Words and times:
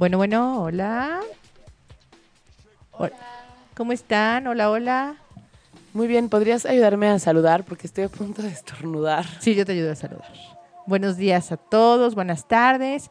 Bueno, 0.00 0.16
bueno, 0.16 0.62
hola. 0.62 1.20
Hola. 2.92 3.12
¿Cómo 3.76 3.92
están? 3.92 4.46
Hola, 4.46 4.70
hola. 4.70 5.16
Muy 5.92 6.06
bien, 6.06 6.30
¿podrías 6.30 6.64
ayudarme 6.64 7.08
a 7.08 7.18
saludar? 7.18 7.64
Porque 7.64 7.86
estoy 7.86 8.04
a 8.04 8.08
punto 8.08 8.40
de 8.40 8.48
estornudar. 8.48 9.26
Sí, 9.40 9.54
yo 9.54 9.66
te 9.66 9.72
ayudo 9.72 9.92
a 9.92 9.96
saludar. 9.96 10.32
Buenos 10.86 11.18
días 11.18 11.52
a 11.52 11.58
todos, 11.58 12.14
buenas 12.14 12.48
tardes. 12.48 13.10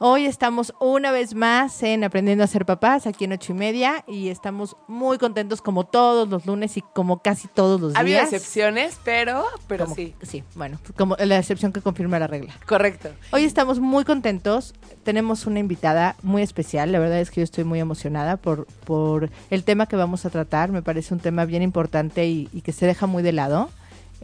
Hoy 0.00 0.26
estamos 0.26 0.74
una 0.80 1.12
vez 1.12 1.34
más 1.36 1.80
en 1.84 2.02
Aprendiendo 2.02 2.42
a 2.42 2.48
ser 2.48 2.66
papás, 2.66 3.06
aquí 3.06 3.24
en 3.26 3.32
ocho 3.32 3.52
y 3.52 3.54
media, 3.54 4.04
y 4.08 4.28
estamos 4.28 4.76
muy 4.88 5.18
contentos 5.18 5.62
como 5.62 5.84
todos 5.84 6.28
los 6.28 6.46
lunes 6.46 6.76
y 6.76 6.82
como 6.82 7.22
casi 7.22 7.46
todos 7.46 7.80
los 7.80 7.90
días. 7.92 8.00
Había 8.00 8.22
excepciones, 8.24 8.98
pero, 9.04 9.44
pero 9.68 9.84
Como- 9.84 9.94
sí. 9.94 10.14
Sí, 10.22 10.42
bueno, 10.56 10.78
como 10.96 11.14
la 11.16 11.38
excepción 11.38 11.72
que 11.72 11.80
confirma 11.80 12.18
la 12.18 12.26
regla. 12.26 12.52
Correcto. 12.66 13.10
Hoy 13.30 13.44
estamos 13.44 13.78
muy 13.78 14.04
contentos. 14.04 14.74
Tenemos 15.04 15.46
una 15.46 15.60
invitada 15.60 16.16
muy 16.22 16.42
especial. 16.42 16.90
La 16.90 16.98
verdad 16.98 17.20
es 17.20 17.30
que 17.30 17.40
yo 17.40 17.44
estoy 17.44 17.62
muy 17.62 17.78
emocionada 17.78 18.36
por, 18.36 18.66
por 18.84 19.30
el 19.50 19.62
tema 19.62 19.86
que 19.86 19.94
vamos 19.94 20.26
a 20.26 20.30
tratar. 20.30 20.72
Me 20.72 20.82
parece 20.82 21.14
un 21.14 21.20
tema 21.20 21.44
bien 21.44 21.62
importante 21.62 22.26
y, 22.26 22.48
y 22.52 22.62
que 22.62 22.72
se 22.72 22.84
deja 22.84 23.06
muy 23.06 23.22
de 23.22 23.32
lado 23.32 23.70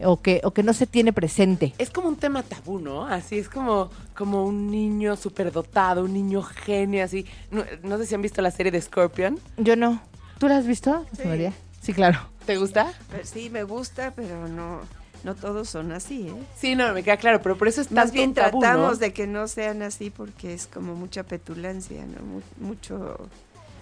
o 0.05 0.21
que, 0.21 0.41
o 0.43 0.51
que 0.51 0.63
no 0.63 0.73
se 0.73 0.87
tiene 0.87 1.13
presente. 1.13 1.73
Es 1.77 1.89
como 1.89 2.07
un 2.07 2.15
tema 2.15 2.43
tabú, 2.43 2.79
¿no? 2.79 3.05
Así 3.05 3.37
es 3.37 3.49
como, 3.49 3.89
como 4.15 4.45
un 4.45 4.69
niño 4.71 5.15
superdotado, 5.15 6.03
un 6.03 6.13
niño 6.13 6.41
genio, 6.41 7.03
así. 7.03 7.25
No, 7.51 7.63
no 7.83 7.97
sé 7.97 8.05
si 8.05 8.15
han 8.15 8.21
visto 8.21 8.41
la 8.41 8.51
serie 8.51 8.71
de 8.71 8.81
Scorpion. 8.81 9.39
Yo 9.57 9.75
no. 9.75 10.01
¿Tú 10.39 10.47
la 10.47 10.57
has 10.57 10.65
visto, 10.65 11.05
Rosa 11.11 11.25
María? 11.27 11.53
Sí, 11.81 11.93
claro. 11.93 12.19
¿Te 12.45 12.57
gusta? 12.57 12.91
Sí, 13.23 13.49
me 13.49 13.63
gusta, 13.63 14.11
pero 14.15 14.47
no, 14.47 14.79
no 15.23 15.35
todos 15.35 15.69
son 15.69 15.91
así, 15.91 16.27
¿eh? 16.27 16.33
Sí, 16.57 16.75
no, 16.75 16.91
me 16.93 17.03
queda 17.03 17.17
claro, 17.17 17.41
pero 17.43 17.55
por 17.57 17.67
eso 17.67 17.81
es 17.81 17.91
Más 17.91 18.05
tanto 18.05 18.13
bien 18.13 18.29
un 18.29 18.35
tabú, 18.35 18.57
¿no? 18.57 18.59
tratamos 18.61 18.99
de 18.99 19.13
que 19.13 19.27
no 19.27 19.47
sean 19.47 19.81
así 19.83 20.09
porque 20.09 20.53
es 20.53 20.65
como 20.67 20.95
mucha 20.95 21.21
petulancia, 21.23 22.03
¿no? 22.05 22.25
Mu- 22.25 22.67
mucho, 22.67 23.29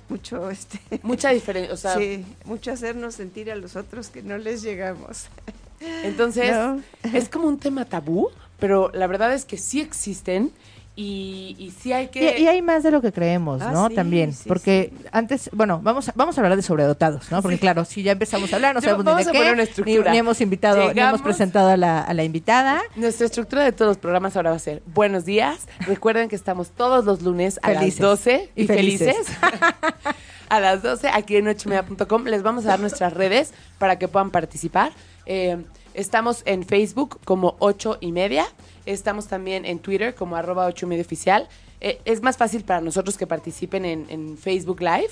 mucho, 0.10 0.50
este... 0.52 0.80
Mucha 1.04 1.30
diferencia, 1.30 1.74
o 1.74 1.78
sea, 1.78 1.96
sí, 1.98 2.26
mucho 2.44 2.72
hacernos 2.74 3.16
sentir 3.16 3.50
a 3.52 3.56
los 3.56 3.78
otros 3.78 4.10
que 4.10 4.22
no 4.24 4.38
les 4.38 4.62
llegamos. 4.62 5.28
entonces 6.04 6.52
¿No? 6.56 6.82
es 7.14 7.30
como 7.30 7.48
un 7.48 7.60
tema 7.60 7.86
tabú, 7.86 8.30
pero 8.60 8.92
la 8.94 9.08
verdad 9.08 9.34
es 9.34 9.46
que 9.46 9.58
sí 9.58 9.80
existen 9.82 10.52
y, 10.96 11.56
y 11.58 11.72
sí 11.72 11.94
hay 11.94 12.10
que... 12.10 12.38
Y, 12.38 12.44
y 12.44 12.48
hay 12.48 12.62
más 12.62 12.84
de 12.84 12.92
lo 12.92 13.00
que 13.02 13.14
creemos, 13.14 13.62
Ah, 13.62 13.72
¿no? 13.72 13.88
sí, 13.88 13.96
También. 13.96 14.34
sí, 14.34 14.50
porque 14.50 14.92
sí. 14.94 15.06
antes, 15.14 15.50
bueno, 15.54 15.80
vamos 15.82 16.10
a, 16.10 16.14
vamos 16.14 16.38
a 16.38 16.42
hablar 16.42 16.58
de 16.58 16.62
sobredotados, 16.62 17.32
¿no? 17.32 17.42
Porque 17.42 17.58
claro, 17.58 17.86
si 17.86 18.04
ya 18.04 18.12
empezamos 18.12 18.52
a 18.52 18.58
hablar, 18.58 18.76
no 18.76 18.82
sabemos 18.82 19.06
vamos 19.06 19.26
ni 19.26 19.32
de 19.32 19.38
a 19.38 19.42
qué, 19.42 19.48
una 19.48 19.56
ni, 19.56 19.62
estructura. 19.64 20.12
ni 20.12 20.18
hemos 20.18 20.42
invitado, 20.42 20.94
ni 20.94 21.00
hemos 21.00 21.22
presentado 21.22 21.70
a 21.70 21.78
la, 21.78 22.02
a 22.02 22.14
la 22.14 22.26
invitada. 22.26 22.82
Nuestra 22.98 23.28
estructura 23.28 23.64
de 23.64 23.72
todos 23.72 23.92
los 23.92 23.98
programas 23.98 24.36
ahora 24.36 24.50
va 24.50 24.58
a 24.58 24.60
ser 24.60 24.84
buenos 24.88 25.24
días. 25.24 25.68
Recuerden 25.88 26.28
que 26.28 26.36
estamos 26.36 26.72
todos 26.72 27.06
los 27.06 27.22
lunes 27.22 27.60
a 27.64 27.68
Felices. 27.70 28.00
las 28.02 28.10
12 28.10 28.50
y, 28.58 28.64
Y 28.64 28.68
felices. 28.68 29.16
felices. 29.16 29.38
a 30.50 30.60
las 30.60 30.84
12 30.84 31.08
aquí 31.10 31.38
en 31.38 31.48
ochomedia.com. 31.48 32.26
Les 32.26 32.44
vamos 32.44 32.66
a 32.66 32.70
dar 32.70 32.80
nuestras 32.82 33.14
redes 33.14 33.54
para 33.78 33.98
que 34.00 34.10
puedan 34.10 34.32
participar. 34.32 34.92
Eh, 35.26 35.64
estamos 35.94 36.44
en 36.46 36.66
Facebook 36.66 37.20
como 37.26 37.56
8 37.60 37.98
y 38.02 38.12
media. 38.12 38.48
Estamos 38.86 39.28
también 39.28 39.66
en 39.66 39.80
Twitter 39.80 40.16
como 40.16 40.36
arroba 40.36 40.66
8 40.66 40.86
y 40.86 40.90
media 40.90 41.04
oficial. 41.04 41.48
Eh, 41.82 42.02
es 42.06 42.22
más 42.22 42.38
fácil 42.38 42.64
para 42.64 42.82
nosotros 42.82 43.18
que 43.18 43.28
participen 43.28 43.86
en, 43.86 44.06
en 44.10 44.38
Facebook 44.38 44.82
Live 44.82 45.12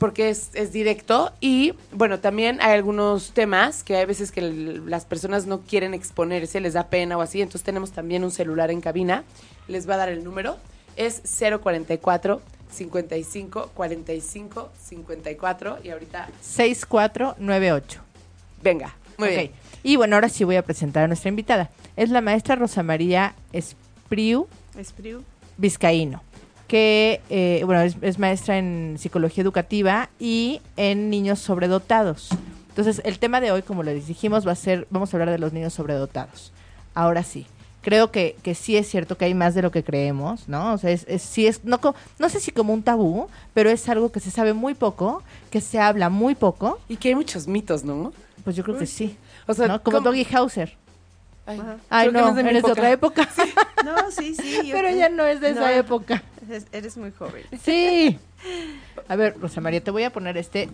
porque 0.00 0.30
es, 0.30 0.50
es 0.54 0.72
directo 0.72 1.30
y 1.40 1.74
bueno, 1.92 2.18
también 2.20 2.58
hay 2.62 2.72
algunos 2.72 3.32
temas 3.32 3.84
que 3.84 3.96
hay 3.96 4.06
veces 4.06 4.32
que 4.32 4.40
las 4.40 5.04
personas 5.04 5.46
no 5.46 5.60
quieren 5.60 5.92
exponerse, 5.94 6.58
les 6.58 6.72
da 6.72 6.88
pena 6.88 7.18
o 7.18 7.20
así, 7.20 7.42
entonces 7.42 7.62
tenemos 7.62 7.92
también 7.92 8.24
un 8.24 8.30
celular 8.30 8.70
en 8.70 8.80
cabina, 8.80 9.24
les 9.68 9.88
va 9.88 9.94
a 9.94 9.98
dar 9.98 10.08
el 10.08 10.24
número, 10.24 10.56
es 10.96 11.20
044 11.38 12.40
55 12.70 13.70
45 13.74 14.70
54 14.82 15.78
y 15.84 15.90
ahorita, 15.90 16.30
6498. 16.40 18.00
venga, 18.62 18.96
muy 19.18 19.28
bien. 19.28 19.50
Y 19.82 19.96
bueno, 19.96 20.16
ahora 20.16 20.28
sí 20.28 20.44
voy 20.44 20.56
a 20.56 20.62
presentar 20.62 21.04
a 21.04 21.06
nuestra 21.08 21.28
invitada. 21.28 21.70
Es 21.96 22.10
la 22.10 22.20
maestra 22.20 22.56
Rosa 22.56 22.82
María 22.82 23.34
Espriu 23.52 24.46
Espriu. 24.78 25.22
Vizcaíno, 25.56 26.22
que 26.68 27.20
eh, 27.30 27.62
bueno, 27.64 27.82
es, 27.82 27.96
es 28.02 28.18
maestra 28.18 28.58
en 28.58 28.96
psicología 28.98 29.42
educativa 29.42 30.08
y 30.18 30.60
en 30.76 31.10
niños 31.10 31.38
sobredotados. 31.40 32.28
Entonces, 32.70 33.02
el 33.04 33.18
tema 33.18 33.40
de 33.40 33.50
hoy, 33.52 33.62
como 33.62 33.82
les 33.82 34.06
dijimos, 34.06 34.46
va 34.46 34.52
a 34.52 34.56
ser, 34.56 34.86
vamos 34.90 35.12
a 35.12 35.16
hablar 35.16 35.30
de 35.30 35.38
los 35.38 35.52
niños 35.52 35.74
sobredotados. 35.74 36.52
Ahora 36.94 37.22
sí. 37.22 37.46
Creo 37.82 38.10
que, 38.12 38.36
que 38.42 38.54
sí 38.54 38.76
es 38.76 38.88
cierto 38.90 39.16
que 39.16 39.24
hay 39.24 39.32
más 39.32 39.54
de 39.54 39.62
lo 39.62 39.70
que 39.70 39.82
creemos, 39.82 40.48
¿no? 40.50 40.74
O 40.74 40.78
sea, 40.78 40.90
es, 40.90 41.06
es- 41.08 41.22
sí 41.22 41.46
es, 41.46 41.64
no, 41.64 41.80
co- 41.80 41.94
no 42.18 42.28
sé 42.28 42.38
si 42.38 42.52
como 42.52 42.74
un 42.74 42.82
tabú, 42.82 43.26
pero 43.54 43.70
es 43.70 43.88
algo 43.88 44.12
que 44.12 44.20
se 44.20 44.30
sabe 44.30 44.52
muy 44.52 44.74
poco, 44.74 45.22
que 45.50 45.62
se 45.62 45.78
habla 45.80 46.10
muy 46.10 46.34
poco, 46.34 46.78
Y 46.90 46.96
que 46.96 47.08
hay 47.08 47.14
muchos 47.14 47.48
mitos, 47.48 47.82
¿no? 47.82 48.12
pues 48.44 48.54
yo 48.56 48.64
creo 48.64 48.76
que 48.78 48.86
sí. 48.86 49.16
O 49.50 49.54
sea, 49.54 49.68
¿no? 49.68 49.82
Como 49.82 49.98
¿cómo? 49.98 50.10
Doggy 50.10 50.26
Hauser. 50.34 50.76
Ay, 51.46 51.58
Ajá. 51.58 51.76
Ay, 51.88 52.08
creo 52.10 52.22
no, 52.22 52.28
es 52.30 52.34
de 52.36 52.42
mi 52.42 52.50
eres 52.50 52.62
de 52.62 52.70
otra 52.72 52.90
época. 52.90 53.28
No, 53.84 54.10
sí, 54.10 54.34
sí. 54.34 54.60
yo 54.66 54.72
pero 54.74 54.88
te- 54.88 54.96
ya 54.98 55.08
no 55.08 55.24
es 55.24 55.40
de 55.40 55.52
No. 55.54 55.60
esa 55.60 55.74
época. 55.74 56.22
Eres, 56.48 56.66
eres 56.70 56.96
muy 56.98 57.10
joven. 57.12 57.42
Sí. 57.64 58.18
A 59.08 59.16
ver, 59.16 59.36
Rosa 59.40 59.60
María, 59.62 59.82
te 59.82 59.90
voy 59.90 60.02
a 60.04 60.10
poner 60.12 60.36
este, 60.36 60.68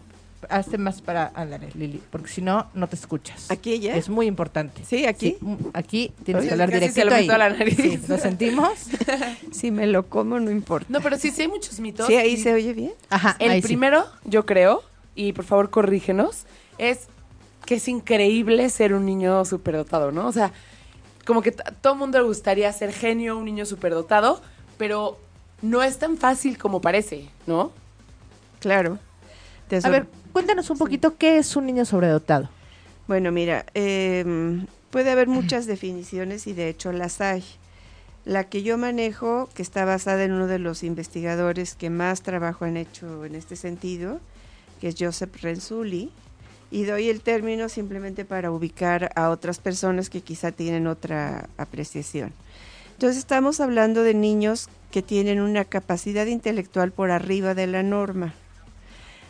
hazte 0.49 0.77
más 0.77 1.01
para, 1.03 1.31
ándale, 1.35 1.69
Lili, 1.75 2.03
porque 2.11 2.29
si 2.29 2.43
no, 2.43 2.67
no 2.75 2.89
te 2.89 2.97
escuchas. 2.97 3.49
¿Aquí 3.51 3.79
ya? 3.79 3.95
Es 3.97 4.09
muy 4.09 4.27
importante. 4.27 4.83
Sí, 4.85 5.07
aquí. 5.07 5.37
Sí, 5.39 5.45
mm, 5.45 5.55
aquí 5.73 6.13
tienes 6.25 6.41
Oye, 6.43 6.49
que 6.49 6.55
hablar 6.55 6.71
casi 6.73 6.89
se 6.91 7.05
lo 7.05 7.15
ahí. 7.15 7.23
meto 7.23 7.35
a 7.35 7.39
la 7.39 7.51
nariz. 7.51 7.77
Sí, 7.77 8.01
¿lo 8.09 8.19
sentimos? 8.19 8.73
Si 9.53 9.71
me 9.71 9.87
lo 9.87 10.07
como, 10.09 10.39
no 10.41 10.51
importa. 10.51 10.87
No, 10.91 11.01
pero 11.01 11.17
sí, 11.17 11.31
sí 11.31 11.43
hay 11.43 11.49
muchos 11.49 11.79
mitos. 11.81 12.07
Sí, 12.09 12.17
ahí 12.17 12.33
y- 12.33 12.37
se 12.43 12.53
oye 12.53 12.73
bien. 12.75 12.93
Ajá, 13.09 13.37
El 13.39 13.53
ahí 13.53 13.63
sí. 13.63 13.69
primero, 13.69 14.05
yo 14.25 14.45
creo, 14.45 14.83
y 15.15 15.33
por 15.33 15.45
favor 15.45 15.71
corrígenos, 15.71 16.45
es 16.79 17.07
que 17.67 17.75
es 17.75 17.89
increíble 17.89 18.71
ser 18.71 18.95
un 18.95 19.05
niño 19.05 19.45
superdotado, 19.45 20.13
¿no? 20.13 20.27
O 20.27 20.33
sea, 20.33 20.53
como 21.27 21.43
que 21.43 21.53
todo 21.53 21.93
el 21.95 21.99
mundo 21.99 22.19
le 22.19 22.25
gustaría 22.25 22.73
ser 22.73 22.93
genio, 22.93 23.37
un 23.37 23.45
niño 23.45 23.67
superdotado, 23.67 24.41
pero 24.79 25.19
no 25.61 25.83
es 25.83 25.99
tan 25.99 26.17
fácil 26.17 26.57
como 26.57 26.81
parece, 26.81 27.29
¿no? 27.47 27.73
Claro. 28.61 28.99
Te 29.69 29.81
A 29.83 29.91
ver, 29.91 30.07
cuéntanos 30.33 30.71
un 30.71 30.79
poquito 30.79 31.17
qué 31.17 31.39
es 31.39 31.57
un 31.57 31.67
niño 31.67 31.85
sobredotado. 31.85 32.49
Bueno, 33.09 33.33
mira, 33.33 33.67
eh, 33.75 34.65
puede 34.91 35.11
haber 35.11 35.27
muchas 35.27 35.67
definiciones 35.75 36.47
y 36.47 36.53
de 36.53 36.69
hecho 36.69 36.93
las 36.93 37.21
hay. 37.21 37.45
La 38.25 38.45
que 38.45 38.63
yo 38.63 38.77
manejo, 38.79 39.49
que 39.55 39.63
está 39.63 39.85
basada 39.85 40.25
en 40.25 40.33
uno 40.33 40.47
de 40.47 40.59
los 40.59 40.83
investigadores 40.83 41.75
que 41.75 41.91
más 41.91 42.23
trabajo 42.23 42.65
han 42.65 42.77
hecho 42.77 43.25
en 43.25 43.35
este 43.37 43.55
sentido, 43.55 44.21
que 44.81 44.89
es 44.89 44.97
Joseph 44.99 45.35
Renzulli, 45.43 46.11
y 46.71 46.85
doy 46.85 47.09
el 47.09 47.21
término 47.21 47.69
simplemente 47.69 48.25
para 48.25 48.51
ubicar 48.51 49.13
a 49.15 49.31
otras 49.31 49.59
personas 49.59 50.11
que 50.11 50.21
quizá 50.21 50.53
tienen 50.53 50.87
otra 50.87 51.49
apreciación. 51.57 52.33
Entonces 52.93 53.19
estamos 53.19 53.61
hablando 53.61 54.03
de 54.03 54.15
niños 54.15 54.69
que 54.91 55.03
tienen 55.03 55.41
una 55.41 55.65
capacidad 55.65 56.27
intelectual 56.27 56.93
por 56.93 57.11
arriba 57.11 57.55
de 57.55 57.67
la 57.67 57.83
norma. 57.83 58.35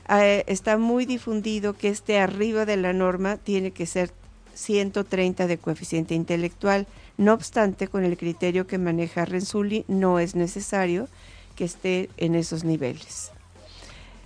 Eh, 0.09 0.45
está 0.47 0.79
muy 0.79 1.05
difundido 1.05 1.73
que 1.73 1.89
este 1.89 2.21
arriba 2.21 2.65
de 2.65 2.77
la 2.77 2.93
norma 2.93 3.37
tiene 3.39 3.73
que 3.73 3.87
ser 3.87 4.13
130 4.55 5.47
de 5.47 5.59
coeficiente 5.59 6.15
intelectual. 6.15 6.87
No 7.19 7.35
obstante, 7.35 7.89
con 7.89 8.05
el 8.05 8.17
criterio 8.17 8.67
que 8.67 8.79
maneja 8.79 9.25
Renzulli, 9.25 9.85
no 9.89 10.21
es 10.21 10.35
necesario 10.35 11.09
que 11.57 11.65
esté 11.65 12.09
en 12.17 12.35
esos 12.35 12.65
niveles. 12.65 13.33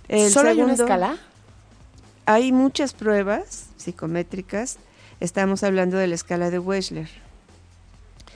El 0.07 0.29
¿Solo 0.29 0.49
hay 0.49 0.61
una 0.61 0.73
escala? 0.73 1.17
Hay 2.25 2.51
muchas 2.51 2.93
pruebas 2.93 3.67
psicométricas. 3.77 4.77
Estamos 5.19 5.63
hablando 5.63 5.97
de 5.97 6.07
la 6.07 6.15
escala 6.15 6.49
de 6.49 6.59
Wechsler. 6.59 7.07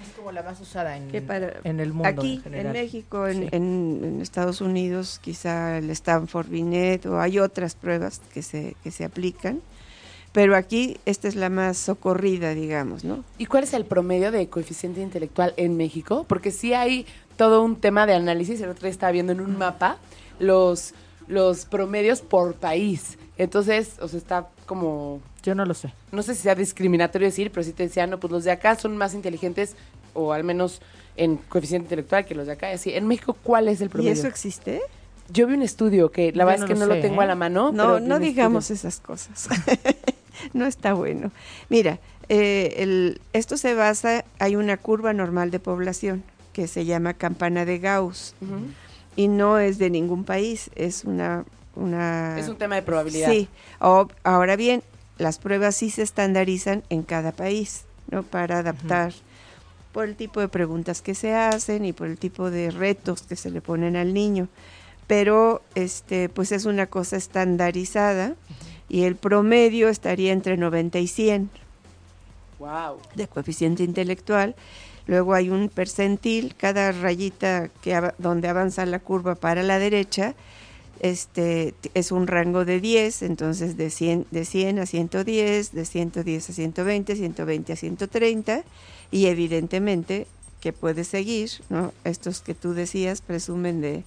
Es 0.03 0.11
como 0.17 0.31
la 0.31 0.43
más 0.43 0.59
usada 0.59 0.97
en, 0.97 1.07
Que 1.09 1.21
para- 1.21 1.53
en 1.63 1.79
el 1.79 1.93
mundo 1.93 2.09
Aquí, 2.09 2.41
en. 2.45 2.71
México, 2.73 3.27
en, 3.27 3.43
Sí. 3.43 3.49
en- 3.51 4.01
en 4.03 4.21
Estados 4.21 4.59
Unidos, 4.61 5.19
quizá 5.23 5.77
el 5.77 5.89
Stanford 5.91 6.47
Binet 6.49 7.05
o 7.05 7.19
hay 7.19 7.39
otras 7.39 7.75
pruebas 7.75 8.21
que 8.33 8.41
se, 8.41 8.75
que 8.83 8.91
se 8.91 9.05
aplican. 9.05 9.61
Pero 10.33 10.57
aquí 10.57 10.97
esta 11.05 11.29
es 11.29 11.35
la 11.35 11.49
más 11.49 11.77
socorrida, 11.77 12.53
digamos, 12.53 13.05
¿no? 13.05 13.23
¿Y 13.37 13.45
cuál 13.45 13.63
es 13.63 13.73
el 13.73 13.85
promedio 13.85 14.31
de 14.31 14.49
coeficiente 14.49 14.99
intelectual 15.01 15.53
en 15.55 15.77
México? 15.77 16.25
Porque 16.27 16.51
sí 16.51 16.73
hay 16.73 17.05
todo 17.37 17.63
un 17.63 17.77
tema 17.77 18.05
de 18.05 18.15
análisis. 18.15 18.59
El 18.59 18.69
otro 18.69 18.81
día 18.81 18.91
estaba 18.91 19.13
viendo 19.13 19.31
en 19.31 19.39
un 19.39 19.57
mapa 19.57 19.97
los, 20.39 20.93
los 21.29 21.65
promedios 21.65 22.21
por 22.21 22.55
país. 22.55 23.17
Entonces, 23.37 23.95
o 23.99 24.07
sea, 24.07 24.17
está 24.17 24.47
como 24.65 25.19
Yo 25.43 25.55
no 25.55 25.65
lo 25.65 25.73
sé. 25.73 25.93
no 26.11 26.21
sé 26.23 26.35
si 26.35 26.41
sea 26.43 26.55
discriminatorio 26.55 27.27
decir, 27.27 27.51
pero 27.51 27.63
sí 27.63 27.73
te 27.73 27.83
decían, 27.83 28.09
no, 28.09 28.19
pues 28.19 28.31
los 28.31 28.43
de 28.43 28.51
acá 28.51 28.75
son 28.75 28.95
más 28.97 29.13
inteligentes, 29.13 29.75
o 30.13 30.31
al 30.33 30.43
menos 30.43 30.81
en 31.17 31.37
coeficiente 31.37 31.85
intelectual 31.85 32.25
que 32.25 32.35
los 32.35 32.47
de 32.47 32.53
acá. 32.53 32.71
Y 32.71 32.75
así, 32.75 32.93
en 32.93 33.07
México, 33.07 33.35
¿cuál 33.43 33.67
es 33.67 33.81
el 33.81 33.87
¿Y 33.87 33.89
promedio? 33.89 34.13
eso 34.13 34.27
existe? 34.27 34.81
Yo 35.29 35.47
vi 35.47 35.55
un 35.55 35.63
estudio 35.63 36.11
que 36.11 36.31
la 36.31 36.43
Yo 36.43 36.47
verdad 36.47 36.59
no 36.59 36.65
es 36.65 36.67
que 36.69 36.73
lo 36.79 36.85
no 36.85 36.91
sé, 36.93 36.95
lo 36.97 37.01
tengo 37.07 37.21
a 37.21 37.23
¿eh? 37.25 37.27
la 37.27 37.35
mano. 37.35 37.71
No, 37.71 37.83
pero 37.83 37.99
no 37.99 38.19
digamos 38.19 38.69
estudio. 38.71 38.89
esas 38.89 38.99
cosas. 39.01 39.47
no 40.53 40.65
está 40.65 40.93
bueno. 40.93 41.31
Mira, 41.69 41.99
eh, 42.29 42.75
el- 42.77 43.19
esto 43.33 43.57
se 43.57 43.73
basa, 43.73 44.23
hay 44.39 44.55
una 44.55 44.77
curva 44.77 45.13
normal 45.13 45.51
de 45.51 45.59
población 45.59 46.23
que 46.53 46.67
se 46.67 46.85
llama 46.85 47.13
campana 47.15 47.65
de 47.65 47.79
Gauss 47.79 48.33
y 49.17 49.27
no 49.27 49.57
es 49.59 49.77
de 49.77 49.89
ningún 49.89 50.23
país, 50.23 50.69
es 50.75 51.03
una... 51.05 51.43
una 51.75 52.37
Es 52.39 52.47
un 52.49 52.57
tema 52.57 52.75
de 52.75 52.81
probabilidad. 52.81 53.29
Sí, 53.31 53.47
O- 53.79 54.07
ahora 54.23 54.55
bien, 54.55 54.83
las 55.17 55.37
pruebas 55.39 55.75
sí 55.75 55.89
se 55.89 56.01
estandarizan 56.03 56.83
en 56.89 57.03
cada 57.03 57.31
país, 57.31 57.83
¿no? 58.11 58.23
Para 58.23 58.59
adaptar 58.59 59.13
por 59.93 60.05
el 60.05 60.15
tipo 60.15 60.39
de 60.41 60.47
preguntas 60.49 61.01
que 61.01 61.15
se 61.15 61.33
hacen 61.33 61.85
y 61.85 61.93
por 61.93 62.07
el 62.07 62.17
tipo 62.17 62.51
de 62.51 62.69
retos 62.71 63.21
que 63.21 63.35
se 63.37 63.49
le 63.49 63.61
ponen 63.61 63.95
al 63.95 64.13
niño. 64.13 64.49
Pero 65.07 65.61
este, 65.75 66.29
pues 66.29 66.51
es 66.51 66.65
una 66.65 66.87
cosa 66.87 67.15
estandarizada 67.15 68.35
y 68.89 69.03
el 69.03 69.15
promedio 69.15 69.87
estaría 69.87 70.33
entre 70.33 70.57
90 70.57 70.99
y 70.99 71.07
100 71.07 71.49
Wow. 72.59 72.99
de 73.15 73.27
coeficiente 73.27 73.83
intelectual. 73.83 74.55
Luego 75.07 75.33
hay 75.33 75.49
un 75.49 75.69
percentil, 75.69 76.55
cada 76.57 76.91
rayita 76.91 77.69
que 77.81 78.01
donde 78.17 78.47
avanza 78.47 78.85
la 78.85 78.99
curva 78.99 79.35
para 79.35 79.61
la 79.61 79.77
derecha, 79.77 80.33
este 80.99 81.73
es 81.93 82.11
un 82.11 82.27
rango 82.27 82.65
de 82.65 82.79
10, 82.79 83.21
entonces 83.23 83.77
de 83.77 83.89
100, 83.89 84.27
de 84.31 84.45
100 84.45 84.79
a 84.79 84.85
110, 84.85 85.71
de 85.73 85.85
110 85.85 86.49
a 86.49 86.53
120, 86.53 87.15
120 87.15 87.73
a 87.73 87.75
130 87.75 88.63
y 89.11 89.25
evidentemente 89.27 90.27
que 90.61 90.73
puede 90.73 91.03
seguir, 91.03 91.49
¿no? 91.69 91.93
Estos 92.05 92.39
que 92.41 92.53
tú 92.55 92.73
decías 92.73 93.21
presumen 93.21 93.81
de 93.81 94.03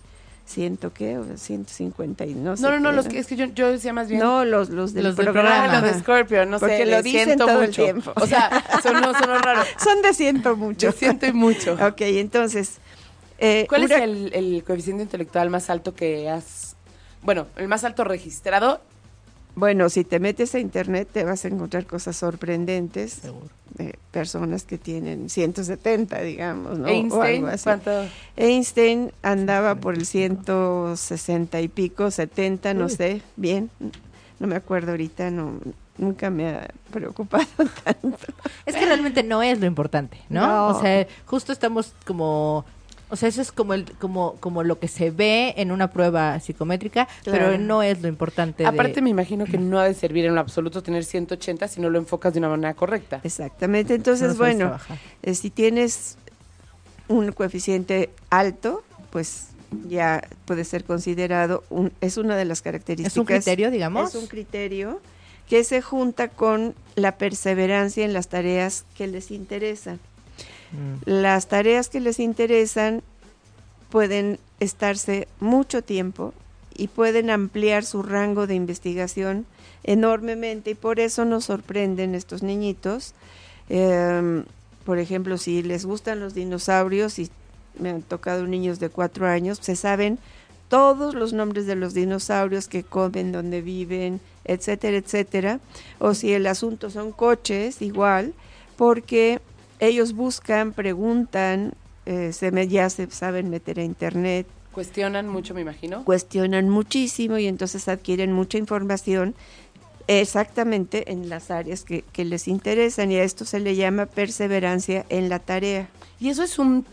100 0.46 0.78
qué 0.94 1.18
o 1.18 1.24
150 1.36 2.24
y 2.24 2.34
no 2.34 2.56
sé. 2.56 2.62
No, 2.62 2.70
no, 2.70 2.80
no, 2.80 2.90
los 2.92 3.06
que, 3.06 3.18
es 3.18 3.26
que 3.26 3.36
yo, 3.36 3.44
yo 3.46 3.70
decía 3.70 3.92
más 3.92 4.08
bien. 4.08 4.18
No, 4.20 4.44
los 4.46 4.70
los 4.70 4.94
del 4.94 5.04
Los 5.04 5.16
del 5.16 5.26
programa. 5.26 5.64
Ah, 5.64 5.80
los 5.80 5.92
de 5.92 6.00
Scorpio, 6.00 6.46
no 6.46 6.58
Porque 6.58 6.78
sé. 6.78 6.86
lo 6.86 6.96
de 6.96 7.02
dicen 7.02 7.24
siento 7.26 7.46
todo 7.46 7.60
el 7.62 7.68
mucho. 7.68 7.84
tiempo. 7.84 8.12
O 8.16 8.26
sea, 8.26 8.64
sonó, 8.82 9.12
sonó 9.12 9.38
raro. 9.38 9.62
Son 9.78 10.00
de 10.00 10.14
ciento 10.14 10.56
mucho. 10.56 10.86
Yo 10.90 10.92
siento 10.92 11.26
y 11.26 11.32
mucho. 11.34 11.74
Ok, 11.74 12.00
entonces. 12.00 12.78
eh, 13.38 13.66
¿Cuál 13.68 13.84
una- 13.84 13.96
es 13.96 14.02
el, 14.02 14.30
el 14.34 14.64
coeficiente 14.64 15.02
intelectual 15.02 15.50
más 15.50 15.68
alto 15.70 15.94
que 15.94 16.28
has... 16.30 16.67
Bueno, 17.22 17.46
el 17.56 17.68
más 17.68 17.84
alto 17.84 18.04
registrado? 18.04 18.80
Bueno, 19.54 19.88
si 19.88 20.04
te 20.04 20.20
metes 20.20 20.54
a 20.54 20.60
internet 20.60 21.08
te 21.12 21.24
vas 21.24 21.44
a 21.44 21.48
encontrar 21.48 21.84
cosas 21.86 22.16
sorprendentes. 22.16 23.14
Seguro. 23.14 23.48
de 23.74 23.98
personas 24.10 24.64
que 24.64 24.78
tienen 24.78 25.28
170, 25.28 26.20
digamos, 26.22 26.78
¿no? 26.78 26.86
O 26.86 26.88
Einstein, 26.88 27.36
algo 27.36 27.46
así. 27.48 27.64
¿cuánto? 27.64 27.90
Einstein 28.36 29.12
andaba 29.22 29.74
por 29.76 29.94
el 29.94 30.06
160 30.06 31.60
y 31.60 31.68
pico, 31.68 32.10
70, 32.10 32.74
no 32.74 32.86
Uy. 32.86 32.90
sé, 32.90 33.22
bien. 33.36 33.70
No 34.38 34.46
me 34.46 34.56
acuerdo 34.56 34.92
ahorita, 34.92 35.30
no 35.30 35.58
nunca 35.98 36.30
me 36.30 36.48
ha 36.48 36.68
preocupado 36.90 37.44
tanto. 37.84 38.32
Es 38.64 38.74
que 38.74 38.86
realmente 38.86 39.22
no 39.22 39.42
es 39.42 39.60
lo 39.60 39.66
importante, 39.66 40.18
¿no? 40.28 40.46
No. 40.46 40.66
O 40.68 40.80
sea, 40.80 41.06
justo 41.26 41.52
estamos 41.52 41.92
como... 42.06 42.64
O 43.10 43.16
sea, 43.16 43.28
eso 43.28 43.40
es 43.40 43.52
como 43.52 43.72
el, 43.74 43.84
como, 43.98 44.34
como 44.40 44.62
lo 44.62 44.78
que 44.78 44.88
se 44.88 45.10
ve 45.10 45.54
en 45.56 45.72
una 45.72 45.90
prueba 45.90 46.38
psicométrica, 46.40 47.08
Claro. 47.24 47.38
pero 47.46 47.58
no 47.58 47.82
es 47.82 48.02
lo 48.02 48.08
importante. 48.08 48.62
de- 48.62 48.68
Aparte 48.68 49.00
me 49.00 49.10
imagino 49.10 49.44
que 49.46 49.56
no 49.58 49.78
ha 49.78 49.84
de 49.84 49.94
servir 49.94 50.26
en 50.26 50.34
lo 50.34 50.40
absoluto 50.40 50.82
tener 50.82 51.04
180 51.04 51.68
si 51.68 51.80
no 51.80 51.88
lo 51.90 51.98
enfocas 51.98 52.32
de 52.34 52.38
una 52.40 52.50
manera 52.50 52.74
correcta. 52.74 53.20
Exactamente, 53.24 53.94
entonces, 53.94 54.36
bueno, 54.36 54.76
eh, 55.22 55.34
si 55.34 55.48
tienes 55.50 56.16
un 57.08 57.32
coeficiente 57.32 58.10
alto, 58.30 58.82
pues 59.10 59.48
ya 59.88 60.22
puede 60.44 60.64
ser 60.64 60.84
considerado, 60.84 61.64
un, 61.70 61.92
es 62.00 62.16
una 62.18 62.36
de 62.36 62.44
las 62.44 62.60
características. 62.62 63.12
Es 63.12 63.18
un 63.18 63.24
criterio, 63.24 63.70
digamos. 63.70 64.14
Es 64.14 64.20
un 64.20 64.26
criterio 64.26 65.00
que 65.48 65.64
se 65.64 65.80
junta 65.80 66.28
con 66.28 66.74
la 66.94 67.16
perseverancia 67.16 68.04
en 68.04 68.12
las 68.12 68.28
tareas 68.28 68.84
que 68.96 69.06
les 69.06 69.30
interesan. 69.30 69.98
Mm. 70.72 71.10
Las 71.10 71.48
tareas 71.48 71.88
que 71.88 72.00
les 72.00 72.20
interesan 72.20 73.02
pueden 73.90 74.38
estarse 74.60 75.28
mucho 75.40 75.82
tiempo 75.82 76.34
y 76.76 76.88
pueden 76.88 77.30
ampliar 77.30 77.84
su 77.84 78.02
rango 78.02 78.46
de 78.46 78.54
investigación 78.54 79.46
enormemente 79.84 80.70
y 80.70 80.74
por 80.74 81.00
eso 81.00 81.24
nos 81.24 81.46
sorprenden 81.46 82.14
estos 82.14 82.42
niñitos. 82.42 83.14
Em, 83.68 84.44
por 84.84 84.98
ejemplo, 84.98 85.38
si 85.38 85.62
les 85.62 85.84
gustan 85.84 86.20
los 86.20 86.34
dinosaurios 86.34 87.18
y 87.18 87.30
me 87.78 87.90
han 87.90 88.02
tocado 88.02 88.46
niños 88.46 88.80
de 88.80 88.88
cuatro 88.88 89.26
años, 89.26 89.58
se 89.60 89.76
saben 89.76 90.18
todos 90.68 91.14
los 91.14 91.32
nombres 91.32 91.66
de 91.66 91.76
los 91.76 91.94
dinosaurios 91.94 92.68
que 92.68 92.82
comen, 92.82 93.32
dónde 93.32 93.62
viven, 93.62 94.20
etcétera, 94.44 94.98
etcétera. 94.98 95.60
O 95.98 96.14
si 96.14 96.32
el 96.32 96.46
asunto 96.46 96.90
son 96.90 97.12
coches, 97.12 97.82
igual, 97.82 98.34
porque 98.76 99.40
ellos 99.80 100.12
buscan, 100.14 100.72
preguntan, 100.72 101.74
eh, 102.06 102.32
se 102.32 102.50
me, 102.50 102.68
ya 102.68 102.88
se 102.90 103.10
saben 103.10 103.50
meter 103.50 103.78
a 103.78 103.84
internet, 103.84 104.46
Cuestionan 104.72 105.28
mucho, 105.28 105.54
me 105.54 105.60
imagino. 105.62 106.04
cuestionan 106.04 106.68
muchísimo 106.68 107.38
y 107.38 107.46
entonces 107.46 107.88
adquieren 107.88 108.32
mucha 108.32 108.58
información 108.58 109.34
exactamente 110.06 111.10
en 111.10 111.28
las 111.28 111.50
áreas 111.50 111.82
que, 111.82 112.02
que 112.12 112.24
les 112.24 112.46
interesan 112.48 113.10
y 113.10 113.16
a 113.16 113.24
esto 113.24 113.44
se 113.44 113.60
le 113.60 113.74
llama 113.76 114.06
perseverancia 114.06 115.04
en 115.08 115.28
la 115.28 115.38
tarea. 115.38 115.88
Y 116.20 116.28
eso 116.28 116.42
es 116.44 116.58
un 116.58 116.86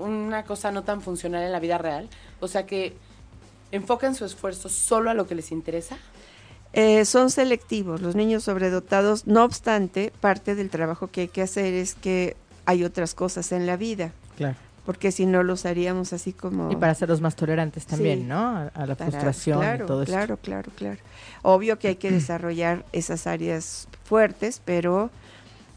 una 0.00 0.44
cosa 0.44 0.72
no 0.72 0.82
tan 0.82 1.02
funcional 1.02 1.42
en 1.42 1.52
la 1.52 1.60
vida 1.60 1.78
real. 1.78 2.08
O 2.40 2.48
sea 2.48 2.66
que 2.66 2.94
enfocan 3.70 4.14
su 4.14 4.24
esfuerzo 4.24 4.68
solo 4.68 5.10
a 5.10 5.14
lo 5.14 5.26
que 5.26 5.34
les 5.34 5.52
interesa. 5.52 5.98
Eh, 6.72 7.04
son 7.04 7.30
selectivos, 7.30 8.00
los 8.00 8.14
niños 8.14 8.44
sobredotados, 8.44 9.26
no 9.26 9.44
obstante, 9.44 10.12
parte 10.20 10.54
del 10.54 10.70
trabajo 10.70 11.08
que 11.08 11.22
hay 11.22 11.28
que 11.28 11.42
hacer 11.42 11.74
es 11.74 11.94
que 11.94 12.36
hay 12.64 12.84
otras 12.84 13.14
cosas 13.14 13.50
en 13.52 13.66
la 13.66 13.76
vida, 13.76 14.12
Claro. 14.36 14.54
porque 14.86 15.10
si 15.10 15.26
no 15.26 15.42
los 15.42 15.66
haríamos 15.66 16.12
así 16.12 16.32
como... 16.32 16.70
Y 16.70 16.76
para 16.76 16.92
hacerlos 16.92 17.20
más 17.20 17.34
tolerantes 17.34 17.86
también, 17.86 18.20
Sí. 18.20 18.24
¿no? 18.26 18.38
A, 18.38 18.62
a 18.72 18.86
la 18.86 18.94
para- 18.94 19.10
frustración 19.10 19.58
claro, 19.58 19.84
y 19.84 19.86
todo 19.88 20.02
eso. 20.04 20.12
Claro, 20.12 20.36
claro, 20.36 20.70
claro. 20.76 20.98
Obvio 21.42 21.78
que 21.80 21.88
hay 21.88 21.96
que 21.96 22.12
desarrollar 22.12 22.84
esas 22.92 23.26
áreas 23.26 23.88
fuertes, 24.04 24.62
pero 24.64 25.10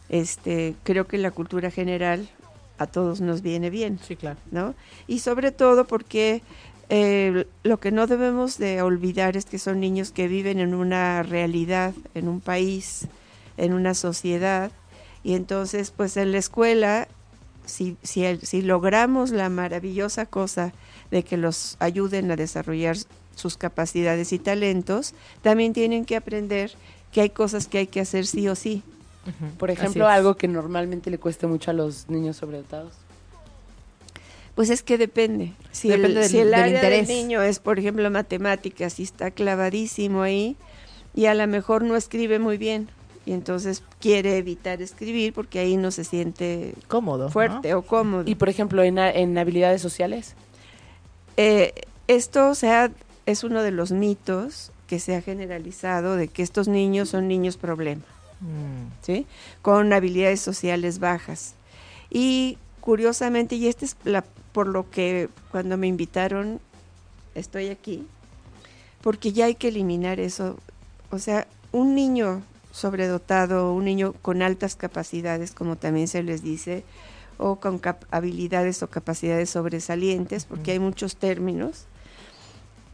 este 0.10 0.76
creo 0.84 1.08
que 1.08 1.18
la 1.18 1.32
cultura 1.32 1.72
general 1.72 2.30
a 2.78 2.88
todos 2.88 3.22
nos 3.22 3.42
viene 3.42 3.70
bien, 3.70 4.00
Sí, 4.06 4.16
claro. 4.16 4.38
¿no? 4.52 4.76
Y 5.08 5.20
sobre 5.20 5.52
todo 5.52 5.86
porque 5.86 6.42
eh, 6.90 7.46
lo 7.64 7.80
que 7.80 7.92
no 7.92 8.08
debemos 8.08 8.58
de 8.58 8.82
olvidar 8.82 9.38
es 9.38 9.46
que 9.46 9.58
son 9.60 9.80
niños 9.80 10.12
que 10.12 10.28
viven 10.28 10.60
en 10.60 10.74
una 10.74 11.24
realidad, 11.24 11.94
en 12.14 12.28
un 12.28 12.42
país, 12.42 13.08
en 13.58 13.74
una 13.74 13.94
sociedad, 13.94 14.72
y 15.24 15.34
entonces 15.36 15.92
pues 15.96 16.18
en 16.18 16.32
la 16.32 16.38
escuela, 16.40 17.08
si, 17.66 17.96
si, 18.04 18.26
el- 18.26 18.42
si 18.42 18.62
logramos 18.62 19.32
la 19.32 19.50
maravillosa 19.50 20.26
cosa 20.26 20.74
de 21.12 21.24
que 21.24 21.38
los 21.38 21.78
ayuden 21.80 22.30
a 22.32 22.36
desarrollar 22.36 22.98
sus 23.36 23.58
capacidades 23.58 24.34
y 24.34 24.40
talentos, 24.40 25.14
también 25.42 25.74
tienen 25.74 26.06
que 26.06 26.16
aprender 26.16 26.72
que 27.12 27.22
hay 27.22 27.30
cosas 27.30 27.68
que 27.68 27.78
hay 27.80 27.88
que 27.88 28.02
hacer 28.02 28.26
sí 28.26 28.48
o 28.48 28.56
sí. 28.56 28.84
Por 29.58 29.72
ejemplo, 29.72 30.04
algo 30.10 30.36
que 30.36 30.48
normalmente 30.50 31.10
le 31.10 31.18
cueste 31.18 31.48
mucho 31.48 31.72
a 31.72 31.74
los 31.74 32.10
niños 32.10 32.36
sobredotados. 32.38 32.92
Pues 34.56 34.70
es 34.70 34.84
que 34.84 34.98
depende. 34.98 35.54
Si 35.72 35.92
el, 35.92 36.02
Depende 36.02 36.22
del- 36.22 36.30
si 36.30 36.38
el 36.40 36.46
del 36.52 36.54
área 36.54 36.76
interés. 36.76 37.08
del 37.08 37.18
niño 37.18 37.42
es, 37.42 37.60
por 37.60 37.80
ejemplo, 37.80 38.10
matemáticas 38.12 39.00
y 39.00 39.04
está 39.04 39.32
clavadísimo 39.32 40.22
ahí 40.22 40.56
y 41.16 41.26
a 41.26 41.34
lo 41.34 41.48
mejor 41.48 41.84
no 41.84 41.96
escribe 41.96 42.38
muy 42.40 42.58
bien 42.58 42.90
y 43.26 43.32
entonces 43.34 43.82
quiere 44.00 44.38
evitar 44.38 44.82
escribir 44.82 45.34
porque 45.34 45.58
ahí 45.60 45.76
no 45.78 45.90
se 45.92 46.04
siente 46.04 46.74
Cómodo. 46.88 47.26
¿no? 47.26 47.32
fuerte 47.32 47.74
o 47.74 47.82
cómodo. 47.82 48.24
Y 48.28 48.36
por 48.36 48.50
ejemplo, 48.50 48.84
en, 48.84 49.00
a- 49.00 49.10
en 49.12 49.38
habilidades 49.38 49.82
sociales. 49.82 50.36
Eh, 51.38 51.74
esto 52.08 52.54
se 52.54 52.70
ha- 52.70 52.92
es 53.26 53.44
uno 53.44 53.64
de 53.64 53.72
los 53.72 53.92
mitos 53.92 54.72
que 54.88 55.00
se 55.00 55.16
ha 55.16 55.22
generalizado 55.22 56.16
de 56.16 56.28
que 56.28 56.44
estos 56.44 56.68
niños 56.68 57.10
son 57.10 57.28
niños 57.28 57.58
problema. 57.58 58.04
Mm. 58.42 58.92
¿sí? 59.02 59.26
Con 59.62 59.94
habilidades 59.94 60.42
sociales 60.42 61.00
bajas. 61.00 61.56
Y 62.12 62.58
curiosamente, 62.82 63.56
y 63.56 63.68
este 63.68 63.86
es 63.86 63.96
la, 64.04 64.26
por 64.54 64.68
lo 64.68 64.90
que 64.90 65.30
cuando 65.52 65.78
me 65.78 65.88
invitaron 65.88 66.62
estoy 67.36 67.70
aquí, 67.70 68.08
porque 69.02 69.34
ya 69.34 69.46
hay 69.46 69.56
que 69.56 69.70
eliminar 69.70 70.20
eso. 70.20 70.58
O 71.12 71.20
sea, 71.20 71.48
un 71.72 71.96
niño 71.96 72.44
sobredotado, 72.72 73.74
un 73.74 73.86
niño 73.86 74.14
con 74.22 74.42
altas 74.42 74.76
capacidades, 74.76 75.52
como 75.52 75.76
también 75.76 76.08
se 76.08 76.24
les 76.24 76.42
dice, 76.42 76.84
o 77.38 77.58
con 77.58 77.82
habilidades 78.12 78.82
o 78.84 78.88
capacidades 78.88 79.50
sobresalientes, 79.50 80.46
porque 80.46 80.72
hay 80.72 80.80
muchos 80.80 81.16
términos. 81.16 81.86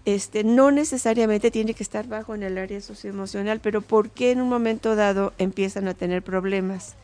Este, 0.05 0.43
no 0.43 0.71
necesariamente 0.71 1.51
tiene 1.51 1.73
que 1.73 1.83
estar 1.83 2.07
bajo 2.07 2.33
en 2.33 2.43
el 2.43 2.57
área 2.57 2.81
socioemocional, 2.81 3.59
pero 3.59 3.81
¿por 3.81 4.09
qué 4.09 4.31
en 4.31 4.41
un 4.41 4.49
momento 4.49 4.95
dado 4.95 5.33
empiezan 5.37 5.87
a 5.87 5.93
tener 5.93 6.23
problemas? 6.23 6.95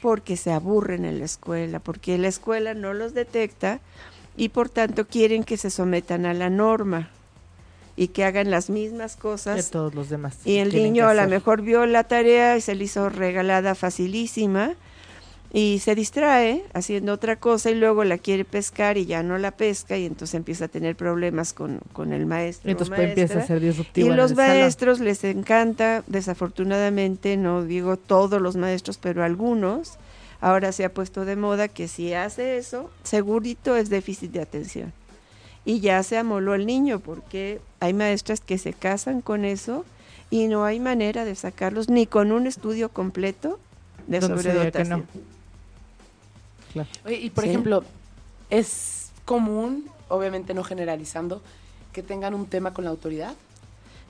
Porque 0.00 0.36
se 0.36 0.52
aburren 0.52 1.04
en 1.04 1.18
la 1.18 1.24
escuela, 1.24 1.80
porque 1.80 2.18
la 2.18 2.28
escuela 2.28 2.74
no 2.74 2.94
los 2.94 3.14
detecta 3.14 3.80
y 4.36 4.50
por 4.50 4.68
tanto 4.68 5.06
quieren 5.06 5.44
que 5.44 5.56
se 5.56 5.70
sometan 5.70 6.26
a 6.26 6.34
la 6.34 6.50
norma 6.50 7.10
y 7.96 8.08
que 8.08 8.24
hagan 8.24 8.50
las 8.50 8.70
mismas 8.70 9.16
cosas. 9.16 9.56
Que 9.66 9.70
todos 9.70 9.94
los 9.94 10.08
demás. 10.08 10.38
Y 10.44 10.56
el 10.56 10.72
niño 10.72 11.08
a 11.08 11.14
lo 11.14 11.28
mejor 11.28 11.62
vio 11.62 11.84
la 11.86 12.04
tarea 12.04 12.56
y 12.56 12.60
se 12.60 12.74
le 12.74 12.84
hizo 12.84 13.10
regalada 13.10 13.74
facilísima 13.74 14.74
y 15.52 15.80
se 15.80 15.96
distrae 15.96 16.64
haciendo 16.74 17.12
otra 17.12 17.36
cosa 17.36 17.70
y 17.70 17.74
luego 17.74 18.04
la 18.04 18.18
quiere 18.18 18.44
pescar 18.44 18.96
y 18.96 19.06
ya 19.06 19.22
no 19.22 19.36
la 19.36 19.50
pesca 19.50 19.96
y 19.98 20.06
entonces 20.06 20.34
empieza 20.34 20.66
a 20.66 20.68
tener 20.68 20.94
problemas 20.94 21.52
con, 21.52 21.80
con 21.92 22.12
el 22.12 22.24
maestro. 22.26 22.70
entonces 22.70 22.94
pues, 22.94 23.08
empieza 23.08 23.40
a 23.40 23.46
ser 23.46 23.60
disruptivo. 23.60 24.06
Y 24.06 24.16
los 24.16 24.34
maestros 24.36 25.00
les 25.00 25.24
encanta, 25.24 26.04
desafortunadamente, 26.06 27.36
no 27.36 27.64
digo 27.64 27.96
todos 27.96 28.40
los 28.40 28.54
maestros, 28.54 28.98
pero 28.98 29.24
algunos, 29.24 29.94
ahora 30.40 30.70
se 30.70 30.84
ha 30.84 30.94
puesto 30.94 31.24
de 31.24 31.34
moda 31.34 31.66
que 31.66 31.88
si 31.88 32.14
hace 32.14 32.56
eso, 32.56 32.90
segurito 33.02 33.76
es 33.76 33.90
déficit 33.90 34.30
de 34.30 34.42
atención. 34.42 34.92
Y 35.64 35.80
ya 35.80 36.02
se 36.04 36.16
amoló 36.16 36.54
el 36.54 36.64
niño 36.64 37.00
porque 37.00 37.60
hay 37.80 37.92
maestras 37.92 38.40
que 38.40 38.56
se 38.56 38.72
casan 38.72 39.20
con 39.20 39.44
eso 39.44 39.84
y 40.30 40.46
no 40.46 40.64
hay 40.64 40.78
manera 40.78 41.24
de 41.24 41.34
sacarlos 41.34 41.88
ni 41.88 42.06
con 42.06 42.30
un 42.30 42.46
estudio 42.46 42.88
completo 42.88 43.58
de 44.06 44.20
sobredotación 44.20 45.06
y 47.08 47.30
por 47.30 47.44
ejemplo, 47.44 47.84
es 48.50 49.10
común, 49.24 49.88
obviamente 50.08 50.54
no 50.54 50.64
generalizando, 50.64 51.42
que 51.92 52.02
tengan 52.02 52.34
un 52.34 52.46
tema 52.46 52.72
con 52.72 52.84
la 52.84 52.90
autoridad. 52.90 53.34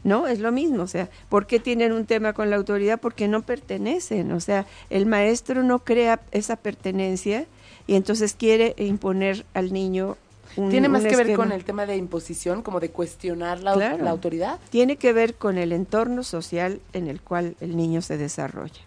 No, 0.03 0.27
es 0.27 0.39
lo 0.39 0.51
mismo, 0.51 0.83
o 0.83 0.87
sea, 0.87 1.11
¿por 1.29 1.47
qué 1.47 1.61
tienen 1.61 1.93
un 1.93 2.07
tema 2.07 2.33
con 2.33 2.49
la 2.49 2.57
autoridad? 2.57 2.99
Porque 2.99 3.29
no 3.29 3.43
pertenecen, 3.43 4.33
o 4.33 4.41
sea, 4.41 4.67
el 4.89 5.05
maestro 5.05 5.63
no 5.63 5.81
crea 5.81 6.21
esa 6.31 6.57
pertenencia 6.57 7.47
y 7.87 7.97
entonces 7.97 8.35
quiere 8.35 8.75
imponer 8.79 9.45
al 9.53 9.73
niño 9.73 10.17
un, 10.57 10.71
¿Tiene 10.71 10.89
más 10.89 11.05
que 11.05 11.17
ver 11.17 11.35
con 11.35 11.53
el 11.53 11.65
tema 11.65 11.87
de 11.87 11.97
imposición, 11.97 12.63
como 12.63 12.81
de 12.81 12.91
cuestionar 12.91 13.63
la, 13.63 13.77
la, 13.77 14.11
autoridad? 14.11 14.59
Tiene 14.71 14.97
que 14.97 15.13
ver 15.13 15.35
con 15.35 15.59
el 15.59 15.71
entorno 15.71 16.25
social 16.25 16.81
en 16.93 17.07
el 17.07 17.21
cual 17.21 17.57
el 17.61 17.77
niño 17.77 18.03
se 18.03 18.17
desarrolla. 18.17 18.81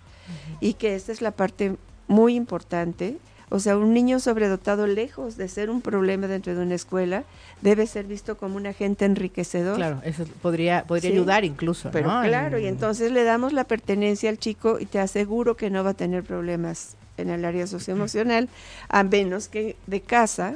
Y 0.59 0.73
que 0.73 0.95
esta 0.95 1.11
es 1.11 1.21
la 1.21 1.31
parte 1.31 1.75
muy 2.07 2.35
importante 2.35 3.17
o 3.53 3.59
sea, 3.59 3.77
un 3.77 3.93
niño 3.93 4.19
sobredotado, 4.19 4.87
lejos 4.87 5.37
de 5.37 5.47
ser 5.47 5.69
un 5.69 5.81
problema 5.81 6.25
dentro 6.25 6.55
de 6.55 6.63
una 6.63 6.73
escuela, 6.73 7.23
debe 7.61 7.85
ser 7.85 8.05
visto 8.05 8.35
como 8.35 8.55
un 8.55 8.65
agente 8.65 9.05
enriquecedor. 9.05 9.75
Claro, 9.75 10.01
eso 10.03 10.25
podría, 10.41 10.85
podría 10.85 11.11
ayudar 11.11 11.45
incluso. 11.45 11.91
Pero 11.91 12.09
claro, 12.23 12.57
y 12.57 12.65
entonces 12.65 13.11
le 13.11 13.23
damos 13.23 13.53
la 13.53 13.65
pertenencia 13.65 14.31
al 14.31 14.39
chico 14.39 14.79
y 14.79 14.87
te 14.87 14.97
aseguro 14.97 15.55
que 15.55 15.69
no 15.69 15.83
va 15.83 15.91
a 15.91 15.93
tener 15.93 16.23
problemas 16.23 16.95
en 17.17 17.29
el 17.29 17.45
área 17.45 17.67
socioemocional, 17.67 18.49
a 18.89 19.03
menos 19.03 19.49
que 19.49 19.75
de 19.85 20.01
casa 20.01 20.55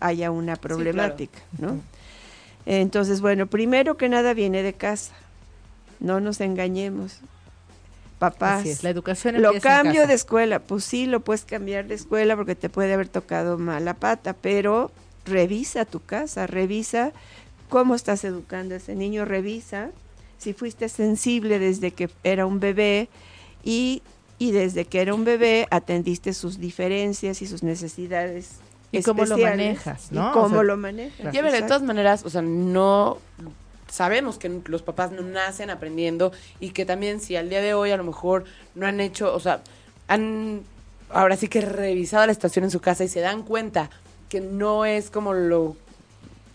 haya 0.00 0.30
una 0.30 0.56
problemática, 0.56 1.38
¿no? 1.58 1.82
Entonces, 2.64 3.20
bueno, 3.20 3.46
primero 3.46 3.98
que 3.98 4.08
nada 4.08 4.32
viene 4.32 4.62
de 4.62 4.72
casa. 4.72 5.12
No 6.00 6.18
nos 6.20 6.40
engañemos 6.40 7.20
papás. 8.18 8.82
la 8.82 8.90
educación 8.90 9.40
Lo 9.40 9.60
cambio 9.60 10.06
de 10.06 10.14
escuela, 10.14 10.58
pues 10.58 10.84
sí, 10.84 11.06
lo 11.06 11.20
puedes 11.20 11.44
cambiar 11.44 11.86
de 11.86 11.94
escuela 11.94 12.36
porque 12.36 12.54
te 12.54 12.68
puede 12.68 12.92
haber 12.92 13.08
tocado 13.08 13.58
mala 13.58 13.94
pata, 13.94 14.34
pero 14.34 14.90
revisa 15.24 15.84
tu 15.84 16.00
casa, 16.00 16.46
revisa 16.46 17.12
cómo 17.68 17.94
estás 17.94 18.24
educando 18.24 18.74
a 18.74 18.78
ese 18.78 18.94
niño, 18.94 19.24
revisa 19.24 19.90
si 20.38 20.52
fuiste 20.52 20.88
sensible 20.88 21.58
desde 21.58 21.92
que 21.92 22.10
era 22.22 22.46
un 22.46 22.60
bebé 22.60 23.08
y, 23.62 24.02
y 24.38 24.52
desde 24.52 24.84
que 24.84 25.00
era 25.00 25.14
un 25.14 25.24
bebé 25.24 25.66
atendiste 25.70 26.34
sus 26.34 26.58
diferencias 26.58 27.40
y 27.40 27.46
sus 27.46 27.62
necesidades 27.62 28.56
y 28.92 29.02
cómo 29.02 29.24
lo 29.24 29.38
manejas, 29.38 30.12
¿no? 30.12 30.30
Y 30.30 30.32
cómo 30.32 30.62
lo 30.62 30.76
manejas. 30.76 31.34
Y 31.34 31.38
de 31.38 31.62
todas 31.62 31.82
maneras, 31.82 32.24
o 32.24 32.30
sea, 32.30 32.42
no 32.42 33.18
sabemos 33.88 34.38
que 34.38 34.60
los 34.66 34.82
papás 34.82 35.12
no 35.12 35.22
nacen 35.22 35.70
aprendiendo 35.70 36.32
y 36.60 36.70
que 36.70 36.84
también 36.84 37.20
si 37.20 37.36
al 37.36 37.48
día 37.48 37.60
de 37.60 37.74
hoy 37.74 37.90
a 37.90 37.96
lo 37.96 38.04
mejor 38.04 38.44
no 38.74 38.86
han 38.86 39.00
hecho, 39.00 39.34
o 39.34 39.40
sea, 39.40 39.62
han 40.08 40.62
ahora 41.10 41.36
sí 41.36 41.48
que 41.48 41.60
revisado 41.60 42.26
la 42.26 42.34
situación 42.34 42.64
en 42.64 42.70
su 42.70 42.80
casa 42.80 43.04
y 43.04 43.08
se 43.08 43.20
dan 43.20 43.42
cuenta 43.42 43.90
que 44.28 44.40
no 44.40 44.84
es 44.84 45.10
como 45.10 45.32
lo 45.32 45.76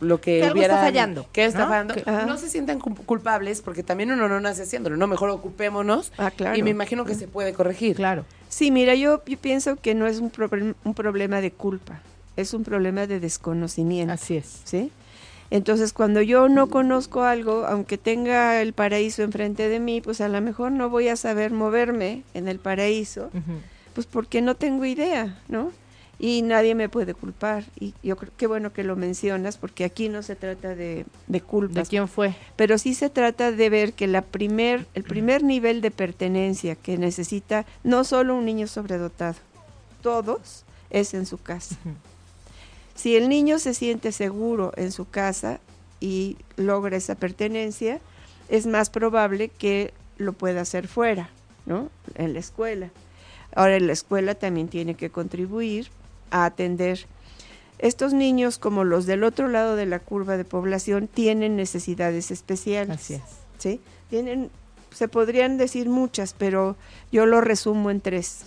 lo 0.01 0.21
que, 0.21 0.39
que 0.39 0.51
hubiera 0.51 0.75
está 0.75 0.85
fallando 0.85 1.27
que 1.33 1.43
está 1.43 1.67
fallando 1.67 1.95
no 2.25 2.37
se 2.37 2.49
sientan 2.49 2.79
culpables 2.79 3.61
porque 3.61 3.83
también 3.83 4.11
uno 4.11 4.29
no 4.29 4.39
nace 4.39 4.63
haciéndolo 4.63 4.95
no 4.95 5.07
mejor 5.07 5.29
ocupémonos 5.29 6.13
ah, 6.17 6.31
claro. 6.31 6.57
y 6.57 6.63
me 6.63 6.69
imagino 6.69 7.03
que 7.03 7.15
se 7.15 7.27
puede 7.27 7.53
corregir. 7.53 7.97
Claro. 7.97 8.25
Sí 8.47 8.71
mira 8.71 8.95
yo, 8.95 9.23
yo 9.25 9.37
pienso 9.37 9.75
que 9.75 9.95
no 9.95 10.07
es 10.07 10.19
un, 10.19 10.31
un 10.83 10.93
problema 10.93 11.41
de 11.41 11.51
culpa 11.51 12.01
es 12.37 12.53
un 12.53 12.63
problema 12.63 13.05
de 13.05 13.19
desconocimiento. 13.19 14.13
Así 14.13 14.37
es. 14.37 14.61
Sí 14.63 14.91
entonces, 15.51 15.93
cuando 15.93 16.21
yo 16.21 16.47
no 16.47 16.67
conozco 16.67 17.23
algo, 17.23 17.65
aunque 17.65 17.97
tenga 17.97 18.61
el 18.61 18.73
paraíso 18.73 19.23
enfrente 19.23 19.67
de 19.67 19.79
mí, 19.79 19.99
pues 19.99 20.21
a 20.21 20.29
lo 20.29 20.39
mejor 20.41 20.71
no 20.71 20.89
voy 20.89 21.07
a 21.07 21.15
saber 21.15 21.51
moverme 21.51 22.23
en 22.33 22.47
el 22.47 22.59
paraíso, 22.59 23.31
pues 23.93 24.05
porque 24.05 24.41
no 24.41 24.55
tengo 24.55 24.85
idea, 24.85 25.39
¿no? 25.47 25.71
Y 26.21 26.41
nadie 26.41 26.75
me 26.75 26.89
puede 26.89 27.13
culpar. 27.13 27.63
Y 27.79 27.93
yo 28.03 28.17
creo 28.17 28.31
que 28.35 28.45
bueno 28.45 28.73
que 28.73 28.83
lo 28.83 28.95
mencionas, 28.95 29.57
porque 29.57 29.85
aquí 29.85 30.09
no 30.09 30.21
se 30.21 30.35
trata 30.35 30.75
de, 30.75 31.05
de 31.27 31.41
culpas. 31.41 31.85
¿De 31.85 31.89
quién 31.89 32.07
fue? 32.07 32.35
Pero 32.55 32.77
sí 32.77 32.93
se 32.93 33.09
trata 33.09 33.51
de 33.51 33.69
ver 33.69 33.93
que 33.93 34.05
la 34.05 34.21
primer, 34.21 34.85
el 34.93 35.03
primer 35.03 35.43
nivel 35.43 35.81
de 35.81 35.91
pertenencia 35.91 36.75
que 36.75 36.97
necesita 36.97 37.65
no 37.83 38.03
solo 38.03 38.35
un 38.35 38.45
niño 38.45 38.67
sobredotado, 38.67 39.37
todos, 40.01 40.65
es 40.89 41.13
en 41.13 41.25
su 41.25 41.37
casa. 41.37 41.77
Si 42.99 43.15
el 43.15 43.29
niño 43.29 43.59
se 43.59 43.73
siente 43.73 44.11
seguro 44.11 44.73
en 44.75 44.91
su 44.91 45.09
casa 45.09 45.61
y 46.01 46.35
logra 46.57 46.97
esa 46.97 47.15
pertenencia, 47.15 48.01
es 48.49 48.67
más 48.67 48.89
probable 48.89 49.47
que 49.47 49.93
lo 50.17 50.33
pueda 50.33 50.59
hacer 50.59 50.89
fuera, 50.89 51.29
¿no? 51.65 51.89
En 52.15 52.33
la 52.33 52.39
escuela. 52.39 52.89
Ahora, 53.55 53.77
en 53.77 53.87
la 53.87 53.93
escuela 53.93 54.35
también 54.35 54.67
tiene 54.67 54.95
que 54.95 55.11
contribuir 55.11 55.87
a 56.29 56.43
atender. 56.43 57.05
Estos 57.77 58.11
niños, 58.11 58.57
como 58.57 58.83
los 58.83 59.05
del 59.05 59.23
otro 59.23 59.47
lado 59.47 59.77
de 59.77 59.85
la 59.85 59.99
curva 59.99 60.35
de 60.35 60.43
población, 60.43 61.07
tienen 61.07 61.55
necesidades 61.55 62.31
especiales. 62.31 62.97
Así 62.97 63.13
es. 63.13 63.21
¿sí? 63.59 63.79
Tienen, 64.09 64.51
se 64.91 65.07
podrían 65.07 65.57
decir 65.57 65.87
muchas, 65.87 66.35
pero 66.37 66.75
yo 67.13 67.25
lo 67.25 67.39
resumo 67.39 67.91
en 67.91 68.01
tres. 68.01 68.41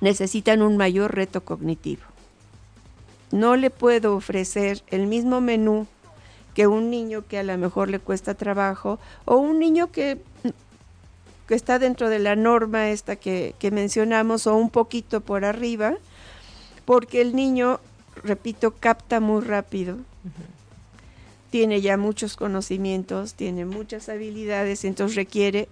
Necesitan 0.00 0.62
un 0.62 0.78
mayor 0.78 1.14
reto 1.14 1.44
cognitivo 1.44 2.11
no 3.32 3.56
le 3.56 3.70
puedo 3.70 4.14
ofrecer 4.14 4.82
el 4.88 5.06
mismo 5.06 5.40
menú 5.40 5.86
que 6.54 6.66
un 6.66 6.90
niño 6.90 7.24
que 7.26 7.38
a 7.38 7.42
lo 7.42 7.56
mejor 7.58 7.88
le 7.88 7.98
cuesta 7.98 8.34
trabajo 8.34 9.00
o 9.24 9.36
un 9.36 9.58
niño 9.58 9.90
que, 9.90 10.18
que 11.48 11.54
está 11.54 11.78
dentro 11.78 12.10
de 12.10 12.18
la 12.18 12.36
norma 12.36 12.90
esta 12.90 13.16
que, 13.16 13.54
mencionamos 13.72 14.46
o 14.46 14.54
un 14.54 14.68
poquito 14.68 15.22
por 15.22 15.46
arriba, 15.46 15.94
porque 16.84 17.22
el 17.22 17.34
niño, 17.34 17.80
repito, 18.22 18.72
capta 18.72 19.18
muy 19.18 19.40
rápido. 19.40 19.96
Tiene 21.50 21.80
ya 21.80 21.96
muchos 21.96 22.36
conocimientos, 22.36 23.34
tiene 23.34 23.64
muchas 23.64 24.08
habilidades, 24.08 24.84
entonces 24.84 25.16
requiere 25.16 25.68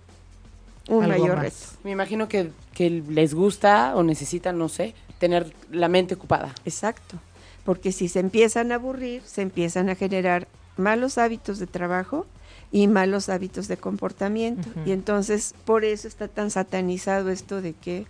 un 0.89 1.07
mayor 1.07 1.39
reto. 1.39 1.57
Me 1.85 1.91
imagino 1.91 2.27
que, 2.29 2.51
que 2.75 2.89
les 2.91 3.35
gusta 3.35 3.95
o 3.97 4.03
necesitan, 4.03 4.59
no 4.59 4.71
sé, 4.71 4.95
tener 5.19 5.53
la 5.71 5.89
mente 5.89 6.15
ocupada. 6.15 6.55
Exacto 6.65 7.19
porque 7.65 7.93
si 7.93 8.09
se 8.09 8.21
empiezan 8.21 8.73
a 8.73 8.77
aburrir, 8.77 9.23
se 9.25 9.43
empiezan 9.43 9.89
a 9.89 9.95
generar 9.95 10.49
malos 10.77 11.19
hábitos 11.19 11.59
de 11.59 11.67
trabajo 11.67 12.27
y 12.73 12.87
malos 12.89 13.29
hábitos 13.29 13.69
de 13.69 13.77
comportamiento. 13.77 14.69
Y 14.85 14.93
entonces 14.93 15.55
por 15.65 15.85
eso 15.85 16.09
está 16.09 16.29
tan 16.29 16.51
satanizado 16.51 17.31
esto 17.31 17.61
de 17.61 17.75
que 17.75 18.07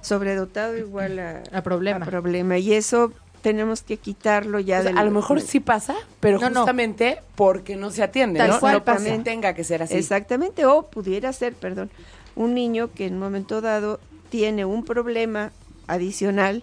sobredotado 0.00 0.76
igual 0.76 1.18
a, 1.18 1.62
problema. 1.62 2.04
problema. 2.04 2.58
Y 2.58 2.74
eso 2.74 3.12
tenemos 3.42 3.82
que 3.82 3.96
quitarlo 3.96 4.58
ya. 4.58 4.82
de 4.82 4.90
a 4.90 5.04
lo 5.04 5.10
mejor 5.10 5.40
sí 5.40 5.60
pasa, 5.60 5.94
pero 6.20 6.38
justamente 6.38 7.18
porque 7.34 7.76
no 7.76 7.90
se 7.90 8.02
atiende, 8.02 8.40
¿no? 8.46 8.58
no 8.58 9.22
tenga 9.22 9.54
que 9.54 9.64
ser 9.64 9.82
así. 9.82 9.94
Exactamente, 9.94 10.64
o 10.64 10.86
pudiera 10.86 11.32
ser, 11.32 11.54
perdón, 11.54 11.90
un 12.36 12.54
niño 12.54 12.90
que 12.92 13.06
en 13.06 13.14
un 13.14 13.20
momento 13.20 13.60
dado 13.60 14.00
tiene 14.30 14.64
un 14.64 14.84
problema 14.84 15.52
adicional 15.86 16.62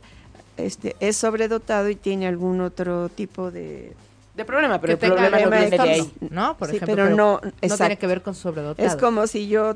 este, 0.57 0.95
es 0.99 1.17
sobredotado 1.17 1.89
y 1.89 1.95
tiene 1.95 2.27
algún 2.27 2.61
otro 2.61 3.09
tipo 3.09 3.51
de 3.51 3.95
de 4.35 4.45
problema, 4.45 4.79
pero 4.79 4.93
el 4.93 4.99
problema 4.99 5.39
no 5.39 6.09
¿no? 6.29 6.57
Por 6.57 6.69
ejemplo, 6.69 6.95
pero, 6.95 7.09
no, 7.09 7.41
tiene 7.59 7.97
que 7.97 8.07
ver 8.07 8.21
con 8.21 8.33
sobredotado. 8.33 8.87
Es 8.87 8.95
como 8.95 9.27
si 9.27 9.49
yo 9.49 9.75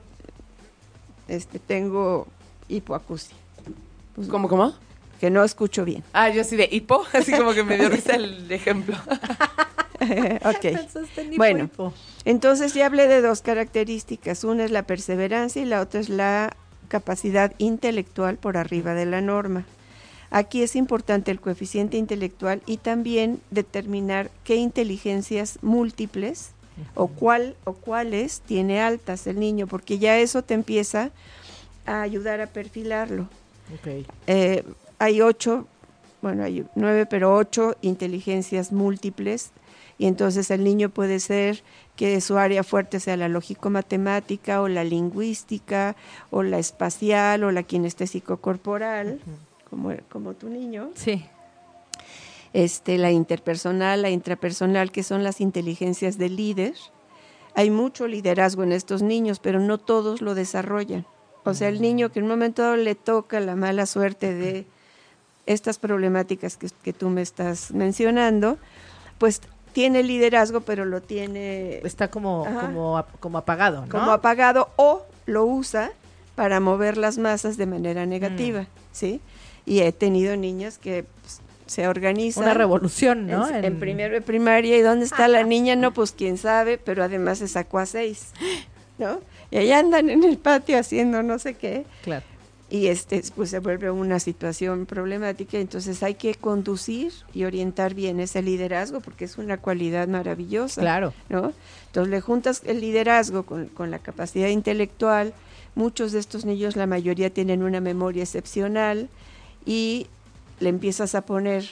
este, 1.28 1.60
tengo 1.60 2.28
hipoacusia. 2.70 3.36
Pues, 4.16 4.30
¿Cómo, 4.30 4.48
cómo? 4.48 4.74
Que 5.20 5.30
no 5.30 5.44
escucho 5.44 5.84
bien. 5.84 6.04
Ah, 6.14 6.30
yo 6.30 6.44
sí 6.46 6.56
de 6.56 6.70
hipo, 6.72 7.04
así 7.14 7.34
como 7.34 7.54
que 7.54 7.64
me 7.64 7.78
dio 7.78 7.90
risa 7.90 8.16
el 8.16 8.50
ejemplo. 8.52 8.96
ok. 10.44 10.80
Bueno, 11.38 11.70
entonces 12.24 12.74
ya 12.74 12.86
hablé 12.86 13.08
de 13.08 13.22
dos 13.22 13.42
características. 13.42 14.44
Una 14.44 14.64
es 14.64 14.72
la 14.72 14.84
perseverancia 14.84 15.62
y 15.62 15.66
la 15.66 15.82
otra 15.82 16.00
es 16.00 16.10
la 16.10 16.56
capacidad 16.88 17.54
intelectual 17.58 18.38
por 18.38 18.58
arriba 18.58 18.94
de 18.94 19.06
la 19.06 19.22
norma. 19.22 19.66
Aquí 20.36 20.64
es 20.64 20.76
importante 20.76 21.32
el 21.32 21.40
coeficiente 21.40 21.96
intelectual 21.96 22.62
y 22.66 22.76
también 22.76 23.40
determinar 23.52 24.30
qué 24.44 24.58
inteligencias 24.58 25.60
múltiples 25.62 26.50
o 26.94 27.08
cuál 27.08 27.56
o 27.64 27.72
cuáles 27.72 28.42
tiene 28.42 28.82
altas 28.82 29.28
el 29.28 29.40
niño, 29.40 29.66
porque 29.66 29.98
ya 29.98 30.20
eso 30.20 30.42
te 30.42 30.54
empieza 30.54 31.12
a 31.86 32.02
ayudar 32.02 32.42
a 32.42 32.48
perfilarlo. 32.48 33.30
Eh, 34.28 34.66
hay 35.00 35.22
ocho, 35.22 35.68
bueno, 36.22 36.44
hay 36.44 36.66
nueve, 36.76 37.06
pero 37.06 37.34
ocho 37.34 37.78
inteligencias 37.82 38.74
múltiples 38.74 39.52
y 39.98 40.06
entonces 40.06 40.52
el 40.52 40.66
niño 40.66 40.90
puede 40.90 41.22
ser 41.22 41.64
que 41.96 42.20
su 42.20 42.38
área 42.38 42.66
fuerte 42.66 43.00
sea 43.00 43.16
la 43.16 43.30
lógico-matemática 43.30 44.62
o 44.62 44.68
la 44.68 44.84
lingüística 44.84 45.96
o 46.30 46.44
la 46.44 46.60
espacial 46.60 47.46
o 47.46 47.52
la 47.52 47.64
kinestésico 47.64 48.36
corporal, 48.36 49.22
como, 49.70 49.94
como 50.10 50.34
tu 50.34 50.50
niño. 50.50 50.92
Sí. 50.96 51.26
Este, 52.54 52.98
la 52.98 53.12
interpersonal, 53.12 54.02
la 54.02 54.10
intrapersonal, 54.10 54.92
que 54.92 55.04
son 55.04 55.24
las 55.24 55.42
inteligencias 55.42 56.18
del 56.18 56.36
líder. 56.36 56.74
Hay 57.54 57.70
mucho 57.70 58.08
liderazgo 58.08 58.64
en 58.64 58.72
estos 58.72 59.02
niños, 59.02 59.40
pero 59.40 59.60
no 59.60 59.78
todos 59.78 60.22
lo 60.22 60.36
desarrollan. 60.36 61.06
O 61.44 61.54
sea, 61.54 61.70
el 61.70 61.80
niño 61.82 62.12
que 62.12 62.20
en 62.20 62.26
un 62.26 62.32
momento 62.32 62.76
le 62.76 62.96
toca 62.96 63.40
la 63.40 63.56
mala 63.56 63.86
suerte 63.86 64.34
de 64.34 64.66
estas 65.46 65.78
problemáticas 65.78 66.58
que, 66.58 66.70
que 66.84 66.92
tú 66.92 67.10
me 67.10 67.22
estás 67.22 67.72
mencionando, 67.72 68.58
pues 69.20 69.42
tiene 69.76 70.04
liderazgo, 70.04 70.62
pero 70.62 70.86
lo 70.86 71.02
tiene... 71.02 71.80
Está 71.80 72.08
como, 72.08 72.46
como, 72.46 73.06
como 73.20 73.38
apagado, 73.38 73.82
¿no? 73.82 73.90
Como 73.90 74.12
apagado 74.12 74.70
o 74.78 75.04
lo 75.26 75.46
usa 75.46 75.92
para 76.36 76.60
mover 76.62 76.98
las 76.98 77.18
masas 77.18 77.58
de 77.58 77.66
manera 77.66 78.06
negativa, 78.06 78.62
mm. 78.62 78.68
¿sí? 78.94 79.22
Y 79.66 79.80
he 79.80 79.92
tenido 79.92 80.36
niñas 80.36 80.78
que 80.78 81.06
pues, 81.22 81.42
se 81.66 81.88
organizan. 81.88 82.44
Una 82.44 82.54
revolución, 82.54 83.28
¿no? 83.28 83.48
En, 83.50 83.80
primero 83.80 84.14
de 84.14 84.22
primaria, 84.22 84.78
¿y 84.78 84.82
dónde 84.82 85.06
está 85.06 85.28
la 85.28 85.44
niña? 85.44 85.76
No, 85.76 85.94
pues 85.94 86.12
quién 86.12 86.38
sabe, 86.38 86.78
pero 86.78 87.04
además 87.04 87.40
se 87.40 87.48
sacó 87.48 87.80
a 87.80 87.86
seis, 87.86 88.32
¿no? 88.98 89.20
Y 89.52 89.58
ahí 89.58 89.72
andan 89.72 90.10
en 90.10 90.24
el 90.24 90.38
patio 90.38 90.78
haciendo 90.78 91.24
no 91.24 91.40
sé 91.40 91.56
qué. 91.56 91.86
Claro 92.04 92.26
y 92.70 92.88
este 92.88 93.22
pues 93.36 93.52
se 93.52 93.60
vuelve 93.60 93.92
una 93.92 94.20
situación 94.20 94.86
problemática 94.86 95.58
entonces 95.58 96.02
hay 96.02 96.16
que 96.16 96.34
conducir 96.34 97.14
y 97.34 97.44
orientar 97.44 97.94
bien 97.94 98.20
ese 98.20 98.42
liderazgo 98.42 99.02
porque 99.02 99.26
es 99.26 99.38
una 99.38 99.58
cualidad 99.58 100.08
maravillosa 100.08 100.82
claro 100.82 101.14
no 101.30 101.54
entonces 101.88 102.12
le 102.12 102.22
juntas 102.22 102.62
el 102.66 102.82
liderazgo 102.82 103.44
con, 103.44 103.68
con 103.68 103.92
la 103.92 104.00
capacidad 104.00 104.48
intelectual 104.48 105.34
muchos 105.76 106.12
de 106.12 106.20
estos 106.20 106.44
niños 106.46 106.76
la 106.76 106.88
mayoría 106.88 107.30
tienen 107.30 107.62
una 107.62 107.82
memoria 107.82 108.24
excepcional 108.24 109.10
y 109.66 110.08
le 110.60 110.70
empiezas 110.70 111.16
a 111.16 111.22
poner 111.22 111.66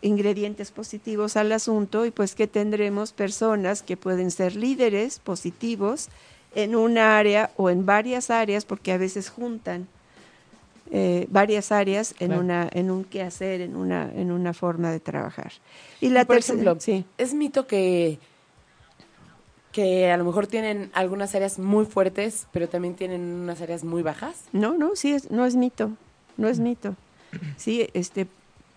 ingredientes 0.00 0.72
positivos 0.72 1.36
al 1.36 1.52
asunto 1.52 2.04
y 2.06 2.10
pues 2.10 2.34
que 2.34 2.46
tendremos 2.46 3.12
personas 3.12 3.82
que 3.82 3.96
pueden 3.96 4.30
ser 4.30 4.56
líderes 4.56 5.20
positivos 5.20 6.08
en 6.54 6.74
un 6.76 6.98
área 6.98 7.50
o 7.56 7.70
en 7.70 7.86
varias 7.86 8.30
áreas 8.30 8.64
porque 8.64 8.92
a 8.92 8.98
veces 8.98 9.30
juntan 9.30 9.86
eh, 10.90 11.26
varias 11.30 11.72
áreas 11.72 12.14
en 12.18 12.34
una 12.34 12.68
en 12.70 12.90
un 12.90 13.04
quehacer, 13.04 13.62
en 13.62 13.76
una 13.76 14.12
en 14.12 14.30
una 14.30 14.52
forma 14.52 14.90
de 14.90 15.00
trabajar. 15.00 15.52
Y 16.00 16.10
la 16.10 16.26
tercera, 16.26 16.78
sí. 16.78 17.06
es 17.16 17.32
mito 17.32 17.66
que 17.66 18.18
que 19.70 20.10
a 20.10 20.18
lo 20.18 20.24
mejor 20.24 20.46
tienen 20.46 20.90
algunas 20.92 21.34
áreas 21.34 21.58
muy 21.58 21.86
fuertes, 21.86 22.46
pero 22.52 22.68
también 22.68 22.94
tienen 22.94 23.22
unas 23.22 23.62
áreas 23.62 23.84
muy 23.84 24.02
bajas. 24.02 24.44
No, 24.52 24.76
no, 24.76 24.94
sí 24.94 25.12
es, 25.12 25.30
no 25.30 25.46
es 25.46 25.56
mito, 25.56 25.92
no 26.36 26.48
es 26.48 26.60
mito. 26.60 26.94
Sí, 27.56 27.88
este 27.94 28.26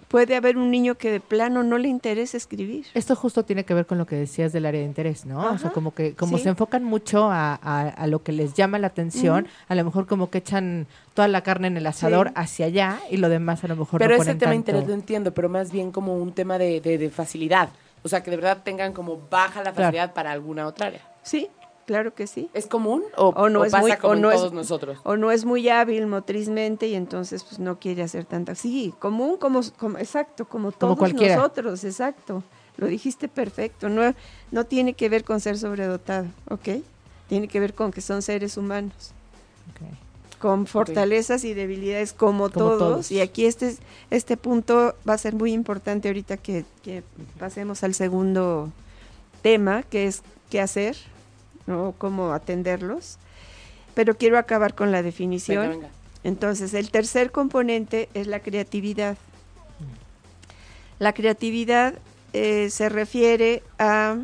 puede 0.07 0.35
haber 0.35 0.57
un 0.57 0.71
niño 0.71 0.95
que 0.95 1.11
de 1.11 1.19
plano 1.19 1.63
no 1.63 1.77
le 1.77 1.87
interesa 1.87 2.37
escribir. 2.37 2.85
Esto 2.93 3.15
justo 3.15 3.43
tiene 3.43 3.65
que 3.65 3.73
ver 3.73 3.85
con 3.85 3.97
lo 3.97 4.05
que 4.05 4.15
decías 4.15 4.53
del 4.53 4.65
área 4.65 4.79
de 4.79 4.87
interés, 4.87 5.25
¿no? 5.25 5.51
o 5.51 5.57
sea, 5.57 5.71
como 5.71 5.93
que 5.93 6.13
como 6.15 6.37
se 6.37 6.49
enfocan 6.49 6.83
mucho 6.83 7.29
a, 7.29 7.55
a, 7.55 8.07
lo 8.07 8.23
que 8.23 8.31
les 8.31 8.53
llama 8.53 8.79
la 8.79 8.87
atención, 8.87 9.47
a 9.67 9.75
lo 9.75 9.83
mejor 9.83 10.05
como 10.05 10.29
que 10.29 10.37
echan 10.37 10.87
toda 11.13 11.27
la 11.27 11.41
carne 11.41 11.67
en 11.67 11.77
el 11.77 11.87
asador 11.87 12.31
hacia 12.35 12.67
allá 12.67 12.99
y 13.09 13.17
lo 13.17 13.29
demás 13.29 13.63
a 13.63 13.67
lo 13.67 13.75
mejor 13.75 13.99
pero 13.99 14.15
no 14.15 14.23
ese 14.23 14.35
tema 14.35 14.51
de 14.51 14.57
interés 14.57 14.87
lo 14.87 14.93
entiendo, 14.93 15.33
pero 15.33 15.49
más 15.49 15.71
bien 15.71 15.91
como 15.91 16.15
un 16.15 16.31
tema 16.33 16.57
de, 16.57 16.81
de, 16.81 17.09
facilidad. 17.09 17.69
O 18.03 18.07
sea, 18.07 18.21
que 18.21 18.29
de 18.29 18.37
verdad 18.37 18.61
tengan 18.63 18.93
como 18.93 19.19
baja 19.29 19.63
la 19.63 19.73
facilidad 19.73 20.13
para 20.13 20.31
alguna 20.31 20.67
otra 20.67 20.87
área. 20.87 21.01
Sí, 21.23 21.49
Claro 21.85 22.15
que 22.15 22.25
sí. 22.25 22.49
¿Es 22.53 22.65
común 22.65 23.03
o, 23.15 23.47
no 23.49 23.63
es 23.63 23.71
pasa 23.71 23.81
muy, 23.81 23.95
como 23.97 24.31
todos 24.31 24.53
nosotros? 24.53 24.99
O 25.03 25.17
no 25.17 25.31
es 25.31 25.45
muy 25.45 25.69
hábil 25.69 26.07
motrizmente 26.07 26.87
y 26.87 26.95
entonces 26.95 27.43
pues 27.43 27.59
no 27.59 27.79
quiere 27.79 28.01
hacer 28.01 28.25
tanta. 28.25 28.55
Sí, 28.55 28.93
común 28.97 29.37
como, 29.37 29.61
como 29.77 29.99
exacto, 29.99 30.45
como 30.45 30.71
todos 30.71 31.13
nosotros, 31.13 31.83
exacto. 31.83 32.43
Lo 32.77 32.87
dijiste 32.87 33.27
perfecto. 33.27 33.87
No, 33.89 34.15
no 34.51 34.65
tiene 34.65 34.93
que 34.93 35.09
ver 35.09 35.23
con 35.23 35.39
ser 35.39 35.59
sobredotado, 35.59 36.25
¿ok? 36.49 36.81
Tiene 37.29 37.47
que 37.47 37.59
ver 37.59 37.75
con 37.75 37.91
que 37.91 38.01
son 38.01 38.23
seres 38.23 38.57
humanos. 38.57 39.11
Con 40.39 40.65
fortalezas 40.65 41.43
y 41.43 41.53
debilidades 41.53 42.13
como, 42.13 42.49
todos. 42.49 43.11
Y 43.11 43.21
aquí 43.21 43.45
este, 43.45 43.77
este 44.09 44.37
punto 44.37 44.95
va 45.07 45.13
a 45.13 45.17
ser 45.19 45.35
muy 45.35 45.53
importante 45.53 46.09
ahorita 46.09 46.37
que, 46.37 46.65
que 46.83 47.03
pasemos 47.39 47.83
al 47.83 47.93
segundo 47.93 48.71
tema, 49.43 49.83
que 49.83 50.07
es 50.07 50.23
qué 50.49 50.61
hacer 50.61 50.97
¿no? 51.67 51.93
Cómo 51.97 52.33
atenderlos. 52.33 53.17
Pero 53.93 54.17
quiero 54.17 54.37
acabar 54.37 54.75
con 54.75 54.91
la 54.91 55.01
definición. 55.01 55.81
Entonces, 56.23 56.73
el 56.73 56.91
tercer 56.91 57.31
componente 57.31 58.09
es 58.13 58.27
la 58.27 58.39
creatividad. 58.39 59.17
La 60.99 61.13
creatividad 61.13 61.95
eh, 62.33 62.69
se 62.69 62.89
refiere 62.89 63.63
a 63.79 64.17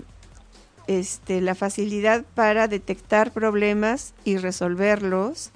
este, 0.88 1.42
la 1.42 1.56
facilidad 1.56 2.24
para 2.36 2.68
detectar 2.68 3.32
problemas 3.32 4.14
y 4.26 4.38
resolverlos, 4.38 5.52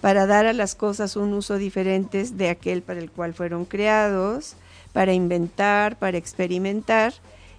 para 0.00 0.26
dar 0.26 0.46
a 0.46 0.52
las 0.52 0.74
cosas 0.74 1.16
un 1.16 1.34
uso 1.34 1.58
diferente 1.58 2.24
de 2.30 2.48
aquel 2.48 2.82
para 2.82 3.00
el 3.00 3.10
cual 3.10 3.34
fueron 3.34 3.64
creados, 3.64 4.54
para 4.92 5.12
inventar, 5.12 5.96
para 5.96 6.16
experimentar, 6.16 7.12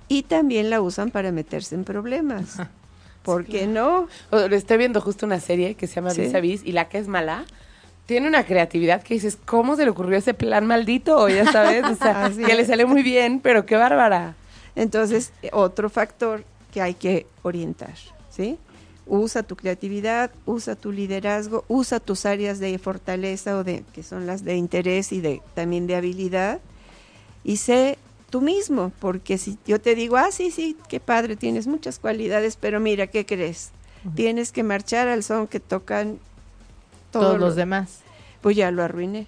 y 0.08 0.24
también 0.24 0.70
la 0.70 0.82
usan 0.82 1.12
para 1.12 1.32
meterse 1.32 1.76
en 1.76 1.84
problemas. 1.84 2.58
¿Por 3.34 3.46
qué 3.46 3.68
no? 3.68 4.08
estoy 4.52 4.78
viendo 4.78 5.02
justo 5.02 5.26
una 5.26 5.40
serie 5.40 5.76
que 5.76 5.88
se 5.88 5.96
llama 5.96 6.14
Vis 6.14 6.34
a 6.34 6.40
Vis 6.40 6.62
y 6.66 6.72
la 6.72 6.90
que 6.90 6.98
es 6.98 7.08
mala 7.08 7.46
tiene 8.06 8.28
una 8.28 8.44
creatividad 8.44 9.04
que 9.04 9.14
dices, 9.14 9.38
¿cómo 9.46 9.76
se 9.76 9.84
le 9.84 9.92
ocurrió 9.92 10.18
ese 10.18 10.34
plan 10.34 10.66
maldito? 10.66 11.30
Ya 11.30 11.52
sabes, 11.52 11.84
o 11.86 11.96
sea, 11.96 12.32
que 12.46 12.56
le 12.56 12.66
sale 12.66 12.88
muy 12.88 13.04
bien, 13.04 13.40
pero 13.40 13.68
qué 13.68 13.76
bárbara. 13.76 14.36
Entonces, 14.76 15.32
otro 15.52 15.92
factor 15.92 16.44
que 16.74 16.82
hay 16.82 16.96
que 16.96 17.28
orientar, 17.44 17.94
¿sí? 18.32 18.58
Usa 19.06 19.44
tu 19.44 19.56
creatividad, 19.56 20.32
usa 20.48 20.76
tu 20.76 20.92
liderazgo, 20.92 21.66
usa 21.68 22.00
tus 22.00 22.26
áreas 22.26 22.58
de 22.58 22.80
fortaleza 22.80 23.56
o 23.56 23.64
de 23.64 23.84
que 23.94 24.02
son 24.02 24.26
las 24.26 24.44
de 24.44 24.56
interés 24.56 25.12
y 25.12 25.22
de 25.22 25.44
también 25.54 25.86
de 25.86 25.96
habilidad 25.96 26.62
y 27.44 27.58
sé 27.58 28.00
tú 28.30 28.42
mismo, 28.42 28.92
porque 29.00 29.38
si 29.38 29.58
yo 29.66 29.80
te 29.80 29.96
digo, 29.96 30.18
ah, 30.18 30.32
sí, 30.32 30.52
sí, 30.52 30.78
qué 30.88 31.00
padre, 31.00 31.36
tienes 31.36 31.68
muchas 31.68 32.00
cualidades, 32.00 32.56
pero 32.56 32.80
mira, 32.80 33.08
¿qué 33.08 33.26
crees? 33.26 33.72
Tienes 34.16 34.52
que 34.52 34.64
marchar 34.64 35.10
al 35.10 35.24
son 35.24 35.48
que 35.48 35.60
tocan 35.60 36.20
todos 37.12 37.40
los 37.40 37.56
demás. 37.56 38.00
Pues 38.42 38.56
ya 38.56 38.72
lo 38.72 38.84
arruiné. 38.84 39.28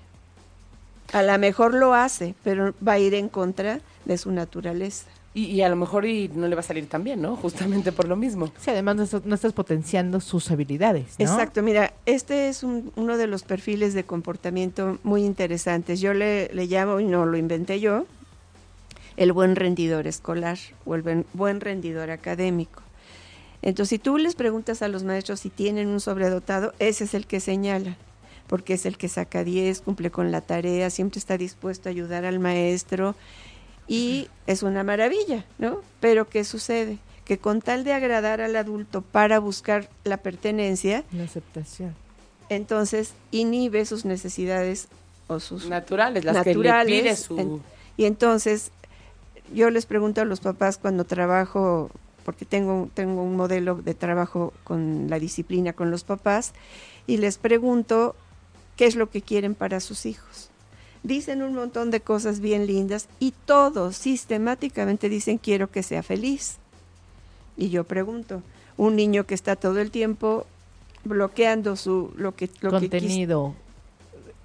A 1.11 1.23
lo 1.23 1.37
mejor 1.37 1.73
lo 1.73 1.93
hace, 1.93 2.35
pero 2.43 2.73
va 2.85 2.93
a 2.93 2.99
ir 2.99 3.13
en 3.13 3.27
contra 3.27 3.81
de 4.05 4.17
su 4.17 4.31
naturaleza. 4.31 5.07
Y, 5.33 5.61
a 5.61 5.69
lo 5.69 5.77
mejor 5.77 6.05
y 6.05 6.27
no 6.27 6.49
le 6.49 6.55
va 6.55 6.59
a 6.59 6.63
salir 6.63 6.87
tan 6.89 7.05
bien, 7.05 7.21
¿no? 7.21 7.35
Justamente 7.41 7.91
por 7.91 8.07
lo 8.07 8.15
mismo. 8.17 8.51
Sí, 8.59 8.69
además 8.69 9.23
no, 9.25 9.35
estás, 9.35 9.53
potenciando 9.53 10.19
sus 10.19 10.51
habilidades. 10.51 11.15
¿no? 11.17 11.25
Exacto, 11.25 11.61
mira, 11.63 11.93
este 12.05 12.49
es 12.49 12.63
uno 12.63 13.17
de 13.17 13.27
los 13.27 13.43
perfiles 13.43 13.93
de 13.93 14.03
comportamiento 14.03 14.99
muy 15.03 15.23
interesantes. 15.23 16.01
Yo 16.01 16.13
le, 16.13 16.49
le 16.53 16.65
llamo, 16.65 16.99
y 16.99 17.05
no 17.05 17.25
lo 17.25 17.37
inventé 17.37 17.79
yo, 17.79 18.05
el 19.17 19.31
buen 19.33 19.55
rendidor 19.55 20.07
escolar 20.07 20.57
o 20.85 20.95
el 20.95 21.25
buen 21.33 21.61
rendidor 21.61 22.11
académico. 22.11 22.81
Entonces, 23.61 23.89
si 23.89 23.99
tú 23.99 24.17
les 24.17 24.35
preguntas 24.35 24.81
a 24.81 24.87
los 24.87 25.03
maestros 25.03 25.39
si 25.41 25.49
tienen 25.49 25.87
un 25.89 25.99
sobredotado, 25.99 26.73
ese 26.79 27.03
es 27.03 27.13
el 27.13 27.27
que 27.27 27.39
señala, 27.39 27.95
porque 28.47 28.73
es 28.73 28.85
el 28.85 28.97
que 28.97 29.07
saca 29.09 29.43
10, 29.43 29.81
cumple 29.81 30.09
con 30.11 30.31
la 30.31 30.41
tarea, 30.41 30.89
siempre 30.89 31.19
está 31.19 31.37
dispuesto 31.37 31.87
a 31.87 31.91
ayudar 31.91 32.25
al 32.25 32.39
maestro 32.39 33.15
y 33.87 34.29
es 34.47 34.63
una 34.63 34.83
maravilla, 34.83 35.45
¿no? 35.59 35.81
Pero 35.99 36.27
¿qué 36.27 36.43
sucede? 36.43 36.97
Que 37.25 37.37
con 37.37 37.61
tal 37.61 37.83
de 37.83 37.93
agradar 37.93 38.41
al 38.41 38.55
adulto 38.55 39.01
para 39.03 39.39
buscar 39.39 39.89
la 40.05 40.17
pertenencia, 40.17 41.03
la 41.11 41.25
aceptación. 41.25 41.93
entonces 42.49 43.13
inhibe 43.31 43.85
sus 43.85 44.05
necesidades 44.05 44.87
o 45.27 45.39
sus 45.39 45.67
Naturales, 45.69 46.25
las 46.25 46.33
naturales. 46.35 46.87
que 46.87 46.91
le 46.93 47.01
pide 47.03 47.15
su... 47.15 47.37
en- 47.37 47.61
y 47.97 48.05
entonces 48.05 48.71
yo 49.53 49.69
les 49.69 49.85
pregunto 49.85 50.21
a 50.21 50.25
los 50.25 50.39
papás 50.39 50.77
cuando 50.77 51.03
trabajo, 51.05 51.89
porque 52.25 52.45
tengo, 52.45 52.89
tengo 52.93 53.23
un 53.23 53.35
modelo 53.35 53.75
de 53.75 53.93
trabajo 53.93 54.53
con 54.63 55.07
la 55.09 55.19
disciplina 55.19 55.73
con 55.73 55.91
los 55.91 56.03
papás, 56.03 56.53
y 57.07 57.17
les 57.17 57.37
pregunto 57.37 58.15
qué 58.77 58.85
es 58.85 58.95
lo 58.95 59.09
que 59.09 59.21
quieren 59.21 59.55
para 59.55 59.79
sus 59.79 60.05
hijos. 60.05 60.49
Dicen 61.03 61.41
un 61.41 61.55
montón 61.55 61.89
de 61.89 61.99
cosas 62.01 62.39
bien 62.41 62.67
lindas 62.67 63.07
y 63.19 63.33
todos 63.45 63.95
sistemáticamente 63.97 65.09
dicen 65.09 65.39
quiero 65.39 65.71
que 65.71 65.81
sea 65.81 66.03
feliz. 66.03 66.57
Y 67.57 67.69
yo 67.69 67.83
pregunto, 67.85 68.43
un 68.77 68.95
niño 68.95 69.25
que 69.25 69.33
está 69.33 69.55
todo 69.55 69.79
el 69.79 69.89
tiempo 69.89 70.45
bloqueando 71.03 71.75
su 71.75 72.13
lo 72.15 72.35
que 72.35 72.49
lo 72.61 72.69
que 72.71 72.77
quis- 72.77 72.89
contenido. 72.91 73.55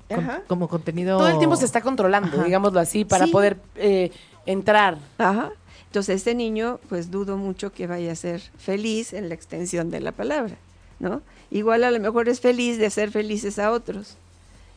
con- 0.09 0.19
Ajá. 0.21 0.43
como 0.47 0.69
contenido. 0.69 1.19
Todo 1.19 1.29
el 1.29 1.39
tiempo 1.39 1.57
se 1.57 1.65
está 1.67 1.81
controlando, 1.83 2.29
Ajá. 2.29 2.45
digámoslo 2.45 2.81
así, 2.81 3.05
para 3.05 3.27
Sí. 3.27 3.33
poder 3.33 3.59
eh, 3.75 4.11
entrar. 4.47 4.99
Ajá. 5.19 5.53
Entonces, 5.87 6.17
este 6.17 6.35
niño, 6.35 6.81
pues 6.89 7.11
dudo 7.11 7.37
mucho 7.37 7.73
que 7.73 7.87
vaya 7.87 8.13
a 8.13 8.17
ser 8.17 8.41
feliz 8.59 9.13
en 9.13 9.29
la 9.29 9.35
extensión 9.35 9.91
de 9.91 10.01
la 10.01 10.13
palabra, 10.13 10.57
¿no? 10.99 11.23
Igual 11.51 11.85
a 11.85 11.91
lo 11.91 12.01
mejor 12.01 12.29
es 12.29 12.41
feliz 12.41 12.79
de 12.79 12.91
ser 12.91 13.11
felices 13.11 13.59
a 13.59 13.71
otros 13.71 14.17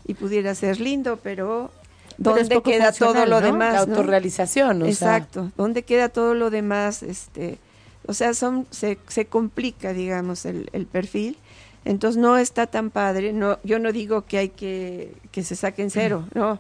y 0.05 0.13
pudiera 0.13 0.53
ser 0.55 0.79
lindo, 0.79 1.19
pero 1.21 1.71
¿dónde 2.17 2.61
queda 2.61 2.91
todo 2.91 3.25
lo 3.25 3.41
¿no? 3.41 3.45
demás? 3.45 3.73
la 3.73 3.85
no? 3.85 3.95
autorrealización, 3.95 4.81
o 4.83 4.85
sea, 4.85 5.17
Exacto. 5.17 5.51
¿Dónde 5.57 5.83
queda 5.83 6.09
todo 6.09 6.35
lo 6.35 6.49
demás? 6.49 7.03
Este, 7.03 7.57
o 8.05 8.13
sea, 8.13 8.33
son, 8.33 8.67
se, 8.69 8.97
se 9.07 9.25
complica, 9.25 9.93
digamos, 9.93 10.45
el, 10.45 10.69
el 10.73 10.85
perfil. 10.85 11.37
Entonces 11.85 12.21
no 12.21 12.37
está 12.37 12.67
tan 12.67 12.91
padre. 12.91 13.33
No, 13.33 13.57
yo 13.63 13.79
no 13.79 13.91
digo 13.91 14.25
que 14.25 14.37
hay 14.37 14.49
que 14.49 15.13
que 15.31 15.43
se 15.43 15.55
saquen 15.55 15.89
cero, 15.89 16.25
no. 16.33 16.59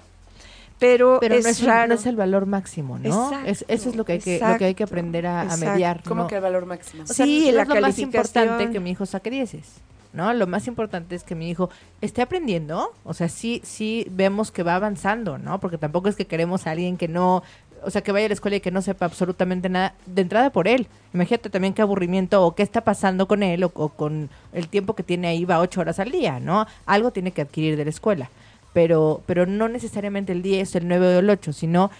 Pero, 0.79 1.17
Pero 1.19 1.35
es 1.35 1.43
no, 1.43 1.49
es, 1.51 1.63
raro. 1.63 1.89
no 1.89 1.95
es 1.95 2.05
el 2.05 2.15
valor 2.15 2.45
máximo, 2.45 2.97
¿no? 2.99 3.25
Exacto, 3.27 3.49
Es- 3.49 3.65
eso 3.67 3.89
es 3.89 3.95
lo 3.95 4.05
que 4.05 4.13
hay 4.13 4.19
que, 4.19 4.39
lo 4.39 4.57
que, 4.57 4.65
hay 4.65 4.75
que 4.75 4.83
aprender 4.83 5.27
a, 5.27 5.43
mediar. 5.57 6.01
como 6.03 6.23
¿no? 6.23 6.27
que 6.27 6.35
el 6.35 6.41
valor 6.41 6.65
máximo. 6.65 7.03
O 7.03 7.07
sea, 7.07 7.25
Sí, 7.25 7.47
no 7.51 7.57
la 7.57 7.63
es 7.63 7.67
lo 7.69 7.81
más 7.81 7.99
importante 7.99 8.69
que 8.71 8.79
mi 8.79 8.91
hijo 8.91 9.05
saque 9.05 9.29
dieces, 9.29 9.65
¿no? 10.13 10.33
Lo 10.33 10.47
más 10.47 10.67
importante 10.67 11.15
es 11.15 11.23
que 11.23 11.35
mi 11.35 11.49
hijo 11.49 11.69
esté 12.01 12.21
aprendiendo, 12.21 12.93
o 13.03 13.13
sea, 13.13 13.27
sí, 13.29 13.61
sí 13.65 14.07
vemos 14.09 14.51
que 14.51 14.63
va 14.63 14.75
avanzando, 14.75 15.37
¿no? 15.37 15.59
Porque 15.59 15.77
tampoco 15.77 16.07
es 16.07 16.15
que 16.15 16.25
queremos 16.25 16.65
a 16.65 16.71
alguien 16.71 16.95
que 16.97 17.07
no, 17.09 17.43
o 17.83 17.89
sea, 17.89 18.01
que 18.01 18.11
vaya 18.13 18.25
a 18.25 18.29
la 18.29 18.33
escuela 18.33 18.55
y 18.57 18.61
que 18.61 18.71
no 18.71 18.81
sepa 18.81 19.05
absolutamente 19.05 19.67
nada 19.69 19.93
de 20.05 20.21
entrada 20.21 20.49
por 20.49 20.67
él. 20.69 20.87
Imagínate 21.13 21.49
también 21.49 21.73
qué 21.73 21.81
aburrimiento 21.81 22.41
o 22.45 22.55
qué 22.55 22.63
está 22.63 22.81
pasando 22.81 23.27
con 23.27 23.43
él 23.43 23.63
o, 23.65 23.71
o 23.73 23.89
con 23.89 24.29
el 24.53 24.67
tiempo 24.69 24.95
que 24.95 25.03
tiene 25.03 25.27
ahí, 25.27 25.43
va 25.45 25.59
ocho 25.59 25.81
horas 25.81 25.99
al 25.99 26.11
día, 26.11 26.39
¿no? 26.39 26.65
Algo 26.85 27.11
tiene 27.11 27.31
que 27.31 27.41
adquirir 27.41 27.75
de 27.77 27.83
la 27.83 27.89
escuela, 27.89 28.29
pero, 28.73 29.21
pero 29.25 29.45
no 29.45 29.67
necesariamente 29.69 30.31
el 30.31 30.41
10, 30.41 30.75
el 30.75 30.87
9 30.87 31.15
o 31.15 31.19
el 31.19 31.29
8, 31.29 31.53
sino 31.53 31.91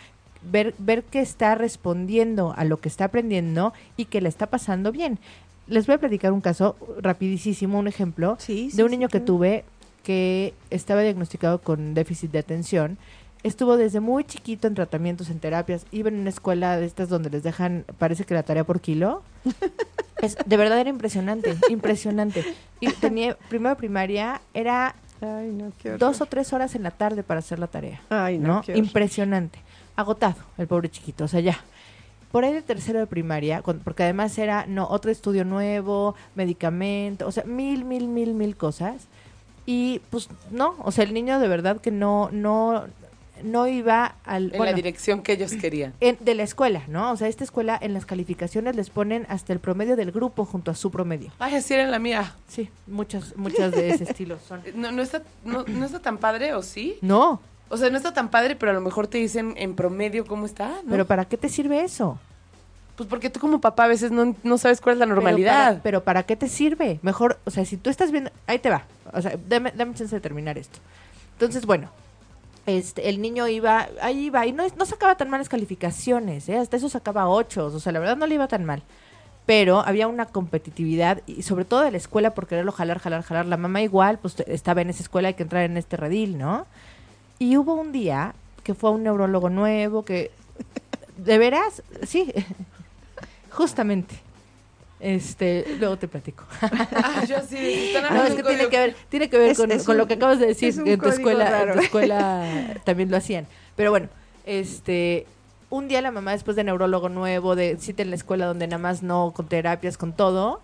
ver, 0.42 0.74
ver 0.78 1.04
que 1.04 1.22
está 1.22 1.56
respondiendo 1.56 2.54
a 2.56 2.64
lo 2.64 2.78
que 2.78 2.90
está 2.90 3.06
aprendiendo 3.06 3.74
y 3.98 4.06
que 4.06 4.22
le 4.22 4.30
está 4.30 4.48
pasando 4.48 4.92
bien. 4.92 5.20
Les 5.68 5.86
voy 5.86 5.96
a 5.96 6.00
platicar 6.00 6.32
un 6.32 6.42
caso 6.42 6.76
rapidísimo, 7.00 7.78
un 7.78 7.88
ejemplo 7.88 8.38
Sí, 8.40 8.72
sí, 8.72 8.78
de 8.78 8.84
un 8.84 8.90
sí, 8.90 8.98
niño 8.98 9.08
que 9.10 9.20
tuve 9.20 9.64
que 10.04 10.54
estaba 10.70 11.02
diagnosticado 11.02 11.60
con 11.62 11.94
déficit 11.94 12.32
de 12.32 12.40
atención. 12.40 12.98
Estuvo 13.44 13.78
desde 13.78 14.00
muy 14.00 14.24
chiquito 14.24 14.68
en 14.68 14.74
tratamientos, 14.74 15.30
en 15.30 15.40
terapias. 15.40 15.86
Iba 15.92 16.10
en 16.10 16.20
una 16.20 16.30
escuela 16.30 16.78
de 16.78 16.86
estas 16.86 17.10
donde 17.10 17.30
les 17.30 17.44
dejan, 17.44 17.86
parece 17.98 18.26
que 18.26 18.34
la 18.34 18.44
tarea 18.44 18.64
por 18.64 18.82
kilo. 18.82 19.24
Es, 20.22 20.36
de 20.46 20.58
verdad 20.58 20.82
era 20.82 20.90
impresionante, 20.90 21.56
impresionante. 21.70 22.44
Y 22.82 22.92
tenía, 22.92 23.38
primero 23.48 23.78
primaria, 23.78 24.42
era 24.54 24.94
Ay, 25.22 25.50
no, 25.50 25.72
qué 25.78 25.98
dos 25.98 26.22
o 26.22 26.26
tres 26.26 26.54
horas 26.54 26.76
en 26.76 26.84
la 26.84 26.92
tarde 26.92 27.24
para 27.24 27.40
hacer 27.40 27.60
la 27.60 27.68
tarea. 27.68 28.02
Ay, 28.10 28.38
no, 28.38 28.64
¿no? 28.68 28.76
Impresionante. 28.76 29.60
Agotado, 29.96 30.38
el 30.58 30.68
pobre 30.68 30.90
chiquito, 30.90 31.26
o 31.26 31.28
sea, 31.28 31.42
ya. 31.42 31.60
Por 32.32 32.46
ahí 32.46 32.54
de 32.54 32.62
tercero 32.62 33.00
de 33.00 33.08
primaria, 33.08 33.62
porque 33.62 34.04
además 34.04 34.38
era, 34.38 34.66
no, 34.68 34.88
otro 34.88 35.10
estudio 35.12 35.44
nuevo, 35.46 36.16
medicamento, 36.36 37.28
o 37.28 37.32
sea, 37.32 37.44
mil, 37.44 37.86
mil, 37.86 38.08
mil, 38.08 38.34
mil 38.34 38.56
cosas. 38.56 39.08
Y 39.66 40.02
pues 40.10 40.30
no, 40.52 40.76
o 40.80 40.92
sea, 40.92 41.04
el 41.04 41.14
niño 41.14 41.40
de 41.40 41.48
verdad 41.48 41.82
que 41.82 41.92
no, 41.92 42.30
no, 42.32 42.86
no 43.43 43.67
iba 43.67 44.15
al... 44.25 44.54
en 44.54 44.63
la 44.65 44.73
dirección 44.73 45.21
que 45.21 45.34
ellos 45.34 45.54
querían. 45.54 45.93
en- 45.99 46.17
de 46.19 46.36
la 46.36 46.43
escuela, 46.43 46.84
¿no? 46.88 47.12
O 47.12 47.17
sea, 47.17 47.28
esta 47.28 47.43
escuela 47.43 47.78
en 47.82 47.93
las 47.93 48.06
calificaciones 48.06 48.75
les 48.75 48.89
ponen 48.89 49.25
hasta 49.30 49.54
el 49.54 49.60
promedio 49.60 49.95
del 49.95 50.12
grupo 50.12 50.45
junto 50.45 50.71
a 50.71 50.75
su 50.75 50.91
promedio. 50.91 51.32
Ay, 51.39 51.56
así 51.56 51.73
era 51.73 51.84
en 51.84 51.91
la 51.91 51.99
mía. 51.99 52.36
Sí, 52.47 52.69
muchas, 52.88 53.36
muchas 53.38 53.71
de 53.71 53.89
ese 53.89 54.04
estilo 54.06 54.38
son. 54.47 54.62
No, 54.75 54.91
no, 54.91 55.02
está, 55.02 55.21
no, 55.45 55.63
no 55.67 55.86
está 55.86 55.99
tan 55.99 56.17
padre, 56.17 56.54
¿o 56.54 56.62
sí? 56.62 56.97
No, 57.02 57.41
O 57.69 57.78
sea, 57.78 57.89
no 57.89 57.97
está 57.97 58.13
tan 58.13 58.30
padre, 58.30 58.56
pero 58.56 58.71
a 58.71 58.75
lo 58.75 58.82
mejor 58.82 59.08
te 59.08 59.17
dicen 59.17 59.54
en 59.58 59.75
promedio 59.75 60.25
cómo 60.25 60.45
está, 60.45 60.67
¿no? 60.84 60.89
pero 60.89 61.06
¿para 61.06 61.25
qué 61.25 61.38
te 61.38 61.49
sirve 61.49 61.84
eso? 61.84 62.17
Pues 62.95 63.08
porque 63.08 63.30
tú 63.30 63.39
como 63.39 63.62
papá 63.62 63.86
a 63.86 63.88
veces 63.88 64.12
no, 64.12 64.36
no 64.43 64.58
sabes 64.58 64.82
cuál 64.82 64.93
es 64.95 64.99
la 64.99 65.06
Pero 65.06 65.15
normalidad. 65.15 65.67
para- 65.69 65.82
Pero 65.84 66.04
para, 66.04 66.23
qué 66.23 66.36
te 66.36 66.49
sirve? 66.49 66.99
Mejor, 67.02 67.39
o 67.45 67.49
sea, 67.52 67.63
si 67.63 67.78
tú 67.78 67.89
estás 67.89 68.12
viendo, 68.12 68.30
ahí 68.45 68.60
te 68.60 68.69
va. 68.69 68.84
O 69.13 69.21
sea, 69.21 69.38
dame, 69.47 69.71
dame 69.73 69.93
chance 69.93 70.13
de 70.13 70.19
terminar 70.19 70.58
esto. 70.58 70.80
Entonces, 71.34 71.65
bueno, 71.65 71.89
este, 72.70 73.10
el 73.10 73.22
niño 73.22 73.48
iba, 73.48 73.88
ahí 74.02 74.26
iba, 74.26 74.46
y 74.46 74.52
no, 74.52 74.64
no 74.78 74.86
sacaba 74.86 75.16
tan 75.16 75.30
malas 75.30 75.50
calificaciones, 75.50 76.48
¿eh? 76.50 76.58
hasta 76.58 76.78
eso 76.78 76.90
sacaba 76.90 77.28
ocho, 77.28 77.66
o 77.66 77.80
sea, 77.80 77.92
la 77.92 78.00
verdad 78.00 78.18
no 78.18 78.28
le 78.28 78.36
iba 78.36 78.48
tan 78.48 78.66
mal. 78.66 78.84
Pero 79.46 79.80
había 79.80 80.08
una 80.08 80.28
competitividad, 80.28 81.22
y 81.26 81.42
sobre 81.42 81.66
todo 81.66 81.82
de 81.82 81.92
la 81.92 81.98
escuela, 81.98 82.36
por 82.36 82.46
quererlo 82.48 82.72
jalar, 82.72 83.00
jalar, 83.00 83.24
jalar. 83.24 83.48
La 83.48 83.58
mamá 83.58 83.82
igual, 83.82 84.20
pues 84.20 84.40
estaba 84.46 84.82
en 84.82 84.92
esa 84.92 85.02
escuela, 85.02 85.30
hay 85.30 85.34
que 85.34 85.44
entrar 85.44 85.64
en 85.64 85.76
este 85.76 85.98
redil, 85.98 86.38
¿no? 86.38 86.68
Y 87.40 87.58
hubo 87.58 87.74
un 87.74 87.92
día 87.92 88.36
que 88.64 88.76
fue 88.76 88.92
a 88.92 88.94
un 88.94 89.04
neurólogo 89.04 89.50
nuevo, 89.50 90.06
que, 90.06 90.30
¿de 91.18 91.38
veras? 91.40 91.82
Sí, 92.06 92.32
justamente. 93.50 94.29
Este, 95.00 95.66
luego 95.80 95.98
te 95.98 96.08
platico. 96.08 96.44
Ah, 96.62 97.24
yo 97.26 97.38
sí, 97.48 97.58
están 97.58 98.04
No, 98.04 98.08
hablando 98.10 98.28
es 98.30 98.36
que 98.36 98.42
un 98.42 98.48
tiene 98.48 98.70
que 98.70 98.78
ver, 98.80 98.96
tiene 99.10 99.30
que 99.30 99.38
ver 99.38 99.50
Es- 99.52 99.58
con, 99.58 99.72
es 99.72 99.84
con 99.84 99.94
un- 99.96 99.98
lo 100.00 100.08
que 100.08 100.16
acabas 100.16 100.40
de 100.40 100.48
decir, 100.48 100.74
en 100.86 101.00
tu 101.00 101.08
escuela, 101.10 101.64
en 101.64 101.74
tu 101.74 101.80
escuela 101.80 102.46
también 102.84 103.10
lo 103.10 103.18
hacían. 103.18 103.48
Pero 103.76 103.92
bueno, 103.92 104.10
este, 104.46 105.26
un 105.70 105.88
día 105.88 106.02
la 106.02 106.12
mamá 106.12 106.32
después 106.32 106.58
de 106.58 106.64
neurólogo 106.66 107.08
nuevo, 107.10 107.56
de 107.56 107.78
cita 107.78 108.02
en 108.02 108.10
la 108.10 108.16
escuela 108.18 108.46
donde 108.46 108.68
nada 108.68 108.78
más 108.82 109.02
no, 109.04 109.32
con 109.36 109.48
terapias, 109.48 109.98
con 109.98 110.12
todo, 110.14 110.62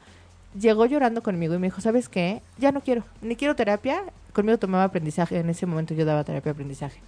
llegó 0.60 0.86
llorando 0.86 1.24
conmigo 1.24 1.54
y 1.56 1.60
me 1.60 1.68
dijo, 1.68 1.80
¿sabes 1.82 2.10
qué? 2.10 2.42
Ya 2.58 2.72
no 2.74 2.82
quiero, 2.82 3.04
ni 3.22 3.36
quiero 3.36 3.56
terapia. 3.56 4.04
Conmigo 4.34 4.58
tomaba 4.58 4.84
aprendizaje, 4.84 5.38
en 5.40 5.50
ese 5.50 5.66
momento 5.66 5.94
yo 5.94 6.04
daba 6.04 6.26
terapia 6.26 6.52
aprendizaje. 6.52 7.00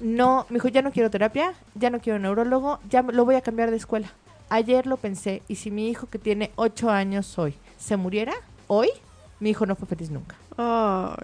No, 0.00 0.46
me 0.48 0.54
dijo, 0.54 0.66
ya 0.68 0.82
no 0.82 0.90
quiero 0.90 1.10
terapia, 1.10 1.52
ya 1.76 1.90
no 1.90 2.00
quiero 2.00 2.18
neurólogo, 2.18 2.80
ya 2.88 3.02
me- 3.02 3.12
lo 3.12 3.24
voy 3.24 3.36
a 3.36 3.40
cambiar 3.40 3.70
de 3.70 3.76
escuela. 3.76 4.10
Ayer 4.50 4.86
lo 4.86 4.96
pensé, 4.96 5.42
y 5.48 5.54
si 5.54 5.70
mi 5.70 5.88
hijo 5.88 6.08
que 6.08 6.18
tiene 6.18 6.50
ocho 6.56 6.90
años 6.90 7.38
hoy 7.38 7.54
se 7.78 7.96
muriera, 7.96 8.34
hoy, 8.66 8.88
mi 9.38 9.50
hijo 9.50 9.64
no 9.64 9.76
fue 9.76 9.86
feliz 9.88 10.10
nunca. 10.10 10.36
No. 10.58 11.14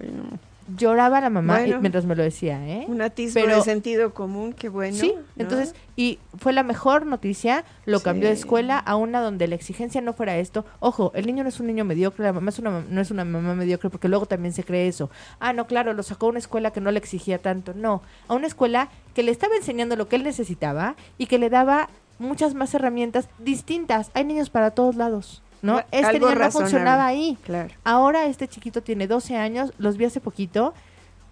Lloraba 0.78 1.20
la 1.20 1.30
mamá 1.30 1.64
y- 1.64 1.74
mientras 1.78 2.06
me 2.06 2.16
lo 2.16 2.24
decía, 2.24 2.66
¿eh? 2.66 2.86
Un 2.88 3.00
atisbo 3.00 3.40
Pero- 3.40 3.56
de 3.56 3.62
sentido 3.62 4.12
común, 4.12 4.52
qué 4.52 4.68
bueno. 4.68 4.96
sí, 4.96 5.12
¿no? 5.14 5.22
entonces, 5.42 5.76
y 5.94 6.18
fue 6.38 6.52
la 6.52 6.64
mejor 6.64 7.06
noticia, 7.06 7.64
lo 7.84 8.00
cambió 8.00 8.26
de 8.28 8.34
escuela 8.34 8.76
a 8.76 8.96
una 8.96 9.20
donde 9.20 9.46
la 9.46 9.54
exigencia 9.54 10.00
no 10.00 10.12
fuera 10.12 10.36
esto. 10.38 10.64
Ojo, 10.80 11.12
el 11.14 11.24
niño 11.26 11.44
no 11.44 11.50
es 11.50 11.60
un 11.60 11.68
niño 11.68 11.84
mediocre, 11.84 12.24
la 12.24 12.32
mamá 12.32 12.48
es 12.48 12.58
una, 12.58 12.84
no 12.88 13.00
es 13.00 13.12
una 13.12 13.24
mamá 13.24 13.54
mediocre, 13.54 13.90
porque 13.90 14.08
luego 14.08 14.26
también 14.26 14.52
se 14.52 14.64
cree 14.64 14.88
eso. 14.88 15.08
Ah, 15.38 15.52
no, 15.52 15.68
claro, 15.68 15.92
lo 15.92 16.02
sacó 16.02 16.26
a 16.26 16.30
una 16.30 16.40
escuela 16.40 16.72
que 16.72 16.80
no 16.80 16.90
le 16.90 16.98
exigía 16.98 17.38
tanto. 17.38 17.72
No, 17.72 18.02
a 18.26 18.34
una 18.34 18.48
escuela 18.48 18.88
que 19.14 19.22
le 19.22 19.30
estaba 19.30 19.54
enseñando 19.54 19.94
lo 19.94 20.08
que 20.08 20.16
él 20.16 20.24
necesitaba 20.24 20.96
y 21.16 21.26
que 21.26 21.38
le 21.38 21.48
daba 21.48 21.90
muchas 22.18 22.54
más 22.54 22.74
herramientas 22.74 23.28
distintas. 23.38 24.10
Hay 24.14 24.24
niños 24.24 24.50
para 24.50 24.70
todos 24.70 24.96
lados, 24.96 25.42
¿no? 25.62 25.80
Este 25.90 26.04
algo 26.06 26.28
niño 26.28 26.38
no 26.40 26.50
funcionaba 26.50 27.06
ahí. 27.06 27.36
Claro. 27.44 27.70
Ahora 27.84 28.26
este 28.26 28.48
chiquito 28.48 28.82
tiene 28.82 29.06
12 29.06 29.36
años, 29.36 29.72
los 29.78 29.96
vi 29.96 30.04
hace 30.06 30.20
poquito. 30.20 30.74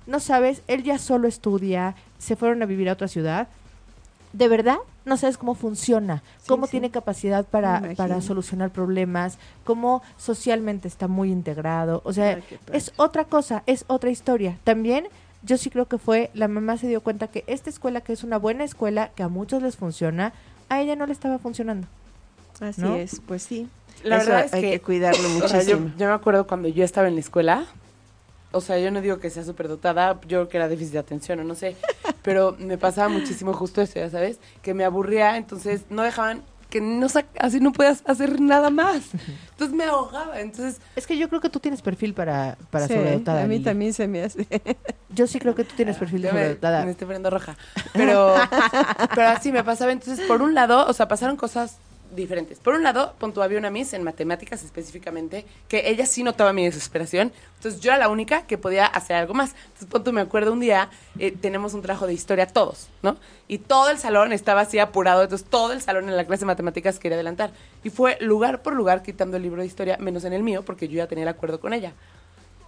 No 0.06 0.20
sabes, 0.20 0.62
él 0.68 0.82
ya 0.82 0.98
solo 0.98 1.28
estudia, 1.28 1.94
se 2.18 2.36
fueron 2.36 2.62
a 2.62 2.66
vivir 2.66 2.88
a 2.88 2.92
otra 2.92 3.08
ciudad. 3.08 3.48
De 4.34 4.48
verdad, 4.48 4.78
no 5.04 5.16
sabes 5.16 5.38
cómo 5.38 5.54
funciona, 5.54 6.22
Sí, 6.38 6.48
cómo 6.48 6.66
sí. 6.66 6.72
tiene 6.72 6.90
capacidad 6.90 7.44
para, 7.46 7.94
para 7.96 8.20
solucionar 8.20 8.70
problemas, 8.70 9.38
cómo 9.62 10.02
socialmente 10.18 10.88
está 10.88 11.06
muy 11.08 11.30
integrado. 11.30 12.02
O 12.04 12.12
sea, 12.12 12.34
Ay, 12.36 12.42
es 12.72 12.92
otra 12.96 13.24
cosa, 13.24 13.62
es 13.66 13.84
otra 13.86 14.10
historia. 14.10 14.58
También 14.64 15.06
yo 15.42 15.56
sí 15.56 15.70
creo 15.70 15.86
que 15.86 15.98
fue, 15.98 16.30
la 16.34 16.48
mamá 16.48 16.76
se 16.78 16.88
dio 16.88 17.00
cuenta 17.00 17.28
que 17.28 17.44
esta 17.46 17.70
escuela, 17.70 18.00
que 18.00 18.12
es 18.12 18.24
una 18.24 18.38
buena 18.38 18.64
escuela, 18.64 19.10
que 19.14 19.22
a 19.22 19.28
muchos 19.28 19.62
les 19.62 19.76
funciona, 19.76 20.32
a 20.68 20.81
ella 20.81 20.96
no 20.96 21.07
le 21.07 21.12
estaba 21.12 21.38
funcionando. 21.38 21.87
Así 22.61 22.81
¿no? 22.81 22.94
es, 22.94 23.20
pues 23.27 23.42
sí. 23.42 23.68
La 24.03 24.18
Eso 24.18 24.27
verdad 24.31 24.44
es 24.46 24.55
hay 24.55 24.62
que, 24.62 24.70
que 24.72 24.81
cuidarlo 24.81 25.20
o 25.44 25.48
sea, 25.48 25.62
yo, 25.62 25.79
muchísimo. 25.79 25.98
yo 25.98 26.07
me 26.09 26.12
acuerdo 26.12 26.46
cuando 26.46 26.68
yo 26.68 26.85
estaba 26.85 27.09
en 27.09 27.14
la 27.14 27.20
escuela, 27.20 27.66
o 28.53 28.61
sea, 28.61 28.79
yo 28.79 28.90
no 28.90 29.00
digo 29.00 29.18
que 29.18 29.31
sea 29.31 29.44
superdotada, 29.44 30.14
yo 30.22 30.38
creo 30.38 30.48
que 30.48 30.57
era 30.59 30.68
déficit 30.68 30.92
de 30.92 30.98
atención 31.00 31.40
o 31.40 31.44
no 31.44 31.55
sé, 31.55 31.77
pero 32.22 32.55
me 32.59 32.79
pasaba 32.79 33.09
muchísimo 33.09 33.53
justo 33.53 33.83
eso, 33.83 33.94
ya 33.96 34.11
sabes, 34.11 34.38
que 34.62 34.74
me 34.74 34.85
aburría, 34.85 35.37
entonces 35.37 35.83
no 35.90 36.03
dejaban 36.03 36.42
que 36.70 36.81
no 36.81 37.07
así 37.38 37.61
no 37.61 37.72
puedas 37.72 38.03
hacer 38.07 38.40
nada 38.40 38.70
más. 38.70 39.03
Entonces 39.50 39.77
me 39.77 39.85
ahogaba. 39.85 40.40
Entonces, 40.40 40.81
Es 40.96 41.07
que 41.07 41.16
yo 41.16 41.29
creo 41.29 41.40
que 41.40 41.48
tú 41.50 41.61
tienes 41.61 41.83
perfil 41.83 42.14
para, 42.14 42.57
para 42.70 42.88
Sí, 42.88 42.94
sobredotada. 42.94 43.44
a 43.44 43.46
mí 43.46 43.61
también 43.61 43.92
se 43.92 44.07
me 44.09 44.22
hace. 44.24 44.46
Yo 45.11 45.29
sí 45.29 45.38
creo 45.38 45.55
que 45.55 45.62
tú 45.64 45.74
tienes 45.77 45.96
perfil 45.96 46.22
de 46.22 46.29
ya 46.29 46.35
me, 46.35 46.40
sobredotada. 46.40 46.85
me 46.85 46.90
estoy 46.90 47.07
poniendo 47.07 47.31
roja. 47.31 47.57
Pero, 47.92 48.35
pero 49.14 49.29
así 49.29 49.53
me 49.53 49.62
pasaba. 49.62 49.92
Entonces, 49.92 50.27
por 50.27 50.42
un 50.42 50.55
lado, 50.55 50.87
o 50.88 50.92
sea, 50.92 51.07
pasaron 51.07 51.37
cosas 51.37 51.77
diferentes. 52.14 52.59
Por 52.59 52.74
un 52.74 52.83
lado, 52.83 53.14
punto, 53.18 53.42
había 53.42 53.59
una 53.59 53.70
Miss 53.70 53.92
en 53.94 54.03
matemáticas 54.03 54.62
específicamente, 54.64 55.44
que 55.68 55.88
ella 55.88 56.07
sí 56.07 56.22
notaba 56.22 56.53
mi 56.53 56.64
desesperación. 56.64 57.33
Entonces, 57.57 57.81
yo 57.81 57.90
era 57.90 57.98
la 57.98 58.09
única 58.09 58.46
que 58.46 58.59
podía 58.59 58.87
hacer 58.87 59.16
algo 59.16 59.35
más. 59.35 59.55
Entonces, 59.64 59.88
punto, 59.88 60.12
me 60.12 60.20
acuerdo 60.20 60.53
un 60.53 60.61
día, 60.61 60.90
eh, 61.18 61.33
tenemos 61.33 61.74
un 61.74 61.83
trabajo 61.83 62.07
de 62.07 62.14
historia 62.14 62.46
todos, 62.46 62.88
¿no? 63.03 63.16
Y 63.48 63.59
todo 63.59 63.90
el 63.90 63.98
salón 63.98 64.33
estaba 64.33 64.62
así 64.62 64.79
apurado. 64.79 65.22
Entonces, 65.22 65.46
todo 65.48 65.72
el 65.72 65.83
salón 65.83 66.09
en 66.09 66.16
la 66.16 66.24
clase 66.24 66.40
de 66.40 66.46
matemáticas 66.46 66.98
quería 66.98 67.16
adelantar. 67.16 67.50
Y 67.83 67.90
fue 67.90 68.16
lugar 68.20 68.62
por 68.62 68.74
lugar 68.74 69.03
quitando 69.03 69.37
el 69.37 69.42
libro 69.42 69.61
de 69.61 69.66
historia, 69.66 69.96
menos 69.98 70.24
en 70.24 70.33
el 70.33 70.42
mío, 70.42 70.64
porque 70.64 70.88
yo 70.88 70.96
ya 70.96 71.07
tenía 71.07 71.22
el 71.22 71.29
acuerdo 71.29 71.61
con 71.61 71.72
ella 71.72 71.92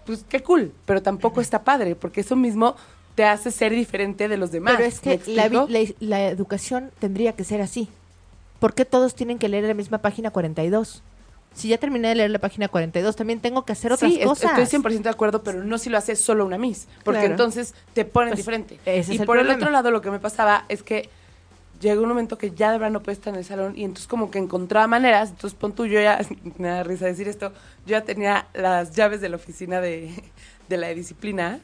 pues 0.06 0.24
qué 0.28 0.40
cool, 0.40 0.72
pero 0.86 1.02
tampoco 1.02 1.40
está 1.40 1.64
padre, 1.64 1.96
porque 1.96 2.20
eso 2.20 2.36
mismo 2.36 2.76
te 3.16 3.24
hace 3.24 3.50
ser 3.50 3.72
diferente 3.72 4.28
de 4.28 4.36
los 4.36 4.52
demás. 4.52 4.76
Pero 4.76 4.88
es 4.88 5.04
¿me 5.04 5.18
que 5.18 5.32
la, 5.32 5.48
la, 5.48 5.80
la 6.00 6.28
educación 6.28 6.92
tendría 7.00 7.32
que 7.32 7.44
ser 7.44 7.60
así. 7.60 7.88
¿Por 8.66 8.74
qué 8.74 8.84
todos 8.84 9.14
tienen 9.14 9.38
que 9.38 9.48
leer 9.48 9.62
la 9.62 9.74
misma 9.74 9.98
página 9.98 10.32
42? 10.32 11.00
Si 11.54 11.68
ya 11.68 11.78
terminé 11.78 12.08
de 12.08 12.16
leer 12.16 12.30
la 12.32 12.40
página 12.40 12.66
42, 12.66 13.14
también 13.14 13.38
tengo 13.38 13.64
que 13.64 13.70
hacer 13.70 13.92
otras 13.92 14.12
sí, 14.12 14.18
cosas. 14.18 14.58
estoy 14.58 14.80
100% 14.80 15.02
de 15.04 15.10
acuerdo, 15.10 15.44
pero 15.44 15.62
no 15.62 15.78
si 15.78 15.88
lo 15.88 15.96
hace 15.98 16.16
solo 16.16 16.44
una 16.44 16.58
Miss, 16.58 16.88
porque 17.04 17.20
Claro. 17.20 17.34
entonces 17.34 17.76
te 17.94 18.04
ponen 18.04 18.30
Pues, 18.30 18.38
diferente. 18.38 18.80
ese 18.84 19.12
y 19.12 19.14
es 19.14 19.20
el 19.20 19.26
por 19.26 19.36
el 19.38 19.44
problema. 19.44 19.54
otro 19.54 19.70
lado, 19.70 19.92
lo 19.92 20.00
que 20.00 20.10
me 20.10 20.18
pasaba 20.18 20.64
es 20.68 20.82
que 20.82 21.08
llegó 21.80 22.02
un 22.02 22.08
momento 22.08 22.38
que 22.38 22.50
ya 22.50 22.72
de 22.72 22.78
verdad 22.78 22.90
no 22.90 23.04
puedes 23.04 23.18
estar 23.18 23.32
en 23.34 23.38
el 23.38 23.44
salón 23.44 23.74
y 23.76 23.84
entonces 23.84 24.08
como 24.08 24.32
que 24.32 24.40
encontraba 24.40 24.88
maneras, 24.88 25.30
entonces 25.30 25.56
pon 25.56 25.72
tú, 25.72 25.86
yo 25.86 26.00
ya, 26.00 26.18
me 26.58 26.66
da 26.66 26.82
risa 26.82 27.06
decir 27.06 27.28
esto, 27.28 27.52
yo 27.86 27.92
ya 27.92 28.00
tenía 28.02 28.48
las 28.52 28.90
llaves 28.96 29.20
de 29.20 29.28
la 29.28 29.36
oficina 29.36 29.80
de, 29.80 30.10
de 30.68 30.76
la 30.76 30.88
de 30.88 30.96
disciplina, 30.96 31.60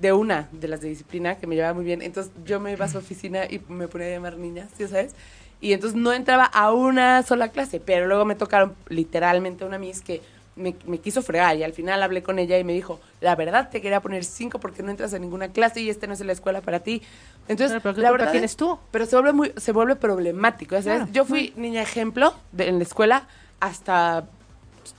de 0.00 0.12
una 0.12 0.48
de 0.50 0.66
las 0.66 0.80
de 0.80 0.88
disciplina 0.88 1.36
que 1.36 1.46
me 1.46 1.54
llevaba 1.54 1.74
muy 1.74 1.84
bien, 1.84 2.02
entonces 2.02 2.32
yo 2.44 2.58
me 2.58 2.72
iba 2.72 2.84
a 2.86 2.88
su 2.88 2.98
oficina 2.98 3.44
y 3.44 3.60
me 3.68 3.86
ponía 3.86 4.08
a 4.08 4.10
llamar 4.10 4.36
niñas, 4.38 4.68
¿sí 4.76 4.88
sabes? 4.88 5.14
Y 5.62 5.72
entonces 5.72 5.98
no 5.98 6.12
entraba 6.12 6.44
a 6.44 6.72
una 6.72 7.22
sola 7.22 7.48
clase, 7.48 7.80
pero 7.80 8.06
luego 8.06 8.24
me 8.26 8.34
tocaron 8.34 8.74
literalmente 8.88 9.64
una 9.64 9.78
Miss 9.78 10.02
que 10.02 10.20
me, 10.56 10.74
me 10.86 10.98
quiso 10.98 11.22
fregar 11.22 11.56
y 11.56 11.62
al 11.62 11.72
final 11.72 12.02
hablé 12.02 12.22
con 12.22 12.38
ella 12.38 12.58
y 12.58 12.64
me 12.64 12.74
dijo, 12.74 13.00
la 13.22 13.34
verdad 13.36 13.70
te 13.70 13.80
quería 13.80 14.00
poner 14.02 14.24
cinco 14.24 14.58
porque 14.60 14.82
no 14.82 14.90
entras 14.90 15.14
a 15.14 15.18
ninguna 15.18 15.48
clase 15.48 15.80
y 15.80 15.88
este 15.88 16.06
no 16.08 16.12
es 16.12 16.20
la 16.20 16.32
escuela 16.32 16.60
para 16.60 16.80
ti. 16.80 17.00
Entonces, 17.48 17.70
Pero, 17.70 17.80
¿pero 17.80 17.94
qué 17.94 18.00
la 18.02 18.10
verdad 18.10 18.32
tienes 18.32 18.50
es- 18.50 18.56
tú? 18.58 18.78
Pero 18.90 19.06
se 19.06 19.16
vuelve 19.16 19.32
muy, 19.32 19.52
se 19.56 19.72
vuelve 19.72 19.96
problemático, 19.96 20.74
ya 20.74 20.82
¿sabes? 20.82 20.98
Claro. 20.98 21.12
Yo 21.12 21.24
fui 21.24 21.52
niña 21.56 21.80
ejemplo 21.80 22.34
de- 22.50 22.68
en 22.68 22.76
la 22.78 22.82
escuela 22.84 23.28
hasta 23.60 24.24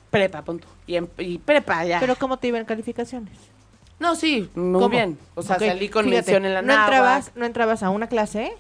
prepa, 0.10 0.42
punto. 0.44 0.68
Y, 0.88 0.96
en- 0.96 1.10
y 1.18 1.38
prepa 1.40 1.84
ya. 1.86 2.00
Pero 2.00 2.16
¿cómo 2.16 2.38
te 2.38 2.48
iban 2.48 2.66
calificaciones? 2.66 3.34
no, 4.00 4.16
sí, 4.16 4.50
muy 4.56 4.74
¿Cómo? 4.82 4.90
bien. 4.90 5.18
O 5.36 5.42
sea, 5.44 5.60
salí 5.60 5.88
con 5.88 6.06
fíjate, 6.06 6.32
mención 6.32 6.46
en 6.46 6.54
la 6.56 6.62
no 6.62 6.74
entrabas, 6.74 7.32
no 7.36 7.46
entrabas 7.46 7.84
a 7.84 7.90
una 7.90 8.08
clase 8.08 8.54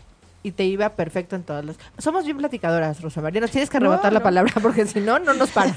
y 0.43 0.51
te 0.51 0.65
iba 0.65 0.89
perfecto 0.89 1.35
en 1.37 1.43
todas 1.43 1.63
las... 1.63 1.77
Somos 1.97 2.25
bien 2.25 2.37
platicadoras, 2.37 3.01
Rosa 3.01 3.21
María. 3.21 3.39
Nos 3.41 3.51
tienes 3.51 3.69
que 3.69 3.79
No, 3.79 3.85
arrebatar 3.87 4.11
la 4.13 4.19
no. 4.19 4.23
palabra 4.23 4.53
porque 4.61 4.85
si 4.85 4.99
no, 4.99 5.17
no 5.19 5.33
nos 5.33 5.49
paras. 5.51 5.75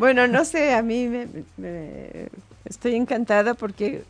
Bueno, 0.00 0.26
no 0.26 0.44
sé, 0.44 0.74
a 0.74 0.82
mí 0.82 1.06
me, 1.06 1.28
me- 1.56 2.28
estoy 2.64 2.96
encantada 2.96 3.54
porque, 3.54 4.02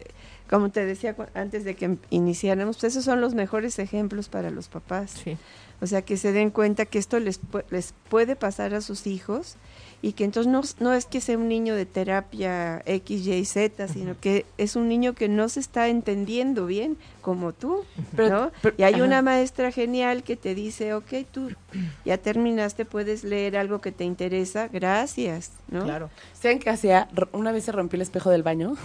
como 0.48 0.70
te 0.70 0.84
decía 0.86 1.14
antes 1.34 1.64
de 1.64 1.74
que 1.76 1.96
iniciáramos, 2.10 2.78
pues 2.78 2.92
esos 2.94 3.04
son 3.04 3.20
los 3.20 3.34
mejores 3.34 3.78
ejemplos 3.78 4.28
para 4.30 4.50
los 4.50 4.68
papás. 4.68 5.12
Sí. 5.22 5.36
O 5.80 5.86
sea, 5.86 6.02
que 6.02 6.16
se 6.16 6.32
den 6.32 6.50
cuenta 6.50 6.86
que 6.86 6.98
esto 6.98 7.20
les, 7.20 7.38
les 7.70 7.94
puede 8.08 8.34
pasar 8.34 8.74
a 8.74 8.80
sus 8.80 9.06
hijos 9.06 9.56
y 10.00 10.12
que 10.12 10.24
entonces 10.24 10.52
no, 10.52 10.62
no 10.78 10.92
es 10.94 11.06
que 11.06 11.20
sea 11.20 11.36
un 11.36 11.48
niño 11.48 11.74
de 11.74 11.84
terapia 11.86 12.82
X, 12.86 13.26
Y, 13.26 13.44
Z, 13.44 13.88
sino 13.88 14.14
que 14.20 14.46
es 14.56 14.76
un 14.76 14.88
niño 14.88 15.14
que 15.14 15.28
no 15.28 15.48
se 15.48 15.58
está 15.60 15.88
entendiendo 15.88 16.66
bien 16.66 16.96
como 17.20 17.52
tú, 17.52 17.84
Pero- 18.14 18.28
¿no? 18.44 18.50
pero- 18.62 18.74
y 18.78 18.84
hay 18.84 18.94
ajá. 18.94 19.04
una 19.04 19.22
maestra 19.22 19.72
genial 19.72 20.22
que 20.22 20.36
te 20.36 20.54
dice, 20.54 20.94
ok, 20.94 21.12
tú 21.32 21.50
ya 22.04 22.16
terminaste, 22.16 22.84
puedes 22.84 23.24
leer 23.24 23.56
algo 23.56 23.80
que 23.80 23.90
te 23.92 24.04
interesa, 24.04 24.68
gracias, 24.68 25.50
¿no? 25.68 25.82
Claro. 25.84 26.10
¿Saben 26.40 26.60
qué 26.60 26.70
hacía? 26.70 27.08
Una 27.32 27.50
vez 27.50 27.64
se 27.64 27.72
rompió 27.72 27.96
el 27.96 28.02
espejo 28.02 28.30
del 28.30 28.44
baño. 28.44 28.76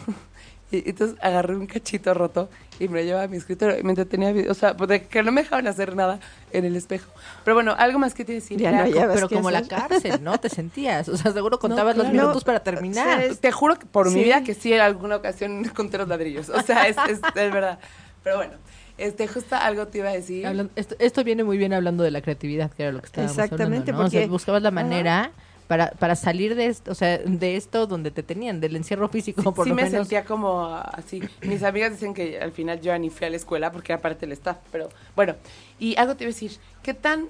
Y 0.78 0.90
entonces 0.90 1.18
agarré 1.22 1.56
un 1.56 1.68
cachito 1.68 2.14
roto 2.14 2.50
y 2.80 2.88
me 2.88 3.00
lo 3.00 3.06
llevaba 3.06 3.24
a 3.26 3.28
mi 3.28 3.38
escritorio 3.38 3.78
y 3.80 3.84
me 3.84 3.92
entretenía, 3.92 4.34
o 4.50 4.54
sea, 4.54 4.76
pues, 4.76 5.02
que 5.04 5.22
no 5.24 5.32
me 5.32 5.42
dejaban 5.44 5.68
hacer 5.68 5.96
nada 5.96 6.20
en 6.52 6.66
el 6.66 6.76
espejo. 6.76 7.12
Pero 7.44 7.56
bueno, 7.56 7.76
algo 7.78 8.00
más 8.00 8.14
que 8.14 8.26
te 8.26 8.34
decir. 8.34 8.60
Ya 8.60 8.72
no 8.72 8.92
Pero 9.14 9.30
como 9.30 9.52
la 9.52 9.60
hacer. 9.60 9.70
cárcel, 9.78 10.24
¿no? 10.24 10.38
Te 10.40 10.50
sentías. 10.50 11.08
O 11.10 11.18
sea, 11.18 11.32
seguro 11.32 11.60
contabas 11.60 11.96
los 11.98 12.06
claro. 12.08 12.18
minutos 12.28 12.44
No, 12.44 12.46
para 12.46 12.60
o 12.60 12.62
terminar. 12.62 13.06
sea, 13.20 13.26
es- 13.26 13.40
Te 13.40 13.52
juro 13.52 13.78
que 13.78 13.86
por 13.86 14.08
mi 14.08 14.14
Sí. 14.20 14.24
vida 14.24 14.44
que 14.44 14.54
sí 14.54 14.74
en 14.74 14.82
alguna 14.82 15.18
ocasión 15.18 15.64
conté 15.76 15.98
los 15.98 16.08
ladrillos. 16.08 16.50
O 16.50 16.62
sea, 16.62 16.88
es, 16.88 16.98
es, 17.10 17.20
es 17.36 17.52
verdad. 17.54 17.80
Pero 18.24 18.38
bueno, 18.38 18.54
este, 18.98 19.28
justo 19.28 19.56
algo 19.56 19.88
te 19.88 19.98
iba 20.00 20.10
a 20.10 20.14
decir. 20.14 20.46
Hablan- 20.46 20.70
esto, 20.76 20.96
esto 21.00 21.24
viene 21.24 21.44
muy 21.44 21.58
bien 21.58 21.74
hablando 21.74 22.04
de 22.04 22.12
la 22.12 22.22
creatividad, 22.22 22.72
que 22.72 22.84
era 22.84 22.92
lo 22.92 23.00
que 23.02 23.08
estábamos 23.08 23.38
Exactamente, 23.38 23.92
hablando, 23.92 24.04
¿no? 24.04 24.08
O 24.08 24.10
sea, 24.10 24.22
porque- 24.22 24.30
buscabas 24.32 24.62
la 24.64 24.72
manera 24.72 25.32
para, 25.67 25.91
para 25.91 26.15
salir 26.15 26.56
de 26.56 26.67
esto, 26.67 26.91
o 26.91 26.95
sea, 26.95 27.17
de 27.17 27.56
esto 27.56 27.88
donde 27.88 28.12
te 28.12 28.23
tenían, 28.23 28.60
del 28.60 28.76
encierro 28.76 29.08
físico, 29.10 29.54
por 29.54 29.65
sí 29.65 29.69
lo 29.69 29.76
me 29.76 29.89
sentía 29.89 30.26
como 30.26 30.65
así. 30.65 31.21
Mis 31.41 31.63
amigas 31.63 31.91
dicen 31.91 32.13
que 32.13 32.39
al 32.39 32.52
final 32.52 32.82
yo 32.82 32.97
ni 32.99 33.10
fui 33.10 33.28
a 33.28 33.30
la 33.30 33.38
escuela 33.38 33.71
porque 33.71 33.93
era 33.93 34.02
parte 34.02 34.21
del 34.21 34.34
staff. 34.34 34.58
Pero 34.71 34.89
bueno, 35.15 35.36
y 35.80 35.95
algo 35.97 36.15
te 36.15 36.23
iba 36.26 36.30
a 36.30 36.34
decir. 36.34 36.52
¿Qué 36.82 36.93
tan... 36.93 37.28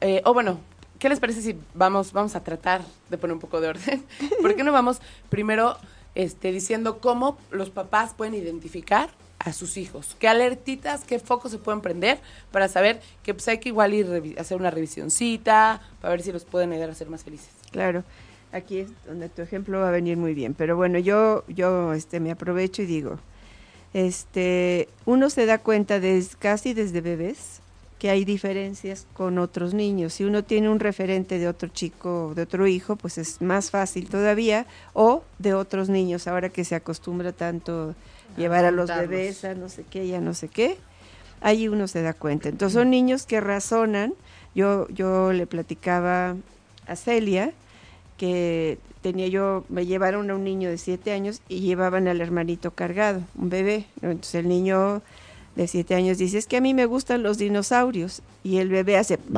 eh, 0.00 0.22
o 0.24 0.32
bueno, 0.32 0.60
¿qué 0.98 1.08
les 1.08 1.20
parece 1.20 1.42
si 1.42 1.58
vamos, 1.74 2.12
vamos 2.12 2.36
a 2.36 2.44
tratar 2.44 2.82
de 3.10 3.18
poner 3.18 3.34
un 3.34 3.40
poco 3.40 3.60
de 3.60 3.68
orden? 3.68 4.04
¿Por 4.42 4.54
qué 4.54 4.62
no 4.62 4.72
vamos 4.72 5.00
primero 5.28 5.76
este, 6.14 6.52
diciendo 6.52 6.98
cómo 6.98 7.36
los 7.50 7.70
papás 7.70 8.14
pueden 8.14 8.34
identificar 8.34 9.10
a 9.44 9.52
sus 9.52 9.76
hijos? 9.76 10.16
¿Qué 10.18 10.26
alertitas, 10.26 11.04
qué 11.04 11.18
focos 11.18 11.52
se 11.52 11.58
pueden 11.58 11.80
prender 11.80 12.18
para 12.50 12.68
saber 12.68 13.00
que 13.22 13.34
pues, 13.34 13.46
hay 13.48 13.58
que 13.58 13.68
igual 13.68 13.92
ir 13.94 14.36
hacer 14.38 14.56
una 14.56 14.70
revisioncita 14.70 15.82
para 16.00 16.12
ver 16.12 16.22
si 16.22 16.32
los 16.32 16.44
pueden 16.44 16.72
ayudar 16.72 16.90
a 16.90 16.94
ser 16.94 17.08
más 17.08 17.24
felices? 17.24 17.50
Claro, 17.70 18.04
aquí 18.52 18.78
es 18.78 18.90
donde 19.06 19.28
tu 19.28 19.42
ejemplo 19.42 19.80
va 19.80 19.88
a 19.88 19.92
venir 19.92 20.16
muy 20.16 20.34
bien. 20.34 20.54
Pero 20.54 20.76
bueno, 20.76 20.98
yo, 20.98 21.44
yo 21.48 21.92
este, 21.92 22.20
me 22.20 22.30
aprovecho 22.30 22.82
y 22.82 22.86
digo, 22.86 23.18
este, 23.92 24.88
uno 25.04 25.30
se 25.30 25.46
da 25.46 25.58
cuenta 25.58 26.00
des- 26.00 26.36
casi 26.36 26.74
desde 26.74 27.00
bebés 27.00 27.60
que 27.98 28.10
hay 28.10 28.24
diferencias 28.24 29.06
con 29.14 29.38
otros 29.38 29.72
niños. 29.72 30.14
Si 30.14 30.24
uno 30.24 30.42
tiene 30.42 30.68
un 30.68 30.80
referente 30.80 31.38
de 31.38 31.48
otro 31.48 31.68
chico, 31.68 32.32
de 32.34 32.42
otro 32.42 32.66
hijo, 32.66 32.96
pues 32.96 33.18
es 33.18 33.40
más 33.40 33.70
fácil 33.70 34.08
todavía, 34.08 34.66
o 34.92 35.22
de 35.38 35.54
otros 35.54 35.88
niños, 35.88 36.26
ahora 36.26 36.48
que 36.48 36.64
se 36.64 36.74
acostumbra 36.74 37.32
tanto 37.32 37.94
llevar 38.36 38.64
a 38.64 38.70
los 38.70 38.88
bebés 38.88 39.44
a 39.44 39.54
no 39.54 39.68
sé 39.68 39.84
qué, 39.88 40.06
ya 40.06 40.20
no 40.20 40.34
sé 40.34 40.48
qué, 40.48 40.76
ahí 41.40 41.68
uno 41.68 41.88
se 41.88 42.02
da 42.02 42.14
cuenta. 42.14 42.48
Entonces 42.48 42.74
son 42.74 42.90
niños 42.90 43.26
que 43.26 43.40
razonan. 43.40 44.14
Yo, 44.54 44.88
yo 44.88 45.32
le 45.32 45.46
platicaba 45.46 46.36
a 46.86 46.96
Celia 46.96 47.52
que 48.16 48.78
tenía 49.02 49.26
yo, 49.26 49.64
me 49.68 49.86
llevaron 49.86 50.30
a 50.30 50.34
un 50.34 50.44
niño 50.44 50.70
de 50.70 50.78
siete 50.78 51.12
años 51.12 51.42
y 51.48 51.60
llevaban 51.60 52.08
al 52.08 52.20
hermanito 52.20 52.70
cargado, 52.70 53.22
un 53.36 53.50
bebé. 53.50 53.86
Entonces 54.00 54.36
el 54.36 54.48
niño 54.48 55.02
de 55.56 55.68
siete 55.68 55.94
años 55.94 56.18
dice, 56.18 56.38
es 56.38 56.46
que 56.46 56.56
a 56.56 56.60
mí 56.60 56.74
me 56.74 56.86
gustan 56.86 57.22
los 57.22 57.38
dinosaurios. 57.38 58.22
Y 58.42 58.58
el 58.58 58.68
bebé 58.68 58.96
hace... 58.96 59.18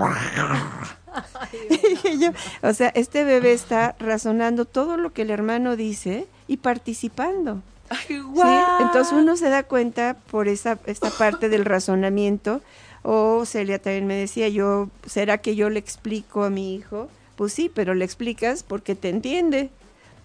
Y 2.04 2.18
yo, 2.18 2.30
o 2.62 2.74
sea, 2.74 2.88
este 2.88 3.24
bebé 3.24 3.52
está 3.52 3.96
razonando 3.98 4.66
todo 4.66 4.98
lo 4.98 5.14
que 5.14 5.22
el 5.22 5.30
hermano 5.30 5.74
dice 5.74 6.26
y 6.46 6.58
participando. 6.58 7.62
¡Ay, 7.88 8.06
¿sí? 8.08 8.58
Entonces 8.80 9.12
uno 9.12 9.36
se 9.36 9.48
da 9.48 9.62
cuenta 9.62 10.16
por 10.30 10.48
esa 10.48 10.78
esta 10.86 11.10
parte 11.10 11.48
del 11.48 11.64
razonamiento. 11.64 12.60
O 13.02 13.44
Celia 13.44 13.80
también 13.80 14.06
me 14.06 14.14
decía, 14.14 14.48
yo, 14.48 14.88
¿será 15.06 15.38
que 15.38 15.54
yo 15.54 15.70
le 15.70 15.78
explico 15.78 16.42
a 16.42 16.50
mi 16.50 16.74
hijo? 16.74 17.08
Pues 17.36 17.52
sí, 17.52 17.70
pero 17.72 17.94
le 17.94 18.04
explicas 18.04 18.64
porque 18.64 18.96
te 18.96 19.10
entiende. 19.10 19.70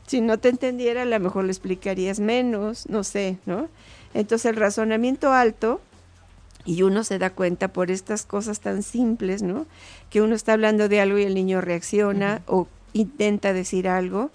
Si 0.08 0.20
no 0.20 0.40
te 0.40 0.50
entendiera, 0.50 1.04
a 1.04 1.06
lo 1.06 1.20
mejor 1.20 1.44
le 1.44 1.52
explicarías 1.52 2.20
menos, 2.20 2.90
no 2.90 3.04
sé, 3.04 3.38
¿no? 3.46 3.68
Entonces 4.14 4.48
el 4.48 4.56
razonamiento 4.56 5.32
alto, 5.32 5.80
y 6.66 6.82
uno 6.82 7.04
se 7.04 7.20
da 7.20 7.30
cuenta 7.30 7.68
por 7.70 7.92
estas 7.92 8.26
cosas 8.26 8.60
tan 8.60 8.84
simples, 8.84 9.42
¿no? 9.42 9.68
Que 10.10 10.22
uno 10.22 10.36
está 10.36 10.54
hablando 10.54 10.90
de 10.90 11.02
algo 11.02 11.18
y 11.18 11.24
el 11.24 11.36
niño 11.36 11.62
reacciona 11.62 12.42
o 12.48 12.68
intenta 12.94 13.54
decir 13.54 13.88
algo, 13.88 14.32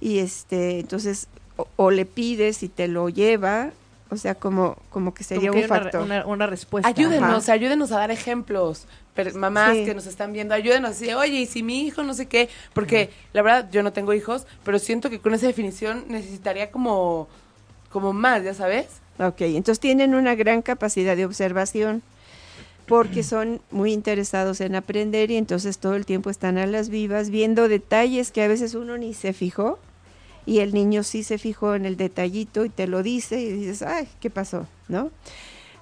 y 0.00 0.18
este, 0.18 0.80
entonces, 0.80 1.28
o, 1.56 1.68
o 1.76 1.90
le 1.90 2.04
pides 2.06 2.62
y 2.62 2.68
te 2.68 2.88
lo 2.88 3.08
lleva, 3.08 3.70
o 4.10 4.16
sea, 4.16 4.34
como, 4.34 4.76
como 4.90 5.12
que 5.14 5.24
sería 5.24 5.50
Como 5.50 5.60
que 5.62 5.66
un 5.66 5.72
una, 5.72 5.82
factor. 5.82 6.02
una, 6.02 6.26
una 6.26 6.46
respuesta. 6.46 6.88
Ayúdenos, 6.88 7.44
Ajá. 7.44 7.52
ayúdenos 7.52 7.92
a 7.92 7.98
dar 7.98 8.10
ejemplos. 8.10 8.86
Pero 9.14 9.32
mamás 9.34 9.74
Sí. 9.78 9.84
que 9.86 9.94
nos 9.94 10.06
están 10.06 10.32
viendo, 10.34 10.54
ayúdenos 10.54 10.90
a 10.90 10.92
decir, 10.92 11.14
oye, 11.14 11.40
y 11.40 11.46
si 11.46 11.62
mi 11.62 11.86
hijo 11.86 12.02
no 12.02 12.12
sé 12.12 12.26
qué, 12.26 12.50
porque 12.74 13.08
la 13.32 13.40
verdad 13.40 13.68
yo 13.72 13.82
no 13.82 13.92
tengo 13.94 14.12
hijos, 14.12 14.46
pero 14.62 14.78
siento 14.78 15.08
que 15.08 15.20
con 15.20 15.32
esa 15.32 15.46
definición 15.46 16.04
necesitaría 16.08 16.70
como, 16.70 17.26
como 17.90 18.12
más, 18.12 18.44
¿ya 18.44 18.52
sabes? 18.52 18.86
Ok, 19.18 19.40
entonces 19.40 19.80
tienen 19.80 20.14
una 20.14 20.34
gran 20.34 20.60
capacidad 20.60 21.16
de 21.16 21.24
observación, 21.24 22.02
porque 22.86 23.22
son 23.22 23.62
muy 23.70 23.94
interesados 23.94 24.60
en 24.60 24.74
aprender 24.76 25.30
y 25.30 25.36
entonces 25.38 25.78
todo 25.78 25.94
el 25.94 26.04
tiempo 26.04 26.28
están 26.28 26.58
a 26.58 26.66
las 26.66 26.90
vivas 26.90 27.30
viendo 27.30 27.68
detalles 27.68 28.30
que 28.30 28.42
a 28.42 28.48
veces 28.48 28.74
uno 28.74 28.98
ni 28.98 29.14
se 29.14 29.32
fijó 29.32 29.78
y 30.46 30.60
el 30.60 30.72
niño 30.72 31.02
sí 31.02 31.24
se 31.24 31.38
fijó 31.38 31.74
en 31.74 31.84
el 31.84 31.96
detallito 31.96 32.64
y 32.64 32.68
te 32.68 32.86
lo 32.86 33.02
dice 33.02 33.40
y 33.40 33.50
dices, 33.50 33.82
ay, 33.82 34.08
¿qué 34.20 34.30
pasó? 34.30 34.66
¿No? 34.88 35.10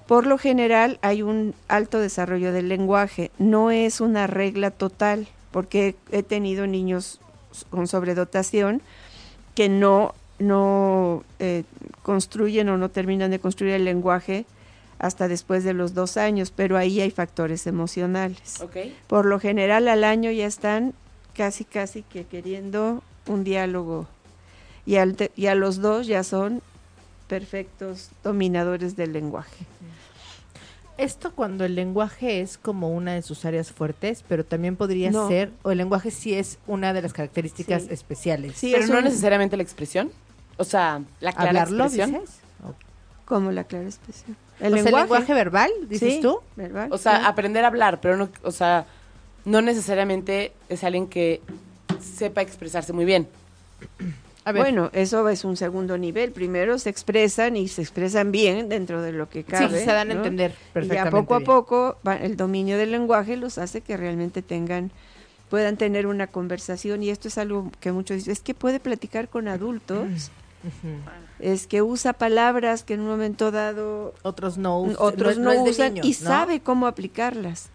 Por 0.07 0.25
lo 0.25 0.37
general 0.37 0.99
hay 1.01 1.21
un 1.21 1.53
alto 1.67 1.99
desarrollo 1.99 2.51
del 2.51 2.67
lenguaje, 2.67 3.31
no 3.37 3.71
es 3.71 4.01
una 4.01 4.27
regla 4.27 4.71
total, 4.71 5.27
porque 5.51 5.95
he 6.11 6.23
tenido 6.23 6.67
niños 6.67 7.19
con 7.69 7.87
sobredotación 7.87 8.81
que 9.53 9.69
no, 9.69 10.13
no 10.37 11.23
eh, 11.39 11.63
construyen 12.03 12.69
o 12.69 12.77
no 12.77 12.89
terminan 12.89 13.31
de 13.31 13.39
construir 13.39 13.73
el 13.75 13.85
lenguaje 13.85 14.45
hasta 14.99 15.27
después 15.27 15.63
de 15.63 15.73
los 15.73 15.93
dos 15.93 16.17
años, 16.17 16.51
pero 16.55 16.77
ahí 16.77 17.01
hay 17.01 17.11
factores 17.11 17.67
emocionales. 17.67 18.61
Ok. 18.61 18.77
Por 19.07 19.25
lo 19.25 19.39
general 19.39 19.87
al 19.87 20.03
año 20.03 20.31
ya 20.31 20.45
están 20.45 20.93
casi, 21.33 21.65
casi 21.65 22.01
que 22.01 22.25
queriendo 22.25 23.01
un 23.27 23.43
diálogo 23.43 24.07
y, 24.85 24.95
al 24.97 25.15
te- 25.15 25.31
y 25.35 25.47
a 25.47 25.55
los 25.55 25.77
dos 25.81 26.07
ya 26.07 26.23
son 26.23 26.61
perfectos 27.27 28.09
dominadores 28.23 28.95
del 28.95 29.13
lenguaje. 29.13 29.65
Esto 30.97 31.33
cuando 31.33 31.65
el 31.65 31.75
lenguaje 31.75 32.39
es 32.39 32.57
como 32.57 32.89
una 32.89 33.13
de 33.13 33.21
sus 33.21 33.43
áreas 33.43 33.71
fuertes, 33.71 34.23
pero 34.29 34.45
también 34.45 34.77
podría 34.77 35.11
No. 35.11 35.27
ser, 35.27 35.51
o 35.63 35.71
el 35.71 35.77
lenguaje 35.79 36.09
sí 36.09 36.33
es 36.33 36.57
una 36.67 36.93
de 36.93 37.01
las 37.01 37.11
características 37.11 37.83
Sí. 37.83 37.87
especiales. 37.91 38.53
Sí, 38.55 38.71
Pero 38.71 38.83
es 38.85 38.89
no 38.89 38.99
un- 38.99 39.03
necesariamente 39.03 39.57
la 39.57 39.63
expresión. 39.63 40.11
O 40.57 40.63
sea, 40.63 41.01
la 41.19 41.33
clara 41.33 41.49
¿Hablarlo, 41.49 41.83
expresión. 41.85 42.21
dices? 42.21 42.37
Como 43.25 43.51
la 43.51 43.63
clara 43.65 43.85
expresión. 43.85 44.37
El 44.61 44.73
lenguaje, 44.73 44.95
el 44.95 45.01
lenguaje 45.01 45.33
verbal, 45.33 45.71
dices 45.89 46.13
Sí, 46.13 46.21
tú. 46.21 46.39
verbal, 46.55 46.87
O 46.93 46.97
sea, 46.97 47.17
sí. 47.19 47.23
aprender 47.25 47.65
a 47.65 47.67
hablar, 47.67 47.99
pero 47.99 48.15
no, 48.15 48.29
o 48.43 48.51
sea, 48.51 48.85
no 49.43 49.61
necesariamente 49.61 50.53
es 50.69 50.83
alguien 50.85 51.07
que 51.07 51.41
sepa 51.99 52.41
expresarse 52.41 52.93
muy 52.93 53.03
bien. 53.03 53.27
A 54.45 54.51
ver, 54.51 54.61
Bueno, 54.61 54.89
eso 54.93 55.27
es 55.27 55.43
un 55.43 55.57
segundo 55.57 55.97
nivel. 55.97 56.31
Primero 56.31 56.77
se 56.77 56.89
expresan 56.91 57.57
y 57.57 57.67
se 57.67 57.81
expresan 57.81 58.31
bien 58.31 58.69
dentro 58.69 59.01
de 59.01 59.11
lo 59.11 59.27
que 59.27 59.39
sí, 59.39 59.45
cabe. 59.49 59.79
se 59.83 59.85
dan 59.91 60.11
a 60.11 60.13
entender 60.13 60.51
Y 60.51 60.71
perfectamente. 60.73 60.95
ya 60.95 61.09
poco 61.11 61.35
a 61.35 61.39
poco 61.41 61.97
va- 62.07 62.15
el 62.17 62.37
dominio 62.37 62.77
del 62.77 62.91
lenguaje 62.91 63.37
los 63.37 63.57
hace 63.57 63.81
que 63.81 63.97
realmente 63.97 64.41
tengan 64.41 64.91
puedan 65.49 65.77
tener 65.77 66.07
una 66.07 66.27
conversación 66.27 67.03
y 67.03 67.09
esto 67.09 67.27
es 67.27 67.37
algo 67.37 67.71
que 67.79 67.91
muchos 67.91 68.17
dicen, 68.17 68.33
es 68.33 68.39
que 68.41 68.53
puede 68.55 68.79
platicar 68.79 69.29
con 69.29 69.47
adultos, 69.47 70.31
Es 71.39 71.67
que 71.67 71.81
usa 71.81 72.13
palabras 72.13 72.83
que 72.83 72.93
en 72.95 73.01
un 73.01 73.07
momento 73.07 73.51
dado 73.51 74.13
Otros 74.23 74.57
no, 74.57 74.81
us- 74.81 74.95
otros 74.99 75.37
no, 75.37 75.51
usan 75.63 75.97
y 75.97 76.09
¿no? 76.11 76.13
sabe 76.13 76.59
cómo 76.61 76.87
aplicarlas. 76.87 77.69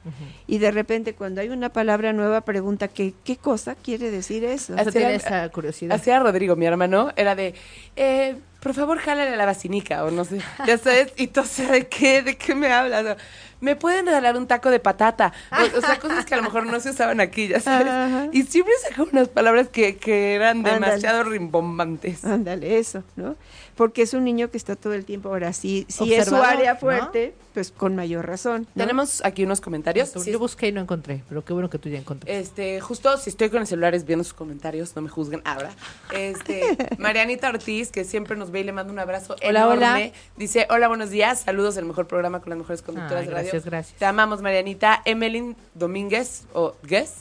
Y 0.46 0.58
de 0.58 0.70
repente 0.70 1.14
cuando 1.14 1.40
hay 1.40 1.48
una 1.50 1.70
palabra 1.70 2.12
nueva 2.12 2.40
pregunta 2.42 2.88
que, 2.88 3.14
qué 3.24 3.36
cosa 3.36 3.74
quiere 3.74 4.10
decir 4.10 4.44
eso. 4.44 4.74
Era- 4.74 5.12
esa 5.12 5.48
curiosidad. 5.50 5.94
Hacía 5.94 6.18
Rodrigo, 6.20 6.56
mi 6.56 6.66
hermano, 6.66 7.10
era 7.16 7.34
de, 7.34 7.54
eh, 7.96 8.36
por 8.60 8.74
favor, 8.74 8.98
jálale 8.98 9.36
la 9.36 9.46
vacinica, 9.46 10.04
o 10.04 10.10
no 10.10 10.24
sé, 10.24 10.40
ya 10.66 10.78
sabes, 10.78 11.12
y 11.16 11.28
tú, 11.28 11.42
¿de 11.70 11.88
qué, 11.88 12.22
de 12.22 12.36
qué 12.36 12.54
me 12.54 12.72
hablas? 12.72 13.16
¿Me 13.60 13.76
pueden 13.76 14.06
regalar 14.06 14.36
un 14.38 14.46
taco 14.46 14.70
de 14.70 14.80
patata? 14.80 15.32
O, 15.52 15.78
o 15.78 15.80
sea, 15.82 15.98
cosas 15.98 16.24
que 16.24 16.32
a 16.34 16.38
lo 16.38 16.42
mejor 16.44 16.64
no 16.66 16.80
se 16.80 16.90
usaban 16.90 17.20
aquí, 17.20 17.48
ya 17.48 17.60
sabes. 17.60 17.88
Ajá. 17.88 18.28
Y 18.32 18.44
siempre 18.44 18.72
sacó 18.88 19.06
unas 19.12 19.28
palabras 19.28 19.68
que, 19.68 19.96
que 19.96 20.34
eran 20.34 20.58
Ándale. 20.58 20.74
demasiado 20.86 21.24
rimbombantes. 21.24 22.24
Ándale, 22.24 22.78
eso, 22.78 23.02
¿no? 23.16 23.36
Porque 23.76 24.02
es 24.02 24.14
un 24.14 24.24
niño 24.24 24.50
que 24.50 24.56
está 24.56 24.76
todo 24.76 24.92
el 24.94 25.04
tiempo, 25.04 25.28
ahora 25.30 25.52
sí, 25.52 25.86
si 25.88 26.12
es 26.14 26.26
su 26.28 26.36
área 26.36 26.74
¿no? 26.74 26.78
fuerte, 26.80 27.34
pues 27.54 27.70
con 27.72 27.96
mayor 27.96 28.26
razón. 28.26 28.66
¿no? 28.74 28.82
Tenemos 28.84 29.24
aquí 29.24 29.44
unos 29.44 29.60
comentarios. 29.60 30.12
Yo 30.14 30.20
Sí, 30.20 30.34
busqué 30.36 30.68
y 30.68 30.72
no 30.72 30.80
encontré, 30.80 31.22
pero 31.28 31.44
qué 31.44 31.52
bueno 31.52 31.70
que 31.70 31.78
tú 31.78 31.88
ya 31.88 31.98
encontraste. 31.98 32.38
Este, 32.38 32.80
justo 32.80 33.16
si 33.16 33.30
estoy 33.30 33.48
con 33.50 33.60
el 33.60 33.66
celular 33.66 33.94
es 33.94 34.04
viendo 34.04 34.22
sus 34.24 34.34
comentarios, 34.34 34.94
no 34.96 35.02
me 35.02 35.08
juzguen 35.08 35.40
ahora. 35.44 35.70
Este, 36.12 36.76
Marianita 36.98 37.48
Ortiz, 37.48 37.90
que 37.90 38.04
siempre 38.04 38.36
nos 38.36 38.50
ve 38.50 38.60
y 38.60 38.64
le 38.64 38.72
mando 38.72 38.92
un 38.92 38.98
abrazo 38.98 39.34
Hola, 39.46 39.60
enorme. 39.60 39.76
hola. 39.76 40.12
Dice, 40.36 40.66
hola, 40.70 40.88
buenos 40.88 41.10
días, 41.10 41.40
saludos, 41.40 41.76
el 41.76 41.84
mejor 41.86 42.06
programa 42.06 42.40
con 42.40 42.50
las 42.50 42.58
mejores 42.58 42.82
conductoras 42.82 43.22
Ay, 43.22 43.28
de 43.28 43.32
radio. 43.34 43.44
gracias, 43.50 43.64
gracias. 43.64 43.98
Te 43.98 44.04
amamos, 44.04 44.42
Marianita. 44.42 45.02
Emelyn 45.04 45.56
Domínguez, 45.74 46.44
o 46.52 46.74
Guess, 46.82 47.14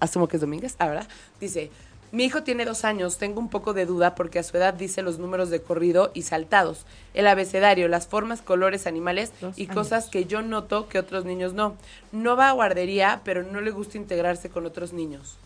asumo 0.00 0.28
que 0.28 0.36
es 0.36 0.40
Domínguez, 0.40 0.74
ah, 0.78 0.88
¿verdad? 0.88 1.08
Dice, 1.40 1.70
mi 2.12 2.24
hijo 2.24 2.42
tiene 2.42 2.64
dos 2.64 2.84
años, 2.84 3.18
tengo 3.18 3.38
un 3.40 3.48
poco 3.48 3.72
de 3.72 3.86
duda 3.86 4.14
porque 4.14 4.38
a 4.38 4.42
su 4.42 4.56
edad 4.56 4.74
dice 4.74 5.02
los 5.02 5.18
números 5.18 5.50
de 5.50 5.62
corrido 5.62 6.10
y 6.14 6.22
saltados, 6.22 6.84
el 7.14 7.26
abecedario, 7.26 7.86
las 7.88 8.06
formas, 8.06 8.42
colores, 8.42 8.86
animales 8.86 9.32
Dos 9.40 9.58
y 9.58 9.64
años. 9.64 9.74
cosas 9.74 10.08
que 10.08 10.24
yo 10.24 10.42
noto 10.42 10.88
que 10.88 10.98
otros 10.98 11.24
niños 11.24 11.52
no. 11.54 11.76
No 12.12 12.36
va 12.36 12.48
a 12.48 12.52
guardería, 12.52 13.20
pero 13.24 13.42
no 13.42 13.60
le 13.60 13.70
gusta 13.70 13.96
integrarse 13.98 14.50
con 14.50 14.66
otros 14.66 14.92
niños. 14.92 15.36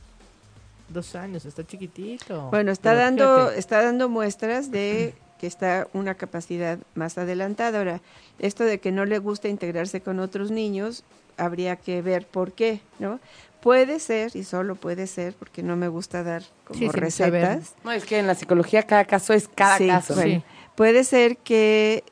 Dos 0.88 1.14
años, 1.14 1.44
está 1.44 1.66
chiquitito. 1.66 2.48
Bueno, 2.50 2.70
está 2.70 2.90
Pero 2.90 3.02
dando, 3.02 3.36
fíjate, 3.38 3.58
está 3.58 3.82
dando 3.82 4.08
muestras 4.08 4.70
de 4.70 5.14
que 5.40 5.46
está 5.46 5.88
una 5.92 6.14
capacidad 6.14 6.78
más 6.94 7.18
adelantada. 7.18 7.78
Ahora, 7.78 8.00
esto 8.38 8.64
de 8.64 8.78
que 8.78 8.92
no 8.92 9.04
le 9.04 9.18
gusta 9.18 9.48
integrarse 9.48 10.00
con 10.00 10.20
otros 10.20 10.50
niños, 10.50 11.02
habría 11.36 11.76
que 11.76 12.00
ver 12.02 12.26
por 12.26 12.52
qué, 12.52 12.80
¿no? 12.98 13.18
Puede 13.64 13.98
ser, 13.98 14.36
y 14.36 14.44
solo 14.44 14.74
puede 14.76 15.06
ser, 15.06 15.32
porque 15.34 15.62
no 15.62 15.74
me 15.74 15.88
gusta 15.88 16.22
dar 16.22 16.42
como 16.64 16.78
Sí, 16.78 16.88
recetas. 16.88 17.74
No, 17.82 17.92
es 17.92 18.04
que 18.04 18.18
en 18.18 18.26
la 18.26 18.34
psicología 18.34 18.82
cada 18.82 19.06
caso 19.06 19.32
es 19.32 19.48
cada 19.48 19.78
Sí, 19.78 19.86
caso. 19.88 20.14
bueno, 20.14 20.40
Sí. 20.40 20.44
Puede 20.76 21.02
ser 21.04 21.38
que 21.38 22.04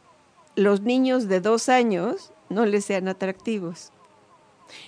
los 0.57 0.81
niños 0.81 1.29
de 1.29 1.41
dos 1.43 1.69
años 1.69 2.33
no 2.49 2.65
les 2.65 2.87
sean 2.87 3.07
atractivos. 3.07 3.93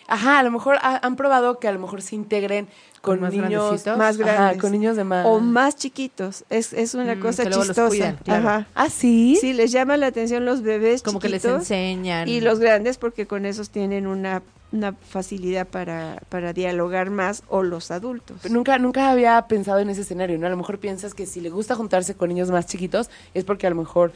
Ajá, 0.09 0.39
a 0.39 0.43
lo 0.43 0.51
mejor 0.51 0.77
ha- 0.83 1.01
han 1.05 1.17
probado 1.17 1.59
que 1.59 1.69
a 1.69 1.73
lo 1.73 1.79
mejor 1.79 2.03
se 2.03 2.15
integren 2.15 2.67
con, 3.01 3.19
¿Con 3.19 3.21
más 3.21 3.33
niños? 3.35 3.87
Más 3.99 4.19
Ajá, 4.21 4.25
grandes. 4.25 4.61
con 4.63 4.73
niños 4.73 4.97
de 4.97 5.05
más. 5.05 5.27
O 5.27 5.39
más 5.41 5.77
chiquitos. 5.77 6.45
Es, 6.51 6.73
es 6.73 6.95
una 6.95 7.15
Mm, 7.17 7.21
cosa 7.21 7.45
chistosa. 7.51 7.89
cuidan, 7.89 8.17
claro. 8.25 8.49
Ajá. 8.49 8.67
Ah, 8.75 8.89
sí. 8.89 9.37
Sí, 9.41 9.53
les 9.53 9.73
llama 9.73 9.97
la 9.97 10.07
atención 10.07 10.45
los 10.45 10.63
bebés 10.63 11.03
Como 11.03 11.19
que 11.21 11.29
les 11.29 11.45
enseñan. 11.45 12.29
y 12.29 12.41
los 12.41 12.59
grandes 12.61 12.97
porque 12.99 13.27
con 13.27 13.45
esos 13.45 13.69
tienen 13.71 14.07
una, 14.07 14.43
una 14.73 14.93
facilidad 14.95 15.67
para, 15.67 16.23
para 16.31 16.53
dialogar 16.55 17.11
más 17.11 17.43
o 17.49 17.63
los 17.63 17.91
adultos. 17.91 18.49
Nunca, 18.51 18.79
nunca 18.79 19.11
había 19.11 19.41
pensado 19.49 19.81
en 19.81 19.91
ese 19.91 20.01
escenario, 20.01 20.39
¿no? 20.39 20.47
A 20.47 20.51
lo 20.51 20.57
mejor 20.57 20.79
piensas 20.79 21.13
que 21.15 21.27
si 21.27 21.41
le 21.43 21.51
gusta 21.51 21.75
juntarse 21.75 22.15
con 22.15 22.31
niños 22.31 22.51
más 22.51 22.67
chiquitos 22.67 23.11
es 23.35 23.45
porque 23.45 23.67
a 23.67 23.71
lo 23.71 23.77
mejor 23.77 24.13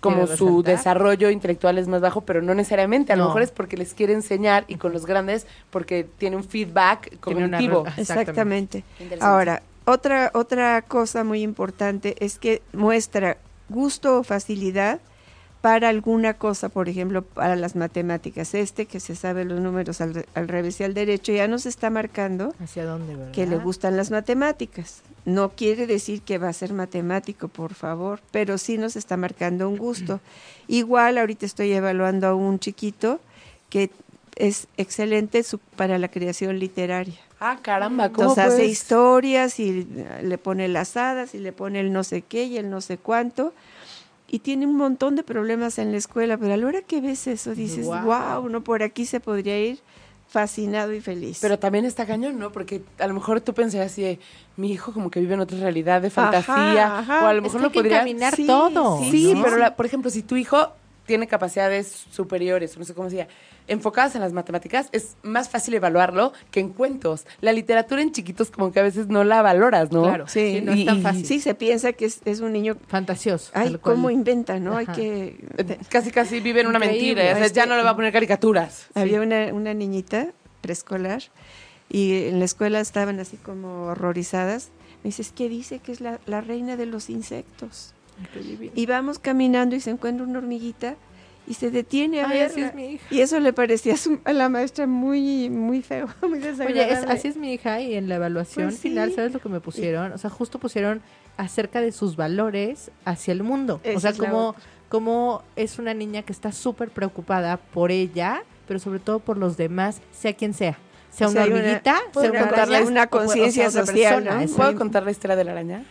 como 0.00 0.26
su 0.26 0.46
resaltar. 0.46 0.76
desarrollo 0.76 1.30
intelectual 1.30 1.78
es 1.78 1.86
más 1.86 2.00
bajo, 2.00 2.22
pero 2.22 2.42
no 2.42 2.54
necesariamente. 2.54 3.12
A 3.12 3.16
lo 3.16 3.26
mejor 3.26 3.42
es 3.42 3.50
porque 3.50 3.76
les 3.76 3.94
quiere 3.94 4.12
enseñar 4.14 4.64
y 4.66 4.76
con 4.76 4.92
los 4.92 5.06
grandes 5.06 5.46
porque 5.70 6.06
tiene 6.18 6.36
un 6.36 6.44
feedback 6.44 7.12
una 7.12 7.20
cognitivo. 7.20 7.84
Exactamente. 7.96 8.84
Interesante. 8.98 9.24
Ahora, 9.24 9.62
otra, 9.84 10.30
otra 10.34 10.82
cosa 10.82 11.24
muy 11.24 11.42
importante 11.42 12.16
es 12.24 12.38
que 12.38 12.62
muestra 12.72 13.36
gusto 13.68 14.18
o 14.18 14.22
facilidad 14.22 15.00
para 15.60 15.88
alguna 15.90 16.34
cosa, 16.34 16.68
por 16.70 16.88
ejemplo, 16.88 17.22
para 17.22 17.54
las 17.56 17.76
matemáticas. 17.76 18.54
Este 18.54 18.86
que 18.86 18.98
se 19.00 19.14
sabe 19.14 19.44
los 19.44 19.60
números 19.60 20.00
al, 20.00 20.24
al 20.34 20.48
revés 20.48 20.80
y 20.80 20.84
al 20.84 20.94
derecho 20.94 21.32
ya 21.32 21.48
nos 21.48 21.66
está 21.66 21.90
marcando 21.90 22.54
¿Hacia 22.62 22.84
dónde, 22.86 23.14
verdad? 23.14 23.32
que 23.32 23.46
le 23.46 23.58
gustan 23.58 23.96
las 23.96 24.10
matemáticas. 24.10 25.02
No 25.26 25.50
quiere 25.50 25.86
decir 25.86 26.22
que 26.22 26.38
va 26.38 26.48
a 26.48 26.52
ser 26.54 26.72
matemático, 26.72 27.48
por 27.48 27.74
favor, 27.74 28.20
pero 28.30 28.56
sí 28.56 28.78
nos 28.78 28.96
está 28.96 29.18
marcando 29.18 29.68
un 29.68 29.76
gusto. 29.76 30.20
Igual 30.68 31.18
ahorita 31.18 31.44
estoy 31.44 31.72
evaluando 31.72 32.26
a 32.28 32.34
un 32.34 32.58
chiquito 32.58 33.20
que 33.68 33.90
es 34.36 34.66
excelente 34.78 35.42
su- 35.42 35.58
para 35.58 35.98
la 35.98 36.08
creación 36.08 36.58
literaria. 36.58 37.16
Ah, 37.38 37.58
caramba, 37.60 38.10
¿cómo 38.10 38.30
Entonces 38.30 38.52
hace 38.54 38.66
historias 38.66 39.60
y 39.60 39.86
le 40.22 40.38
pone 40.38 40.68
las 40.68 40.96
hadas 40.96 41.34
y 41.34 41.38
le 41.38 41.52
pone 41.52 41.80
el 41.80 41.92
no 41.92 42.02
sé 42.04 42.22
qué 42.22 42.44
y 42.44 42.56
el 42.56 42.70
no 42.70 42.80
sé 42.80 42.96
cuánto. 42.98 43.52
Y 44.32 44.38
tiene 44.38 44.64
un 44.64 44.76
montón 44.76 45.16
de 45.16 45.24
problemas 45.24 45.78
en 45.80 45.90
la 45.90 45.98
escuela, 45.98 46.36
pero 46.38 46.54
a 46.54 46.56
la 46.56 46.64
hora 46.66 46.82
que 46.82 47.00
ves 47.00 47.26
eso 47.26 47.54
dices, 47.54 47.84
Guau. 47.84 48.04
wow, 48.42 48.48
no 48.48 48.62
por 48.62 48.82
aquí 48.84 49.04
se 49.04 49.18
podría 49.18 49.58
ir 49.58 49.80
fascinado 50.28 50.92
y 50.92 51.00
feliz. 51.00 51.38
Pero 51.42 51.58
también 51.58 51.84
está 51.84 52.06
cañón, 52.06 52.38
¿no? 52.38 52.52
Porque 52.52 52.82
a 53.00 53.08
lo 53.08 53.14
mejor 53.14 53.40
tú 53.40 53.52
pensás 53.52 53.80
así 53.90 54.20
mi 54.56 54.70
hijo 54.70 54.92
como 54.92 55.10
que 55.10 55.18
vive 55.18 55.34
en 55.34 55.40
otra 55.40 55.58
realidad 55.58 56.00
de 56.00 56.10
fantasía, 56.10 56.98
ajá. 57.00 57.24
o 57.24 57.26
a 57.26 57.32
lo 57.32 57.38
Es 57.44 57.52
mejor 57.52 57.58
que 57.58 57.62
no 57.62 57.66
hay 57.66 57.72
que 57.72 57.78
podría... 57.80 57.96
encaminar 57.96 58.36
Sí, 58.36 58.46
todo. 58.46 59.00
Sí, 59.10 59.34
¿no? 59.34 59.42
pero 59.42 59.56
la- 59.56 59.74
por 59.74 59.86
ejemplo, 59.86 60.08
si 60.10 60.22
tu 60.22 60.36
hijo 60.36 60.68
tiene 61.10 61.26
capacidades 61.26 62.06
superiores, 62.12 62.78
no 62.78 62.84
sé 62.84 62.94
cómo 62.94 63.10
se 63.10 63.16
llama, 63.16 63.30
enfocadas 63.66 64.14
en 64.14 64.20
las 64.20 64.32
matemáticas, 64.32 64.88
es 64.92 65.16
más 65.24 65.48
fácil 65.48 65.74
evaluarlo 65.74 66.32
que 66.52 66.60
en 66.60 66.68
cuentos. 66.68 67.26
La 67.40 67.52
literatura 67.52 68.00
en 68.00 68.12
chiquitos 68.12 68.52
como 68.52 68.70
que 68.70 68.78
a 68.78 68.84
veces 68.84 69.08
no 69.08 69.24
la 69.24 69.42
valoras, 69.42 69.90
¿no? 69.90 70.04
Claro. 70.04 70.28
sí, 70.28 70.58
sí, 70.58 70.60
no 70.60 70.70
es 70.72 70.84
tan 70.84 71.02
fácil. 71.02 71.26
Sí, 71.26 71.40
se 71.40 71.56
piensa 71.56 71.92
que 71.94 72.04
es, 72.04 72.20
es 72.24 72.38
un 72.38 72.52
niño, 72.52 72.76
Fantasioso. 72.86 73.50
ay, 73.54 73.76
cómo 73.80 74.08
inventa, 74.10 74.60
¿no? 74.60 74.76
Hay 74.76 74.86
que... 74.86 75.36
Casi, 75.88 76.12
casi 76.12 76.38
vive 76.38 76.60
en 76.60 76.68
una 76.68 76.78
Increíble. 76.78 77.06
mentira. 77.24 77.32
o 77.32 77.36
sea, 77.38 77.46
Este- 77.46 77.56
ya 77.56 77.66
no 77.66 77.76
le 77.76 77.82
va 77.82 77.90
a 77.90 77.96
poner 77.96 78.12
caricaturas. 78.12 78.86
Había 78.94 79.20
una, 79.20 79.52
una 79.52 79.74
niñita 79.74 80.28
preescolar 80.60 81.22
y 81.88 82.26
en 82.28 82.38
la 82.38 82.44
escuela 82.44 82.78
estaban 82.78 83.18
así 83.18 83.36
como 83.36 83.86
horrorizadas. 83.86 84.68
Me 85.02 85.08
dices, 85.08 85.32
¿qué 85.34 85.48
dice 85.48 85.80
que 85.80 85.90
es 85.90 86.00
la, 86.00 86.20
la 86.26 86.40
reina 86.40 86.76
de 86.76 86.86
los 86.86 87.10
insectos? 87.10 87.94
Y 88.74 88.86
vamos 88.86 89.18
caminando 89.18 89.76
y 89.76 89.80
se 89.80 89.90
encuentra 89.90 90.24
una 90.26 90.38
hormiguita 90.38 90.96
y 91.46 91.54
se 91.54 91.70
detiene 91.70 92.20
a 92.22 92.28
Ay, 92.28 92.40
así 92.40 92.56
verla. 92.60 92.68
es 92.68 92.74
mi 92.74 92.84
hija. 92.94 93.06
Y 93.10 93.20
eso 93.22 93.40
le 93.40 93.52
parecía 93.52 93.94
a, 93.94 93.96
su- 93.96 94.20
a 94.24 94.32
la 94.32 94.48
maestra 94.48 94.86
muy, 94.86 95.50
muy 95.50 95.82
feo, 95.82 96.08
muy 96.22 96.38
Oye, 96.38 96.48
desagradable. 96.50 96.92
es- 96.92 97.04
así 97.06 97.28
es 97.28 97.36
mi 97.36 97.52
hija 97.52 97.80
y 97.80 97.94
en 97.94 98.08
la 98.08 98.16
evaluación 98.16 98.66
Pues 98.68 98.76
sí. 98.76 98.88
final, 98.90 99.12
¿sabes 99.14 99.32
lo 99.32 99.40
que 99.40 99.48
me 99.48 99.60
pusieron? 99.60 100.12
O 100.12 100.18
sea, 100.18 100.30
justo 100.30 100.58
pusieron 100.58 101.02
acerca 101.36 101.80
de 101.80 101.90
sus 101.92 102.16
valores 102.16 102.90
hacia 103.04 103.32
el 103.32 103.42
mundo. 103.42 103.80
Esa 103.82 103.96
o 103.96 104.00
sea, 104.00 104.12
como, 104.12 104.54
como 104.88 105.42
es 105.56 105.78
una 105.78 105.94
niña 105.94 106.22
que 106.22 106.32
está 106.32 106.52
súper 106.52 106.90
preocupada 106.90 107.56
por 107.56 107.90
ella, 107.90 108.42
pero 108.68 108.78
sobre 108.78 109.00
todo 109.00 109.18
por 109.18 109.36
los 109.36 109.56
demás, 109.56 110.00
sea 110.12 110.34
quien 110.34 110.54
sea. 110.54 110.78
Sea 111.10 111.26
O 111.26 111.30
sea, 111.30 111.40
una 111.40 111.42
hay 111.46 111.50
una- 111.50 111.60
hormiguita, 111.60 111.98
¿puedo 112.12 112.30
sea 112.30 112.42
una 112.42 112.50
una 112.50 112.50
o 112.50 112.84
o 112.84 112.86
sea, 112.86 113.06
conciencia 113.08 113.70
social, 113.72 114.14
persona, 114.14 114.34
¿no? 114.36 114.40
exacto. 114.42 114.56
¿Puedo 114.62 114.78
contar 114.78 115.02
la 115.02 115.10
historia 115.10 115.34
de 115.36 115.44
la 115.44 115.50
araña? 115.52 115.84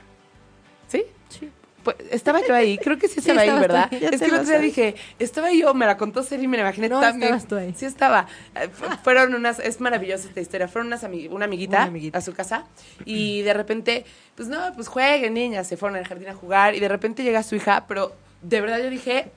¿Sí? 0.88 1.04
Sí. 1.28 1.50
Pues, 1.96 2.12
estaba 2.12 2.46
yo 2.46 2.54
ahí, 2.56 2.78
creo 2.78 2.98
que 2.98 3.08
sí 3.08 3.16
Sí, 3.22 3.30
estaba 3.32 3.42
ahí, 3.42 3.60
¿verdad? 3.60 3.94
Es 3.94 4.20
que 4.20 4.26
el 4.28 4.34
otro 4.34 4.46
día 4.50 4.60
dije, 4.60 4.96
estaba 5.20 5.52
yo, 5.52 5.74
me 5.74 5.86
la 5.86 5.98
contó 5.98 6.24
Seri 6.24 6.44
y 6.44 6.48
me 6.48 6.58
la 6.58 6.64
imaginé 6.64 6.90
No, 6.90 7.00
también. 7.00 7.34
estabas 7.36 7.48
tú 7.48 7.56
ahí. 7.56 7.74
Sí 7.78 7.86
estaba. 7.86 8.28
Eh, 8.56 8.70
fu- 8.72 8.86
Fueron 9.04 9.34
unas, 9.34 9.60
es 9.60 9.80
maravillosa 9.80 10.28
esta 10.28 10.42
historia, 10.42 10.68
fueron 10.68 10.88
unas 10.88 11.04
una, 11.30 11.46
amiguita 11.46 11.78
Una 11.78 11.86
amiguita. 11.86 12.18
a 12.18 12.22
su 12.22 12.34
casa 12.34 12.66
y 13.06 13.42
de 13.42 13.54
repente, 13.54 14.06
pues 14.36 14.48
no, 14.48 14.60
pues 14.76 14.88
jueguen 14.88 15.34
niñas, 15.34 15.68
se 15.68 15.78
fueron 15.78 15.98
al 15.98 16.08
jardín 16.08 16.30
a 16.30 16.34
jugar 16.34 16.76
y 16.76 16.80
de 16.80 16.88
repente 16.88 17.24
llega 17.24 17.44
su 17.44 17.56
hija, 17.56 17.86
pero 17.88 18.14
de 18.42 18.62
verdad 18.62 18.80
yo 18.80 18.90
dije, 18.90 19.32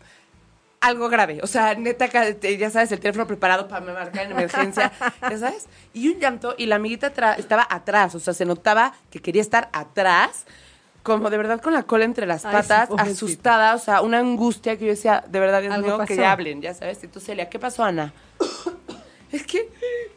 algo 0.80 1.08
grave. 1.08 1.38
O 1.42 1.46
sea, 1.46 1.74
neta, 1.76 2.06
ya 2.06 2.70
sabes, 2.70 2.90
el 2.90 2.98
teléfono 2.98 3.26
preparado 3.26 3.68
para 3.68 3.84
marcar 3.84 4.24
en 4.26 4.32
emergencia, 4.32 4.90
ya 5.22 5.38
sabes. 5.38 5.66
Y 5.94 6.08
un 6.08 6.18
llanto, 6.18 6.54
y 6.58 6.66
la 6.66 6.76
amiguita 6.76 7.06
estaba 7.38 7.66
atrás, 7.70 8.14
o 8.16 8.20
sea, 8.20 8.34
se 8.34 8.44
notaba 8.44 8.92
que 9.10 9.20
quería 9.20 9.42
estar 9.42 9.68
atrás, 9.72 10.44
como 11.02 11.30
de 11.30 11.36
verdad 11.36 11.60
con 11.60 11.72
la 11.72 11.82
cola 11.82 12.04
entre 12.04 12.26
las 12.26 12.44
Ay, 12.44 12.52
patas, 12.52 12.88
sí, 12.88 12.94
asustada, 12.98 13.74
o 13.74 13.78
sea, 13.78 14.02
una 14.02 14.18
angustia 14.18 14.76
que 14.76 14.84
yo 14.86 14.90
decía, 14.92 15.24
de 15.28 15.40
verdad, 15.40 15.60
Dios 15.60 15.76
mío, 15.78 15.98
que 16.06 16.16
ya 16.16 16.32
hablen, 16.32 16.60
ya 16.62 16.74
sabes. 16.74 17.02
Entonces, 17.02 17.26
Celia, 17.26 17.48
¿qué 17.48 17.58
pasó, 17.58 17.84
Ana? 17.84 18.12
Es 19.32 19.46
que, 19.46 19.66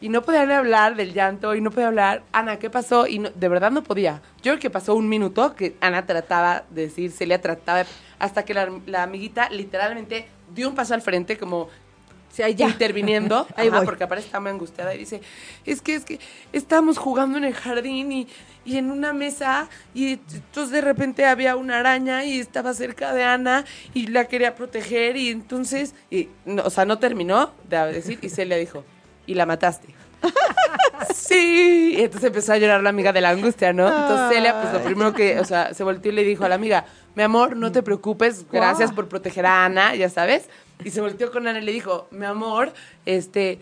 y 0.02 0.10
no 0.10 0.20
podía 0.20 0.42
hablar 0.58 0.94
del 0.94 1.14
llanto, 1.14 1.54
y 1.54 1.62
no 1.62 1.70
podía 1.70 1.86
hablar, 1.86 2.22
Ana, 2.32 2.58
¿qué 2.58 2.68
pasó? 2.68 3.06
Y 3.06 3.18
no- 3.18 3.30
de 3.30 3.48
verdad 3.48 3.70
no 3.70 3.82
podía. 3.82 4.20
Yo 4.42 4.52
creo 4.52 4.58
que 4.58 4.68
pasó 4.68 4.94
un 4.94 5.08
minuto 5.08 5.54
que 5.54 5.74
Ana 5.80 6.04
trataba 6.04 6.64
de 6.68 6.82
decir, 6.82 7.10
Celia 7.10 7.40
trataba, 7.40 7.84
hasta 8.18 8.44
que 8.44 8.52
la, 8.52 8.68
la 8.84 9.04
amiguita 9.04 9.48
literalmente 9.48 10.28
dio 10.54 10.68
un 10.68 10.74
paso 10.74 10.92
al 10.92 11.00
frente, 11.00 11.38
como 11.38 11.70
Sí, 12.32 12.42
ahí 12.42 12.54
ya. 12.54 12.68
interviniendo, 12.68 13.46
Ahí 13.56 13.68
ajá, 13.68 13.78
voy. 13.78 13.86
porque 13.86 14.04
aparte 14.04 14.24
está 14.24 14.40
muy 14.40 14.50
angustiada 14.50 14.94
y 14.94 14.98
dice, 14.98 15.20
es 15.64 15.80
que, 15.80 15.94
es 15.94 16.04
que 16.04 16.20
estábamos 16.52 16.98
jugando 16.98 17.38
en 17.38 17.44
el 17.44 17.54
jardín 17.54 18.12
y, 18.12 18.28
y 18.64 18.76
en 18.76 18.90
una 18.90 19.12
mesa 19.12 19.68
y 19.94 20.14
entonces 20.34 20.70
de 20.70 20.80
repente 20.80 21.24
había 21.24 21.56
una 21.56 21.78
araña 21.78 22.24
y 22.24 22.40
estaba 22.40 22.74
cerca 22.74 23.14
de 23.14 23.24
Ana 23.24 23.64
y 23.94 24.08
la 24.08 24.26
quería 24.26 24.54
proteger 24.54 25.16
y 25.16 25.30
entonces, 25.30 25.94
y, 26.10 26.28
no, 26.44 26.62
o 26.64 26.70
sea, 26.70 26.84
no 26.84 26.98
terminó 26.98 27.52
de 27.68 27.92
decir 27.92 28.18
y 28.22 28.28
Celia 28.28 28.56
dijo, 28.56 28.84
y 29.26 29.34
la 29.34 29.46
mataste. 29.46 29.94
sí, 31.14 31.94
y 31.96 32.02
entonces 32.02 32.28
empezó 32.28 32.52
a 32.52 32.58
llorar 32.58 32.82
la 32.82 32.90
amiga 32.90 33.12
de 33.12 33.20
la 33.20 33.30
angustia, 33.30 33.72
¿no? 33.72 33.86
Entonces 33.86 34.36
Celia, 34.36 34.60
pues 34.60 34.72
lo 34.72 34.80
primero 34.82 35.12
que, 35.12 35.38
o 35.38 35.44
sea, 35.44 35.72
se 35.74 35.84
volteó 35.84 36.10
y 36.10 36.14
le 36.14 36.24
dijo 36.24 36.44
a 36.44 36.48
la 36.48 36.54
amiga, 36.56 36.86
mi 37.14 37.22
amor, 37.22 37.56
no 37.56 37.72
te 37.72 37.82
preocupes, 37.82 38.44
gracias 38.50 38.92
por 38.92 39.08
proteger 39.08 39.46
a 39.46 39.64
Ana, 39.64 39.94
ya 39.94 40.08
sabes. 40.08 40.48
Y 40.84 40.90
se 40.90 41.00
volteó 41.00 41.30
con 41.32 41.46
Ana 41.46 41.60
y 41.60 41.64
le 41.64 41.72
dijo, 41.72 42.08
mi 42.10 42.26
amor, 42.26 42.72
este, 43.04 43.58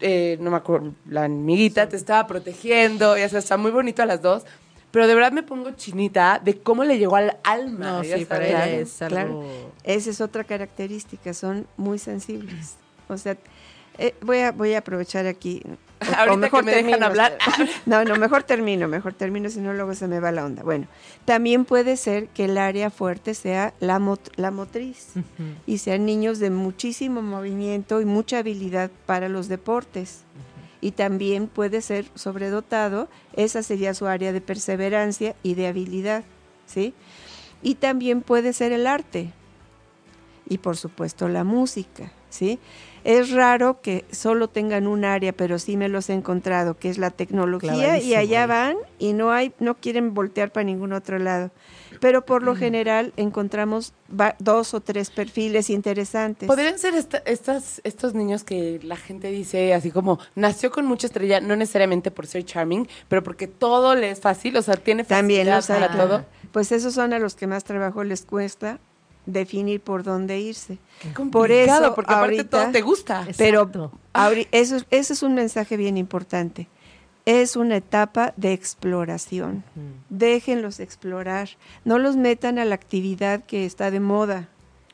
eh, 0.00 0.38
no 0.40 0.50
me 0.50 0.56
acuerdo, 0.56 0.92
la 1.06 1.24
amiguita 1.24 1.88
te 1.88 1.96
estaba 1.96 2.26
protegiendo, 2.26 3.16
ya 3.16 3.28
sabes, 3.28 3.44
está 3.44 3.56
muy 3.56 3.70
bonito 3.70 4.02
a 4.02 4.06
las 4.06 4.22
dos. 4.22 4.44
Pero 4.90 5.08
de 5.08 5.14
verdad 5.16 5.32
me 5.32 5.42
pongo 5.42 5.72
chinita 5.72 6.40
de 6.42 6.58
cómo 6.58 6.84
le 6.84 6.98
llegó 6.98 7.16
al 7.16 7.38
alma. 7.42 7.98
No, 7.98 8.04
sí, 8.04 8.24
para 8.26 8.46
ella 8.46 8.68
es 8.68 9.02
algo... 9.02 9.16
claro. 9.16 9.72
Esa 9.82 10.10
es 10.10 10.20
otra 10.20 10.44
característica, 10.44 11.34
son 11.34 11.66
muy 11.76 11.98
sensibles. 11.98 12.76
O 13.08 13.18
sea, 13.18 13.36
eh, 13.98 14.14
voy, 14.20 14.38
a, 14.38 14.52
voy 14.52 14.74
a 14.74 14.78
aprovechar 14.78 15.26
aquí. 15.26 15.62
Ahorita 16.16 16.36
mejor 16.36 16.60
que 16.60 16.66
me 16.66 16.72
dejan 16.72 16.90
termino. 16.90 17.06
hablar. 17.06 17.38
No, 17.86 18.04
no, 18.04 18.16
mejor 18.16 18.42
termino, 18.42 18.88
mejor 18.88 19.12
termino, 19.14 19.48
si 19.50 19.60
no 19.60 19.72
luego 19.74 19.94
se 19.94 20.08
me 20.08 20.20
va 20.20 20.32
la 20.32 20.44
onda. 20.44 20.62
Bueno, 20.62 20.86
también 21.24 21.64
puede 21.64 21.96
ser 21.96 22.28
que 22.28 22.46
el 22.46 22.58
área 22.58 22.90
fuerte 22.90 23.34
sea 23.34 23.74
la, 23.80 23.98
mot- 23.98 24.32
la 24.36 24.50
motriz 24.50 25.08
y 25.66 25.78
sean 25.78 26.06
niños 26.06 26.38
de 26.38 26.50
muchísimo 26.50 27.22
movimiento 27.22 28.00
y 28.00 28.04
mucha 28.04 28.38
habilidad 28.38 28.90
para 29.06 29.28
los 29.28 29.48
deportes. 29.48 30.22
Y 30.80 30.90
también 30.92 31.46
puede 31.46 31.80
ser 31.80 32.06
sobredotado, 32.14 33.08
esa 33.34 33.62
sería 33.62 33.94
su 33.94 34.06
área 34.06 34.32
de 34.32 34.40
perseverancia 34.42 35.34
y 35.42 35.54
de 35.54 35.66
habilidad, 35.66 36.24
¿sí? 36.66 36.92
Y 37.62 37.76
también 37.76 38.20
puede 38.20 38.52
ser 38.52 38.72
el 38.72 38.86
arte 38.86 39.32
y 40.46 40.58
por 40.58 40.76
supuesto 40.76 41.28
la 41.28 41.42
música, 41.44 42.12
¿sí? 42.28 42.58
Es 43.04 43.30
raro 43.30 43.80
que 43.82 44.04
solo 44.10 44.48
tengan 44.48 44.86
un 44.86 45.04
área, 45.04 45.32
pero 45.34 45.58
sí 45.58 45.76
me 45.76 45.88
los 45.90 46.08
he 46.08 46.14
encontrado, 46.14 46.78
que 46.78 46.88
es 46.88 46.96
la 46.96 47.10
tecnología 47.10 47.98
y 47.98 48.14
allá 48.14 48.46
van 48.46 48.76
y 48.98 49.12
no 49.12 49.30
hay 49.30 49.52
no 49.60 49.74
quieren 49.76 50.14
voltear 50.14 50.50
para 50.52 50.64
ningún 50.64 50.94
otro 50.94 51.18
lado. 51.18 51.50
Pero 52.00 52.24
por 52.24 52.42
Mm. 52.42 52.44
lo 52.46 52.56
general 52.56 53.12
encontramos 53.16 53.92
dos 54.38 54.72
o 54.74 54.80
tres 54.80 55.10
perfiles 55.10 55.68
interesantes. 55.70 56.46
Podrían 56.46 56.78
ser 56.78 56.94
esta- 56.94 57.22
estas, 57.26 57.80
estos 57.84 58.14
niños 58.14 58.42
que 58.42 58.80
la 58.82 58.96
gente 58.96 59.30
dice 59.30 59.74
así 59.74 59.90
como 59.90 60.18
nació 60.34 60.70
con 60.70 60.86
mucha 60.86 61.06
estrella, 61.06 61.40
no 61.40 61.56
necesariamente 61.56 62.10
por 62.10 62.26
ser 62.26 62.44
charming, 62.44 62.88
pero 63.08 63.22
porque 63.22 63.46
todo 63.46 63.94
le 63.94 64.10
es 64.10 64.20
fácil, 64.20 64.56
o 64.56 64.62
sea, 64.62 64.76
tiene 64.76 65.04
También 65.04 65.40
facilidad 65.46 65.56
los 65.56 65.70
hay, 65.70 65.80
para 65.80 65.96
todo. 65.96 66.24
Pues 66.52 66.72
esos 66.72 66.94
son 66.94 67.12
a 67.12 67.18
los 67.18 67.34
que 67.34 67.46
más 67.46 67.64
trabajo 67.64 68.02
les 68.02 68.24
cuesta 68.24 68.78
definir 69.26 69.80
por 69.80 70.02
dónde 70.02 70.38
irse. 70.40 70.78
Qué 71.00 71.08
Por 71.24 71.50
eso 71.50 71.94
porque 71.94 72.12
aparte 72.12 72.36
ahorita- 72.36 72.62
todo 72.62 72.72
te 72.72 72.80
gusta. 72.82 73.26
Pero 73.36 73.70
eso, 74.52 74.76
es- 74.76 74.86
ese 74.90 75.12
es 75.14 75.22
un 75.22 75.34
mensaje 75.34 75.76
bien 75.76 75.96
importante. 75.96 76.68
Es 77.26 77.56
una 77.56 77.76
etapa 77.76 78.34
de 78.36 78.52
exploración. 78.52 79.64
Ujú. 79.76 79.86
Déjenlos 80.10 80.78
explorar. 80.80 81.48
No 81.84 81.98
los 81.98 82.16
metan 82.16 82.58
a 82.58 82.64
la 82.66 82.74
actividad 82.74 83.42
que 83.44 83.64
está 83.64 83.90
de 83.90 84.00
moda. 84.00 84.48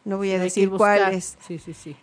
No 0.05 0.17
voy 0.17 0.31
a 0.31 0.35
Hay 0.35 0.41
decir 0.41 0.71
cuál 0.71 1.13
es. 1.13 1.37
Sí, 1.47 1.59
sí, 1.59 1.75
sí. 1.75 1.97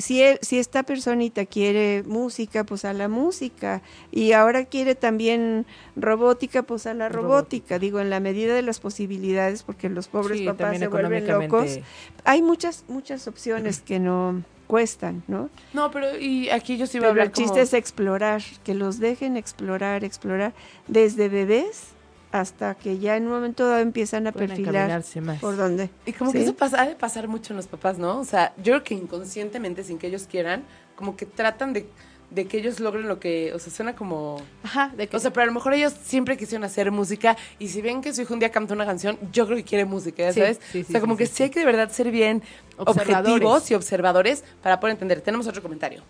Si, 0.00 0.22
él- 0.22 0.38
si 0.42 0.58
esta 0.58 0.82
personita 0.82 1.46
quiere 1.46 2.02
música, 2.06 2.64
pues 2.64 2.84
a 2.84 2.92
la 2.92 3.08
música. 3.08 3.82
Y 4.10 4.32
ahora 4.32 4.64
quiere 4.64 4.94
también 4.94 5.66
robótica, 5.96 6.62
pues 6.62 6.86
a 6.86 6.94
la 6.94 7.08
robótica. 7.08 7.78
Digo, 7.78 8.00
en 8.00 8.10
la 8.10 8.18
medida 8.20 8.54
de 8.54 8.62
las 8.62 8.80
posibilidades, 8.80 9.62
porque 9.62 9.88
los 9.88 10.08
pobres 10.08 10.38
Sí, 10.38 10.46
papás 10.46 10.78
se 10.78 10.88
vuelven 10.88 11.26
locos. 11.28 11.78
Hay 12.24 12.42
muchas, 12.42 12.84
muchas 12.88 13.28
opciones 13.28 13.80
que 13.80 13.98
no 13.98 14.42
cuestan, 14.66 15.22
¿no? 15.26 15.50
No, 15.72 15.90
pero 15.90 16.16
y 16.18 16.48
aquí 16.50 16.76
yo 16.76 16.86
sí 16.86 16.98
voy 16.98 17.06
a 17.06 17.08
Pero 17.08 17.10
hablar 17.10 17.26
el 17.26 17.32
chiste 17.32 17.50
como- 17.50 17.62
es 17.62 17.74
explorar, 17.74 18.42
que 18.64 18.74
los 18.74 19.00
dejen 19.00 19.36
explorar, 19.36 20.04
explorar, 20.04 20.52
desde 20.86 21.28
bebés 21.28 21.88
hasta 22.32 22.74
que 22.76 22.98
ya 22.98 23.16
en 23.16 23.24
un 23.26 23.30
momento 23.32 23.66
dado 23.66 23.80
empiezan 23.80 24.26
a 24.26 24.32
Pueden 24.32 24.48
perfilar 24.50 25.02
más. 25.22 25.38
por 25.40 25.56
dónde. 25.56 25.90
Y 26.06 26.12
como 26.12 26.30
que 26.32 26.42
eso 26.42 26.54
pasa, 26.54 26.82
ha 26.82 26.86
de 26.88 26.94
pasar 26.94 27.26
mucho 27.28 27.52
en 27.52 27.56
los 27.56 27.66
papás, 27.66 27.98
¿no? 27.98 28.18
O 28.20 28.24
sea, 28.24 28.52
yo 28.58 28.72
creo 28.74 28.84
que 28.84 28.94
inconscientemente, 28.94 29.82
sin 29.84 29.98
que 29.98 30.06
ellos 30.06 30.26
quieran, 30.30 30.62
como 30.94 31.16
que 31.16 31.26
tratan 31.26 31.72
de, 31.72 31.88
de 32.30 32.46
que 32.46 32.58
ellos 32.58 32.78
logren 32.78 33.08
lo 33.08 33.18
que, 33.18 33.52
o 33.52 33.58
sea, 33.58 33.72
suena 33.72 33.96
como... 33.96 34.40
Ajá, 34.62 34.92
de 34.96 35.08
que 35.08 35.16
O 35.16 35.18
sea, 35.18 35.32
pero 35.32 35.42
a 35.42 35.46
lo 35.46 35.52
mejor 35.52 35.74
ellos 35.74 35.92
siempre 36.04 36.36
quisieron 36.36 36.62
hacer 36.62 36.92
música 36.92 37.36
y 37.58 37.66
si 37.68 37.80
ven 37.82 38.00
que 38.00 38.14
su 38.14 38.22
hijo 38.22 38.32
un 38.34 38.38
día 38.40 38.52
canta 38.52 38.74
una 38.74 38.86
canción, 38.86 39.18
yo 39.32 39.46
creo 39.46 39.56
que 39.56 39.64
quiere 39.64 39.84
música, 39.84 40.22
¿ya 40.22 40.32
Sí, 40.32 40.38
sabes? 40.40 40.60
sí, 40.70 40.82
o 40.82 40.84
sí, 40.84 40.92
sea, 40.92 41.00
como 41.00 41.14
sí, 41.14 41.18
que 41.18 41.26
sí, 41.26 41.32
sí, 41.34 41.42
hay 41.42 41.50
que 41.50 41.58
de 41.60 41.66
verdad 41.66 41.90
ser 41.90 42.12
bien 42.12 42.42
Observadores. 42.76 43.26
objetivos 43.32 43.70
y 43.72 43.74
observadores 43.74 44.44
para 44.62 44.78
poder 44.78 44.92
entender. 44.94 45.20
Tenemos 45.20 45.48
otro 45.48 45.62
comentario. 45.62 46.02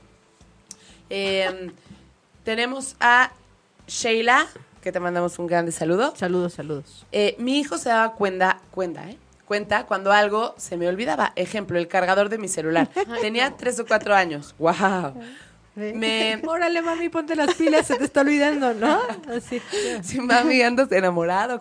Eh, 1.08 1.70
tenemos 2.44 2.96
a 3.00 3.32
Sheila, 3.86 4.46
que 4.80 4.92
te 4.92 5.00
mandamos 5.00 5.38
un 5.38 5.46
grande 5.46 5.72
saludo. 5.72 6.14
Saludos, 6.16 6.54
saludos. 6.54 7.06
Eh, 7.12 7.36
mi 7.38 7.58
hijo 7.58 7.78
se 7.78 7.90
daba 7.90 8.14
cuenta, 8.14 8.60
cuenta, 8.70 9.08
¿eh? 9.08 9.16
Cuenta 9.44 9.86
cuando 9.86 10.12
algo 10.12 10.54
se 10.58 10.76
me 10.76 10.86
olvidaba. 10.88 11.32
Ejemplo, 11.34 11.78
el 11.78 11.88
cargador 11.88 12.28
de 12.28 12.38
mi 12.38 12.48
celular. 12.48 12.88
Tenía 13.20 13.56
tres 13.56 13.80
o 13.80 13.86
cuatro 13.86 14.14
años. 14.14 14.54
¡Wow! 14.58 15.14
Me, 15.94 16.40
Órale, 16.46 16.82
mami, 16.82 17.08
ponte 17.08 17.34
las 17.34 17.54
pilas, 17.54 17.86
se 17.86 17.96
te 17.96 18.04
está 18.04 18.20
olvidando, 18.20 18.74
¿no? 18.74 19.00
Así. 19.28 19.60
Sí, 20.02 20.20
mami, 20.20 20.62
andas 20.62 20.90
enamorado. 20.92 21.58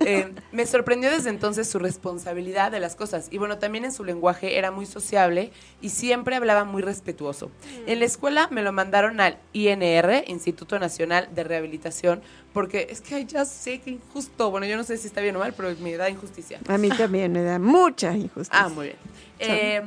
Eh, 0.00 0.32
me 0.52 0.66
sorprendió 0.66 1.10
desde 1.10 1.28
entonces 1.28 1.68
su 1.68 1.78
responsabilidad 1.78 2.70
de 2.72 2.80
las 2.80 2.96
cosas. 2.96 3.28
Y 3.30 3.38
bueno, 3.38 3.58
también 3.58 3.84
en 3.84 3.92
su 3.92 4.04
lenguaje 4.04 4.58
era 4.58 4.70
muy 4.70 4.86
sociable 4.86 5.52
y 5.80 5.90
siempre 5.90 6.36
hablaba 6.36 6.64
muy 6.64 6.82
respetuoso. 6.82 7.50
En 7.86 7.98
la 7.98 8.06
escuela 8.06 8.48
me 8.50 8.62
lo 8.62 8.72
mandaron 8.72 9.20
al 9.20 9.38
INR, 9.52 10.24
Instituto 10.26 10.78
Nacional 10.78 11.28
de 11.34 11.44
Rehabilitación, 11.44 12.22
porque 12.52 12.88
es 12.90 13.00
que 13.00 13.16
ay, 13.16 13.26
ya 13.26 13.44
sé 13.44 13.80
que 13.80 13.90
injusto. 13.90 14.50
Bueno, 14.50 14.66
yo 14.66 14.76
no 14.76 14.84
sé 14.84 14.96
si 14.96 15.08
está 15.08 15.20
bien 15.20 15.36
o 15.36 15.40
mal, 15.40 15.52
pero 15.54 15.74
me 15.80 15.96
da 15.96 16.08
injusticia. 16.08 16.58
A 16.68 16.78
mí 16.78 16.88
también 16.88 17.32
me 17.32 17.42
da 17.42 17.58
mucha 17.58 18.16
injusticia. 18.16 18.64
Ah, 18.64 18.68
muy 18.68 18.86
bien. 18.86 18.98
Eh, 19.40 19.82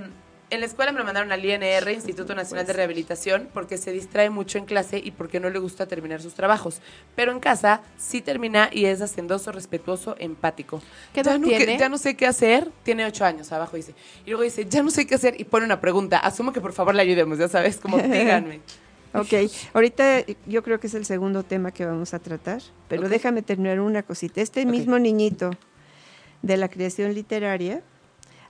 En 0.51 0.59
la 0.59 0.65
escuela 0.65 0.91
me 0.91 0.99
lo 0.99 1.05
mandaron 1.05 1.31
al 1.31 1.43
INR, 1.45 1.89
Instituto 1.91 2.35
Nacional 2.35 2.67
de 2.67 2.73
Rehabilitación, 2.73 3.47
porque 3.53 3.77
se 3.77 3.93
distrae 3.93 4.29
mucho 4.29 4.57
en 4.57 4.65
clase 4.65 4.97
y 5.03 5.11
porque 5.11 5.39
no 5.39 5.49
le 5.49 5.59
gusta 5.59 5.85
terminar 5.87 6.21
sus 6.21 6.33
trabajos. 6.33 6.81
Pero 7.15 7.31
en 7.31 7.39
casa 7.39 7.81
sí 7.97 8.19
termina 8.21 8.69
y 8.69 8.83
es 8.83 8.99
hacendoso, 9.01 9.53
respetuoso, 9.53 10.17
empático. 10.19 10.81
¿Qué 11.13 11.23
ya, 11.23 11.31
edad 11.31 11.39
no, 11.39 11.47
que- 11.47 11.55
tiene? 11.57 11.77
ya 11.79 11.87
no 11.87 11.97
sé 11.97 12.17
qué 12.17 12.27
hacer. 12.27 12.69
Tiene 12.83 13.05
ocho 13.05 13.23
años, 13.23 13.49
abajo 13.53 13.77
dice. 13.77 13.95
Y 14.25 14.31
luego 14.31 14.43
dice, 14.43 14.65
ya 14.69 14.83
no 14.83 14.91
sé 14.91 15.07
qué 15.07 15.15
hacer 15.15 15.39
y 15.39 15.45
pone 15.45 15.63
una 15.65 15.79
pregunta. 15.79 16.17
Asumo 16.17 16.51
que 16.51 16.59
por 16.59 16.73
favor 16.73 16.95
le 16.95 17.01
ayudemos, 17.01 17.37
ya 17.39 17.47
sabes, 17.47 17.77
como 17.77 17.97
díganme. 17.99 18.59
Ok, 19.13 19.33
ahorita 19.73 20.25
yo 20.47 20.63
creo 20.63 20.81
que 20.81 20.87
es 20.87 20.93
el 20.95 21.05
segundo 21.05 21.43
tema 21.43 21.71
que 21.71 21.85
vamos 21.85 22.13
a 22.13 22.19
tratar, 22.19 22.61
pero 22.89 23.07
déjame 23.07 23.41
terminar 23.41 23.79
una 23.79 24.03
cosita. 24.03 24.41
Este 24.41 24.65
mismo 24.65 24.99
niñito 24.99 25.51
de 26.41 26.57
la 26.57 26.67
creación 26.67 27.13
literaria 27.13 27.81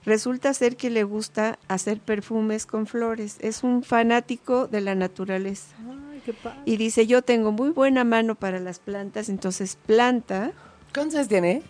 resulta 0.04 0.52
ser 0.54 0.76
que 0.76 0.90
le 0.90 1.04
gusta 1.04 1.58
hacer 1.68 2.00
perfumes 2.00 2.66
con 2.66 2.86
flores. 2.86 3.36
Es 3.40 3.62
un 3.62 3.82
fanático 3.82 4.66
de 4.66 4.80
la 4.80 4.94
naturaleza. 4.94 5.74
Ay, 6.10 6.22
qué 6.24 6.32
padre. 6.32 6.60
Y 6.64 6.76
dice, 6.76 7.06
yo 7.06 7.22
tengo 7.22 7.52
muy 7.52 7.70
buena 7.70 8.04
mano 8.04 8.34
para 8.34 8.58
las 8.60 8.78
plantas, 8.78 9.28
entonces 9.28 9.76
planta, 9.86 10.52
¿Cuántos 10.92 11.16
años 11.16 11.28
tiene? 11.28 11.62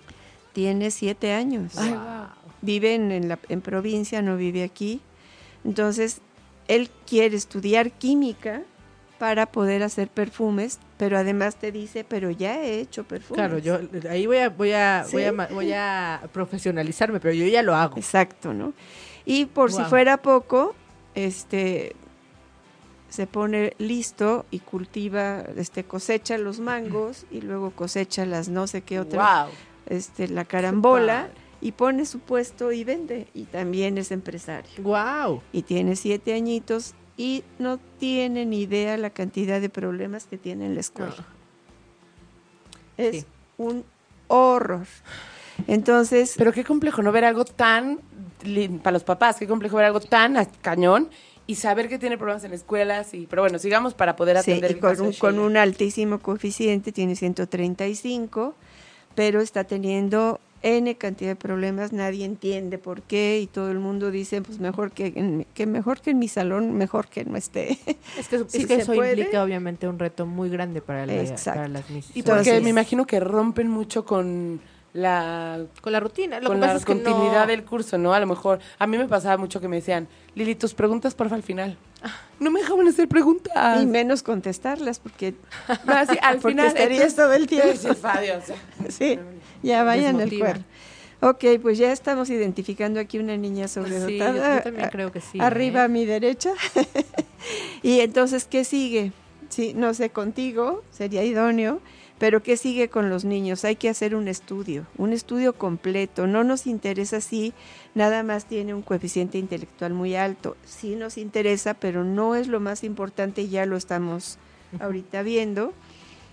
tiene 0.53 0.91
siete 0.91 1.33
años. 1.33 1.77
Ay, 1.77 1.91
wow. 1.91 2.27
vive 2.61 2.95
en, 2.95 3.11
en 3.13 3.29
la, 3.29 3.39
en 3.49 3.61
provincia, 3.61 4.21
no 4.23 4.37
vive 4.37 4.65
aquí. 4.65 5.01
Entonces, 5.65 6.21
él 6.69 6.91
quiere 7.07 7.37
estudiar 7.37 7.93
química 7.93 8.63
para 9.23 9.47
poder 9.47 9.85
hacer 9.85 10.09
perfumes, 10.09 10.81
pero 10.97 11.17
además 11.17 11.55
te 11.55 11.71
dice, 11.71 12.03
pero 12.03 12.33
ya 12.33 12.61
he 12.61 12.81
hecho 12.81 13.05
perfumes. 13.05 13.37
Claro, 13.37 13.59
yo 13.59 13.79
ahí 14.11 14.27
voy 14.27 14.39
a 14.39 14.49
voy 14.49 14.73
a 14.73 15.05
¿Sí? 15.07 15.13
voy 15.13 15.25
a 15.27 15.33
ma- 15.33 15.47
voy 15.47 15.73
a 15.73 16.23
profesionalizarme, 16.33 17.21
pero 17.21 17.33
yo 17.33 17.47
ya 17.47 17.63
lo 17.63 17.77
hago. 17.77 17.97
Exacto, 17.99 18.53
¿no? 18.53 18.73
Y 19.25 19.45
por 19.47 19.71
si 19.71 19.81
fuera 19.85 20.17
poco, 20.17 20.75
este 21.15 21.95
se 23.11 23.29
pone 23.29 23.75
listo 23.79 24.45
y 24.51 24.59
cultiva, 24.59 25.45
este 25.57 25.85
cosecha 25.85 26.37
los 26.37 26.59
mangos 26.59 27.25
y 27.31 27.43
luego 27.43 27.71
cosecha 27.71 28.27
las 28.27 28.49
no 28.49 28.67
sé 28.67 28.83
qué 28.83 28.99
otra, 28.99 29.45
Wow. 29.45 29.53
este 29.87 30.27
la 30.27 30.45
carambola 30.47 31.29
y 31.61 31.71
pone 31.71 32.07
su 32.07 32.19
puesto 32.19 32.73
y 32.73 32.83
vende 32.83 33.29
y 33.35 33.45
también 33.45 33.99
es 33.99 34.11
empresario. 34.11 34.69
Wow. 34.83 35.43
y 35.53 35.63
tiene 35.63 35.95
siete 35.95 36.35
añitos 36.35 36.95
y 37.17 37.45
no 37.59 37.79
tiene 37.99 38.45
ni 38.47 38.63
idea 38.63 38.97
la 38.97 39.11
cantidad 39.11 39.61
de 39.61 39.69
problemas 39.69 40.27
que 40.27 40.39
tiene 40.39 40.67
en 40.67 40.75
la 40.75 40.81
escuela. 40.81 41.15
Es 42.97 43.17
Sí. 43.21 43.27
un 43.59 43.85
horror. 44.29 44.87
Entonces, 45.67 46.35
Pero 46.37 46.53
qué 46.53 46.65
complejo 46.65 47.03
no 47.03 47.13
ver 47.13 47.25
algo 47.25 47.45
tan, 47.45 48.01
para 48.83 48.93
los 48.93 49.05
papás, 49.05 49.37
qué 49.37 49.47
complejo 49.47 49.77
ver 49.77 49.87
algo 49.87 50.01
tan 50.01 50.37
a- 50.37 50.47
cañón 50.47 51.11
y 51.47 51.57
saber 51.57 51.89
que 51.89 51.99
tiene 51.99 52.17
problemas 52.19 52.45
en 52.45 52.53
escuelas. 52.53 53.15
Y, 53.15 53.27
pero 53.27 53.43
bueno, 53.43 53.59
sigamos 53.59 53.95
para 53.95 54.17
poder 54.17 54.37
sí, 54.43 54.51
atender 54.53 54.71
y 54.71 54.75
el 54.75 54.81
con, 54.81 54.91
caso 54.91 55.03
de 55.03 55.09
un, 55.09 55.15
con 55.15 55.39
un 55.39 55.57
altísimo 55.57 56.19
coeficiente, 56.19 56.93
tiene 56.93 57.15
135, 57.17 58.55
pero 59.15 59.41
está 59.41 59.65
teniendo 59.65 60.41
N 60.63 60.95
cantidad 60.97 61.31
de 61.31 61.37
problemas, 61.37 61.93
nadie 61.93 62.25
entiende 62.25 62.79
por 62.79 63.03
qué 63.03 63.41
y 63.41 63.47
todo 63.47 63.71
el 63.71 63.79
mundo 63.81 64.11
dice, 64.11 64.43
pues 64.43 64.59
mejor 64.61 64.93
que, 64.93 65.13
en 65.17 65.39
mi- 65.39 65.45
que 65.47 65.67
mejor 65.67 66.01
que 66.01 66.11
en 66.11 66.19
mi 66.19 66.29
salón, 66.29 66.73
mejor 66.75 67.09
que 67.09 67.25
no 67.25 67.37
esté. 67.37 67.79
Es 68.19 68.29
que, 68.29 68.37
es 68.37 68.45
Sí 68.49 68.65
que 68.67 68.75
eso 68.75 68.93
puede. 68.95 69.11
implica 69.13 69.43
obviamente 69.43 69.89
un 69.89 69.99
reto 69.99 70.25
muy 70.27 70.49
grande 70.51 70.81
para, 70.81 71.05
la- 71.07 71.35
para 71.45 71.69
las 71.69 71.91
misas. 71.91 72.17
Y 72.17 72.23
porque 72.23 72.39
Entonces- 72.41 72.63
me 72.63 72.71
imagino 72.71 73.07
que 73.07 73.19
rompen 73.21 73.69
mucho 73.69 74.05
con 74.05 74.61
la 74.95 75.65
con 75.81 75.91
la 75.93 76.01
rutina, 76.01 76.39
lo 76.39 76.49
con 76.49 76.57
que 76.57 76.61
la 76.61 76.67
pasa 76.67 76.79
es 76.81 76.85
que 76.85 76.95
no- 76.95 77.03
continuidad 77.03 77.47
del 77.47 77.65
curso, 77.65 77.97
¿no? 77.97 78.13
A 78.13 78.21
lo 78.21 78.27
mejor, 78.27 78.59
a 78.79 78.87
mí 78.87 78.99
me 78.99 79.09
pasaba 79.09 79.39
mucho 79.39 79.59
que 79.59 79.67
me 79.67 79.77
decían, 79.77 80.07
Lili, 80.35 80.55
tus 80.55 80.75
preguntas, 80.75 81.15
porfa, 81.15 81.35
al 81.35 81.43
final. 81.43 81.79
No 82.41 82.51
me 82.51 82.61
dejaban 82.61 82.87
hacer 82.89 83.09
preguntas. 83.09 83.81
y 83.83 83.87
menos 83.87 84.23
contestarlas, 84.23 84.99
porque 84.99 85.35
No, 85.87 85.93
así, 85.95 86.19
al 86.21 86.37
porque 86.41 86.49
final. 86.57 86.67
estarías 86.67 87.15
todo 87.17 87.33
el 87.33 87.47
tiempo. 87.47 87.73
Sí, 87.77 87.89
Fadio, 87.95 88.39
o 88.39 88.41
sea. 88.43 88.57
Sí, 88.91 89.19
ya 89.69 89.83
vayan 89.85 90.21
al 90.21 90.29
cuerpo. 90.37 90.65
Ok, 91.21 91.45
pues 91.63 91.79
ya 91.79 91.93
estamos 91.93 92.31
identificando 92.31 92.99
aquí 92.99 93.19
una 93.21 93.37
niña 93.37 93.69
Sí, 93.69 93.79
yo, 93.81 93.85
sobredotada. 93.85 94.63
también 94.63 94.87
a- 94.87 94.91
creo 94.91 95.13
que 95.13 95.21
sí. 95.21 95.39
arriba 95.41 95.83
a 95.83 95.85
¿eh? 95.85 95.89
mi 95.89 96.05
derecha. 96.05 96.53
y 97.83 98.01
entonces, 98.01 98.45
¿qué 98.45 98.65
sigue? 98.65 99.13
Sí, 99.49 99.73
no 99.75 99.93
sé, 99.95 100.11
contigo 100.11 100.83
sería 100.91 101.23
idóneo, 101.25 101.81
pero 102.19 102.43
¿qué 102.43 102.57
sigue 102.57 102.89
con 102.89 103.11
los 103.11 103.25
niños? 103.25 103.65
Hay 103.65 103.77
que 103.77 103.89
hacer 103.89 104.15
un 104.15 104.27
estudio, 104.27 104.87
un 104.97 105.13
estudio 105.13 105.53
completo. 105.53 106.27
No 106.27 106.43
nos 106.43 106.67
interesa 106.67 107.21
si 107.21 107.53
nada 107.95 108.23
más 108.23 108.47
tiene 108.47 108.75
un 108.75 108.83
coeficiente 108.83 109.39
intelectual 109.39 109.93
muy 109.93 110.15
alto. 110.17 110.57
Sí 110.65 110.97
nos 110.97 111.19
interesa, 111.19 111.75
pero 111.75 112.03
no 112.03 112.35
es 112.35 112.49
lo 112.49 112.61
más 112.61 112.83
importante, 112.83 113.49
ya 113.49 113.67
lo 113.67 113.77
estamos 113.77 114.39
ahorita 114.81 115.23
viendo. 115.23 115.73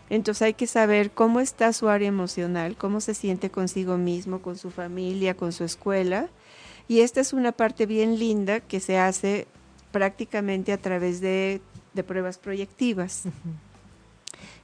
Entonces 0.09 0.41
hay 0.41 0.53
que 0.53 0.67
saber 0.67 1.11
cómo 1.11 1.39
está 1.39 1.71
su 1.73 1.87
área 1.87 2.07
emocional, 2.07 2.75
cómo 2.75 2.99
se 3.01 3.13
siente 3.13 3.49
consigo 3.49 3.97
mismo, 3.97 4.41
con 4.41 4.57
su 4.57 4.71
familia, 4.71 5.35
con 5.35 5.51
su 5.51 5.63
escuela. 5.63 6.29
Y 6.87 7.01
esta 7.01 7.21
es 7.21 7.33
una 7.33 7.51
parte 7.51 7.85
bien 7.85 8.17
linda 8.17 8.59
que 8.59 8.79
se 8.79 8.97
hace 8.97 9.47
prácticamente 9.91 10.73
a 10.73 10.77
través 10.77 11.21
de, 11.21 11.61
de 11.93 12.03
pruebas 12.03 12.37
proyectivas 12.37 13.23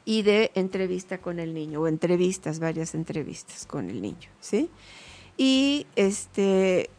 y 0.05 0.21
de 0.21 0.51
entrevista 0.55 1.19
con 1.19 1.39
el 1.39 1.53
niño, 1.53 1.81
o 1.81 1.87
entrevistas, 1.87 2.59
varias 2.59 2.95
entrevistas 2.95 3.65
con 3.65 3.89
el 3.89 4.01
niño, 4.01 4.29
¿sí? 4.39 4.69
Y 5.37 5.87
este, 5.95 6.89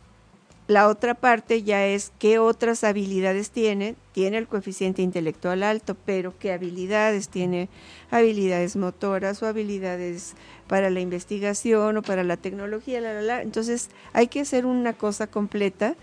la 0.69 0.89
otra 0.89 1.15
parte 1.15 1.63
ya 1.63 1.87
es 1.87 2.13
qué 2.19 2.39
otras 2.39 2.83
habilidades 2.85 3.51
tiene. 3.51 3.95
Tiene 4.13 4.39
el 4.39 4.49
coeficiente 4.49 5.01
intelectual 5.03 5.63
alto, 5.63 5.97
pero 6.07 6.35
qué 6.39 6.53
habilidades 6.53 7.29
tiene, 7.29 7.69
habilidades 8.11 8.75
motoras 8.77 9.43
o 9.43 9.47
habilidades 9.47 10.35
para 10.67 10.91
la 10.91 11.01
investigación 11.01 11.97
o 11.99 12.03
para 12.03 12.25
la 12.25 12.37
tecnología, 12.37 13.01
la, 13.01 13.13
la, 13.15 13.23
la. 13.23 13.43
Entonces 13.43 13.91
hay 14.13 14.27
que 14.27 14.41
hacer 14.41 14.67
una 14.67 14.93
cosa 14.95 15.27
completa, 15.29 15.95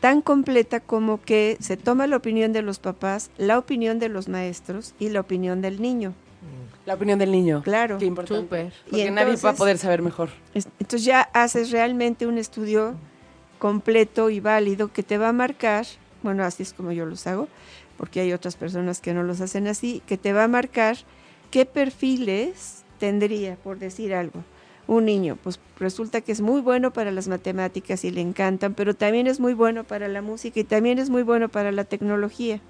tan 0.00 0.20
completa 0.20 0.80
como 0.80 1.20
que 1.22 1.56
se 1.60 1.76
toma 1.76 2.06
la 2.06 2.16
opinión 2.16 2.52
de 2.52 2.62
los 2.62 2.78
papás, 2.78 3.30
la 3.38 3.58
opinión 3.58 3.98
de 3.98 4.08
los 4.08 4.28
maestros 4.28 4.94
y 4.98 5.10
la 5.10 5.20
opinión 5.20 5.60
del 5.62 5.80
niño. 5.80 6.14
La 6.86 6.94
opinión 6.94 7.18
del 7.18 7.32
niño. 7.32 7.62
Claro. 7.62 7.98
Qué 7.98 8.06
importante. 8.06 8.42
Súper. 8.44 8.72
Porque 8.88 9.06
Y 9.06 9.10
nadie 9.10 9.34
va 9.36 9.50
a 9.50 9.54
poder 9.54 9.76
saber 9.76 10.02
mejor. 10.02 10.30
Es- 10.54 10.68
Entonces 10.78 11.04
ya 11.04 11.22
haces 11.32 11.70
realmente 11.72 12.26
un 12.28 12.38
estudio 12.38 12.94
completo 13.58 14.30
y 14.30 14.40
válido 14.40 14.92
que 14.92 15.02
te 15.02 15.18
va 15.18 15.28
a 15.28 15.32
marcar, 15.32 15.86
bueno, 16.22 16.44
así 16.44 16.62
es 16.62 16.72
como 16.72 16.92
yo 16.92 17.06
los 17.06 17.26
hago, 17.26 17.48
porque 17.96 18.20
hay 18.20 18.32
otras 18.32 18.56
personas 18.56 19.00
que 19.00 19.14
no 19.14 19.22
los 19.22 19.40
hacen 19.40 19.66
así, 19.66 20.02
que 20.06 20.18
te 20.18 20.32
va 20.32 20.44
a 20.44 20.48
marcar 20.48 20.96
qué 21.50 21.66
perfiles 21.66 22.84
tendría, 22.98 23.56
por 23.56 23.78
decir 23.78 24.14
algo. 24.14 24.44
Un 24.88 25.06
niño, 25.06 25.36
pues 25.42 25.58
resulta 25.78 26.20
que 26.20 26.30
es 26.30 26.40
muy 26.40 26.60
bueno 26.60 26.92
para 26.92 27.10
las 27.10 27.26
matemáticas 27.26 28.04
y 28.04 28.10
le 28.10 28.20
encantan, 28.20 28.74
pero 28.74 28.94
también 28.94 29.26
es 29.26 29.40
muy 29.40 29.52
bueno 29.52 29.84
para 29.84 30.06
la 30.06 30.22
música 30.22 30.60
y 30.60 30.64
también 30.64 30.98
es 30.98 31.10
muy 31.10 31.22
bueno 31.22 31.48
para 31.48 31.72
la 31.72 31.84
tecnología. 31.84 32.60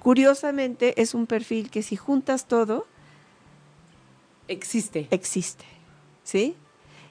Curiosamente, 0.00 1.00
es 1.00 1.14
un 1.14 1.26
perfil 1.26 1.70
que 1.70 1.82
si 1.82 1.96
juntas 1.96 2.46
todo, 2.46 2.86
Existe. 4.48 5.06
existe, 5.10 5.64
¿sí? 6.24 6.56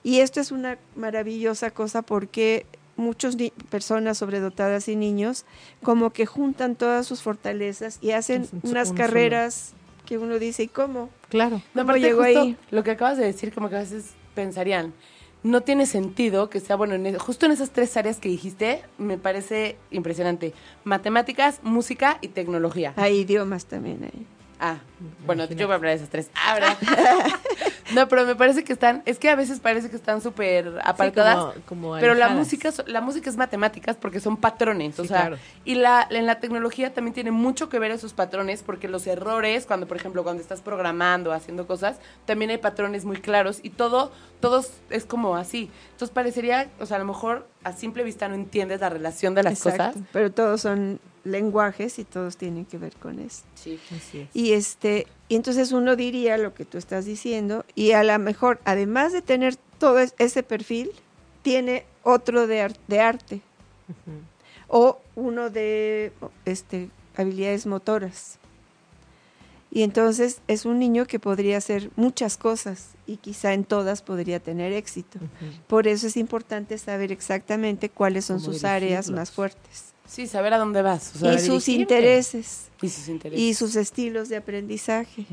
Y 0.04 0.20
esto 0.20 0.40
es 0.40 0.52
una 0.52 0.78
maravillosa 0.96 1.72
cosa 1.72 2.02
porque 2.02 2.66
muchas 2.98 3.38
personas 3.70 4.18
sobredotadas 4.18 4.88
y 4.90 4.96
niños 4.96 5.46
como 5.82 6.12
que 6.12 6.26
juntan 6.26 6.76
todas 6.76 7.08
sus 7.08 7.22
fortalezas 7.22 8.00
y 8.02 8.12
hacen 8.12 8.44
Es 8.44 8.52
unas 8.64 8.92
carreras 8.92 9.74
que 10.06 10.18
uno 10.18 10.40
dice, 10.40 10.64
¿y 10.64 10.68
cómo? 10.68 11.10
Claro. 11.30 11.58
No, 11.74 11.82
¿Cómo 11.82 11.92
aparte, 11.92 12.02
llegó 12.02 12.24
justo 12.24 12.42
ahí? 12.42 12.58
Lo 12.72 12.84
que 12.84 12.92
acabas 12.92 13.18
de 13.18 13.26
decir, 13.26 13.54
como 13.54 13.70
que 13.70 13.76
a 13.76 13.80
veces 13.80 14.12
pensarían, 14.36 14.94
no 15.44 15.62
tiene 15.62 15.86
sentido 15.86 16.50
que 16.50 16.60
sea 16.60 16.76
bueno 16.76 16.96
en 16.96 17.18
justo 17.20 17.46
en 17.46 17.52
esas 17.52 17.72
tres 17.72 17.96
áreas 17.98 18.18
que 18.18 18.30
dijiste, 18.30 18.84
me 18.98 19.18
parece 19.18 19.78
impresionante. 19.92 20.54
Matemáticas, 20.84 21.60
música 21.64 22.18
y 22.22 22.30
tecnología. 22.30 22.94
Hay 22.96 23.20
idiomas 23.20 23.66
también 23.66 24.04
ahí. 24.04 24.26
Ah, 24.60 24.78
bueno, 25.26 25.46
yo 25.46 25.68
voy 25.68 25.74
a 25.74 25.76
hablar 25.76 25.92
de 25.92 25.96
esas 25.98 26.10
tres. 26.10 26.30
Ah, 26.34 26.56
¿verdad? 26.56 26.78
no, 27.94 28.08
pero 28.08 28.26
me 28.26 28.36
parece 28.36 28.64
que 28.64 28.74
están, 28.74 29.04
es 29.06 29.20
que 29.20 29.30
a 29.30 29.36
veces 29.36 29.60
parece 29.60 29.90
que 29.90 29.96
están 29.96 30.20
súper 30.22 30.80
apartadas. 30.84 31.54
Sí, 31.56 31.62
como- 31.68 31.92
como 31.92 32.00
pero 32.00 32.16
la 32.16 32.30
música, 32.30 32.72
la 32.88 33.02
música 33.02 33.30
es 33.30 33.38
matemáticas 33.38 33.96
porque 33.98 34.20
son 34.20 34.38
patrones, 34.38 35.00
o 35.00 35.06
sea, 35.06 35.22
claro. 35.28 35.38
y 35.64 35.76
la, 35.76 36.08
en 36.10 36.26
la 36.26 36.40
tecnología 36.40 36.94
también 36.94 37.14
tiene 37.14 37.30
mucho 37.32 37.70
que 37.70 37.78
ver 37.78 37.92
esos 37.92 38.14
patrones 38.14 38.64
porque 38.64 38.88
los 38.88 39.06
errores, 39.06 39.66
cuando 39.68 39.88
por 39.88 39.98
ejemplo 39.98 40.24
cuando 40.24 40.42
estás 40.42 40.62
programando, 40.62 41.32
haciendo 41.34 41.68
cosas, 41.68 41.98
también 42.26 42.50
hay 42.52 42.58
patrones 42.58 43.06
muy 43.06 43.18
claros 43.18 43.60
y 43.62 43.70
todo, 43.70 44.12
todos 44.40 44.72
es 44.90 45.06
como 45.06 45.36
así. 45.36 45.70
Entonces 45.92 46.14
parecería, 46.14 46.70
o 46.80 46.86
sea, 46.88 46.98
a 46.98 47.00
lo 47.00 47.06
mejor 47.06 47.48
a 47.64 47.74
simple 47.74 48.04
vista 48.04 48.28
no 48.28 48.34
entiendes 48.36 48.82
la 48.82 48.90
relación 48.90 49.36
de 49.36 49.44
las 49.44 49.54
Exacto, 49.54 50.00
cosas. 50.00 50.10
Pero 50.12 50.32
todos 50.32 50.62
son 50.62 51.00
lenguajes 51.28 52.00
y 52.00 52.04
todos 52.04 52.38
tienen 52.38 52.66
que 52.66 52.78
ver 52.78 52.96
con 52.96 53.20
eso. 53.20 53.44
Sí. 53.56 53.80
Así 53.96 54.20
es. 54.22 54.30
Y 54.34 54.54
este, 54.54 55.08
y 55.30 55.36
entonces 55.36 55.72
uno 55.72 55.96
diría 55.96 56.38
lo 56.38 56.54
que 56.54 56.66
tú 56.66 56.78
estás 56.78 57.06
diciendo, 57.06 57.66
y 57.76 57.92
a 57.92 58.04
lo 58.04 58.18
mejor, 58.20 58.60
además 58.66 59.14
de 59.14 59.22
tener 59.22 59.56
todo 59.78 60.00
es- 60.00 60.16
ese 60.18 60.44
perfil, 60.44 60.90
tiene 61.42 61.86
otro 62.04 62.48
de, 62.48 62.62
ar- 62.62 62.78
de 62.88 63.00
arte, 63.00 63.42
o 64.68 65.00
uno 65.16 65.50
de 65.50 66.12
este, 66.46 66.90
habilidades 67.16 67.66
motoras. 67.66 68.38
Y 69.70 69.84
entonces 69.84 70.40
es 70.48 70.66
un 70.66 70.80
niño 70.80 71.06
que 71.06 71.20
podría 71.20 71.58
hacer 71.58 71.90
muchas 71.98 72.38
cosas 72.38 72.92
y 73.06 73.18
quizá 73.18 73.54
en 73.54 73.66
todas 73.66 74.02
podría 74.02 74.40
tener 74.40 74.72
éxito. 74.72 75.20
Por 75.68 75.88
eso 75.88 76.08
es 76.08 76.16
importante 76.18 76.78
saber 76.78 77.12
exactamente 77.12 77.90
cuáles 77.90 78.26
son 78.26 78.40
sus 78.40 78.64
áreas 78.64 79.10
más 79.10 79.32
fuertes. 79.32 79.87
Sí, 80.08 80.26
saber 80.28 80.54
a 80.54 80.58
dónde 80.58 80.82
vas. 80.82 81.22
o 81.22 81.32
Y 81.34 81.38
sus 81.40 81.66
dirigirte. 81.66 81.96
intereses 81.96 82.70
Y 82.82 82.90
sus 82.90 83.08
intereses. 83.10 83.40
y 83.40 83.54
sus 83.54 83.76
estilos 83.76 84.30
de 84.30 84.38
aprendizaje 84.38 85.26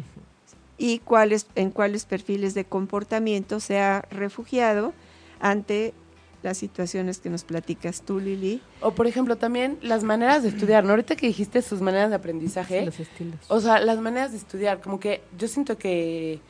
y 0.76 0.98
cuáles 0.98 1.46
en 1.54 1.70
cuáles 1.70 2.04
perfiles 2.04 2.54
de 2.54 2.64
comportamiento 2.64 3.60
se 3.60 3.78
ha 3.78 4.02
refugiado 4.10 4.92
ante 5.40 5.94
las 6.42 6.58
situaciones 6.58 7.20
que 7.20 7.30
nos 7.30 7.42
platicas 7.44 8.02
tú, 8.02 8.20
Lili. 8.20 8.60
O, 8.82 8.90
por 8.90 9.06
ejemplo, 9.06 9.36
también 9.36 9.78
las 9.80 10.02
maneras 10.04 10.42
de 10.42 10.50
estudiar, 10.50 10.84
¿no? 10.84 10.90
Ahorita 10.90 11.16
que 11.16 11.26
dijiste 11.28 11.62
sus 11.62 11.80
maneras 11.80 12.10
de 12.10 12.16
aprendizaje, 12.16 12.84
Los 12.84 13.00
estilos. 13.00 13.40
o 13.48 13.60
sea, 13.60 13.78
las 13.80 13.98
maneras 13.98 14.32
de 14.32 14.38
estudiar, 14.38 14.82
como 14.82 15.00
que 15.00 15.22
yo 15.38 15.48
siento 15.48 15.78
que 15.78 16.40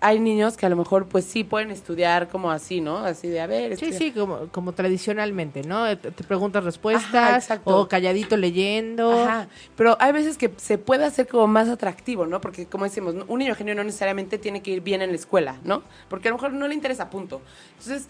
hay 0.00 0.20
niños 0.20 0.56
que 0.56 0.66
a 0.66 0.68
lo 0.68 0.76
mejor, 0.76 1.06
pues 1.06 1.24
sí 1.24 1.42
pueden 1.42 1.70
estudiar 1.70 2.28
como 2.28 2.50
así, 2.50 2.80
¿no? 2.80 2.98
Así 2.98 3.28
de, 3.28 3.40
a 3.40 3.46
ver, 3.46 3.76
Sí, 3.78 3.86
estudia. 3.86 3.98
sí, 3.98 4.12
como, 4.12 4.48
como 4.48 4.72
tradicionalmente, 4.72 5.62
¿no? 5.62 5.86
Eh, 5.86 5.96
Te 5.96 6.10
te 6.10 6.22
preguntas 6.22 6.60
Ajá, 6.60 6.66
respuestas 6.66 7.44
exacto. 7.44 7.78
o 7.80 7.88
calladito 7.88 8.36
leyendo. 8.36 9.10
Ajá, 9.24 9.48
pero 9.74 9.96
hay 9.98 10.12
veces 10.12 10.36
que 10.36 10.50
se 10.58 10.76
puede 10.76 11.04
hacer 11.06 11.26
como 11.26 11.46
más 11.46 11.68
atractivo, 11.68 12.26
¿no? 12.26 12.40
Porque 12.40 12.66
como 12.66 12.84
decimos, 12.84 13.14
un 13.26 13.38
niño 13.38 13.54
genio 13.54 13.74
no 13.74 13.84
necesariamente 13.84 14.38
tiene 14.38 14.60
que 14.62 14.70
ir 14.70 14.82
bien 14.82 15.00
en 15.00 15.10
la 15.10 15.16
escuela, 15.16 15.56
¿no? 15.64 15.82
Porque 16.08 16.28
a 16.28 16.30
lo 16.30 16.36
mejor 16.36 16.52
no 16.52 16.68
le 16.68 16.74
interesa, 16.74 17.08
punto. 17.08 17.40
Entonces, 17.78 18.06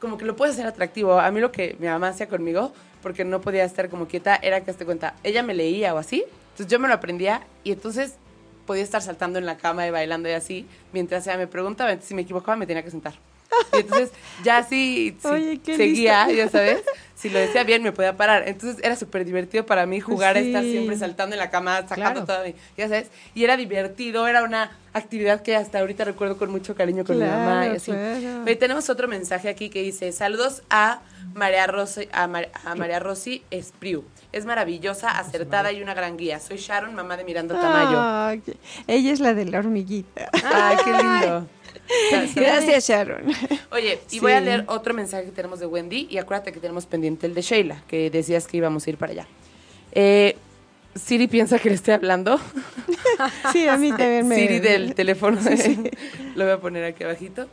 como 0.00 0.18
que 0.18 0.26
lo 0.26 0.36
puedes 0.36 0.54
hacer 0.56 0.66
atractivo. 0.66 1.18
A 1.18 1.30
mí 1.30 1.40
lo 1.40 1.50
que 1.52 1.76
mi 1.80 1.86
mamá 1.86 2.08
hacía 2.08 2.28
conmigo, 2.28 2.72
porque 3.02 3.24
no 3.24 3.40
podía 3.40 3.64
estar 3.64 3.88
como 3.88 4.08
quieta, 4.08 4.36
era 4.36 4.62
que, 4.62 4.72
te 4.74 4.84
cuenta, 4.84 5.14
ella 5.22 5.42
me 5.42 5.54
leía 5.54 5.94
o 5.94 5.98
así, 5.98 6.22
entonces 6.52 6.66
yo 6.70 6.78
me 6.78 6.88
lo 6.88 6.94
aprendía 6.94 7.46
y 7.64 7.72
entonces 7.72 8.16
podía 8.66 8.82
estar 8.82 9.02
saltando 9.02 9.38
en 9.38 9.46
la 9.46 9.56
cama 9.56 9.86
y 9.86 9.90
bailando 9.90 10.28
y 10.28 10.32
así, 10.32 10.66
mientras 10.92 11.26
ella 11.26 11.36
me 11.38 11.46
preguntaba, 11.46 11.90
entonces 11.90 12.08
si 12.08 12.14
me 12.14 12.22
equivocaba 12.22 12.56
me 12.56 12.66
tenía 12.66 12.82
que 12.82 12.90
sentar. 12.90 13.14
Y 13.72 13.80
entonces 13.80 14.10
ya 14.42 14.64
sí, 14.64 15.16
Oye, 15.22 15.60
seguía, 15.64 16.26
lista. 16.26 16.32
ya 16.44 16.48
sabes, 16.50 16.82
si 17.14 17.30
lo 17.30 17.38
decía 17.38 17.62
bien 17.62 17.84
me 17.84 17.92
podía 17.92 18.16
parar. 18.16 18.48
Entonces 18.48 18.82
era 18.82 18.96
súper 18.96 19.24
divertido 19.24 19.64
para 19.64 19.86
mí 19.86 20.00
jugar 20.00 20.36
a 20.36 20.40
estar 20.40 20.64
siempre 20.64 20.96
saltando 20.98 21.34
en 21.36 21.38
la 21.40 21.50
cama, 21.50 21.82
sacando 21.86 22.24
Claro. 22.24 22.26
todo, 22.26 22.44
mi- 22.44 22.54
ya 22.76 22.88
sabes. 22.88 23.08
Y 23.34 23.44
era 23.44 23.56
divertido, 23.56 24.26
era 24.26 24.42
una 24.42 24.76
actividad 24.92 25.42
que 25.42 25.54
hasta 25.54 25.78
ahorita 25.78 26.04
recuerdo 26.04 26.36
con 26.36 26.50
mucho 26.50 26.74
cariño 26.74 27.04
con 27.04 27.16
mi 27.18 27.24
mamá 27.24 27.66
y 27.66 27.68
Claro, 27.68 27.76
así. 27.76 27.92
claro. 28.20 28.58
Tenemos 28.58 28.90
otro 28.90 29.06
mensaje 29.06 29.48
aquí 29.48 29.68
que 29.70 29.82
dice, 29.82 30.10
saludos 30.10 30.62
a 30.68 31.00
María 31.34 31.66
Rossi, 31.68 32.08
a, 32.12 32.26
Mar- 32.26 32.50
a 32.64 32.74
María 32.74 32.98
Rossi 32.98 33.44
Espriu. 33.52 34.04
Es 34.34 34.44
maravillosa, 34.46 35.16
acertada 35.18 35.70
y 35.70 35.80
una 35.80 35.94
gran 35.94 36.16
guía. 36.16 36.40
Soy 36.40 36.56
Sharon, 36.56 36.92
mamá 36.92 37.16
de 37.16 37.22
Miranda 37.22 37.54
Tamayo. 37.60 38.42
Ella 38.88 39.12
es 39.12 39.20
la 39.20 39.32
de 39.32 39.44
la 39.44 39.60
hormiguita. 39.60 40.28
Ay, 40.44 40.76
qué 40.84 40.90
lindo. 40.90 41.46
Gracias. 42.10 42.34
Gracias, 42.34 42.88
Sharon. 42.88 43.22
Oye, 43.70 44.00
y 44.08 44.14
Sí. 44.14 44.18
voy 44.20 44.32
a 44.32 44.40
leer 44.40 44.64
otro 44.66 44.92
mensaje 44.92 45.26
que 45.26 45.30
tenemos 45.30 45.60
de 45.60 45.66
Wendy 45.66 46.08
y 46.10 46.18
acuérdate 46.18 46.50
que 46.52 46.58
tenemos 46.58 46.84
pendiente 46.86 47.28
el 47.28 47.34
de 47.34 47.42
Sheila, 47.42 47.82
que 47.86 48.10
decías 48.10 48.48
que 48.48 48.56
íbamos 48.56 48.84
a 48.86 48.90
ir 48.90 48.96
para 48.96 49.12
allá. 49.12 49.26
Eh, 49.92 50.36
Siri 50.96 51.28
piensa 51.28 51.60
que 51.60 51.68
le 51.68 51.76
estoy 51.76 51.94
hablando. 51.94 52.40
Sí, 53.52 53.68
a 53.68 53.76
mí 53.76 53.90
también 53.90 54.26
me... 54.26 54.34
Siri 54.34 54.58
del 54.58 54.94
teléfono. 54.96 55.38
Lo 56.34 56.44
voy 56.44 56.52
a 56.54 56.58
poner 56.58 56.84
aquí 56.84 57.04
abajito. 57.04 57.46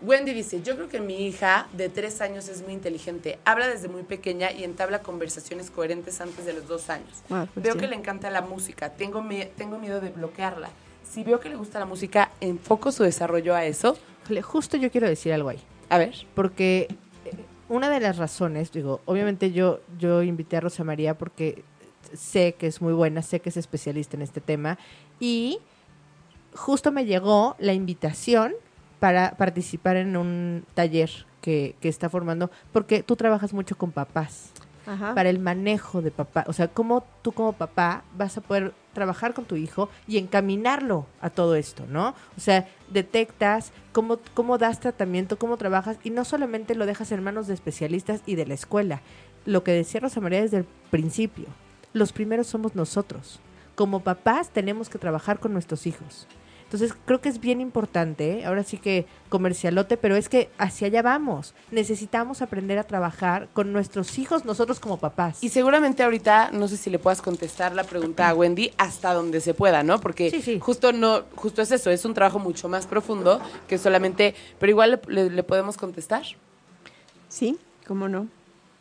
Wendy 0.00 0.32
dice, 0.32 0.62
yo 0.62 0.76
creo 0.76 0.88
que 0.88 1.00
mi 1.00 1.26
hija 1.26 1.66
de 1.72 1.88
tres 1.88 2.20
años 2.20 2.48
es 2.48 2.62
muy 2.62 2.72
inteligente. 2.72 3.38
Habla 3.44 3.66
desde 3.66 3.88
muy 3.88 4.04
pequeña 4.04 4.52
y 4.52 4.62
entabla 4.62 5.00
conversaciones 5.00 5.70
coherentes 5.70 6.20
antes 6.20 6.44
de 6.44 6.52
los 6.52 6.68
dos 6.68 6.88
años. 6.88 7.10
Ah, 7.30 7.46
pues 7.52 7.64
veo 7.64 7.72
sí. 7.74 7.80
que 7.80 7.88
le 7.88 7.96
encanta 7.96 8.30
la 8.30 8.42
música. 8.42 8.90
Tengo, 8.90 9.24
tengo 9.56 9.78
miedo 9.78 10.00
de 10.00 10.10
bloquearla. 10.10 10.70
Si 11.02 11.24
veo 11.24 11.40
que 11.40 11.48
le 11.48 11.56
gusta 11.56 11.80
la 11.80 11.86
música, 11.86 12.30
enfoco 12.40 12.92
su 12.92 13.02
desarrollo 13.02 13.54
a 13.54 13.64
eso. 13.64 13.98
Justo 14.42 14.76
yo 14.76 14.90
quiero 14.90 15.08
decir 15.08 15.32
algo 15.32 15.48
ahí. 15.48 15.60
A 15.88 15.98
ver. 15.98 16.14
Porque 16.34 16.86
eh, 17.24 17.32
una 17.68 17.90
de 17.90 17.98
las 17.98 18.18
razones, 18.18 18.70
digo, 18.70 19.00
obviamente 19.04 19.50
yo, 19.50 19.80
yo 19.98 20.22
invité 20.22 20.58
a 20.58 20.60
Rosa 20.60 20.84
María 20.84 21.18
porque 21.18 21.64
sé 22.12 22.54
que 22.54 22.68
es 22.68 22.80
muy 22.80 22.92
buena, 22.92 23.22
sé 23.22 23.40
que 23.40 23.48
es 23.48 23.56
especialista 23.56 24.16
en 24.16 24.22
este 24.22 24.40
tema 24.40 24.78
y 25.18 25.58
justo 26.54 26.92
me 26.92 27.04
llegó 27.04 27.56
la 27.58 27.72
invitación 27.72 28.54
para 28.98 29.32
participar 29.32 29.96
en 29.96 30.16
un 30.16 30.64
taller 30.74 31.10
que, 31.40 31.76
que 31.80 31.88
está 31.88 32.08
formando, 32.08 32.50
porque 32.72 33.02
tú 33.02 33.16
trabajas 33.16 33.52
mucho 33.52 33.76
con 33.76 33.92
papás 33.92 34.50
Ajá. 34.86 35.14
para 35.14 35.28
el 35.30 35.38
manejo 35.38 36.02
de 36.02 36.10
papá. 36.10 36.44
O 36.48 36.52
sea, 36.52 36.68
cómo 36.68 37.04
tú 37.22 37.32
como 37.32 37.52
papá 37.52 38.04
vas 38.16 38.36
a 38.38 38.40
poder 38.40 38.72
trabajar 38.94 39.34
con 39.34 39.44
tu 39.44 39.54
hijo 39.54 39.88
y 40.06 40.18
encaminarlo 40.18 41.06
a 41.20 41.30
todo 41.30 41.54
esto, 41.54 41.84
¿no? 41.88 42.14
O 42.36 42.40
sea, 42.40 42.66
detectas 42.90 43.72
cómo, 43.92 44.18
cómo 44.34 44.58
das 44.58 44.80
tratamiento, 44.80 45.38
cómo 45.38 45.56
trabajas 45.56 45.98
y 46.02 46.10
no 46.10 46.24
solamente 46.24 46.74
lo 46.74 46.86
dejas 46.86 47.12
en 47.12 47.22
manos 47.22 47.46
de 47.46 47.54
especialistas 47.54 48.22
y 48.26 48.34
de 48.34 48.46
la 48.46 48.54
escuela. 48.54 49.02
Lo 49.44 49.62
que 49.62 49.72
decía 49.72 50.00
Rosa 50.00 50.20
María 50.20 50.42
desde 50.42 50.58
el 50.58 50.66
principio, 50.90 51.46
los 51.92 52.12
primeros 52.12 52.48
somos 52.48 52.74
nosotros. 52.74 53.40
Como 53.74 54.00
papás 54.00 54.50
tenemos 54.50 54.88
que 54.88 54.98
trabajar 54.98 55.38
con 55.38 55.52
nuestros 55.52 55.86
hijos. 55.86 56.26
Entonces 56.68 56.92
creo 57.06 57.22
que 57.22 57.30
es 57.30 57.40
bien 57.40 57.62
importante, 57.62 58.40
¿eh? 58.40 58.44
ahora 58.44 58.62
sí 58.62 58.76
que 58.76 59.06
comercialote, 59.30 59.96
pero 59.96 60.16
es 60.16 60.28
que 60.28 60.50
hacia 60.58 60.88
allá 60.88 61.00
vamos. 61.00 61.54
Necesitamos 61.70 62.42
aprender 62.42 62.78
a 62.78 62.84
trabajar 62.84 63.48
con 63.54 63.72
nuestros 63.72 64.18
hijos 64.18 64.44
nosotros 64.44 64.78
como 64.78 64.98
papás. 64.98 65.42
Y 65.42 65.48
seguramente 65.48 66.02
ahorita, 66.02 66.50
no 66.52 66.68
sé 66.68 66.76
si 66.76 66.90
le 66.90 66.98
puedas 66.98 67.22
contestar 67.22 67.74
la 67.74 67.84
pregunta 67.84 68.28
a 68.28 68.34
Wendy 68.34 68.70
hasta 68.76 69.14
donde 69.14 69.40
se 69.40 69.54
pueda, 69.54 69.82
¿no? 69.82 69.98
Porque 69.98 70.30
Sí, 70.30 70.42
sí. 70.42 70.58
justo 70.60 70.92
no, 70.92 71.22
justo 71.36 71.62
es 71.62 71.70
eso, 71.72 71.88
es 71.88 72.04
un 72.04 72.12
trabajo 72.12 72.38
mucho 72.38 72.68
más 72.68 72.86
profundo 72.86 73.40
que 73.66 73.78
solamente, 73.78 74.34
pero 74.58 74.68
igual 74.68 75.00
le, 75.06 75.14
le- 75.24 75.30
le 75.30 75.42
podemos 75.42 75.78
contestar. 75.78 76.24
Sí, 77.30 77.56
cómo 77.86 78.08
no. 78.08 78.28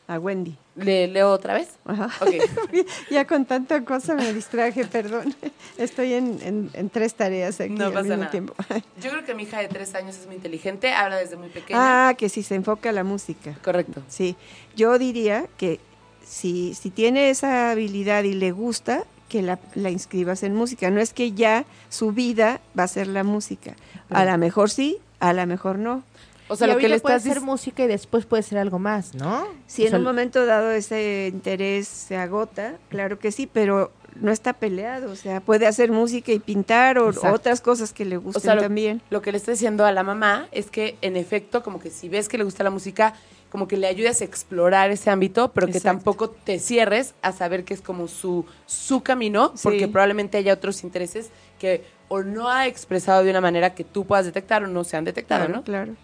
A 0.08 0.20
Wendy. 0.20 0.56
¿Le 0.76 1.08
leo 1.08 1.32
otra 1.32 1.54
vez? 1.56 1.70
Ajá. 1.86 2.10
Ya 3.12 3.26
con 3.28 3.46
tanta 3.46 3.84
cosa 3.84 4.14
me 4.16 4.32
distraje, 4.34 4.86
perdón. 4.86 5.36
Estoy 5.78 6.14
en, 6.14 6.40
en- 6.42 6.70
en 6.74 6.90
tres 6.90 7.14
tareas 7.16 7.60
aquí 7.60 7.74
No 7.74 7.86
al 7.88 7.92
pasa 7.94 8.04
mismo 8.04 8.18
nada. 8.18 8.32
tiempo. 8.32 8.54
Yo 9.02 9.10
creo 9.12 9.26
que 9.26 9.36
mi 9.36 9.44
hija 9.44 9.60
de 9.60 9.68
tres 9.68 9.94
años 9.96 10.16
es 10.18 10.26
muy 10.26 10.36
inteligente, 10.36 10.94
habla 10.94 11.18
desde 11.18 11.36
muy 11.36 11.50
pequeña. 11.50 12.10
ah, 12.10 12.14
que 12.14 12.30
si 12.30 12.42
se 12.44 12.56
enfoca 12.56 12.90
a 12.90 12.94
la 12.94 13.04
música. 13.04 13.58
Correcto. 13.64 14.02
Sí, 14.08 14.36
yo 14.76 14.98
diría 14.98 15.48
que 15.58 15.80
si, 16.26 16.74
si 16.74 16.90
tiene 16.90 17.30
esa 17.30 17.72
habilidad 17.72 18.24
y 18.24 18.34
le 18.34 18.52
gusta, 18.52 19.04
que 19.28 19.42
la, 19.42 19.60
la 19.76 19.90
inscribas 19.90 20.44
en 20.44 20.56
música. 20.56 20.90
No 20.90 21.02
es 21.02 21.12
que 21.14 21.34
ya 21.34 21.66
su 21.90 22.14
vida 22.14 22.62
va 22.80 22.84
a 22.84 22.88
ser 22.88 23.08
la 23.08 23.26
música. 23.26 23.76
A 24.10 24.24
lo 24.24 24.38
mejor 24.38 24.70
sí, 24.70 25.00
a 25.20 25.34
lo 25.34 25.46
mejor 25.48 25.80
no. 25.80 26.04
O 26.50 26.56
sea, 26.56 26.68
Y 26.68 26.72
lo 26.72 26.78
que 26.78 26.88
le 26.90 27.00
puede 27.00 27.16
estás 27.18 27.38
dic- 27.38 27.42
música 27.42 27.84
y 27.84 27.88
después 27.88 28.26
puede 28.26 28.44
ser 28.44 28.58
algo 28.58 28.80
más, 28.80 29.14
¿no? 29.16 29.46
Si 29.66 29.82
O 29.84 29.86
en 29.86 29.90
sea, 29.92 30.00
un 30.00 30.06
momento 30.06 30.46
dado 30.46 30.72
ese 30.72 31.30
interés 31.34 31.88
se 31.88 32.16
agota, 32.18 32.76
claro 32.90 33.20
que 33.20 33.32
sí, 33.32 33.48
pero 33.52 33.92
no 34.20 34.32
está 34.32 34.54
peleado. 34.54 35.12
O 35.12 35.16
sea, 35.16 35.42
puede 35.42 35.68
hacer 35.68 35.92
música 35.92 36.32
y 36.32 36.40
pintar 36.40 36.98
o 36.98 37.10
Exacto. 37.10 37.36
otras 37.36 37.62
cosas 37.62 37.94
que 37.94 38.04
le 38.06 38.18
gusten 38.18 38.40
O 38.40 38.44
sea, 38.44 38.56
lo, 38.56 38.62
también. 38.62 39.02
lo 39.10 39.22
que 39.22 39.32
le 39.32 39.38
está 39.38 39.52
diciendo 39.52 39.86
a 39.86 39.92
la 39.92 40.04
mamá 40.04 40.48
es 40.52 40.72
que, 40.72 40.98
en 41.02 41.18
efecto, 41.18 41.62
como 41.64 41.80
que 41.80 41.90
si 41.92 42.10
ves 42.10 42.28
que 42.30 42.38
le 42.38 42.44
gusta 42.44 42.64
la 42.64 42.70
música, 42.72 43.14
como 43.52 43.68
que 43.68 43.78
le 43.78 43.88
ayudes 43.88 44.22
a 44.22 44.26
explorar 44.26 44.90
ese 44.92 45.10
ámbito, 45.10 45.52
pero 45.54 45.68
que 45.68 45.80
tampoco 45.80 46.30
te 46.30 46.60
cierres 46.60 47.14
a 47.22 47.32
saber 47.32 47.64
que 47.64 47.74
es 47.74 47.82
como 47.82 48.08
su, 48.08 48.46
su 48.66 49.04
camino, 49.04 49.52
Sí. 49.56 49.62
porque 49.64 49.88
probablemente 49.88 50.38
haya 50.38 50.54
otros 50.54 50.84
intereses 50.84 51.30
que 51.60 51.84
o 52.10 52.24
no 52.24 52.50
ha 52.50 52.68
expresado 52.68 53.24
de 53.24 53.30
una 53.32 53.42
manera 53.42 53.74
que 53.76 53.84
tú 53.84 54.06
puedas 54.06 54.26
detectar 54.26 54.64
o 54.64 54.68
no 54.68 54.84
se 54.84 54.98
han 54.98 55.04
detectado, 55.06 55.46
Claro, 55.46 55.58
¿no? 55.60 55.64
claro. 55.64 55.96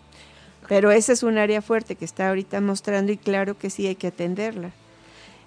Pero 0.67 0.91
ese 0.91 1.13
es 1.13 1.23
un 1.23 1.37
área 1.37 1.61
fuerte 1.61 1.95
que 1.95 2.05
está 2.05 2.29
ahorita 2.29 2.61
mostrando 2.61 3.11
y 3.11 3.17
claro 3.17 3.57
que 3.57 3.69
sí 3.69 3.87
hay 3.87 3.95
que 3.95 4.07
atenderla. 4.07 4.71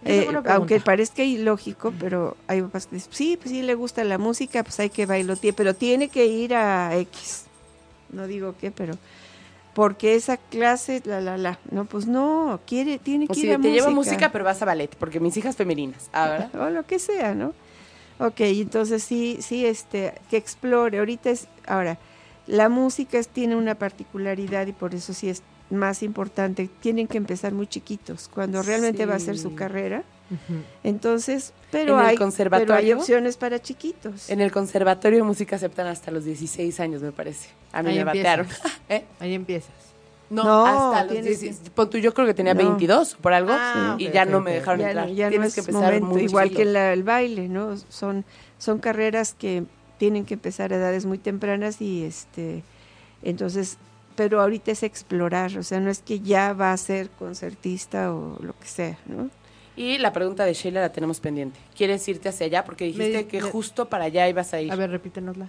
Eh, 0.04 0.28
aunque 0.48 0.78
parezca 0.78 1.24
ilógico, 1.24 1.92
pero 1.98 2.36
hay 2.46 2.62
papás 2.62 2.86
que 2.86 2.96
dicen, 2.96 3.12
sí, 3.12 3.36
pues 3.36 3.50
sí 3.50 3.62
le 3.62 3.74
gusta 3.74 4.04
la 4.04 4.18
música, 4.18 4.62
pues 4.62 4.78
hay 4.78 4.90
que 4.90 5.06
bailotear, 5.06 5.54
pero 5.54 5.74
tiene 5.74 6.08
que 6.08 6.26
ir 6.26 6.54
a 6.54 6.96
X. 6.96 7.44
No 8.12 8.26
digo 8.26 8.54
qué, 8.60 8.70
pero 8.70 8.94
porque 9.76 10.14
esa 10.14 10.38
clase, 10.38 11.02
la, 11.04 11.20
la, 11.20 11.36
la. 11.36 11.58
No, 11.70 11.84
pues 11.84 12.06
no, 12.06 12.60
quiere, 12.66 12.98
tiene 12.98 13.26
O 13.26 13.28
que 13.28 13.34
si 13.34 13.46
ir 13.46 13.52
a 13.52 13.58
te 13.58 13.68
música. 13.68 13.90
música, 13.90 14.32
pero 14.32 14.44
vas 14.44 14.62
a 14.62 14.64
ballet, 14.64 14.94
porque 14.96 15.20
mis 15.20 15.36
hijas 15.36 15.54
femeninas, 15.54 16.08
ah, 16.12 16.28
¿verdad? 16.28 16.54
o 16.66 16.70
lo 16.70 16.86
que 16.86 16.98
sea, 16.98 17.34
¿no? 17.34 17.52
Ok, 18.18 18.40
entonces 18.40 19.02
sí, 19.02 19.38
sí, 19.40 19.66
este, 19.66 20.14
que 20.30 20.38
explore. 20.38 20.98
Ahorita 20.98 21.28
es, 21.28 21.48
ahora, 21.66 21.98
la 22.46 22.68
música 22.68 23.18
es- 23.18 23.28
tiene 23.28 23.56
una 23.56 23.74
particularidad 23.76 24.66
y 24.66 24.72
por 24.72 24.94
eso 24.94 25.12
sí 25.14 25.28
es 25.28 25.42
más 25.70 26.02
importante. 26.02 26.70
Tienen 26.80 27.08
que 27.08 27.16
empezar 27.18 27.52
muy 27.52 27.66
chiquitos, 27.66 28.28
cuando 28.32 28.62
realmente 28.62 29.04
va 29.06 29.16
a 29.16 29.18
ser 29.18 29.36
su 29.38 29.54
carrera. 29.54 30.04
Entonces, 30.84 31.52
pero 31.70 31.94
¿En 31.94 32.00
el 32.00 32.06
hay, 32.06 32.50
pero 32.50 32.74
hay 32.74 32.92
opciones 32.92 33.36
para 33.36 33.60
chiquitos. 33.60 34.30
En 34.30 34.40
el 34.40 34.52
conservatorio 34.52 35.18
de 35.18 35.22
música 35.24 35.56
aceptan 35.56 35.86
hasta 35.86 36.10
los 36.10 36.24
16 36.24 36.78
años, 36.80 37.02
me 37.02 37.12
parece. 37.12 37.48
A 37.72 37.82
mí 37.82 37.90
Ahí 37.90 37.94
me 37.96 38.00
empiezas. 38.02 38.38
batearon. 38.38 38.46
¿Eh? 38.88 39.04
Ahí 39.20 39.34
empiezas. 39.34 39.70
No, 40.28 40.42
No, 40.42 40.66
hasta 40.66 41.04
los 41.04 41.12
tienes 41.12 41.40
10. 41.40 41.60
Pon 41.74 41.88
tú, 41.88 41.98
yo 41.98 42.12
creo 42.12 42.26
que 42.26 42.34
tenía 42.34 42.54
No. 42.54 42.58
22 42.58 43.14
por 43.20 43.32
algo 43.32 43.52
Ah, 43.54 43.94
y 43.98 44.10
ya 44.10 44.24
no 44.24 44.40
me 44.40 44.52
dejaron 44.54 44.80
ya, 44.80 44.88
entrar. 44.88 45.06
no, 45.08 45.14
ya 45.14 45.26
no 45.26 45.30
Tienes 45.30 45.48
es 45.48 45.54
que 45.54 45.60
empezar 45.60 45.82
momento, 45.82 46.06
muy 46.06 46.22
igual 46.22 46.44
chiquito. 46.48 46.58
que 46.58 46.64
la- 46.64 46.92
el 46.92 47.02
baile, 47.04 47.48
¿no? 47.48 47.76
Son, 47.88 48.24
son 48.58 48.78
carreras 48.80 49.34
que 49.34 49.64
tienen 49.98 50.24
que 50.26 50.34
empezar 50.34 50.72
a 50.72 50.76
edades 50.76 51.06
muy 51.06 51.18
tempranas 51.18 51.80
y 51.80 52.04
este, 52.04 52.62
entonces, 53.22 53.78
pero 54.14 54.40
ahorita 54.40 54.70
es 54.72 54.82
explorar, 54.82 55.56
o 55.58 55.62
sea, 55.62 55.80
no 55.80 55.90
es 55.90 56.00
que 56.00 56.20
ya 56.20 56.52
va 56.52 56.72
a 56.72 56.76
ser 56.76 57.10
concertista 57.10 58.12
o 58.14 58.38
lo 58.42 58.58
que 58.58 58.66
sea, 58.66 58.98
¿no? 59.06 59.30
Y 59.76 59.98
la 59.98 60.12
pregunta 60.12 60.44
de 60.46 60.54
Sheila 60.54 60.80
la 60.80 60.90
tenemos 60.92 61.20
pendiente. 61.20 61.58
¿Quieres 61.76 62.06
irte 62.08 62.30
hacia 62.30 62.46
allá? 62.46 62.64
Porque 62.64 62.84
dijiste 62.86 63.12
Me- 63.18 63.26
que 63.26 63.42
me- 63.42 63.50
justo 63.50 63.88
para 63.90 64.04
allá 64.04 64.26
ibas 64.28 64.54
a 64.54 64.60
ir. 64.62 64.72
A 64.72 64.76
ver, 64.76 64.90
repítenosla. 64.90 65.48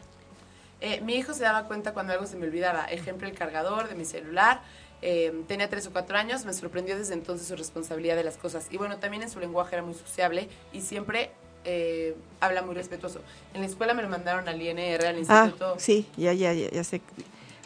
Eh, 0.81 0.99
mi 1.01 1.15
hijo 1.15 1.33
se 1.33 1.43
daba 1.43 1.63
cuenta 1.63 1.93
cuando 1.93 2.11
algo 2.13 2.25
se 2.25 2.35
me 2.35 2.45
olvidaba. 2.45 2.85
Ejemplo, 2.85 3.25
el 3.27 3.33
cargador 3.33 3.87
de 3.87 3.95
mi 3.95 4.03
celular. 4.03 4.61
Eh, 5.01 5.31
tenía 5.47 5.69
tres 5.69 5.87
o 5.87 5.91
cuatro 5.91 6.17
años, 6.17 6.43
me 6.43 6.53
sorprendió 6.53 6.97
desde 6.97 7.13
entonces 7.13 7.47
su 7.47 7.55
responsabilidad 7.55 8.15
de 8.17 8.23
las 8.25 8.35
cosas. 8.35 8.67
Y 8.69 8.77
bueno, 8.77 8.97
también 8.97 9.23
en 9.23 9.29
su 9.29 9.39
lenguaje 9.39 9.75
era 9.75 9.83
muy 9.85 9.93
sociable 9.93 10.49
y 10.73 10.81
siempre 10.81 11.31
eh, 11.69 12.15
habla 12.39 12.61
muy 12.61 12.73
respetuoso. 12.73 13.19
En 13.53 13.59
la 13.61 13.67
escuela 13.67 13.93
me 13.93 14.01
lo 14.01 14.07
mandaron 14.09 14.47
al 14.47 14.61
INR, 14.61 15.05
al 15.05 15.15
Ah, 15.27 15.45
instituto. 15.45 15.75
sí, 15.77 16.07
ya, 16.15 16.31
ya, 16.33 16.53
ya, 16.53 16.69
ya 16.71 16.83
sé 16.83 17.01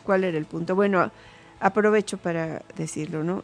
cuál 0.03 0.23
era 0.23 0.37
el 0.37 0.45
punto. 0.45 0.75
Bueno, 0.75 1.11
aprovecho 1.59 2.17
para 2.17 2.63
decirlo, 2.75 3.23
¿no? 3.23 3.43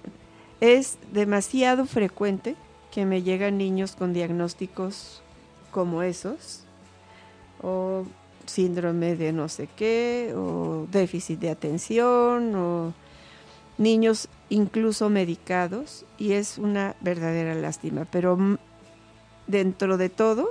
Es 0.60 0.98
demasiado 1.12 1.86
frecuente 1.86 2.56
que 2.92 3.06
me 3.06 3.22
llegan 3.22 3.60
niños 3.60 3.96
con 3.96 4.12
diagnósticos 4.14 5.22
como 5.70 6.02
esos, 6.02 6.64
o 7.62 8.04
síndrome 8.48 9.16
de 9.16 9.32
no 9.34 9.50
sé 9.50 9.68
qué, 9.76 10.34
o 10.36 10.88
déficit 10.92 11.40
de 11.40 11.52
atención, 11.52 12.56
o 12.56 12.94
niños 13.78 14.28
incluso 14.50 15.10
medicados, 15.10 16.06
y 16.18 16.32
es 16.32 16.58
una 16.58 16.96
verdadera 17.02 17.54
lástima. 17.54 18.06
Pero 18.10 18.58
dentro 19.48 19.98
de 19.98 20.10
todo, 20.10 20.50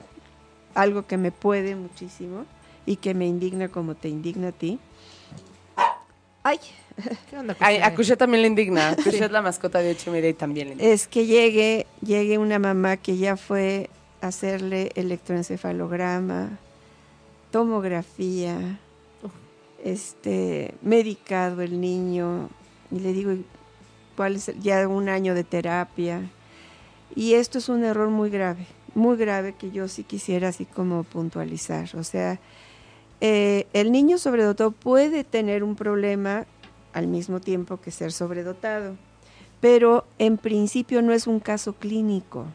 algo 0.74 1.06
que 1.06 1.16
me 1.16 1.30
puede 1.32 1.76
muchísimo 1.76 2.44
y 2.84 2.96
que 2.96 3.14
me 3.14 3.26
indigna 3.26 3.68
como 3.68 3.94
te 3.94 4.08
indigna 4.08 4.48
a 4.48 4.52
ti. 4.52 4.78
Ay, 6.42 6.58
¿Qué 7.28 7.36
onda? 7.36 7.56
Ay, 7.60 7.76
a 7.76 7.82
Cushé? 7.90 7.94
Kushet 7.96 8.18
también 8.18 8.42
le 8.42 8.48
indigna. 8.48 8.94
Kushet 9.04 9.22
es 9.22 9.30
la 9.30 9.42
mascota 9.42 9.80
de 9.80 9.90
ocho 9.90 10.16
y 10.16 10.32
también 10.34 10.68
le 10.68 10.72
indigna. 10.74 10.92
es 10.94 11.06
que 11.08 11.26
llegue, 11.26 11.86
llegue 12.00 12.38
una 12.38 12.58
mamá 12.58 12.96
que 12.96 13.16
ya 13.16 13.36
fue 13.36 13.90
a 14.22 14.28
hacerle 14.28 14.92
electroencefalograma, 14.94 16.58
tomografía, 17.50 18.78
este, 19.84 20.74
medicado 20.82 21.62
el 21.62 21.80
niño, 21.80 22.48
y 22.90 23.00
le 23.00 23.12
digo, 23.12 23.32
¿cuál 24.16 24.36
es? 24.36 24.48
el- 24.48 24.60
Ya 24.60 24.86
un 24.88 25.08
año 25.08 25.34
de 25.34 25.44
terapia. 25.44 26.22
Y 27.14 27.34
esto 27.34 27.58
es 27.58 27.68
un 27.68 27.84
error 27.84 28.08
muy 28.08 28.30
grave, 28.30 28.66
muy 28.96 29.16
grave 29.16 29.54
que 29.54 29.70
yo 29.70 29.86
sí 29.86 30.02
quisiera 30.02 30.48
así 30.48 30.64
como 30.64 31.04
puntualizar. 31.04 31.94
O 31.94 32.02
sea, 32.02 32.40
eh, 33.20 33.66
el 33.72 33.92
niño 33.92 34.18
sobredotado 34.18 34.72
puede 34.72 35.22
tener 35.22 35.62
un 35.62 35.76
problema 35.76 36.46
al 36.92 37.06
mismo 37.06 37.40
tiempo 37.40 37.76
que 37.76 37.90
ser 37.90 38.10
sobredotado, 38.10 38.96
pero 39.60 40.06
en 40.18 40.38
principio 40.38 41.02
no 41.02 41.12
es 41.12 41.26
un 41.26 41.40
caso 41.40 41.74
clínico. 41.74 42.46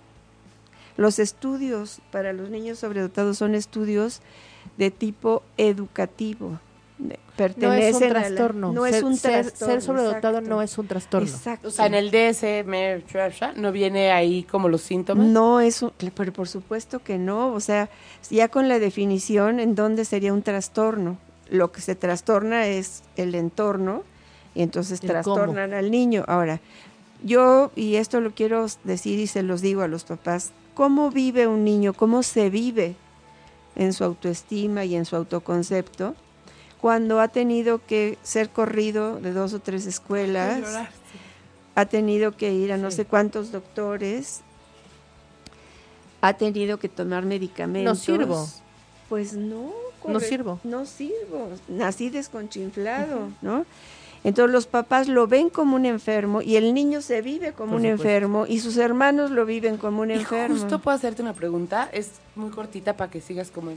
Los 0.98 1.20
estudios 1.20 2.02
para 2.12 2.34
los 2.34 2.50
niños 2.50 2.80
sobredotados 2.80 3.38
son 3.38 3.56
estudios 3.56 4.22
de 4.78 4.92
tipo 4.92 5.44
educativo. 5.58 6.60
De- 7.10 7.20
No 7.58 7.74
es 7.74 7.95
un 7.95 7.99
Pertenecen 7.99 8.10
trastorno. 8.10 8.72
no 8.72 8.86
es 8.86 8.95
Ser- 8.95 9.04
un 9.06 9.16
ser- 9.18 9.32
trastorno. 9.43 9.74
Ser 9.74 9.82
sobredotado 9.82 10.38
exacto. 10.38 10.49
no 10.56 10.62
es 10.62 10.78
un 10.78 10.88
trastorno. 10.88 11.28
Exacto. 11.28 11.68
O 11.70 11.72
sea, 11.72 11.86
en 11.88 11.93
el 11.95 12.12
DSM 12.12 13.04
no 13.56 13.72
viene 13.72 14.12
ahí 14.12 14.43
como 14.43 14.70
los 14.70 14.82
síntomas. 14.82 15.26
No 15.26 15.60
es 15.60 15.82
un, 15.82 15.91
pero 16.16 16.32
por 16.34 16.47
supuesto 16.47 16.99
que 16.99 17.18
no, 17.18 17.54
o 17.54 17.60
sea, 17.60 17.89
ya 18.30 18.47
con 18.49 18.68
la 18.68 18.80
definición 18.80 19.60
en 19.60 19.76
dónde 19.76 20.06
sería 20.06 20.34
un 20.34 20.43
trastorno. 20.43 21.18
Lo 21.49 21.72
que 21.72 21.82
se 21.82 21.95
trastorna 21.95 22.68
es 22.68 23.04
el 23.18 23.34
entorno 23.36 24.04
y 24.56 24.62
entonces 24.62 25.02
El 25.02 25.10
trastornan 25.10 25.74
al 25.74 25.89
niño. 25.91 26.24
Ahora, 26.28 26.60
yo 27.24 27.72
y 27.76 27.95
esto 27.95 28.22
lo 28.22 28.32
quiero 28.32 28.66
decir 28.84 29.20
y 29.20 29.28
se 29.28 29.43
los 29.43 29.62
digo 29.62 29.82
a 29.82 29.88
los 29.88 30.04
papás, 30.04 30.52
¿cómo 30.76 31.10
vive 31.12 31.47
un 31.47 31.64
niño? 31.64 31.93
¿Cómo 31.93 32.24
se 32.24 32.49
vive 32.49 32.95
en 33.76 33.93
su 33.93 34.04
autoestima 34.04 34.86
y 34.86 34.95
en 34.95 35.06
su 35.06 35.16
autoconcepto 35.16 36.16
cuando 36.82 37.20
ha 37.22 37.28
tenido 37.28 37.80
que 37.86 38.18
ser 38.24 38.50
corrido 38.50 39.20
de 39.20 39.32
dos 39.34 39.54
o 39.54 39.60
tres 39.60 39.86
escuelas? 39.86 40.60
ha 41.76 41.86
tenido 41.86 42.36
que 42.36 42.52
ir 42.52 42.74
a 42.74 42.78
no 42.78 42.92
Sí. 42.92 42.98
sé 42.98 43.06
cuántos 43.06 43.52
doctores, 43.54 44.42
ha 46.22 46.34
tenido 46.34 46.78
que 46.78 46.90
tomar 46.90 47.24
medicamentos. 47.26 47.98
No 47.98 48.04
sirvo. 48.04 48.48
Pues 49.10 49.34
no. 49.34 49.72
No 50.08 50.20
sirvo. 50.20 50.60
No 50.64 50.86
sirvo. 50.86 51.50
Nací 51.68 52.10
desconchinflado, 52.10 53.30
¿no? 53.42 53.66
Entonces 54.24 54.52
los 54.54 54.68
papás 54.68 55.08
lo 55.08 55.28
ven 55.28 55.50
como 55.50 55.76
un 55.76 55.86
enfermo 55.86 56.42
y 56.42 56.56
el 56.56 56.74
niño 56.74 57.02
se 57.02 57.22
vive 57.22 57.54
como 57.54 57.72
Por 57.74 57.82
un 57.82 57.88
supuesto. 57.88 58.04
enfermo 58.08 58.46
y 58.48 58.60
sus 58.60 58.78
hermanos 58.78 59.32
lo 59.32 59.46
viven 59.46 59.78
como 59.78 60.02
un 60.02 60.12
Y 60.12 60.16
enfermo. 60.16 60.56
justo 60.58 60.80
puedo 60.80 60.96
hacerte 60.98 61.22
una 61.24 61.34
pregunta, 61.34 61.90
es 61.92 62.12
muy 62.36 62.50
cortita 62.52 62.96
para 62.98 63.10
que 63.10 63.22
sigas 63.22 63.50
como... 63.50 63.72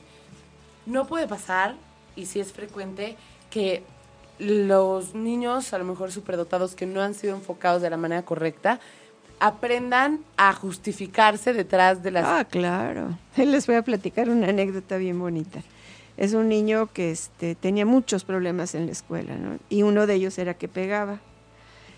No 0.85 1.07
puede 1.07 1.27
pasar, 1.27 1.77
y 2.17 2.27
sí 2.27 2.41
es 2.41 2.53
frecuente, 2.53 3.17
que 3.51 3.83
los 4.39 5.15
niños, 5.15 5.73
a 5.73 5.79
lo 5.79 5.85
mejor 5.85 6.11
superdotados, 6.11 6.75
que 6.75 6.87
no 6.87 7.01
han 7.01 7.15
sido 7.15 7.37
enfocados 7.37 7.83
de 7.83 7.91
la 7.91 7.97
manera 7.97 8.25
correcta, 8.25 8.81
aprendan 9.41 10.21
a 10.37 10.53
justificarse 10.53 11.53
detrás 11.53 12.03
de 12.03 12.11
las... 12.11 12.25
Ah, 12.25 12.45
claro. 12.45 13.19
Les 13.37 13.67
voy 13.67 13.77
a 13.77 13.83
platicar 13.83 14.29
una 14.29 14.49
anécdota 14.49 14.97
bien 14.97 15.19
bonita. 15.19 15.63
Es 16.17 16.33
un 16.35 16.49
niño 16.49 16.89
que 16.93 17.11
este, 17.11 17.55
tenía 17.55 17.85
muchos 17.85 18.25
problemas 18.25 18.75
en 18.75 18.87
la 18.87 18.93
escuela, 18.93 19.35
¿no? 19.37 19.59
Y 19.69 19.83
uno 19.83 20.07
de 20.07 20.15
ellos 20.15 20.39
era 20.39 20.55
que 20.55 20.69
pegaba. 20.69 21.21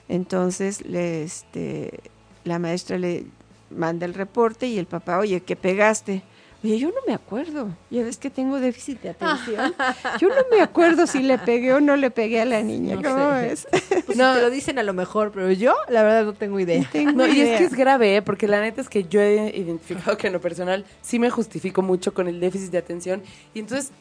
Entonces, 0.08 0.84
le, 0.86 1.22
este, 1.22 2.00
la 2.44 2.58
maestra 2.58 2.98
le 2.98 3.26
manda 3.70 4.06
el 4.06 4.14
reporte 4.14 4.66
y 4.66 4.78
el 4.78 4.86
papá, 4.86 5.18
oye, 5.18 5.40
que 5.40 5.56
pegaste. 5.56 6.22
Oye, 6.64 6.78
yo 6.78 6.88
no 6.88 6.94
me 7.06 7.12
acuerdo. 7.14 7.68
Ya 7.90 8.02
ves 8.02 8.16
que 8.16 8.30
tengo 8.30 8.58
déficit 8.58 9.00
de 9.02 9.10
atención. 9.10 9.74
Yo 10.20 10.28
no 10.28 10.34
me 10.50 10.60
acuerdo 10.62 11.06
si 11.06 11.20
le 11.22 11.38
pegué 11.38 11.72
o 11.74 11.80
no 11.80 11.96
le 11.96 12.10
pegué 12.10 12.40
a 12.40 12.44
la 12.44 12.62
niña. 12.62 12.96
No 12.96 13.02
¿Cómo 13.02 13.30
sé. 13.54 14.02
Pues 14.06 14.16
no, 14.18 14.34
te 14.34 14.40
lo 14.40 14.50
dicen 14.50 14.78
a 14.78 14.82
lo 14.82 14.92
mejor, 14.94 15.30
pero 15.32 15.52
yo, 15.52 15.74
la 15.88 16.02
verdad, 16.02 16.24
no 16.24 16.32
tengo 16.34 16.58
idea. 16.58 16.88
Tengo 16.90 17.12
No, 17.12 17.26
y 17.26 17.40
es 17.40 17.58
que 17.58 17.64
es 17.64 17.74
grave, 17.74 18.16
¿eh? 18.16 18.22
porque 18.22 18.48
la 18.48 18.60
neta 18.60 18.80
es 18.80 18.88
que 18.88 19.04
yo 19.04 19.20
he 19.20 19.52
identificado 19.56 20.16
que 20.16 20.26
en 20.28 20.32
lo 20.32 20.40
personal 20.40 20.84
sí 21.02 21.18
me 21.18 21.30
justifico 21.30 21.82
mucho 21.82 22.14
con 22.14 22.26
el 22.26 22.40
déficit 22.40 22.70
de 22.72 22.78
atención. 22.78 23.22
Y 23.54 23.60
entonces, 23.60 23.92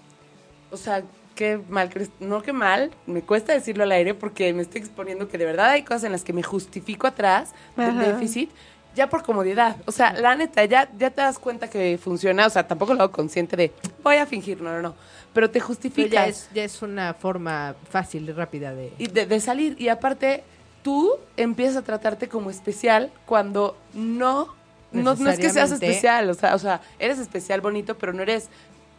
o 0.71 0.77
sea, 0.77 1.03
qué 1.35 1.59
mal, 1.69 1.89
que- 1.89 2.07
no 2.21 2.41
qué 2.41 2.53
mal, 2.53 2.89
me 3.05 3.21
cuesta 3.21 3.51
decirlo 3.53 3.83
al 3.83 3.91
aire 3.91 4.13
porque 4.13 4.53
me 4.53 4.61
estoy 4.61 4.79
exponiendo 4.81 5.27
que 5.27 5.37
de 5.37 5.45
verdad 5.45 5.71
hay 5.71 5.83
cosas 5.83 6.05
en 6.05 6.13
las 6.13 6.23
que 6.23 6.31
me 6.33 6.41
justifico 6.41 7.05
atrás 7.05 7.53
del 7.75 7.89
Ajá. 7.89 8.13
déficit 8.13 8.49
ya 8.95 9.09
por 9.09 9.23
comodidad. 9.23 9.75
O 9.85 9.91
sea, 9.91 10.13
la 10.13 10.35
neta, 10.35 10.63
ya, 10.65 10.89
ya 10.97 11.09
te 11.11 11.21
das 11.21 11.37
cuenta 11.39 11.69
que 11.69 11.99
funciona, 12.01 12.47
o 12.47 12.49
sea, 12.49 12.67
tampoco 12.67 12.93
lo 12.93 13.03
hago 13.03 13.11
consciente 13.11 13.55
de 13.55 13.71
voy 14.03 14.15
a 14.17 14.25
fingir, 14.25 14.61
no, 14.61 14.71
no, 14.73 14.81
no. 14.81 14.95
Pero 15.33 15.47
te 15.49 15.53
Pero 15.59 15.65
justificas 15.67 16.11
ya 16.11 16.27
es, 16.27 16.49
ya 16.53 16.63
es 16.63 16.81
una 16.81 17.13
forma 17.13 17.75
fácil 17.89 18.27
y 18.29 18.31
rápida 18.31 18.73
de... 18.73 18.93
y 18.97 19.07
de, 19.07 19.25
de 19.25 19.39
salir. 19.41 19.75
Y 19.79 19.89
aparte, 19.89 20.43
tú 20.81 21.11
empiezas 21.35 21.75
a 21.77 21.81
tratarte 21.81 22.29
como 22.29 22.49
especial 22.49 23.11
cuando 23.25 23.77
no, 23.93 24.47
no, 24.93 25.15
no 25.15 25.29
es 25.29 25.39
que 25.39 25.49
seas 25.49 25.71
especial. 25.71 26.29
O 26.29 26.33
sea, 26.35 26.55
o 26.55 26.59
sea, 26.59 26.79
eres 26.99 27.19
especial, 27.19 27.59
bonito, 27.61 27.97
pero 27.97 28.13
no 28.13 28.21
eres. 28.21 28.47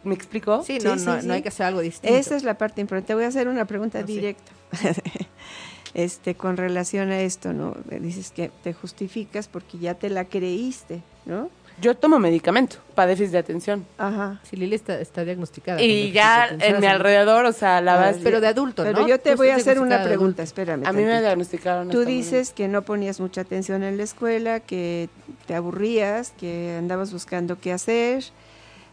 ¿Me 0.03 0.13
explico? 0.13 0.63
Sí, 0.63 0.79
Sí, 0.79 0.85
no, 0.87 0.97
sí, 0.99 1.05
no, 1.05 1.19
sí. 1.21 1.27
no 1.27 1.33
hay 1.33 1.41
que 1.41 1.49
hacer 1.49 1.65
algo 1.65 1.81
distinto. 1.81 2.15
Esa 2.15 2.35
es 2.35 2.43
la 2.43 2.55
parte 2.57 2.81
importante. 2.81 3.07
Te 3.07 3.13
voy 3.15 3.23
a 3.23 3.27
hacer 3.29 3.47
una 3.47 3.65
pregunta 3.65 3.99
No, 4.01 4.07
sí. 4.07 4.13
directa. 4.13 4.51
este, 5.97 6.35
con 6.35 6.57
relación 6.57 7.09
a 7.09 7.21
esto, 7.21 7.53
¿no? 7.53 7.75
Dices 7.89 8.29
que 8.31 8.51
te 8.63 8.71
justificas 8.71 9.47
porque 9.47 9.79
ya 9.79 9.95
te 9.95 10.11
la 10.11 10.25
creíste, 10.25 11.01
¿no? 11.25 11.49
Yo 11.81 11.95
tomo 11.95 12.19
medicamento 12.19 12.77
para 12.93 13.07
déficit 13.09 13.31
de 13.31 13.37
atención. 13.39 13.85
Ajá. 13.97 14.39
Si 14.43 14.55
Lili 14.55 14.75
está, 14.75 14.99
está 14.99 15.25
diagnosticada. 15.25 15.81
Y 15.81 16.11
ya 16.11 16.49
en 16.59 16.79
mi 16.79 16.85
alrededor, 16.85 17.45
o 17.45 17.51
sea, 17.51 17.81
la 17.81 17.97
verdad. 17.97 18.19
Pero 18.23 18.41
de 18.41 18.47
adulto, 18.47 18.83
Pero 18.83 19.01
¿no? 19.01 19.07
yo 19.07 19.19
te 19.19 19.33
voy 19.33 19.49
a 19.49 19.55
hacer 19.55 19.79
una 19.79 20.03
pregunta, 20.03 20.43
espérame. 20.43 20.85
a 20.85 20.93
mí 20.93 21.03
me 21.03 21.19
diagnosticaron. 21.19 21.89
Tú 21.89 22.05
dices 22.05 22.51
que 22.51 22.67
no 22.67 22.83
ponías 22.83 23.19
mucha 23.19 23.41
atención 23.41 23.81
en 23.81 23.97
la 23.97 24.03
escuela, 24.03 24.59
que 24.59 25.09
te 25.47 25.55
aburrías, 25.55 26.31
que 26.37 26.75
andabas 26.77 27.11
buscando 27.11 27.59
qué 27.59 27.73
hacer, 27.73 28.23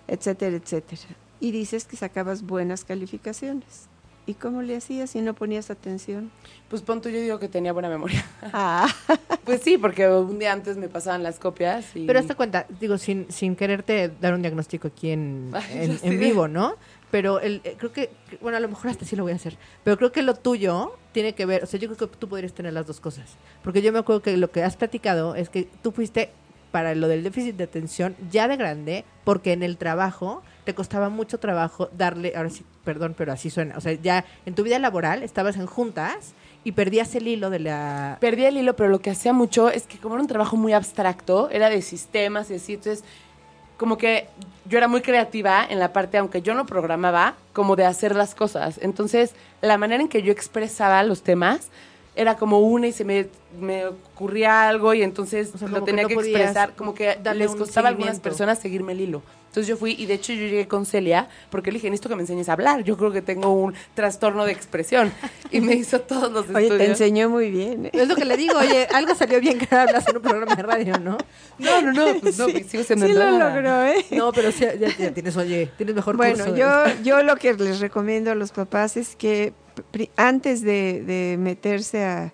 etcétera, 0.08 0.56
etcétera. 0.56 1.02
Y 1.38 1.50
dices 1.50 1.84
que 1.84 1.96
sacabas 1.96 2.42
buenas 2.42 2.84
calificaciones. 2.84 3.88
¿Y 4.26 4.34
cómo 4.34 4.62
le 4.62 4.76
hacías 4.76 5.10
si 5.10 5.20
no 5.20 5.34
ponías 5.34 5.70
atención? 5.70 6.30
Pues 6.70 6.80
pon 6.80 7.02
tú, 7.02 7.10
yo 7.10 7.20
digo 7.20 7.38
que 7.38 7.48
tenía 7.48 7.72
buena 7.74 7.88
memoria. 7.90 8.24
Ah, 8.54 8.88
Pues 9.44 9.60
sí, 9.62 9.76
porque 9.76 10.08
un 10.08 10.38
día 10.38 10.52
antes 10.52 10.76
me 10.78 10.88
pasaban 10.88 11.22
las 11.22 11.38
copias 11.38 11.94
y... 11.94 12.06
Pero 12.06 12.18
hazte 12.18 12.34
cuenta, 12.34 12.66
digo, 12.80 12.96
sin, 12.96 13.30
sin 13.30 13.54
quererte 13.54 14.10
dar 14.20 14.32
un 14.32 14.40
diagnóstico 14.40 14.88
aquí 14.88 15.10
en, 15.10 15.50
Ay, 15.52 15.98
en, 16.02 16.18
vivo, 16.18 16.48
¿no? 16.48 16.76
Pero 17.10 17.38
el, 17.40 17.60
eh, 17.64 17.74
creo 17.78 17.92
que, 17.92 18.10
que- 18.30 18.38
bueno, 18.38 18.56
a 18.56 18.60
lo 18.60 18.68
mejor 18.68 18.90
hasta 18.90 19.04
sí 19.04 19.14
lo 19.14 19.24
voy 19.24 19.32
a 19.32 19.36
hacer, 19.36 19.56
pero 19.84 19.98
creo 19.98 20.10
que 20.10 20.22
lo 20.22 20.34
tuyo 20.34 20.94
tiene 21.12 21.34
que 21.34 21.44
ver, 21.44 21.62
o 21.62 21.66
sea, 21.66 21.78
yo 21.78 21.88
creo 21.94 22.08
que 22.10 22.16
tú 22.16 22.28
podrías 22.28 22.54
tener 22.54 22.72
las 22.72 22.86
dos 22.86 23.00
cosas. 23.00 23.36
Porque 23.62 23.82
yo 23.82 23.92
me 23.92 23.98
acuerdo 23.98 24.22
que 24.22 24.36
lo 24.38 24.50
que 24.50 24.62
has 24.64 24.76
platicado 24.76 25.34
es 25.34 25.50
que 25.50 25.68
tú 25.82 25.92
fuiste 25.92 26.30
para 26.72 26.94
lo 26.94 27.06
del 27.08 27.22
déficit 27.22 27.56
de 27.56 27.64
atención 27.64 28.16
ya 28.30 28.48
de 28.48 28.56
grande, 28.56 29.04
porque 29.22 29.52
en 29.52 29.62
el 29.62 29.76
trabajo 29.76 30.42
te 30.64 30.74
costaba 30.74 31.08
mucho 31.08 31.38
trabajo 31.38 31.88
darle, 31.96 32.32
ahora 32.36 32.50
sí, 32.50 32.64
perdón, 32.84 33.14
pero 33.16 33.32
así 33.32 33.50
suena, 33.50 33.76
o 33.76 33.80
sea, 33.80 33.92
ya 33.92 34.24
en 34.46 34.54
tu 34.54 34.62
vida 34.62 34.78
laboral 34.78 35.22
estabas 35.22 35.56
en 35.56 35.66
juntas 35.66 36.34
y 36.64 36.72
perdías 36.72 37.14
el 37.14 37.28
hilo 37.28 37.50
de 37.50 37.58
la... 37.58 38.16
Perdí 38.20 38.46
el 38.46 38.56
hilo, 38.56 38.74
pero 38.74 38.88
lo 38.88 39.00
que 39.00 39.10
hacía 39.10 39.32
mucho 39.32 39.68
es 39.68 39.86
que 39.86 39.98
como 39.98 40.14
era 40.14 40.22
un 40.22 40.28
trabajo 40.28 40.56
muy 40.56 40.72
abstracto, 40.72 41.50
era 41.50 41.68
de 41.68 41.82
sistemas 41.82 42.50
y 42.50 42.54
así, 42.54 42.74
entonces 42.74 43.04
como 43.76 43.98
que 43.98 44.28
yo 44.66 44.78
era 44.78 44.88
muy 44.88 45.02
creativa 45.02 45.66
en 45.68 45.78
la 45.78 45.92
parte, 45.92 46.18
aunque 46.18 46.42
yo 46.42 46.54
no 46.54 46.64
programaba, 46.64 47.34
como 47.52 47.76
de 47.76 47.84
hacer 47.84 48.14
las 48.14 48.34
cosas. 48.34 48.78
Entonces, 48.80 49.34
la 49.60 49.78
manera 49.78 50.02
en 50.02 50.08
que 50.08 50.22
yo 50.22 50.32
expresaba 50.32 51.02
los 51.02 51.22
temas 51.22 51.68
era 52.16 52.36
como 52.36 52.60
una 52.60 52.86
y 52.86 52.92
se 52.92 53.04
me, 53.04 53.28
me 53.60 53.86
ocurría 53.86 54.68
algo 54.68 54.94
y 54.94 55.02
entonces 55.02 55.50
O 55.54 55.58
sea, 55.58 55.68
lo 55.68 55.80
que 55.80 55.86
tenía 55.86 56.02
no 56.02 56.08
que, 56.08 56.14
expresar, 56.14 56.74
como 56.74 56.94
que 56.94 57.18
les 57.34 57.54
costaba 57.54 57.88
a 57.88 57.90
algunas 57.90 58.20
personas 58.20 58.58
seguirme 58.58 58.92
el 58.92 59.00
hilo. 59.00 59.22
Entonces 59.48 59.68
yo 59.68 59.76
fui, 59.76 59.94
y 59.96 60.06
de 60.06 60.14
hecho 60.14 60.32
yo 60.32 60.40
llegué 60.40 60.66
con 60.66 60.84
Celia, 60.84 61.28
porque 61.48 61.70
le 61.70 61.76
dije, 61.76 61.88
necesito 61.88 62.08
que 62.08 62.16
me 62.16 62.22
enseñes 62.22 62.48
a 62.48 62.54
hablar, 62.54 62.82
yo 62.82 62.96
creo 62.96 63.12
que 63.12 63.22
tengo 63.22 63.54
un 63.54 63.72
trastorno 63.94 64.44
de 64.44 64.50
expresión. 64.52 65.12
Y 65.52 65.60
me 65.60 65.76
hizo 65.76 66.00
todos 66.00 66.32
los 66.32 66.48
oye, 66.48 66.64
estudios. 66.64 66.78
te 66.78 66.86
enseñó 66.86 67.30
muy 67.30 67.52
bien. 67.52 67.86
¿eh? 67.86 67.90
Es 67.92 68.08
lo 68.08 68.16
que 68.16 68.24
le 68.24 68.36
digo, 68.36 68.58
oye, 68.58 68.88
algo 68.92 69.14
salió 69.14 69.38
bien 69.40 69.56
que 69.60 69.72
hablas 69.72 70.08
en 70.08 70.16
un 70.16 70.22
programa 70.22 70.56
de 70.56 70.62
radio, 70.64 70.98
¿no? 70.98 71.16
No, 71.60 71.82
no, 71.82 71.92
no, 71.92 72.20
pues 72.20 72.36
no, 72.36 72.46
Sí, 72.48 72.64
sigo 72.64 72.82
siendo 72.82 73.06
sí 73.06 73.12
lo 73.12 73.30
logró, 73.30 73.84
¿eh? 73.84 74.04
No, 74.10 74.32
pero 74.32 74.50
sí, 74.50 74.64
ya, 74.80 74.88
ya 74.98 75.14
tienes, 75.14 75.36
oye, 75.36 75.70
tienes 75.76 75.94
mejor 75.94 76.16
Bueno, 76.16 76.44
curso. 76.44 76.56
yo, 76.56 76.68
yo 77.04 77.22
lo 77.22 77.36
que 77.36 77.54
les 77.54 77.78
recomiendo 77.78 78.32
a 78.32 78.34
los 78.34 78.50
papás 78.50 78.96
es 78.96 79.14
que 79.14 79.52
antes 80.16 80.62
de, 80.62 81.02
de 81.04 81.36
meterse 81.38 82.04
a, 82.04 82.32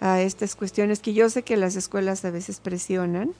a 0.00 0.20
estas 0.22 0.56
cuestiones, 0.56 1.00
que 1.00 1.12
yo 1.14 1.28
sé 1.30 1.42
que 1.42 1.56
las 1.56 1.76
escuelas 1.76 2.24
a 2.24 2.30
veces 2.30 2.60
presionan, 2.60 3.32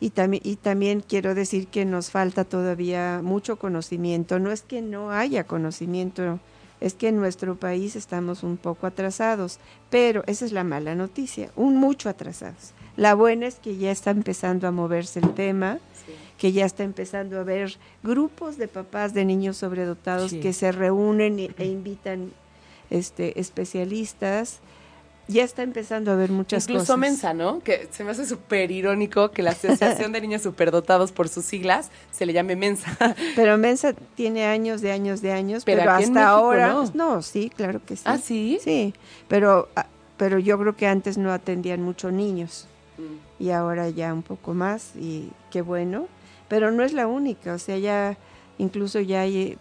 y, 0.00 0.10
también 0.10 0.42
y 0.44 0.56
también 0.56 1.00
quiero 1.06 1.34
decir 1.34 1.68
que 1.68 1.84
nos 1.84 2.10
falta 2.10 2.44
todavía 2.44 3.20
mucho 3.22 3.56
conocimiento. 3.56 4.38
No 4.38 4.50
es 4.50 4.62
que 4.62 4.82
no 4.82 5.12
haya 5.12 5.44
conocimiento, 5.44 6.40
es 6.80 6.94
que 6.94 7.08
en 7.08 7.16
nuestro 7.16 7.54
país 7.56 7.94
estamos 7.96 8.42
un 8.42 8.56
poco 8.56 8.86
atrasados, 8.86 9.58
pero 9.90 10.24
esa 10.26 10.44
es 10.44 10.52
la 10.52 10.64
mala 10.64 10.94
noticia, 10.94 11.50
un 11.56 11.76
mucho 11.76 12.08
atrasados. 12.08 12.72
La 12.96 13.14
buena 13.14 13.46
es 13.46 13.54
que 13.56 13.76
ya 13.76 13.90
está 13.92 14.10
empezando 14.10 14.66
a 14.68 14.72
moverse 14.72 15.20
el 15.20 15.32
tema 15.34 15.78
que 16.38 16.50
ya 16.52 16.66
está 16.66 16.82
empezando 16.82 17.38
a 17.38 17.40
haber 17.42 17.78
grupos 18.02 18.58
de 18.58 18.66
papás 18.66 19.14
de 19.14 19.24
niños 19.24 19.56
sobredotados 19.56 20.32
Sí. 20.32 20.40
que 20.40 20.52
se 20.52 20.72
reúnen 20.72 21.38
e 21.38 21.64
invitan 21.66 22.32
este 22.90 23.38
especialistas. 23.40 24.60
Ya 25.26 25.42
está 25.42 25.62
empezando 25.62 26.10
a 26.10 26.14
haber 26.14 26.30
muchas 26.30 26.64
Incluso 26.64 26.82
cosas. 26.84 26.98
Mensa, 26.98 27.32
¿no? 27.32 27.60
Que 27.60 27.88
se 27.90 28.04
me 28.04 28.10
hace 28.10 28.26
súper 28.26 28.70
irónico 28.70 29.30
que 29.30 29.42
la 29.42 29.52
Asociación 29.52 30.12
de 30.12 30.20
Niños 30.20 30.42
Superdotados, 30.42 31.12
por 31.12 31.30
sus 31.30 31.46
siglas, 31.46 31.90
se 32.12 32.26
le 32.26 32.34
llame 32.34 32.56
Mensa. 32.56 32.94
Pero 33.34 33.56
Mensa 33.56 33.94
tiene 34.16 34.44
años 34.44 34.82
de 34.82 34.92
años 34.92 35.22
de 35.22 35.32
años, 35.32 35.64
Pero 35.64 35.78
pero, 35.80 35.92
hasta 35.92 36.10
México, 36.10 36.20
ahora 36.28 36.68
¿no? 36.68 36.90
no, 36.92 37.22
sí, 37.22 37.50
claro 37.56 37.80
que 37.86 37.96
sí. 37.96 38.02
¿Ah, 38.04 38.18
sí? 38.18 38.58
Sí, 38.62 38.92
pero 39.26 39.70
ah, 39.76 39.86
pero 40.18 40.38
yo 40.38 40.58
creo 40.58 40.76
que 40.76 40.86
antes 40.86 41.16
no 41.16 41.32
atendían 41.32 41.80
mucho 41.82 42.10
niños 42.10 42.66
Mm. 42.98 43.42
y 43.42 43.50
ahora 43.50 43.88
ya 43.88 44.12
un 44.14 44.22
poco 44.22 44.54
más 44.54 44.92
y 44.94 45.30
qué 45.50 45.62
bueno, 45.62 46.06
pero 46.48 46.70
no 46.70 46.84
es 46.84 46.92
la 46.92 47.06
única, 47.08 47.54
o 47.54 47.58
sea, 47.58 47.76
ya 47.76 48.16
incluso 48.58 49.00
ya 49.00 49.22
hay 49.22 49.36
eh, 49.36 49.58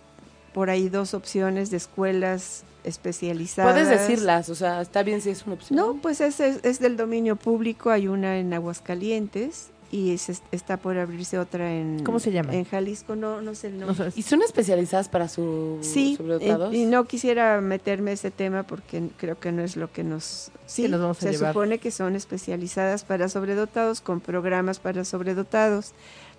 por 0.53 0.69
ahí 0.69 0.87
dos 0.87 1.15
opciones 1.15 1.71
de 1.71 1.77
escuelas 1.77 2.63
especializadas. 2.83 3.71
Puedes 3.73 3.89
decirlas, 3.89 4.49
o 4.49 4.55
sea, 4.55 4.81
está 4.81 5.03
bien 5.03 5.21
si 5.21 5.29
es 5.29 5.45
una 5.45 5.55
opción. 5.55 5.77
No, 5.77 5.95
pues 6.01 6.21
es, 6.21 6.39
es, 6.39 6.59
es 6.63 6.79
del 6.79 6.97
dominio 6.97 7.35
público, 7.35 7.89
hay 7.89 8.07
una 8.07 8.37
en 8.39 8.53
Aguascalientes 8.53 9.69
y 9.91 10.17
se- 10.17 10.35
está 10.51 10.77
por 10.77 10.97
abrirse 10.97 11.37
otra 11.37 11.71
en 11.71 12.03
¿Cómo 12.03 12.19
se 12.19 12.31
llama? 12.31 12.53
En 12.55 12.65
Jalisco, 12.65 13.15
no 13.15 13.41
no 13.41 13.53
sé 13.53 13.67
el 13.67 13.79
No 13.79 13.85
nombre. 13.87 14.09
¿Y 14.15 14.23
son 14.23 14.41
especializadas 14.41 15.07
para 15.07 15.27
su 15.27 15.77
Sí, 15.81 16.15
sobredotados? 16.17 16.73
eh, 16.73 16.77
y 16.77 16.85
no 16.85 17.05
quisiera 17.05 17.61
meterme 17.61 18.09
a 18.11 18.13
ese 18.15 18.31
tema 18.31 18.63
porque 18.63 19.09
creo 19.17 19.39
que 19.39 19.51
no 19.51 19.61
es 19.61 19.75
lo 19.75 19.91
que 19.91 20.03
nos... 20.03 20.49
Sí, 20.65 20.87
nos 20.87 20.99
vamos 20.99 21.17
a 21.17 21.21
se 21.21 21.31
llevar. 21.33 21.53
supone 21.53 21.77
que 21.77 21.91
son 21.91 22.15
especializadas 22.15 23.03
para 23.03 23.29
sobredotados, 23.29 24.01
con 24.01 24.19
programas 24.19 24.79
para 24.79 25.05
sobredotados, 25.05 25.91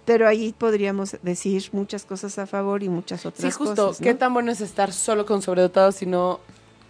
pero 0.04 0.28
ahí 0.28 0.54
podríamos 0.56 1.16
decir 1.22 1.68
muchas 1.72 2.04
cosas 2.04 2.38
a 2.38 2.46
favor 2.46 2.82
y 2.82 2.88
muchas 2.88 3.24
otras 3.26 3.42
Sí, 3.42 3.50
justo. 3.50 3.86
cosas. 3.88 4.00
¿no? 4.00 4.04
¿Qué 4.04 4.14
tan 4.14 4.32
bueno 4.34 4.52
es 4.52 4.60
estar 4.60 4.92
solo 4.92 5.24
con 5.26 5.40
sobredotados 5.42 6.02
y 6.02 6.06
no 6.06 6.40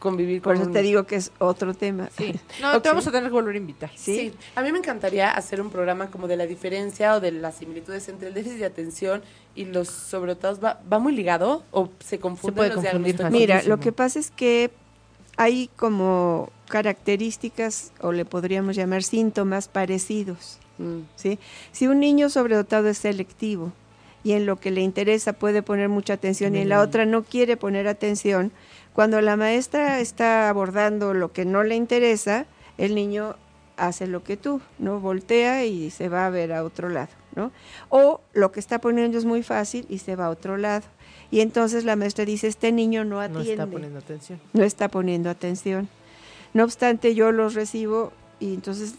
convivir 0.01 0.43
Por 0.43 0.53
con 0.53 0.61
eso 0.61 0.69
un- 0.69 0.75
te 0.75 0.83
digo 0.83 1.05
que 1.05 1.17
es 1.17 1.31
otro 1.39 1.73
tema. 1.73 2.11
Sí. 2.19 2.35
No, 2.61 2.77
Ok. 2.77 2.83
te 2.83 2.89
vamos 2.91 3.07
a 3.07 3.11
tener 3.11 3.29
que 3.31 3.33
volver 3.35 3.55
a 3.55 3.59
invitar. 3.59 3.91
Sí. 3.97 4.17
Sí. 4.17 4.33
a 4.55 4.62
mí 4.62 4.71
me 4.71 4.79
encantaría 4.79 5.31
hacer 5.31 5.61
un 5.62 5.71
programa 5.71 6.11
como 6.11 6.29
de 6.29 6.37
la 6.37 6.47
diferencia 6.47 7.15
o 7.15 7.21
de 7.21 7.33
las 7.33 7.55
similitudes 7.57 8.09
entre 8.09 8.29
el 8.29 8.35
déficit 8.35 8.59
de 8.59 8.67
atención 8.67 9.23
y 9.55 9.65
los 9.65 9.89
sobredotados. 9.89 10.62
¿Va, 10.62 10.81
va 10.93 10.99
muy 10.99 11.15
ligado 11.15 11.62
o 11.71 11.89
se 12.05 12.19
confunden 12.19 12.55
puede 12.57 12.69
los 12.75 12.85
confundir. 12.85 13.17
Mira, 13.31 13.62
lo 13.62 13.81
que 13.81 13.93
pasa 13.93 14.19
es 14.19 14.31
que 14.31 14.71
hay 15.37 15.69
como 15.77 16.51
características, 16.69 17.93
o 18.01 18.12
le 18.12 18.25
podríamos 18.25 18.77
llamar 18.77 19.03
síntomas 19.03 19.69
parecidos. 19.69 20.59
Mm. 20.79 21.01
¿sí? 21.16 21.39
Si 21.72 21.87
un 21.87 22.01
niño 22.01 22.29
sobredotado 22.31 22.89
es 22.89 22.99
selectivo 22.99 23.72
y 24.25 24.33
en 24.33 24.47
lo 24.47 24.57
que 24.57 24.70
le 24.70 24.81
interesa 24.81 25.33
puede 25.35 25.62
poner 25.62 25.89
mucha 25.89 26.14
atención 26.14 26.55
y 26.57 26.61
en 26.61 26.68
la 26.68 26.79
Mm. 26.79 26.83
otra 26.83 27.07
no 27.07 27.22
quiere 27.22 27.57
poner 27.57 27.87
atención, 27.89 28.53
cuando 28.93 29.20
la 29.20 29.37
maestra 29.37 30.01
está 30.01 30.49
abordando 30.49 31.14
lo 31.14 31.33
que 31.33 31.45
no 31.45 31.62
le 31.64 31.75
interesa, 31.77 32.47
el 32.79 32.95
niño 32.95 33.37
hace 33.77 34.07
lo 34.07 34.22
que 34.22 34.37
tú, 34.37 34.61
¿no? 34.79 35.01
Voltea 35.01 35.64
y 35.64 35.91
se 35.91 36.09
va 36.09 36.27
a 36.27 36.31
ver 36.31 36.53
a 36.53 36.62
otro 36.64 36.89
lado, 36.89 37.09
¿no? 37.35 37.51
O 37.89 38.20
lo 38.33 38.53
que 38.53 38.61
está 38.61 38.81
poniendo 38.81 39.18
es 39.18 39.25
muy 39.25 39.43
fácil 39.43 39.85
y 39.89 39.99
se 39.99 40.14
va 40.14 40.27
a 40.27 40.31
otro 40.31 40.57
lado. 40.57 40.85
Y 41.33 41.41
entonces 41.41 41.85
la 41.85 41.97
maestra 41.97 42.25
dice, 42.25 42.47
este 42.47 42.70
niño 42.70 43.05
no 43.05 43.16
No 43.16 43.20
atiende 43.20 43.51
está 43.51 43.66
poniendo 43.66 43.99
atención. 43.99 44.41
no 44.53 44.62
está 44.62 44.89
poniendo 44.89 45.29
atención. 45.31 45.89
No 46.53 46.62
obstante, 46.62 47.16
yo 47.16 47.33
los 47.33 47.55
recibo 47.55 48.12
y 48.39 48.55
entonces 48.55 48.95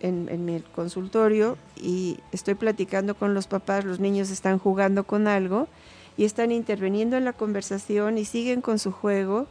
en, 0.00 0.28
en 0.30 0.44
mi 0.44 0.60
consultorio 0.74 1.56
y 1.76 2.18
estoy 2.32 2.54
platicando 2.54 3.14
con 3.14 3.34
los 3.34 3.46
papás, 3.46 3.84
los 3.84 4.00
niños 4.00 4.30
están 4.30 4.58
jugando 4.58 5.04
con 5.04 5.28
algo 5.28 5.68
y 6.16 6.24
están 6.24 6.52
interviniendo 6.52 7.16
en 7.16 7.24
la 7.24 7.32
conversación 7.32 8.18
y 8.18 8.24
siguen 8.24 8.60
con 8.60 8.78
su 8.78 8.92
juego. 8.92 9.46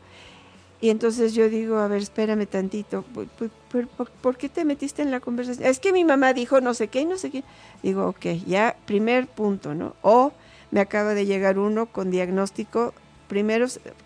Y 0.82 0.92
entonces 0.92 1.34
yo 1.34 1.50
digo, 1.50 1.78
a 1.78 1.88
ver, 1.88 2.02
espérame 2.02 2.46
tantito, 2.48 3.02
¿por, 3.02 3.28
por- 3.28 3.50
por- 3.50 3.88
por- 3.88 4.10
por 4.12 4.38
qué 4.38 4.48
te 4.48 4.64
metiste 4.64 5.02
en 5.02 5.12
la 5.12 5.20
conversación? 5.20 5.68
Es 5.68 5.80
que 5.80 5.92
mi 5.92 6.06
mamá 6.06 6.34
dijo 6.34 6.62
no 6.62 6.74
sé 6.74 6.88
qué 6.88 7.02
y 7.02 7.06
no 7.06 7.18
sé 7.18 7.32
qué. 7.32 7.44
Digo, 7.84 8.08
ok, 8.08 8.26
ya, 8.48 8.78
primer 8.86 9.28
punto, 9.28 9.76
¿no? 9.76 9.96
O 10.02 10.32
me 10.72 10.80
acaba 10.80 11.14
de 11.16 11.26
llegar 11.26 11.60
uno 11.60 11.88
con 11.88 12.12
diagnóstico, 12.12 12.94
primero 13.28 13.66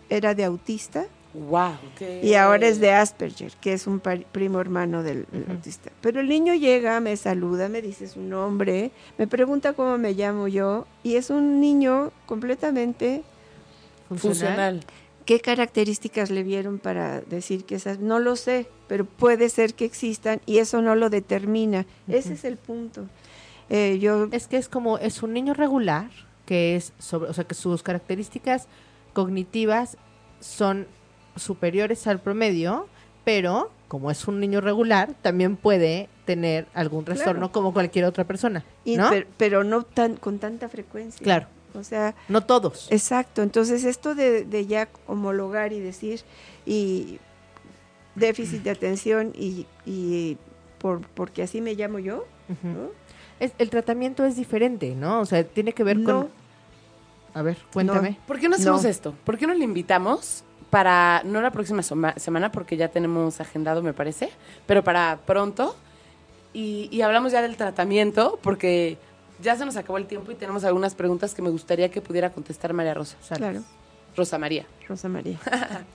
era 0.10 0.34
de 0.34 0.46
autista, 0.46 1.06
Wow. 1.34 1.74
qué- 1.98 2.22
y 2.24 2.36
ahora 2.36 2.68
es 2.68 2.80
de 2.80 2.92
Asperger, 2.92 3.52
que 3.60 3.74
es 3.74 3.88
un 3.88 4.00
primo 4.00 4.60
hermano 4.62 5.02
del, 5.02 5.26
del 5.32 5.46
autista. 5.50 5.92
Pero 6.02 6.20
el 6.20 6.30
niño 6.30 6.54
llega, 6.54 7.00
me 7.00 7.18
saluda, 7.18 7.70
me 7.70 7.82
dice 7.82 8.08
su 8.08 8.22
nombre, 8.22 8.92
me 9.18 9.26
pregunta 9.28 9.74
cómo 9.74 9.98
me 9.98 10.14
llamo 10.14 10.48
yo, 10.48 10.86
y 11.02 11.16
es 11.16 11.30
un 11.32 11.60
niño 11.60 12.12
completamente... 12.28 13.24
funcional. 14.16 14.82
¿Qué 15.26 15.40
características 15.40 16.30
le 16.32 16.44
vieron 16.44 16.80
para 16.80 17.22
decir 17.22 17.64
que 17.64 17.76
esas? 17.76 18.00
No 18.00 18.20
lo 18.20 18.36
sé, 18.36 18.68
pero 18.90 19.06
puede 19.06 19.48
ser 19.50 19.74
que 19.74 19.86
existan 19.86 20.42
y 20.46 20.58
eso 20.58 20.82
no 20.82 20.96
lo 20.96 21.10
determina. 21.10 21.86
Ese 22.10 22.34
es 22.34 22.44
el 22.44 22.58
punto. 22.58 23.06
Eh, 23.70 24.00
yo 24.00 24.28
Es 24.34 24.48
que 24.48 24.58
es 24.58 24.68
como, 24.68 24.98
es 24.98 25.24
un 25.24 25.32
niño 25.34 25.54
regular, 25.54 26.10
que 26.46 26.76
es 26.76 26.92
sobre, 27.00 27.30
o 27.30 27.34
sea, 27.34 27.46
que 27.46 27.56
sus 27.56 27.82
características 27.84 28.68
cognitivas 29.14 29.96
son 30.42 30.88
superiores 31.36 32.06
al 32.08 32.20
promedio, 32.20 32.88
pero 33.24 33.72
como 33.88 34.10
es 34.12 34.28
un 34.28 34.40
niño 34.40 34.60
regular, 34.62 35.14
también 35.22 35.56
puede 35.56 36.10
tener 36.26 36.68
algún 36.74 37.06
trastorno 37.06 37.34
Claro. 37.42 37.52
como 37.52 37.74
cualquier 37.74 38.06
otra 38.06 38.24
persona, 38.24 38.64
y- 38.86 38.98
¿no? 38.98 39.10
per- 39.10 39.28
pero 39.38 39.64
no 39.64 39.84
tan 39.84 40.16
con 40.16 40.40
tanta 40.40 40.68
frecuencia. 40.70 41.24
Claro, 41.24 41.48
O 41.76 41.84
sea, 41.84 42.14
no 42.28 42.42
todos. 42.42 42.88
Exacto, 42.92 43.42
entonces 43.44 43.84
esto 43.84 44.14
de, 44.16 44.46
de 44.46 44.66
ya 44.68 44.90
homologar 45.08 45.74
y 45.74 45.80
decir, 45.80 46.22
y 46.66 47.20
déficit 48.16 48.62
de 48.64 48.70
atención 48.72 49.32
y, 49.36 49.66
y 49.86 50.38
por, 50.78 51.02
porque 51.08 51.44
así 51.44 51.62
me 51.62 51.74
llamo 51.76 52.00
yo, 52.00 52.26
Ujú. 52.50 52.68
¿no? 52.68 52.90
Es- 53.40 53.54
el 53.58 53.70
tratamiento 53.70 54.24
es 54.26 54.36
diferente, 54.36 54.96
¿no? 54.96 55.20
O 55.22 55.26
sea, 55.26 55.44
tiene 55.44 55.74
que 55.74 55.84
ver 55.84 55.98
No. 55.98 56.22
con... 56.22 56.30
A 57.34 57.42
ver, 57.42 57.58
cuéntame. 57.74 58.18
¿Por 58.28 58.40
qué 58.40 58.48
no 58.48 58.56
hacemos 58.56 58.84
No. 58.84 58.90
esto? 58.90 59.16
¿Por 59.24 59.38
qué 59.40 59.48
no 59.48 59.56
le 59.56 59.64
invitamos 59.64 60.44
para, 60.74 61.22
no 61.24 61.40
la 61.40 61.52
próxima 61.52 61.84
soma- 61.84 62.16
semana, 62.18 62.52
porque 62.52 62.78
ya 62.78 62.88
tenemos 62.88 63.40
agendado, 63.40 63.84
me 63.84 63.94
parece, 63.94 64.32
pero 64.66 64.84
para 64.84 65.20
pronto. 65.24 65.76
Y, 66.52 66.90
y 66.92 67.04
hablamos 67.04 67.32
ya 67.32 67.44
del 67.44 67.58
tratamiento, 67.58 68.40
porque 68.42 68.98
ya 69.40 69.56
se 69.56 69.66
nos 69.66 69.76
acabó 69.78 70.00
el 70.00 70.08
tiempo 70.08 70.32
y 70.32 70.36
tenemos 70.36 70.64
algunas 70.64 70.96
preguntas 70.96 71.36
que 71.36 71.44
me 71.44 71.52
gustaría 71.52 71.90
que 71.92 72.02
pudiera 72.02 72.32
contestar 72.32 72.74
María 72.74 72.96
Rosa. 72.96 73.18
Claro, 73.36 73.62
Rosa 74.18 74.40
María. 74.40 74.66
Rosa 74.88 75.08
María. 75.10 75.38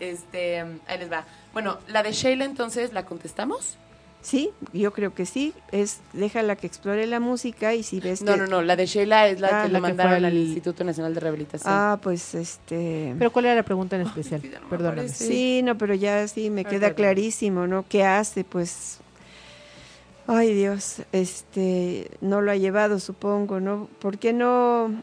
Este, 0.00 0.58
ahí 0.88 0.98
les 0.98 1.10
va. 1.10 1.24
Bueno, 1.52 1.78
la 1.86 2.02
de 2.02 2.12
Sheila 2.12 2.44
entonces, 2.44 2.92
¿la 2.92 3.04
contestamos? 3.06 3.76
Sí, 4.24 4.50
yo 4.72 4.90
creo 4.94 5.14
que 5.14 5.26
sí. 5.26 5.52
Es 5.70 6.00
déjala 6.14 6.56
que 6.56 6.66
explore 6.66 7.06
la 7.06 7.20
música 7.20 7.74
y 7.74 7.82
si 7.82 8.00
ves 8.00 8.22
No, 8.22 8.32
que... 8.32 8.38
no, 8.38 8.46
no, 8.46 8.62
la 8.62 8.74
de 8.74 8.86
Sheila 8.86 9.28
es 9.28 9.38
la 9.38 9.48
Ah, 9.48 9.66
que 9.66 9.68
la 9.72 9.78
le 9.80 9.82
que 9.86 9.92
mandaron 9.92 10.24
al 10.24 10.34
Instituto 10.34 10.82
Nacional 10.82 11.12
de 11.12 11.20
Rehabilitación. 11.20 11.70
Ah, 11.70 11.98
pues 12.02 12.34
este... 12.34 13.14
Pero 13.18 13.30
¿cuál 13.30 13.44
era 13.44 13.54
la 13.54 13.62
pregunta 13.64 13.96
en 13.96 14.02
especial? 14.06 14.40
ya 14.40 14.58
no 14.60 14.64
me 14.64 14.70
Perdóname. 14.70 15.00
aparece. 15.02 15.26
Sí, 15.26 15.60
no, 15.62 15.76
pero 15.76 15.94
ya 15.94 16.26
sí 16.26 16.48
me 16.48 16.64
queda 16.64 16.94
clarísimo, 16.94 17.66
¿no? 17.66 17.84
¿Qué 17.86 18.02
hace? 18.02 18.44
Pues, 18.44 19.00
ay 20.26 20.54
Dios, 20.54 21.02
este, 21.12 22.10
no 22.22 22.40
lo 22.40 22.50
ha 22.50 22.56
llevado, 22.56 23.00
supongo, 23.00 23.60
¿no? 23.60 23.88
¿Por 24.00 24.16
qué 24.16 24.32
no 24.32 25.02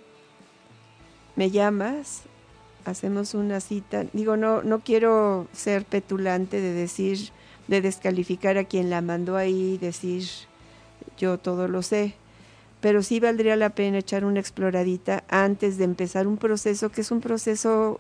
me 1.35 1.51
llamas? 1.51 2.23
Hacemos 2.85 3.35
una 3.35 3.59
cita. 3.61 4.05
Digo, 4.13 4.35
no, 4.35 4.63
no 4.63 4.79
quiero 4.79 5.47
ser 5.53 5.85
petulante 5.85 6.59
de 6.59 6.73
decir, 6.73 7.29
de 7.67 7.81
descalificar 7.81 8.57
a 8.57 8.65
quien 8.65 8.89
la 8.89 9.01
mandó 9.01 9.37
ahí, 9.37 9.77
decir, 9.77 10.23
yo 11.17 11.37
todo 11.37 11.67
lo 11.67 11.81
sé. 11.81 12.15
Pero 12.81 13.03
sí 13.03 13.19
valdría 13.19 13.55
la 13.55 13.69
pena 13.69 13.99
echar 13.99 14.25
una 14.25 14.39
exploradita 14.39 15.23
antes 15.29 15.77
de 15.77 15.83
empezar 15.83 16.25
un 16.27 16.37
proceso 16.37 16.89
que 16.89 17.01
es 17.01 17.11
un 17.11 17.21
proceso 17.21 17.99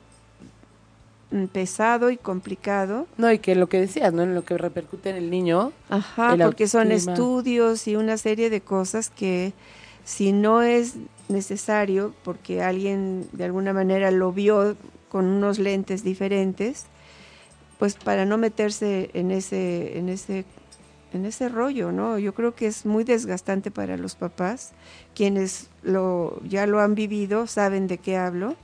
mm, 1.29 1.45
pesado 1.45 2.09
y 2.09 2.17
complicado. 2.17 3.07
No, 3.17 3.31
y 3.31 3.39
que 3.39 3.53
lo 3.55 3.69
que 3.69 3.79
decías, 3.79 4.11
¿no? 4.11 4.23
En 4.23 4.33
lo 4.33 4.43
que 4.43 4.57
repercute 4.57 5.11
en 5.11 5.17
el 5.17 5.29
niño. 5.29 5.71
Ajá, 5.89 6.33
El 6.33 6.41
porque 6.41 6.67
son 6.67 6.91
estudios 6.91 7.87
y 7.87 7.95
una 7.95 8.17
serie 8.17 8.49
de 8.49 8.61
cosas 8.61 9.11
que 9.11 9.53
si 10.03 10.31
no 10.31 10.63
es 10.63 10.95
necesario, 11.29 12.13
porque 12.23 12.61
alguien 12.61 13.27
de 13.31 13.45
alguna 13.45 13.73
manera 13.73 14.11
lo 14.11 14.31
vio 14.31 14.75
con 15.09 15.25
unos 15.25 15.59
lentes 15.59 16.03
diferentes, 16.03 16.85
pues 17.81 17.95
para 17.95 18.25
no 18.25 18.37
meterse 18.37 19.09
en 19.15 19.31
ese, 19.31 19.97
en 19.97 20.07
ese, 20.07 20.45
en 21.13 21.25
ese 21.25 21.49
rollo, 21.49 21.91
¿no? 21.91 22.19
Yo 22.19 22.35
creo 22.35 22.53
que 22.53 22.67
es 22.67 22.85
muy 22.85 23.03
desgastante 23.03 23.71
para 23.71 23.97
los 23.97 24.13
papás, 24.13 24.69
quienes 25.15 25.67
lo, 25.81 26.39
ya 26.43 26.67
lo 26.67 26.79
han 26.79 26.93
vivido, 26.93 27.47
saben 27.47 27.87
de 27.87 27.97
qué 27.97 28.17
hablo. 28.17 28.55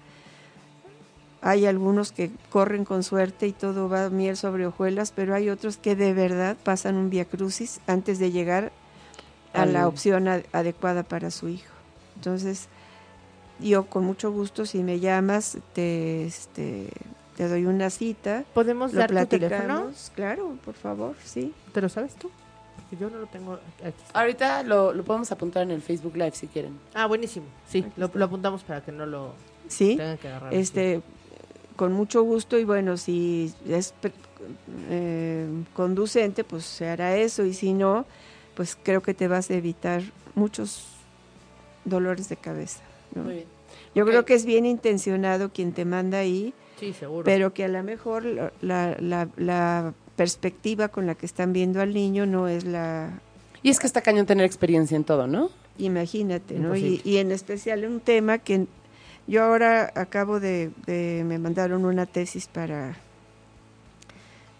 Hay 1.41 1.65
algunos 1.65 2.11
que 2.11 2.29
corren 2.51 2.85
con 2.85 3.01
suerte 3.01 3.47
y 3.47 3.53
todo 3.53 3.89
va 3.89 4.11
miel 4.11 4.37
sobre 4.37 4.67
hojuelas, 4.67 5.11
pero 5.15 5.33
hay 5.33 5.49
otros 5.49 5.77
que 5.77 5.95
de 5.95 6.13
verdad 6.13 6.55
pasan 6.63 6.95
un 6.95 7.09
via 7.09 7.25
crucis 7.25 7.79
antes 7.87 8.19
de 8.19 8.29
llegar 8.31 8.71
a 9.55 9.65
la 9.65 9.87
opción 9.87 10.27
ad- 10.27 10.43
adecuada 10.53 11.01
para 11.01 11.31
su 11.31 11.49
hijo. 11.49 11.73
Entonces, 12.17 12.67
yo 13.59 13.87
con 13.87 14.05
mucho 14.05 14.31
gusto, 14.31 14.67
si 14.67 14.83
me 14.83 14.99
llamas, 14.99 15.57
te, 15.73 16.23
este, 16.27 16.89
te 17.37 17.47
doy 17.47 17.65
una 17.67 17.91
cita. 17.91 18.43
¿Podemos 18.55 18.93
Lo 18.93 18.99
dar 18.99 19.09
tu 19.11 19.25
teléfono? 19.27 19.91
Claro, 20.15 20.57
por 20.65 20.73
favor, 20.73 21.15
sí. 21.23 21.53
¿Te 21.71 21.81
lo 21.81 21.87
sabes 21.87 22.15
tú? 22.15 22.31
Porque 22.75 22.97
yo 22.97 23.11
no 23.11 23.19
lo 23.19 23.27
tengo 23.27 23.53
aquí. 23.53 23.93
Ahorita 24.13 24.63
lo, 24.63 24.91
lo 24.91 25.03
podemos 25.03 25.31
apuntar 25.31 25.61
en 25.61 25.71
el 25.71 25.83
Facebook 25.83 26.15
Live 26.15 26.31
si 26.31 26.47
quieren. 26.47 26.79
Ah, 26.95 27.05
buenísimo. 27.05 27.45
Sí, 27.69 27.85
lo, 27.95 28.07
apuntamos 28.25 28.63
para 28.63 28.81
que 28.81 28.91
no 28.91 29.05
lo 29.05 29.33
Sí. 29.67 29.95
tengan 29.97 30.17
que 30.17 30.27
agarrar. 30.29 30.53
Este, 30.53 31.01
con 31.75 31.93
mucho 31.93 32.23
gusto 32.23 32.57
y 32.57 32.63
bueno, 32.63 32.97
si 32.97 33.53
es 33.67 33.93
eh, 34.89 35.47
conducente, 35.75 36.43
pues 36.43 36.65
se 36.65 36.89
hará 36.89 37.17
eso 37.17 37.45
y 37.45 37.53
si 37.53 37.73
no, 37.73 38.05
pues 38.55 38.75
creo 38.81 39.03
que 39.03 39.13
te 39.13 39.27
vas 39.27 39.51
a 39.51 39.53
evitar 39.53 40.01
muchos 40.33 40.87
dolores 41.85 42.29
de 42.29 42.37
cabeza. 42.37 42.79
¿no? 43.13 43.23
Muy 43.25 43.33
bien. 43.35 43.45
Yo 43.93 44.05
creo 44.05 44.25
que 44.25 44.33
es 44.33 44.45
bien 44.45 44.65
intencionado 44.65 45.51
quien 45.51 45.71
te 45.71 45.85
manda 45.85 46.17
ahí, 46.19 46.53
Sí, 46.79 46.93
seguro. 46.93 47.23
pero 47.25 47.53
que 47.53 47.63
a 47.65 47.67
lo 47.67 47.81
mejor 47.83 48.23
la, 48.25 48.51
la- 48.61 48.97
la- 48.99 49.29
la 49.37 49.93
perspectiva 50.15 50.87
con 50.89 51.05
la 51.07 51.15
que 51.15 51.25
están 51.25 51.53
viendo 51.53 51.81
al 51.81 51.93
niño 51.93 52.25
no 52.25 52.47
es 52.47 52.63
la, 52.65 53.19
Y 53.63 53.69
es 53.69 53.79
que 53.79 53.87
está 53.87 54.01
cañón 54.01 54.25
tener 54.25 54.45
experiencia 54.45 54.95
en 54.95 55.03
todo, 55.03 55.27
¿no? 55.27 55.49
imagínate, 55.79 56.57
¿no? 56.57 56.75
Y, 56.75 57.01
en 57.17 57.31
especial 57.31 57.85
un 57.85 57.99
tema 57.99 58.39
que 58.39 58.65
yo 59.27 59.43
ahora 59.43 59.91
acabo 59.95 60.39
de, 60.39 60.71
de- 60.87 61.23
me 61.23 61.37
mandaron 61.37 61.85
una 61.85 62.05
tesis 62.07 62.47
para 62.47 62.97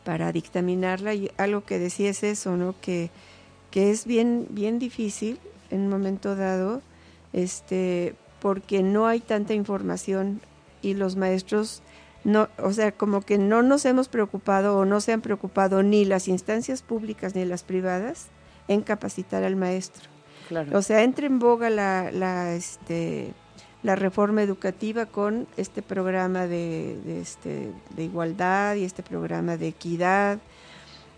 para 0.04 0.32
dictaminarla 0.32 1.14
y 1.14 1.32
algo 1.38 1.66
que 1.66 1.80
decía 1.80 2.10
es 2.12 2.24
eso, 2.24 2.56
¿no? 2.56 2.76
Que, 2.82 3.10
que 3.72 3.92
es 3.92 4.06
bien 4.06 4.48
bien 4.52 4.80
difícil 4.80 5.40
en 5.70 5.82
un 5.82 5.90
momento 5.90 6.36
dado, 6.36 6.82
este, 7.34 8.16
porque 8.40 8.84
no 8.84 9.08
hay 9.08 9.20
tanta 9.20 9.54
información 9.54 10.40
y 10.82 10.94
los 10.94 11.16
maestros 11.18 11.82
no, 12.28 12.50
o 12.62 12.74
sea, 12.74 12.92
como 12.92 13.22
que 13.22 13.38
no 13.38 13.64
nos 13.64 13.86
hemos 13.86 14.10
preocupado 14.10 14.78
o 14.78 14.84
no 14.86 15.00
se 15.00 15.14
han 15.14 15.22
preocupado 15.22 15.82
ni 15.82 16.04
las 16.04 16.28
instancias 16.28 16.82
públicas 16.82 17.36
ni 17.36 17.46
las 17.46 17.64
privadas 17.64 18.28
en 18.68 18.82
capacitar 18.82 19.44
al 19.46 19.56
maestro. 19.56 20.10
Claro. 20.50 20.78
O 20.78 20.82
sea, 20.82 21.04
entra 21.04 21.26
en 21.26 21.40
boga 21.40 21.70
la, 21.70 22.12
la, 22.12 22.54
este, 22.54 23.34
la 23.82 23.96
reforma 23.96 24.44
educativa 24.44 25.06
con 25.06 25.48
este 25.56 25.82
programa 25.82 26.48
de, 26.48 27.00
de, 27.06 27.22
este, 27.22 27.72
de 27.96 28.04
igualdad 28.04 28.76
y 28.76 28.84
este 28.84 29.04
programa 29.04 29.56
de 29.56 29.70
equidad 29.70 30.40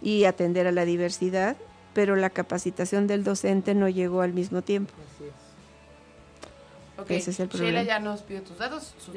y 0.02 0.26
atender 0.26 0.68
a 0.68 0.72
la 0.72 0.86
diversidad, 0.86 1.58
pero 1.94 2.16
la 2.16 2.30
capacitación 2.30 3.08
del 3.08 3.24
docente 3.24 3.74
no 3.74 3.90
llegó 3.90 4.22
al 4.22 4.34
mismo 4.34 4.62
tiempo. 4.62 4.94
Así 5.16 5.26
es. 5.26 7.00
Ok, 7.02 7.12
ese 7.12 7.32
es 7.32 7.40
el 7.40 7.48
Sheila 7.50 7.64
problema. 7.64 7.84
ya 7.84 8.00
nos 8.00 8.22
pide 8.22 8.42
tus 8.42 8.58
datos, 8.60 8.94
sus- 9.00 9.16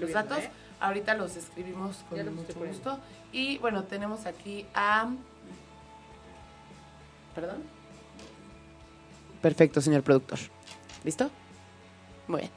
los 0.00 0.12
datos. 0.12 0.38
¿eh? 0.38 0.50
Ahorita 0.82 1.14
los 1.14 1.36
escribimos 1.36 2.04
con 2.08 2.18
Ya 2.18 2.24
mucho 2.24 2.54
gusto. 2.54 2.98
Y 3.30 3.58
bueno, 3.58 3.84
tenemos 3.84 4.26
aquí 4.26 4.66
a... 4.74 5.10
¿Perdón? 7.36 7.62
Perfecto, 9.40 9.80
señor 9.80 10.02
productor. 10.02 10.40
¿Listo? 11.04 11.30
Muy 12.26 12.40
bien. 12.40 12.50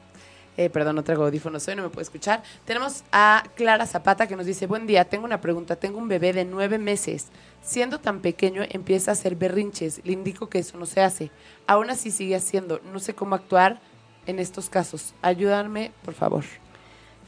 Eh, 0.56 0.70
perdón, 0.70 0.96
no 0.96 1.04
traigo 1.04 1.24
audífonos 1.24 1.68
hoy, 1.68 1.76
no 1.76 1.84
me 1.84 1.88
puedo 1.88 2.02
escuchar. 2.02 2.42
Tenemos 2.64 3.04
a 3.12 3.44
Clara 3.54 3.86
Zapata 3.86 4.26
que 4.26 4.34
nos 4.34 4.46
dice, 4.46 4.66
buen 4.66 4.88
día, 4.88 5.04
tengo 5.04 5.24
una 5.24 5.40
pregunta, 5.40 5.76
tengo 5.76 5.98
un 5.98 6.08
bebé 6.08 6.32
de 6.32 6.44
nueve 6.44 6.78
meses. 6.78 7.28
Siendo 7.62 8.00
tan 8.00 8.20
pequeño 8.22 8.62
empieza 8.70 9.12
a 9.12 9.12
hacer 9.12 9.36
berrinches, 9.36 10.00
le 10.04 10.12
indico 10.12 10.48
que 10.48 10.58
eso 10.58 10.78
no 10.78 10.86
se 10.86 11.00
hace. 11.00 11.30
Aún 11.68 11.90
así 11.90 12.10
sigue 12.10 12.34
haciendo, 12.34 12.80
no 12.92 12.98
sé 12.98 13.14
cómo 13.14 13.36
actuar 13.36 13.80
en 14.26 14.40
estos 14.40 14.68
casos. 14.68 15.14
Ayúdame, 15.22 15.92
por 16.04 16.14
favor. 16.14 16.44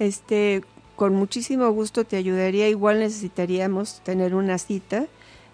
Este, 0.01 0.65
con 0.99 1.15
muchísimo 1.15 1.71
gusto 1.71 2.05
te 2.05 2.17
ayudaría. 2.17 2.69
Igual 2.69 2.99
necesitaríamos 2.99 4.01
tener 4.03 4.35
una 4.35 4.59
cita. 4.59 5.07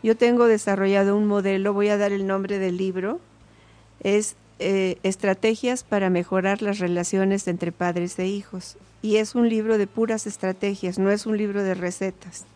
Yo 0.02 0.16
tengo 0.16 0.46
desarrollado 0.46 1.14
un 1.18 1.26
modelo, 1.26 1.74
voy 1.74 1.90
a 1.90 1.98
dar 1.98 2.12
el 2.12 2.26
nombre 2.26 2.58
del 2.58 2.78
libro. 2.78 3.20
Es 4.00 4.36
eh, 4.58 4.96
Estrategias 5.02 5.84
para 5.84 6.08
mejorar 6.08 6.62
las 6.62 6.78
relaciones 6.78 7.46
entre 7.46 7.72
padres 7.72 8.18
e 8.18 8.26
hijos. 8.26 8.78
Y 9.02 9.16
es 9.16 9.34
un 9.34 9.50
libro 9.50 9.76
de 9.76 9.86
puras 9.86 10.26
estrategias, 10.26 10.98
no 10.98 11.10
es 11.10 11.26
un 11.26 11.36
libro 11.36 11.62
de 11.62 11.74
recetas. 11.74 12.46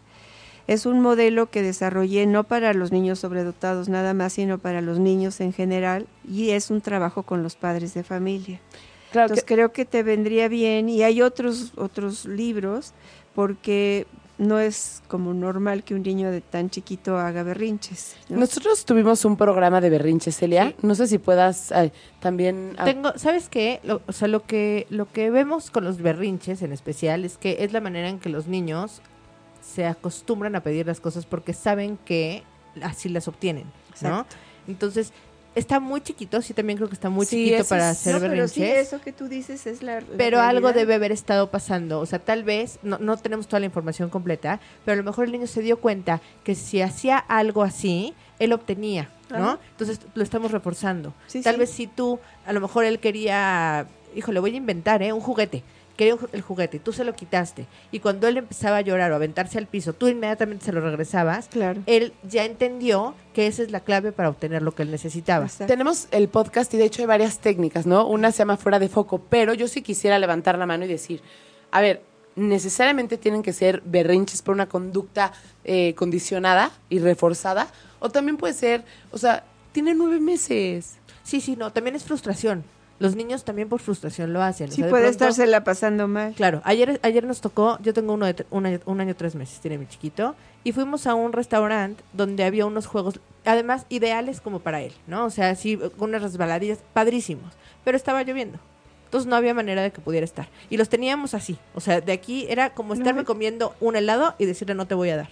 Es 0.66 0.86
un 0.86 1.02
modelo 1.02 1.50
que 1.50 1.62
desarrollé 1.62 2.24
no 2.26 2.44
para 2.44 2.72
los 2.72 2.90
niños 2.90 3.18
sobredotados 3.18 3.90
nada 3.90 4.14
más, 4.14 4.32
sino 4.32 4.56
para 4.56 4.80
los 4.80 4.98
niños 4.98 5.42
en 5.42 5.52
general. 5.52 6.06
Y 6.26 6.50
es 6.52 6.70
un 6.70 6.80
trabajo 6.80 7.22
con 7.22 7.42
los 7.42 7.54
padres 7.54 7.92
de 7.92 8.02
familia. 8.02 8.60
Claro 9.12 9.26
Entonces 9.26 9.44
creo 9.46 9.72
que 9.72 9.84
te 9.84 10.02
vendría 10.02 10.48
bien 10.48 10.88
y 10.88 11.02
hay 11.02 11.22
otros 11.22 11.72
otros 11.76 12.24
libros 12.26 12.92
porque 13.34 14.06
no 14.36 14.60
es 14.60 15.02
como 15.08 15.34
normal 15.34 15.82
que 15.82 15.94
un 15.94 16.02
niño 16.02 16.30
de 16.30 16.40
tan 16.40 16.70
chiquito 16.70 17.18
haga 17.18 17.42
berrinches. 17.42 18.14
¿no? 18.28 18.38
Nosotros 18.38 18.84
tuvimos 18.84 19.24
un 19.24 19.36
programa 19.36 19.80
de 19.80 19.90
berrinches, 19.90 20.36
Celia. 20.36 20.68
Sí. 20.68 20.74
No 20.82 20.94
sé 20.94 21.08
si 21.08 21.18
puedas 21.18 21.72
eh, 21.72 21.90
también... 22.20 22.74
ah, 22.78 22.84
Tengo, 22.84 23.12
¿sabes 23.16 23.48
qué? 23.48 23.80
Lo- 23.82 24.00
o 24.06 24.12
sea, 24.12 24.28
lo 24.28 24.44
que 24.44 24.86
lo 24.90 25.10
que 25.10 25.30
vemos 25.30 25.70
con 25.72 25.84
los 25.84 25.98
berrinches 26.00 26.62
en 26.62 26.72
especial 26.72 27.24
es 27.24 27.36
que 27.36 27.56
es 27.64 27.72
la 27.72 27.80
manera 27.80 28.08
en 28.08 28.20
que 28.20 28.28
los 28.28 28.46
niños 28.46 29.00
se 29.60 29.86
acostumbran 29.86 30.54
a 30.54 30.62
pedir 30.62 30.86
las 30.86 31.00
cosas 31.00 31.26
porque 31.26 31.52
saben 31.52 31.98
que 32.04 32.42
así 32.82 33.08
las 33.08 33.26
obtienen, 33.26 33.64
¿no? 33.64 34.08
Exacto. 34.20 34.36
Entonces, 34.68 35.12
está 35.54 35.80
muy 35.80 36.00
chiquito, 36.00 36.40
sí 36.42 36.54
también 36.54 36.76
creo 36.76 36.88
que 36.88 36.94
está 36.94 37.08
muy 37.10 37.26
Sí, 37.26 37.46
chiquito 37.46 37.64
para 37.64 37.90
es- 37.90 37.98
hacer 37.98 38.14
No, 38.14 38.20
pero 38.20 38.46
sí, 38.48 38.62
eso 38.62 39.00
que 39.00 39.12
tú 39.12 39.28
dices 39.28 39.66
es 39.66 39.82
la, 39.82 40.00
la 40.00 40.06
pero 40.16 40.40
algo 40.40 40.72
debe 40.72 40.94
haber 40.94 41.10
estado 41.12 41.50
pasando. 41.50 42.00
O 42.00 42.06
sea, 42.06 42.18
tal 42.20 42.44
vez, 42.44 42.78
no, 42.82 42.98
no 42.98 43.16
tenemos 43.16 43.48
toda 43.48 43.60
la 43.60 43.66
información 43.66 44.08
completa, 44.10 44.60
pero 44.84 44.94
a 44.94 44.96
lo 44.96 45.02
mejor 45.04 45.24
el 45.26 45.32
niño 45.32 45.46
se 45.46 45.60
dio 45.62 45.78
cuenta 45.80 46.20
que 46.44 46.54
si 46.54 46.80
hacía 46.80 47.18
algo 47.18 47.62
así, 47.62 48.14
él 48.38 48.52
obtenía, 48.52 49.10
¿no? 49.30 49.36
Ajá. 49.36 49.58
Entonces 49.72 50.00
lo 50.14 50.22
estamos 50.22 50.52
reforzando. 50.52 51.12
Sí, 51.26 51.42
tal 51.42 51.54
sí. 51.54 51.60
vez 51.60 51.70
si 51.70 51.86
tú, 51.88 52.20
a 52.46 52.52
lo 52.52 52.60
mejor 52.60 52.84
él 52.84 52.98
quería, 53.00 53.86
híjole, 54.14 54.38
voy 54.40 54.52
a 54.54 54.56
inventar, 54.56 55.02
¿eh? 55.02 55.12
Un 55.12 55.20
juguete. 55.20 55.64
Quería 55.98 56.16
el 56.32 56.40
juguete 56.42 56.78
y 56.78 56.80
tú 56.80 56.92
se 56.94 57.04
lo 57.04 57.12
quitaste, 57.12 57.66
y 57.92 57.98
cuando 57.98 58.26
él 58.28 58.38
empezaba 58.38 58.78
a 58.78 58.80
llorar 58.80 59.10
o 59.10 59.14
a 59.14 59.16
aventarse 59.16 59.58
al 59.58 59.66
piso, 59.66 59.92
tú 59.92 60.06
inmediatamente 60.08 60.64
se 60.64 60.72
lo 60.72 60.80
regresabas, 60.80 61.48
Claro. 61.48 61.82
él 61.86 62.14
ya 62.22 62.44
entendió 62.46 63.14
que 63.34 63.48
esa 63.48 63.62
es 63.64 63.70
la 63.72 63.80
clave 63.80 64.12
para 64.12 64.30
obtener 64.30 64.62
lo 64.62 64.72
que 64.74 64.82
él 64.84 64.90
necesitaba. 64.92 65.44
Exacto. 65.46 65.66
Tenemos 65.70 66.06
el 66.12 66.28
podcast 66.28 66.72
y 66.72 66.76
de 66.78 66.84
hecho 66.84 67.02
hay 67.02 67.06
varias 67.06 67.40
técnicas, 67.40 67.84
¿no? 67.84 68.06
Una 68.06 68.30
se 68.32 68.38
llama 68.38 68.56
fuera 68.56 68.78
de 68.78 68.88
foco, 68.88 69.20
pero 69.28 69.52
yo 69.54 69.66
sí 69.68 69.82
quisiera 69.82 70.18
levantar 70.20 70.56
la 70.56 70.66
mano 70.66 70.84
y 70.84 70.88
decir, 70.88 71.20
a 71.72 71.80
ver, 71.80 72.02
necesariamente 72.36 73.18
tienen 73.18 73.42
que 73.42 73.52
ser 73.52 73.82
berrinches 73.84 74.40
por 74.42 74.54
una 74.54 74.68
conducta 74.68 75.32
eh, 75.64 75.94
condicionada 75.96 76.70
y 76.88 77.00
reforzada, 77.00 77.66
o 77.98 78.08
también 78.08 78.36
puede 78.36 78.54
ser, 78.54 78.84
o 79.10 79.18
sea, 79.18 79.44
tiene 79.72 79.94
nueve 79.94 80.20
meses. 80.20 80.94
Sí, 81.24 81.40
sí, 81.40 81.56
no, 81.56 81.72
también 81.72 81.96
es 81.96 82.04
frustración. 82.04 82.62
Los 82.98 83.14
niños 83.14 83.44
también 83.44 83.68
por 83.68 83.80
frustración 83.80 84.32
lo 84.32 84.42
hacen. 84.42 84.68
o 84.68 84.72
Sí 84.72 84.78
sea, 84.82 84.90
puede 84.90 85.04
pronto- 85.04 85.24
estársela 85.24 85.62
pasando 85.62 86.08
mal. 86.08 86.34
Claro, 86.34 86.60
ayer, 86.64 86.98
ayer 87.02 87.24
nos 87.24 87.40
tocó, 87.40 87.78
yo 87.80 87.94
tengo 87.94 88.12
uno 88.14 88.26
de 88.26 88.44
un, 88.50 88.66
año, 88.66 88.80
un 88.86 89.00
año 89.00 89.14
tres 89.14 89.34
meses, 89.36 89.60
tiene 89.60 89.78
mi 89.78 89.86
chiquito, 89.86 90.34
y 90.64 90.72
fuimos 90.72 91.06
a 91.06 91.14
un 91.14 91.32
restaurante 91.32 92.02
donde 92.12 92.42
había 92.44 92.66
unos 92.66 92.86
juegos, 92.86 93.20
además 93.44 93.86
ideales 93.88 94.40
como 94.40 94.58
para 94.60 94.80
él, 94.82 94.92
¿no? 95.06 95.24
O 95.26 95.30
sea, 95.30 95.50
así, 95.50 95.78
unas 95.98 96.22
resbaladillas 96.22 96.78
padrísimos, 96.92 97.52
pero 97.84 97.96
estaba 97.96 98.22
lloviendo. 98.24 98.58
Entonces 99.04 99.26
no 99.30 99.36
había 99.36 99.54
manera 99.54 99.80
de 99.80 99.90
que 99.90 100.00
pudiera 100.02 100.24
estar. 100.24 100.48
Y 100.68 100.76
los 100.76 100.90
teníamos 100.90 101.32
así. 101.32 101.56
O 101.74 101.80
sea, 101.80 102.02
de 102.02 102.12
aquí 102.12 102.46
era 102.50 102.74
como 102.74 102.92
estarme 102.92 103.22
No. 103.22 103.26
comiendo 103.26 103.74
un 103.80 103.96
helado 103.96 104.34
y 104.38 104.44
decirle 104.44 104.74
no 104.74 104.86
te 104.86 104.94
voy 104.94 105.08
a 105.10 105.16
dar. 105.16 105.28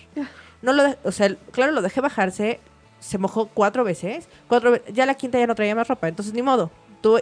No 0.62 0.72
lo 0.72 0.82
de- 0.84 0.96
o 1.04 1.12
sea, 1.12 1.34
claro, 1.50 1.72
lo 1.72 1.82
dejé 1.82 2.00
bajarse, 2.00 2.58
se 3.00 3.18
mojó 3.18 3.48
cuatro 3.52 3.84
veces, 3.84 4.28
cuatro 4.48 4.82
ya 4.86 5.04
la 5.04 5.14
quinta 5.14 5.38
ya 5.38 5.46
no 5.46 5.54
traía 5.54 5.74
más 5.74 5.88
ropa, 5.88 6.08
entonces 6.08 6.32
ni 6.32 6.40
modo. 6.40 6.70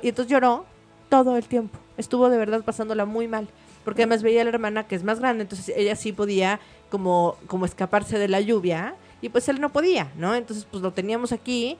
Y 0.03 0.09
entonces 0.09 0.31
lloró 0.31 0.65
todo 1.09 1.37
el 1.37 1.45
tiempo. 1.45 1.79
Estuvo 1.97 2.29
de 2.31 2.39
verdad 2.39 2.65
pasándola 2.65 3.05
muy 3.05 3.29
mal. 3.29 3.49
Porque 3.85 4.03
además 4.03 4.23
veía 4.23 4.41
a 4.41 4.45
la 4.45 4.51
hermana 4.51 4.87
que 4.87 4.95
es 4.95 5.05
más 5.05 5.21
grande, 5.21 5.43
entonces 5.43 5.75
ella 5.77 5.95
sí 5.95 6.13
podía 6.13 6.59
como, 6.89 7.37
como 7.47 7.67
escaparse 7.67 8.19
de 8.19 8.29
la 8.29 8.41
lluvia 8.41 8.95
y 9.21 9.29
pues 9.29 9.47
él 9.51 9.61
no 9.61 9.69
podía, 9.71 10.11
¿no? 10.17 10.35
Entonces 10.35 10.67
pues 10.71 10.83
lo 10.83 10.91
teníamos 10.91 11.33
aquí. 11.33 11.77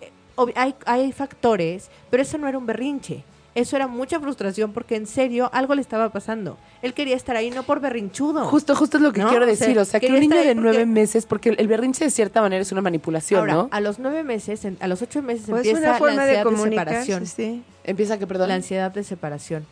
Eh, 0.00 0.12
Hay, 0.54 0.74
hay 0.86 1.12
factores, 1.12 1.90
pero 2.10 2.22
eso 2.22 2.38
no 2.38 2.46
era 2.46 2.58
un 2.58 2.66
berrinche. 2.66 3.24
Eso 3.54 3.76
era 3.76 3.86
mucha 3.86 4.18
frustración 4.18 4.72
porque 4.72 4.96
en 4.96 5.06
serio 5.06 5.50
algo 5.52 5.74
le 5.74 5.82
estaba 5.82 6.08
pasando. 6.08 6.56
Él 6.80 6.94
quería 6.94 7.16
estar 7.16 7.36
ahí 7.36 7.50
no 7.50 7.62
por 7.64 7.80
berrinchudo. 7.80 8.46
Justo, 8.46 8.74
justo 8.74 8.96
es 8.96 9.02
lo 9.02 9.12
que 9.12 9.20
No, 9.20 9.28
quiero 9.28 9.44
o 9.44 9.48
sea, 9.54 9.66
decir. 9.66 9.78
O 9.78 9.84
sea, 9.84 10.00
que 10.00 10.06
un 10.06 10.20
niño 10.20 10.36
de 10.36 10.54
nueve 10.54 10.78
porque- 10.78 10.86
meses, 10.86 11.26
porque 11.26 11.48
el, 11.50 11.68
berrinche 11.68 12.04
de 12.04 12.10
cierta 12.10 12.40
manera 12.40 12.62
es 12.62 12.72
una 12.72 12.80
manipulación, 12.80 13.40
Ahora, 13.40 13.52
¿no? 13.54 13.68
a 13.70 13.80
los 13.80 13.98
nueve 13.98 14.22
meses, 14.24 14.64
en- 14.64 14.78
a 14.80 14.86
los 14.88 15.02
ocho 15.02 15.20
meses 15.22 15.44
Pues 15.50 15.66
empieza 15.66 15.88
una 15.90 15.98
forma 15.98 16.14
la 16.16 16.24
de 16.24 16.28
ansiedad 16.38 16.44
de, 16.50 16.56
comunicarse, 16.56 16.90
separación. 17.04 17.26
sí. 17.26 17.62
Empieza 17.84 18.18
que, 18.18 18.26
perdón. 18.26 18.48
La 18.48 18.54
ansiedad 18.54 18.90
de 18.90 19.04
separación. 19.04 19.66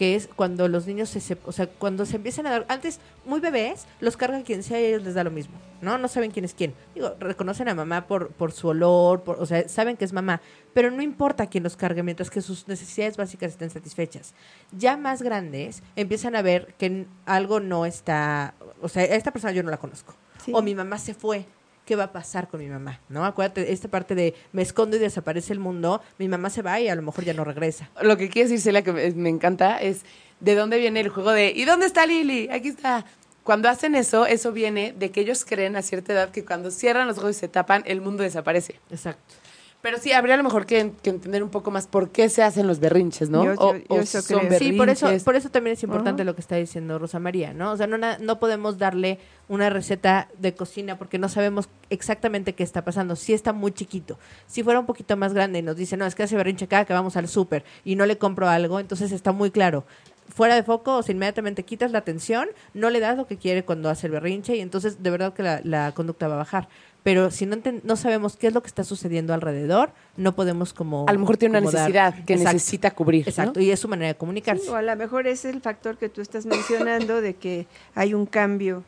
Que 0.00 0.14
es 0.14 0.30
cuando 0.34 0.66
los 0.66 0.86
niños 0.86 1.10
se, 1.10 1.36
o 1.44 1.52
sea, 1.52 1.66
cuando 1.66 2.06
se 2.06 2.16
empiezan 2.16 2.46
a 2.46 2.50
dar, 2.50 2.64
antes, 2.70 3.00
muy 3.26 3.38
bebés, 3.38 3.84
los 4.00 4.16
cargan 4.16 4.44
quien 4.44 4.62
sea 4.62 4.80
y 4.80 4.84
a 4.84 4.88
ellos 4.88 5.02
les 5.02 5.12
da 5.12 5.24
lo 5.24 5.30
mismo, 5.30 5.58
¿no? 5.82 5.98
No 5.98 6.08
saben 6.08 6.30
quién 6.30 6.46
es 6.46 6.54
quién. 6.54 6.72
Digo, 6.94 7.14
reconocen 7.20 7.68
a 7.68 7.74
mamá 7.74 8.06
por, 8.06 8.28
por 8.30 8.52
su 8.52 8.68
olor, 8.68 9.24
por, 9.24 9.38
o 9.42 9.44
sea, 9.44 9.68
saben 9.68 9.98
que 9.98 10.06
es 10.06 10.14
mamá, 10.14 10.40
pero 10.72 10.90
no 10.90 11.02
importa 11.02 11.48
quién 11.48 11.64
los 11.64 11.76
cargue 11.76 12.02
mientras 12.02 12.30
que 12.30 12.40
sus 12.40 12.66
necesidades 12.66 13.18
básicas 13.18 13.52
estén 13.52 13.68
satisfechas. 13.68 14.32
Ya 14.72 14.96
más 14.96 15.20
grandes, 15.20 15.82
empiezan 15.96 16.34
a 16.34 16.40
ver 16.40 16.72
que 16.78 17.04
algo 17.26 17.60
no 17.60 17.84
está, 17.84 18.54
o 18.80 18.88
sea, 18.88 19.04
esta 19.04 19.32
persona 19.32 19.52
yo 19.52 19.62
no 19.62 19.70
la 19.70 19.76
conozco. 19.76 20.14
Sí. 20.42 20.52
O 20.54 20.62
mi 20.62 20.74
mamá 20.74 20.96
se 20.96 21.12
fue. 21.12 21.44
¿Qué 21.90 21.96
va 21.96 22.04
a 22.04 22.12
pasar 22.12 22.46
con 22.46 22.60
mi 22.60 22.68
mamá? 22.68 23.00
¿No? 23.08 23.24
Acuérdate, 23.24 23.72
esta 23.72 23.88
parte 23.88 24.14
de 24.14 24.32
me 24.52 24.62
escondo 24.62 24.94
y 24.94 25.00
desaparece 25.00 25.52
el 25.52 25.58
mundo, 25.58 26.00
mi 26.18 26.28
mamá 26.28 26.48
se 26.48 26.62
va 26.62 26.78
y 26.78 26.86
a 26.86 26.94
lo 26.94 27.02
mejor 27.02 27.24
ya 27.24 27.34
no 27.34 27.42
regresa. 27.42 27.90
Lo 28.00 28.16
que 28.16 28.28
quiere 28.28 28.48
decir 28.48 28.62
Celia, 28.62 28.82
que 28.82 28.92
me, 28.92 29.10
me 29.10 29.28
encanta, 29.28 29.82
es 29.82 30.02
de 30.38 30.54
dónde 30.54 30.78
viene 30.78 31.00
el 31.00 31.08
juego 31.08 31.32
de 31.32 31.50
¿y 31.50 31.64
dónde 31.64 31.86
está 31.86 32.06
Lili? 32.06 32.48
Aquí 32.48 32.68
está. 32.68 33.04
Cuando 33.42 33.68
hacen 33.68 33.96
eso, 33.96 34.24
eso 34.24 34.52
viene 34.52 34.94
de 34.96 35.10
que 35.10 35.22
ellos 35.22 35.44
creen 35.44 35.74
a 35.74 35.82
cierta 35.82 36.12
edad 36.12 36.30
que 36.30 36.44
cuando 36.44 36.70
cierran 36.70 37.08
los 37.08 37.18
ojos 37.18 37.32
y 37.32 37.40
se 37.40 37.48
tapan, 37.48 37.82
el 37.86 38.00
mundo 38.00 38.22
desaparece. 38.22 38.76
Exacto. 38.92 39.34
Pero 39.82 39.96
sí, 39.98 40.12
habría 40.12 40.34
a 40.34 40.36
lo 40.36 40.42
mejor 40.42 40.66
que, 40.66 40.92
que 41.02 41.08
entender 41.08 41.42
un 41.42 41.48
poco 41.48 41.70
más 41.70 41.86
por 41.86 42.10
qué 42.10 42.28
se 42.28 42.42
hacen 42.42 42.66
los 42.66 42.80
berrinches, 42.80 43.30
¿no? 43.30 43.44
Yo- 43.44 43.54
o, 43.56 43.74
yo- 43.76 43.82
o 43.88 43.96
yo 43.96 44.02
eso 44.02 44.20
son 44.20 44.46
creo. 44.46 44.58
Sí, 44.58 44.72
por 44.72 44.90
eso, 44.90 45.06
berrinches. 45.06 45.24
por 45.24 45.36
eso 45.36 45.48
también 45.48 45.72
es 45.72 45.82
importante 45.82 46.22
lo 46.24 46.34
que 46.34 46.42
está 46.42 46.56
diciendo 46.56 46.98
Rosa 46.98 47.18
María, 47.18 47.54
¿no? 47.54 47.72
O 47.72 47.76
sea, 47.78 47.86
no, 47.86 47.96
no 47.96 48.38
podemos 48.38 48.76
darle 48.76 49.18
una 49.48 49.70
receta 49.70 50.28
de 50.38 50.54
cocina 50.54 50.98
porque 50.98 51.18
no 51.18 51.30
sabemos 51.30 51.70
exactamente 51.88 52.54
qué 52.54 52.62
está 52.62 52.84
pasando. 52.84 53.16
Si 53.16 53.32
está 53.32 53.52
muy 53.54 53.72
chiquito. 53.72 54.18
Si 54.46 54.62
fuera 54.62 54.78
un 54.80 54.86
poquito 54.86 55.16
más 55.16 55.32
grande 55.32 55.60
y 55.60 55.62
nos 55.62 55.76
dice, 55.76 55.96
no, 55.96 56.04
es 56.04 56.14
que 56.14 56.24
hace 56.24 56.36
berrinche 56.36 56.68
cada 56.68 56.84
que 56.84 56.92
vamos 56.92 57.16
al 57.16 57.26
súper 57.26 57.64
y 57.84 57.96
no 57.96 58.04
le 58.06 58.18
compro 58.18 58.48
algo, 58.48 58.80
entonces 58.80 59.12
está 59.12 59.32
muy 59.32 59.50
claro. 59.50 59.84
Fuera 60.28 60.54
de 60.54 60.62
foco, 60.62 60.96
o 60.98 61.02
sea, 61.02 61.12
inmediatamente 61.12 61.64
quitas 61.64 61.90
la 61.90 61.98
atención, 61.98 62.48
no 62.72 62.88
le 62.90 63.00
das 63.00 63.16
lo 63.16 63.26
que 63.26 63.36
quiere 63.36 63.64
cuando 63.64 63.90
hace 63.90 64.06
el 64.06 64.12
berrinche 64.12 64.54
y 64.54 64.60
entonces 64.60 65.02
de 65.02 65.10
verdad 65.10 65.32
que 65.34 65.42
la, 65.42 65.60
la 65.64 65.90
conducta 65.92 66.28
va 66.28 66.34
a 66.34 66.38
bajar. 66.38 66.68
Pero 67.02 67.30
si 67.30 67.46
no, 67.46 67.56
no 67.82 67.96
sabemos 67.96 68.36
qué 68.36 68.48
es 68.48 68.52
lo 68.54 68.60
que 68.62 68.66
está 68.68 68.84
sucediendo 68.84 69.32
alrededor, 69.32 69.90
no 70.16 70.34
podemos 70.34 70.74
como... 70.74 71.06
A 71.08 71.12
lo 71.14 71.18
mejor 71.18 71.38
tiene 71.38 71.58
una 71.58 71.66
dar- 71.70 71.74
necesidad 71.74 72.14
que 72.26 72.34
Exacto. 72.34 72.52
necesita 72.52 72.90
cubrir. 72.90 73.24
¿no? 73.24 73.30
Exacto, 73.30 73.60
y 73.60 73.70
es 73.70 73.80
su 73.80 73.88
manera 73.88 74.08
de 74.08 74.14
comunicarse. 74.16 74.64
Sí, 74.64 74.68
o 74.68 74.74
a 74.76 74.82
lo 74.82 74.94
mejor 74.96 75.26
es 75.26 75.44
el 75.46 75.60
factor 75.62 75.96
que 75.96 76.08
tú 76.10 76.20
estás 76.20 76.44
mencionando 76.46 77.20
de 77.22 77.34
que 77.34 77.66
hay 77.94 78.12
un 78.12 78.26
cambio 78.26 78.84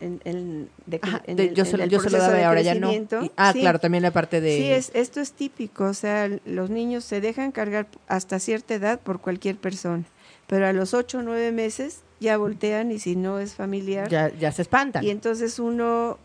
en, 0.00 0.20
en- 0.24 0.68
de 0.86 1.00
Ajá, 1.02 1.22
en 1.26 1.36
de- 1.36 1.44
el- 1.48 1.54
yo 1.54 1.64
en 1.64 1.70
se, 1.70 1.76
lo- 1.76 1.84
el 1.84 1.90
yo 1.90 2.00
se 2.00 2.10
lo 2.10 2.18
daba 2.18 2.34
de 2.34 2.44
ahora 2.44 2.60
ya 2.62 2.74
no. 2.76 2.92
Y- 2.92 3.32
ah, 3.36 3.52
Sí. 3.52 3.60
claro, 3.60 3.80
también 3.80 4.02
la 4.02 4.12
parte 4.12 4.40
de... 4.40 4.56
Sí, 4.58 4.70
es, 4.70 4.90
esto 4.94 5.20
es 5.20 5.32
típico, 5.32 5.84
o 5.86 5.94
sea, 5.94 6.30
los 6.44 6.70
niños 6.70 7.02
se 7.04 7.20
dejan 7.20 7.50
cargar 7.50 7.86
hasta 8.06 8.38
cierta 8.38 8.74
edad 8.74 9.00
por 9.00 9.20
cualquier 9.20 9.56
persona, 9.56 10.04
pero 10.46 10.66
a 10.68 10.72
los 10.72 10.94
ocho 10.94 11.18
o 11.18 11.22
nueve 11.22 11.50
meses 11.50 12.02
ya 12.20 12.36
voltean 12.36 12.92
y 12.92 12.98
si 13.00 13.16
no 13.16 13.40
es 13.40 13.54
familiar, 13.54 14.08
ya, 14.08 14.28
ya 14.38 14.52
se 14.52 14.62
espantan. 14.62 15.02
y 15.02 15.10
entonces 15.10 15.58
uno 15.58 16.18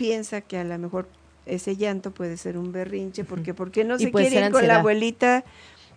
piensa 0.00 0.40
que 0.40 0.58
a 0.58 0.64
lo 0.64 0.78
mejor 0.78 1.08
ese 1.46 1.76
llanto 1.76 2.10
puede 2.10 2.36
ser 2.36 2.56
un 2.58 2.72
berrinche, 2.72 3.24
porque 3.24 3.54
¿por 3.54 3.70
qué 3.70 3.84
no 3.84 3.98
se 3.98 4.10
quiere 4.10 4.46
ir 4.46 4.52
con 4.52 4.66
la 4.66 4.78
abuelita 4.80 5.44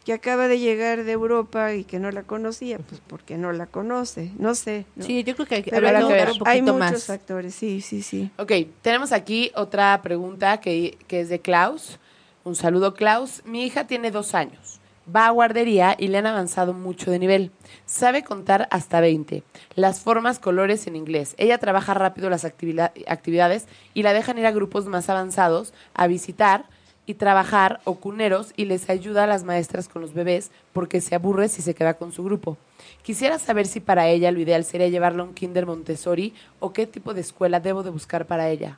que 0.05 0.11
acaba 0.13 0.47
de 0.49 0.59
llegar 0.59 1.03
de 1.05 1.11
Europa 1.13 1.73
y 1.73 1.83
que 1.85 1.99
no 1.99 2.11
la 2.11 2.23
conocía? 2.23 2.77
Pues 2.79 3.01
porque 3.07 3.37
no 3.37 3.51
la 3.53 3.67
conoce, 3.67 4.31
no 4.37 4.53
sé. 4.55 4.85
¿no? 4.95 5.05
Sí, 5.05 5.23
yo 5.23 5.33
creo 5.35 5.47
que 5.47 5.55
hay 5.55 5.63
que, 5.63 5.71
Pero 5.71 5.87
habrá 5.87 5.99
hay 5.99 6.05
que 6.07 6.11
que 6.13 6.17
dar 6.19 6.27
ver. 6.27 6.41
un 6.41 6.47
hay 6.47 6.59
poquito 6.61 6.73
muchos 6.73 6.91
más. 6.91 7.05
factores, 7.05 7.55
sí, 7.55 7.81
sí, 7.81 8.01
sí. 8.01 8.29
Ok, 8.37 8.51
tenemos 8.81 9.11
aquí 9.11 9.51
otra 9.55 10.01
pregunta 10.01 10.59
que, 10.59 10.97
que 11.07 11.21
es 11.21 11.29
de 11.29 11.39
Klaus. 11.39 11.99
Un 12.43 12.55
saludo, 12.55 12.93
Klaus. 12.93 13.41
Mi 13.45 13.63
hija 13.65 13.87
tiene 13.87 14.11
dos 14.11 14.35
años. 14.35 14.81
Va 15.13 15.27
a 15.27 15.31
guardería 15.31 15.95
y 15.97 16.07
le 16.07 16.17
han 16.17 16.25
avanzado 16.25 16.73
mucho 16.73 17.11
de 17.11 17.19
nivel. 17.19 17.51
Sabe 17.85 18.23
contar 18.23 18.67
hasta 18.71 19.01
20. 19.01 19.43
Las 19.75 19.99
formas, 19.99 20.39
colores 20.39 20.87
en 20.87 20.95
inglés. 20.95 21.35
Ella 21.37 21.57
trabaja 21.57 21.93
rápido 21.93 22.29
las 22.29 22.45
actividades 22.45 23.67
y 23.93 24.03
la 24.03 24.13
dejan 24.13 24.37
ir 24.37 24.45
a 24.45 24.51
grupos 24.51 24.85
más 24.85 25.09
avanzados 25.09 25.73
a 25.93 26.07
visitar 26.07 26.65
y 27.05 27.15
trabajar 27.15 27.81
o 27.83 27.95
cuneros 27.95 28.53
y 28.55 28.65
les 28.65 28.89
ayuda 28.89 29.25
a 29.25 29.27
las 29.27 29.43
maestras 29.43 29.89
con 29.89 30.01
los 30.01 30.13
bebés 30.13 30.51
porque 30.71 31.01
se 31.01 31.15
aburre 31.15 31.49
si 31.49 31.61
se 31.61 31.75
queda 31.75 31.95
con 31.95 32.11
su 32.11 32.23
grupo. 32.23 32.57
Quisiera 33.01 33.39
saber 33.39 33.67
si 33.67 33.79
para 33.79 34.07
ella 34.07 34.31
lo 34.31 34.39
ideal 34.39 34.63
sería 34.63 34.87
llevarla 34.87 35.23
a 35.23 35.25
un 35.25 35.33
kinder 35.33 35.65
Montessori 35.65 36.33
o 36.59 36.71
qué 36.71 36.87
tipo 36.87 37.13
de 37.13 37.21
escuela 37.21 37.59
debo 37.59 37.83
de 37.83 37.89
buscar 37.89 38.25
para 38.25 38.49
ella. 38.49 38.77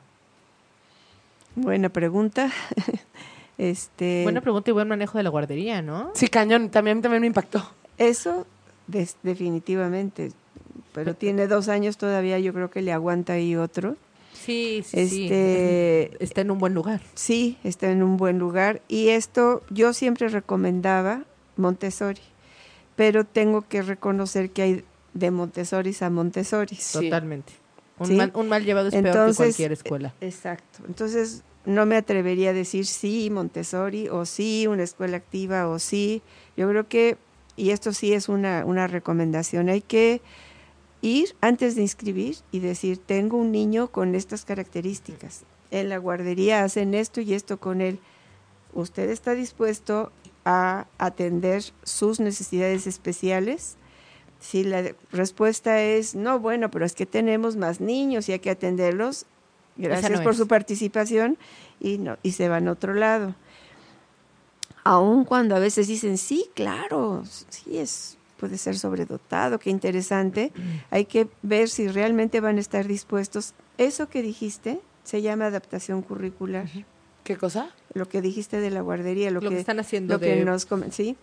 Buena 1.54 1.88
pregunta. 1.88 2.50
este, 3.58 4.22
Buena 4.24 4.40
pregunta 4.40 4.70
y 4.70 4.72
buen 4.72 4.88
manejo 4.88 5.18
de 5.18 5.24
la 5.24 5.30
guardería, 5.30 5.82
¿no? 5.82 6.10
Sí, 6.14 6.28
cañón, 6.28 6.70
también, 6.70 7.00
también 7.02 7.20
me 7.22 7.26
impactó. 7.26 7.66
Eso 7.98 8.46
des- 8.86 9.16
definitivamente, 9.22 10.32
pero 10.92 11.14
tiene 11.14 11.46
dos 11.46 11.68
años 11.68 11.96
todavía, 11.96 12.38
yo 12.38 12.52
creo 12.52 12.70
que 12.70 12.82
le 12.82 12.92
aguanta 12.92 13.34
ahí 13.34 13.56
otro. 13.56 13.96
Sí, 14.34 14.84
sí, 14.86 15.08
sí. 15.08 15.24
Este, 15.24 16.22
Está 16.24 16.42
en 16.42 16.50
un 16.50 16.58
buen 16.58 16.74
lugar. 16.74 17.00
sí, 17.14 17.58
está 17.64 17.90
en 17.90 18.02
un 18.02 18.16
buen 18.16 18.38
lugar 18.38 18.82
y 18.88 19.08
esto 19.08 19.62
yo 19.70 19.92
siempre 19.92 20.28
recomendaba 20.28 21.22
Montessori, 21.56 22.20
pero 22.96 23.24
tengo 23.24 23.62
que 23.66 23.82
reconocer 23.82 24.50
que 24.50 24.62
hay 24.62 24.84
de 25.14 25.30
Montessori 25.30 25.96
a 26.00 26.10
Montessori. 26.10 26.76
Sí. 26.76 27.04
Totalmente. 27.04 27.54
Un, 27.98 28.06
Sí. 28.08 28.12
mal, 28.14 28.30
un 28.34 28.48
mal 28.50 28.62
llevado 28.64 28.88
es 28.88 28.94
peor 28.94 29.30
que 29.30 29.34
cualquier 29.36 29.72
escuela. 29.72 30.12
Exacto. 30.20 30.80
Entonces, 30.86 31.42
no 31.66 31.84
me 31.84 31.96
atrevería 31.96 32.50
a 32.50 32.54
decir 32.54 32.86
sí 32.86 33.28
Montessori 33.30 34.08
o 34.08 34.24
sí 34.24 34.66
una 34.66 34.84
escuela 34.84 35.16
activa 35.16 35.68
o 35.68 35.78
sí. 35.78 36.22
Yo 36.56 36.68
creo 36.68 36.88
que, 36.88 37.18
y 37.56 37.70
esto 37.70 37.92
sí 37.92 38.12
es 38.12 38.28
una, 38.28 38.64
una 38.64 38.86
recomendación, 38.86 39.68
hay 39.68 39.82
que 39.82 40.22
ir 41.02 41.36
antes 41.40 41.74
de 41.74 41.82
inscribir 41.82 42.36
y 42.52 42.60
decir, 42.60 42.98
tengo 42.98 43.36
un 43.36 43.52
niño 43.52 43.88
con 43.88 44.14
estas 44.14 44.44
características. 44.44 45.42
En 45.70 45.88
la 45.88 45.98
guardería 45.98 46.64
hacen 46.64 46.94
esto 46.94 47.20
y 47.20 47.34
esto 47.34 47.58
con 47.58 47.80
él. 47.80 47.98
¿Usted 48.72 49.10
está 49.10 49.34
dispuesto 49.34 50.12
a 50.44 50.86
atender 50.98 51.62
sus 51.82 52.20
necesidades 52.20 52.86
especiales? 52.86 53.76
Si 54.38 54.64
la 54.64 54.94
respuesta 55.10 55.82
es 55.82 56.14
no, 56.14 56.38
bueno, 56.38 56.70
pero 56.70 56.84
es 56.84 56.94
que 56.94 57.06
tenemos 57.06 57.56
más 57.56 57.80
niños 57.80 58.28
y 58.28 58.32
hay 58.32 58.38
que 58.38 58.50
atenderlos, 58.50 59.26
gracias 59.76 60.10
no 60.12 60.22
por 60.22 60.32
es. 60.32 60.38
su 60.38 60.46
participación 60.48 61.36
y 61.80 61.98
no 61.98 62.16
y 62.22 62.32
se 62.32 62.48
van 62.48 62.68
a 62.68 62.72
otro 62.72 62.94
lado. 62.94 63.34
Aun 64.84 65.24
cuando 65.24 65.56
a 65.56 65.58
veces 65.58 65.88
dicen 65.88 66.16
sí, 66.16 66.48
claro, 66.54 67.22
sí 67.48 67.78
es 67.78 68.18
puede 68.38 68.58
ser 68.58 68.78
sobredotado, 68.78 69.58
qué 69.58 69.70
interesante. 69.70 70.52
Hay 70.90 71.06
que 71.06 71.26
ver 71.42 71.68
si 71.70 71.88
realmente 71.88 72.40
van 72.40 72.58
a 72.58 72.60
estar 72.60 72.86
dispuestos. 72.86 73.54
Eso 73.78 74.08
que 74.08 74.22
dijiste 74.22 74.78
se 75.04 75.22
llama 75.22 75.46
adaptación 75.46 76.02
curricular. 76.02 76.66
¿Qué 77.24 77.36
cosa? 77.36 77.70
Lo 77.94 78.08
que 78.08 78.20
dijiste 78.20 78.60
de 78.60 78.70
la 78.70 78.82
guardería, 78.82 79.30
lo, 79.30 79.40
Lo 79.40 79.50
que 79.50 79.58
están 79.58 79.80
haciendo 79.80 80.14
lo 80.14 80.20
que 80.20 80.36
de- 80.36 80.44
nos 80.44 80.66
sí, 80.90 81.16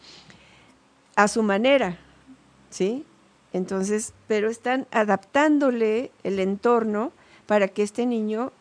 a 1.15 1.27
su 1.27 1.43
manera, 1.43 1.97
¿sí? 2.69 3.05
Entonces, 3.53 4.13
pero 4.27 4.49
están 4.49 4.87
adaptándole 4.91 6.11
el 6.23 6.39
entorno 6.39 7.11
para 7.45 7.67
que 7.67 7.83
este 7.83 8.05
niño 8.05 8.51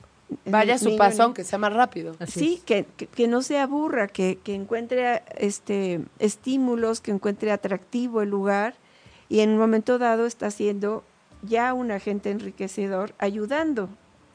Vaya 0.47 0.77
a 0.77 0.79
su 0.79 0.87
niño, 0.87 0.99
paso, 0.99 1.25
aunque 1.25 1.45
sea 1.45 1.59
más 1.59 1.75
rápido. 1.75 2.17
Así 2.19 2.41
sí, 2.41 2.55
es. 2.55 2.61
que, 2.63 2.87
que, 2.97 3.07
que 3.07 3.29
no 3.29 3.43
se 3.43 3.59
aburra, 3.59 4.09
que, 4.09 4.39
que 4.43 4.55
encuentre 4.55 5.23
este 5.37 6.01
estímulos, 6.19 7.03
que 7.03 7.11
encuentre 7.11 7.53
atractivo 7.53 8.23
el 8.23 8.31
lugar 8.31 8.75
y 9.29 9.41
en 9.41 9.51
un 9.51 9.59
momento 9.59 9.99
dado 9.99 10.25
está 10.25 10.51
siendo 10.51 11.05
ya 11.43 11.75
un 11.75 11.91
agente 11.91 12.31
enriquecedor 12.31 13.15
ayudando. 13.19 13.89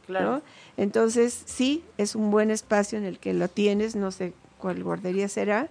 ¿no? 0.08 0.42
Entonces, 0.78 1.44
sí, 1.46 1.84
es 1.98 2.16
un 2.16 2.32
buen 2.32 2.52
espacio 2.52 2.98
en 2.98 3.06
el 3.06 3.20
que 3.20 3.34
lo 3.34 3.48
tienes, 3.50 3.96
no 3.96 4.12
sé 4.12 4.34
cuál 4.58 4.84
guardería 4.84 5.28
será. 5.28 5.70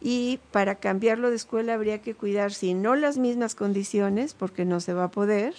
Y 0.00 0.40
para 0.50 0.74
cambiarlo 0.76 1.30
de 1.30 1.36
escuela 1.36 1.74
habría 1.74 2.00
que 2.00 2.14
cuidar, 2.14 2.52
si 2.52 2.74
no 2.74 2.96
las 2.96 3.18
mismas 3.18 3.54
condiciones, 3.54 4.34
porque 4.34 4.64
no 4.64 4.80
se 4.80 4.94
va 4.94 5.04
a 5.04 5.10
poder, 5.10 5.54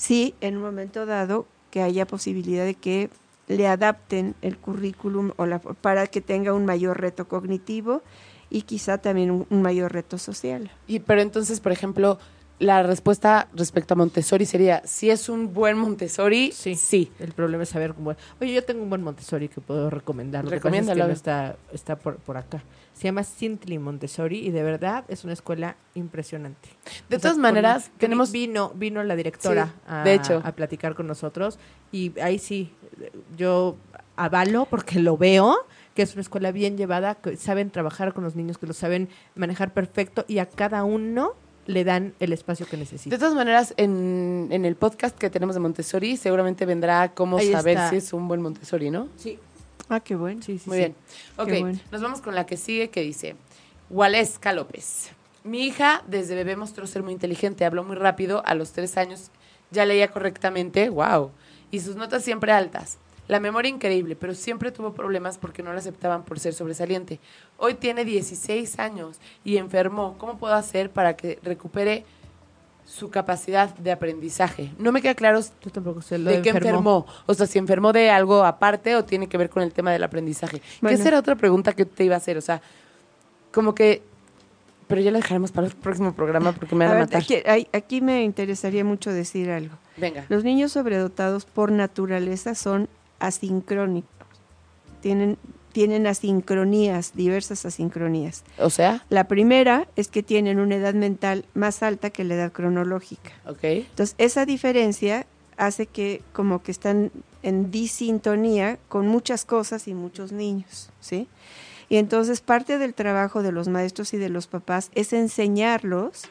sí, 0.00 0.34
en 0.40 0.56
un 0.56 0.62
momento 0.62 1.04
dado, 1.04 1.46
que 1.70 1.82
haya 1.82 2.06
posibilidad 2.06 2.64
de 2.64 2.74
que 2.74 3.10
le 3.48 3.68
adapten 3.68 4.34
el 4.40 4.56
currículum 4.56 5.32
o 5.36 5.44
la, 5.44 5.58
para 5.58 6.06
que 6.06 6.22
tenga 6.22 6.54
un 6.54 6.64
mayor 6.64 7.00
reto 7.00 7.28
cognitivo 7.28 8.02
y 8.48 8.62
quizá 8.62 8.96
también 8.98 9.30
un, 9.30 9.46
un 9.50 9.60
mayor 9.60 9.92
reto 9.92 10.16
social. 10.16 10.70
Y, 10.86 11.00
pero 11.00 11.20
entonces, 11.20 11.60
por 11.60 11.70
ejemplo, 11.70 12.18
la 12.60 12.82
respuesta 12.84 13.48
respecto 13.54 13.94
a 13.94 13.96
Montessori 13.96 14.46
sería, 14.46 14.82
si 14.84 15.10
es 15.10 15.28
un 15.28 15.52
buen 15.52 15.76
Montessori, 15.76 16.52
Sí. 16.52 16.76
sí. 16.76 17.10
El 17.18 17.32
problema 17.32 17.64
es 17.64 17.70
saber 17.70 17.94
cómo. 17.94 18.14
Oye, 18.40 18.52
yo 18.52 18.62
tengo 18.64 18.82
un 18.82 18.88
buen 18.90 19.02
Montessori 19.02 19.48
que 19.48 19.60
puedo 19.60 19.90
recomendar. 19.90 20.44
Es 20.44 20.50
que 20.50 20.54
Recomiéndalo. 20.56 21.06
no 21.06 21.12
está, 21.12 21.56
está 21.72 21.96
por, 21.96 22.16
por 22.18 22.36
acá. 22.36 22.62
Se 22.92 23.04
llama 23.04 23.24
Sintli 23.24 23.78
Montessori 23.78 24.46
y 24.46 24.50
de 24.50 24.62
verdad 24.62 25.04
es 25.08 25.24
una 25.24 25.32
escuela 25.32 25.74
impresionante. 25.94 26.68
De 27.08 27.16
O 27.16 27.18
todas 27.18 27.38
maneras, 27.38 27.90
tenemos... 27.98 28.30
Vino, 28.30 28.72
vino 28.76 29.02
la 29.02 29.16
directora 29.16 29.66
Sí, 29.66 29.72
a, 29.88 30.04
de 30.04 30.14
hecho. 30.14 30.42
a 30.44 30.52
platicar 30.52 30.94
con 30.94 31.06
nosotros 31.06 31.58
y 31.92 32.12
ahí 32.20 32.38
sí, 32.38 32.72
yo 33.36 33.76
avalo 34.16 34.66
porque 34.66 35.00
lo 35.00 35.16
veo 35.16 35.56
que 35.94 36.02
es 36.02 36.12
una 36.12 36.20
escuela 36.20 36.52
bien 36.52 36.76
llevada, 36.76 37.14
que 37.16 37.36
saben 37.36 37.70
trabajar 37.70 38.12
con 38.12 38.22
los 38.22 38.36
niños, 38.36 38.58
que 38.58 38.66
lo 38.66 38.74
saben 38.74 39.08
manejar 39.34 39.72
perfecto 39.72 40.24
y 40.28 40.38
a 40.38 40.46
cada 40.46 40.84
uno 40.84 41.32
le 41.70 41.84
dan 41.84 42.14
el 42.20 42.32
espacio 42.32 42.66
que 42.66 42.72
De 42.76 42.82
necesita. 42.82 43.16
todas 43.18 43.34
maneras, 43.34 43.74
en, 43.76 44.48
en 44.50 44.64
el 44.64 44.76
podcast 44.76 45.16
que 45.16 45.30
tenemos 45.30 45.54
de 45.54 45.60
Montessori, 45.60 46.16
seguramente 46.16 46.66
vendrá 46.66 47.12
cómo 47.14 47.38
Ahí 47.38 47.52
saber 47.52 47.76
está. 47.76 47.90
si 47.90 47.96
es 47.96 48.12
un 48.12 48.28
buen 48.28 48.42
Montessori, 48.42 48.90
¿no? 48.90 49.08
Sí, 49.16 49.38
Ah, 49.88 49.98
qué 50.00 50.14
bueno. 50.14 50.40
sí, 50.42 50.58
sí. 50.58 50.68
Muy 50.68 50.76
sí. 50.76 50.80
bien. 50.82 50.94
Ok, 51.36 51.48
bueno. 51.60 51.78
nos 51.90 52.00
vamos 52.00 52.20
con 52.20 52.34
la 52.36 52.46
que 52.46 52.56
sigue 52.56 52.90
que 52.90 53.00
dice, 53.02 53.34
Waleska 53.88 54.52
López. 54.52 55.10
Mi 55.42 55.64
hija 55.66 56.02
desde 56.06 56.34
bebé 56.34 56.54
mostró 56.56 56.86
ser 56.86 57.02
muy 57.02 57.12
inteligente, 57.12 57.64
habló 57.64 57.82
muy 57.82 57.96
rápido, 57.96 58.42
a 58.46 58.54
los 58.54 58.72
tres 58.72 58.96
años 58.96 59.30
ya 59.70 59.84
leía 59.86 60.08
correctamente, 60.08 60.90
wow, 60.90 61.30
y 61.70 61.80
sus 61.80 61.96
notas 61.96 62.22
siempre 62.22 62.52
altas. 62.52 62.98
La 63.30 63.38
memoria 63.38 63.68
increíble, 63.68 64.16
pero 64.16 64.34
siempre 64.34 64.72
tuvo 64.72 64.92
problemas 64.92 65.38
porque 65.38 65.62
no 65.62 65.72
la 65.72 65.78
aceptaban 65.78 66.24
por 66.24 66.40
ser 66.40 66.52
sobresaliente. 66.52 67.20
Hoy 67.58 67.74
tiene 67.74 68.04
16 68.04 68.80
años 68.80 69.20
y 69.44 69.56
enfermó. 69.58 70.16
¿Cómo 70.18 70.36
puedo 70.36 70.52
hacer 70.52 70.90
para 70.90 71.14
que 71.14 71.38
recupere 71.44 72.04
su 72.84 73.08
capacidad 73.08 73.72
de 73.76 73.92
aprendizaje? 73.92 74.72
No 74.78 74.90
me 74.90 75.00
queda 75.00 75.14
claro 75.14 75.38
Yo 75.62 75.70
tampoco 75.70 76.02
sé 76.02 76.18
lo 76.18 76.28
de 76.28 76.42
qué 76.42 76.48
enfermó. 76.48 77.06
O 77.26 77.34
sea, 77.34 77.46
si 77.46 77.60
enfermó 77.60 77.92
de 77.92 78.10
algo 78.10 78.44
aparte 78.44 78.96
o 78.96 79.04
tiene 79.04 79.28
que 79.28 79.38
ver 79.38 79.48
con 79.48 79.62
el 79.62 79.72
tema 79.72 79.92
del 79.92 80.02
aprendizaje. 80.02 80.60
Bueno. 80.80 80.96
Que 80.96 81.00
esa 81.00 81.10
era 81.10 81.20
otra 81.20 81.36
pregunta 81.36 81.72
que 81.72 81.84
te 81.84 82.02
iba 82.02 82.16
a 82.16 82.18
hacer. 82.18 82.36
O 82.36 82.40
sea, 82.40 82.60
como 83.52 83.76
que. 83.76 84.02
Pero 84.88 85.02
ya 85.02 85.12
la 85.12 85.18
dejaremos 85.20 85.52
para 85.52 85.68
el 85.68 85.72
próximo 85.72 86.14
programa 86.14 86.50
porque 86.50 86.74
me 86.74 86.84
van 86.84 86.94
a, 86.94 86.96
A 86.96 87.06
ver, 87.06 87.06
matar. 87.06 87.22
aquí, 87.22 87.68
aquí 87.72 88.00
me 88.00 88.24
interesaría 88.24 88.84
mucho 88.84 89.12
decir 89.12 89.52
algo. 89.52 89.76
Venga. 89.96 90.26
Los 90.28 90.42
niños 90.42 90.72
sobredotados 90.72 91.44
por 91.44 91.70
naturaleza 91.70 92.56
son 92.56 92.88
asincrónicos. 93.20 94.10
Tienen, 95.00 95.38
tienen 95.72 96.06
asincronías, 96.06 97.12
diversas 97.14 97.64
asincronías. 97.64 98.42
O 98.58 98.70
sea, 98.70 99.04
La 99.08 99.24
primera 99.28 99.86
es 99.96 100.08
que 100.08 100.22
tienen 100.22 100.58
una 100.58 100.76
edad 100.76 100.94
mental 100.94 101.44
más 101.54 101.82
alta 101.82 102.10
que 102.10 102.24
la 102.24 102.34
edad 102.34 102.52
cronológica. 102.52 103.30
ok. 103.46 103.64
Entonces, 103.64 104.14
esa 104.18 104.44
diferencia 104.44 105.26
hace 105.56 105.86
que 105.86 106.22
como 106.32 106.62
que 106.62 106.72
están 106.72 107.12
en 107.42 107.70
disintonía 107.70 108.78
con 108.88 109.06
muchas 109.06 109.44
cosas 109.44 109.88
y 109.88 109.94
muchos 109.94 110.32
niños, 110.32 110.90
¿sí? 111.00 111.28
Y 111.88 111.96
entonces 111.96 112.40
parte 112.40 112.78
del 112.78 112.94
trabajo 112.94 113.42
de 113.42 113.52
los 113.52 113.68
maestros 113.68 114.14
y 114.14 114.16
de 114.16 114.28
los 114.28 114.46
papás 114.46 114.90
es 114.94 115.12
enseñarlos 115.12 116.22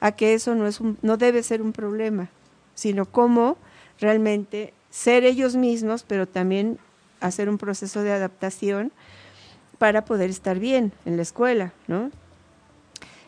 a 0.00 0.12
que 0.12 0.34
eso 0.34 0.54
no 0.54 0.66
es 0.66 0.80
un, 0.80 0.98
no 1.02 1.16
debe 1.16 1.42
ser 1.42 1.62
un 1.62 1.72
problema, 1.72 2.28
sino 2.74 3.06
cómo 3.06 3.56
realmente 3.98 4.74
ser 4.96 5.24
ellos 5.24 5.56
mismos, 5.56 6.04
pero 6.04 6.26
también 6.26 6.78
hacer 7.20 7.50
un 7.50 7.58
proceso 7.58 8.02
de 8.02 8.12
adaptación 8.12 8.92
para 9.76 10.06
poder 10.06 10.30
estar 10.30 10.58
bien 10.58 10.92
en 11.04 11.16
la 11.16 11.22
escuela, 11.22 11.74
¿no? 11.86 12.10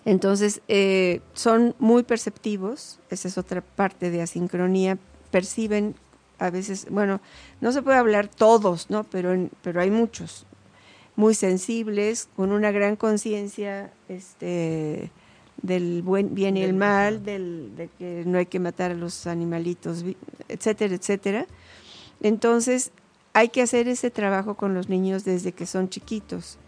Entonces, 0.07 0.62
eh, 0.69 1.20
son 1.35 1.74
muy 1.78 2.05
perceptivos, 2.05 2.99
esa 3.11 3.28
es 3.28 3.36
otra 3.36 3.61
parte 3.61 4.11
de 4.11 4.23
asincronía, 4.23 4.97
perciben 5.31 5.95
a 6.39 6.49
veces, 6.49 6.86
bueno, 6.89 7.20
no 7.61 7.73
se 7.73 7.82
puede 7.82 7.99
hablar 7.99 8.28
todos, 8.28 8.89
¿no? 8.89 9.05
Pero, 9.05 9.35
en- 9.35 9.51
pero 9.62 9.82
hay 9.82 9.90
muchos, 9.90 10.47
muy 11.16 11.35
sensibles, 11.35 12.28
con 12.35 12.53
una 12.53 12.70
gran 12.70 12.97
conciencia 12.97 13.93
este, 14.09 15.11
del 15.62 16.02
buen 16.02 16.35
bien 16.35 16.56
y 16.56 16.62
el 16.62 16.74
mal, 16.74 17.24
del, 17.24 17.72
de 17.76 17.89
que 17.98 18.22
no 18.26 18.39
hay 18.39 18.47
que 18.47 18.60
matar 18.60 18.90
a 18.93 18.94
los 18.94 19.26
animalitos, 19.26 20.05
etcétera, 20.48 20.94
etcétera. 20.94 21.47
Entonces, 22.20 22.90
hay 23.32 23.48
que 23.48 23.62
hacer 23.62 23.89
ese 23.89 24.10
trabajo 24.10 24.55
con 24.55 24.74
los 24.74 24.89
niños 24.89 25.24
desde 25.24 25.52
que 25.52 25.66
son 25.66 25.89
chiquitos. 25.89 26.59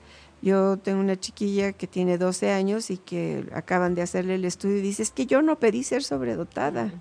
Yo 0.42 0.78
tengo 0.78 1.00
una 1.00 1.18
chiquilla 1.18 1.72
que 1.72 1.86
tiene 1.86 2.16
12 2.16 2.50
años 2.50 2.90
y 2.90 2.96
que 2.96 3.44
acaban 3.52 3.94
de 3.94 4.02
hacerle 4.02 4.36
el 4.36 4.44
estudio 4.44 4.78
y 4.78 4.82
dice, 4.82 5.02
es 5.02 5.10
que 5.10 5.26
yo 5.26 5.42
no 5.42 5.58
pedí 5.58 5.82
ser 5.82 6.02
sobredotada. 6.02 6.92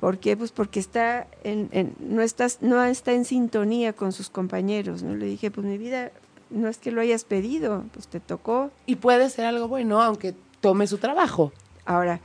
¿Por 0.00 0.18
qué? 0.18 0.36
Pues 0.36 0.52
porque 0.52 0.80
está 0.80 1.26
en, 1.44 1.68
en- 1.72 1.94
no, 2.00 2.22
estás, 2.22 2.58
no 2.62 2.82
está 2.84 3.12
en 3.12 3.24
sintonía 3.24 3.92
con 3.92 4.12
sus 4.12 4.30
compañeros. 4.30 5.02
¿no? 5.02 5.14
Le 5.14 5.26
dije, 5.26 5.50
pues 5.50 5.66
mi 5.66 5.78
vida, 5.78 6.10
no 6.50 6.68
es 6.68 6.78
que 6.78 6.90
lo 6.90 7.00
hayas 7.00 7.24
pedido, 7.24 7.84
pues 7.92 8.08
te 8.08 8.20
tocó. 8.20 8.70
Y 8.86 8.96
puede 8.96 9.28
ser 9.30 9.44
algo 9.46 9.68
bueno, 9.68 10.00
aunque 10.02 10.34
tome 10.60 10.86
su 10.86 10.98
trabajo. 10.98 11.52
Ahora, 11.84 12.20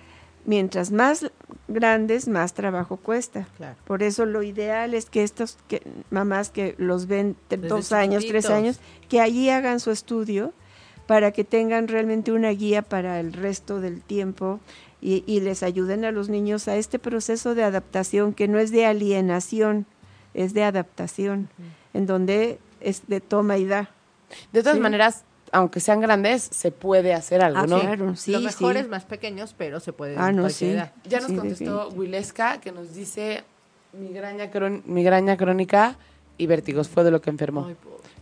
mientras 0.45 0.91
más 0.91 1.31
grandes, 1.67 2.27
más 2.27 2.53
trabajo 2.53 2.97
cuesta. 2.97 3.47
Claro. 3.57 3.75
Por 3.85 4.03
eso 4.03 4.25
lo 4.25 4.43
ideal 4.43 4.93
es 4.93 5.09
que 5.09 5.23
estos 5.23 5.57
que, 5.67 5.81
mamás 6.09 6.49
que 6.49 6.75
los 6.77 7.07
ven 7.07 7.35
Desde 7.49 7.67
dos 7.67 7.91
años, 7.91 8.25
tres 8.27 8.49
años, 8.49 8.79
que 9.09 9.21
allí 9.21 9.49
hagan 9.49 9.79
su 9.79 9.91
estudio 9.91 10.51
para 11.07 11.31
que 11.31 11.43
tengan 11.43 11.87
realmente 11.87 12.31
una 12.31 12.49
guía 12.49 12.81
para 12.81 13.19
el 13.19 13.33
resto 13.33 13.79
del 13.81 14.01
tiempo 14.01 14.59
y, 15.01 15.23
y 15.27 15.41
les 15.41 15.61
ayuden 15.63 16.05
a 16.05 16.11
los 16.11 16.29
niños 16.29 16.67
a 16.67 16.75
este 16.77 16.97
proceso 16.99 17.55
de 17.55 17.63
adaptación 17.63 18.33
que 18.33 18.47
no 18.47 18.57
es 18.59 18.71
de 18.71 18.85
alienación, 18.85 19.85
es 20.33 20.53
de 20.53 20.63
adaptación, 20.63 21.49
en 21.93 22.05
donde 22.05 22.57
es 22.79 23.05
de 23.07 23.19
toma 23.21 23.57
y 23.57 23.65
da. 23.65 23.89
De 24.53 24.61
todas 24.61 24.77
Sí. 24.77 24.81
maneras, 24.81 25.23
aunque 25.53 25.79
sean 25.79 26.01
grandes, 26.01 26.43
se 26.51 26.71
puede 26.71 27.13
hacer 27.13 27.41
algo, 27.41 27.59
Ah, 27.59 27.67
¿no? 27.67 27.79
claro, 27.79 28.15
sí, 28.17 28.31
Lo 28.31 28.41
mejor 28.41 28.73
sí. 28.73 28.79
es 28.79 28.89
más 28.89 29.05
pequeños, 29.05 29.55
pero 29.57 29.79
se 29.79 29.93
puede 29.93 30.17
Ah, 30.17 30.31
no, 30.33 30.49
sí. 30.49 30.65
edad. 30.71 30.91
Ya 31.05 31.19
nos 31.19 31.29
Sí, 31.29 31.35
contestó. 31.37 31.89
Wilesca, 31.89 32.59
que 32.59 32.71
nos 32.71 32.93
dice 32.93 33.43
migraña, 33.93 34.51
crón- 34.51 34.81
migraña 34.85 35.37
crónica 35.37 35.95
y 36.37 36.47
vértigos 36.47 36.89
fue 36.89 37.03
de 37.03 37.11
lo 37.11 37.21
que 37.21 37.29
enfermó. 37.29 37.65
Ay. 37.67 37.75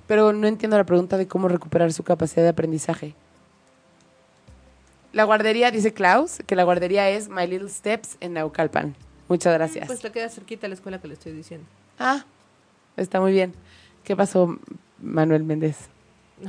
Pero 0.08 0.34
no 0.34 0.46
entiendo 0.48 0.78
la 0.78 0.84
pregunta 0.84 1.18
de 1.18 1.28
cómo 1.28 1.48
recuperar 1.48 1.92
su 1.94 2.04
capacidad 2.04 2.44
de 2.44 2.50
aprendizaje. 2.50 3.16
La 5.14 5.24
guardería, 5.26 5.72
dice 5.72 5.94
Klaus, 5.94 6.40
que 6.46 6.56
la 6.56 6.64
guardería 6.64 7.10
es 7.10 7.28
My 7.30 7.46
Little 7.48 7.70
Steps 7.70 8.18
en 8.22 8.34
Naucalpan. 8.34 8.96
Muchas 9.28 9.54
gracias. 9.54 9.88
Pues 9.88 10.04
le 10.04 10.12
queda 10.12 10.30
cerquita 10.30 10.68
a 10.68 10.70
la 10.70 10.76
escuela 10.76 11.00
que 11.00 11.08
le 11.08 11.14
estoy 11.16 11.32
diciendo. 11.34 11.66
ah, 12.00 12.24
está 12.98 13.20
muy 13.22 13.32
bien. 13.32 13.54
¿Qué 14.04 14.16
pasó, 14.16 14.58
Manuel 15.02 15.44
Méndez? 15.44 15.78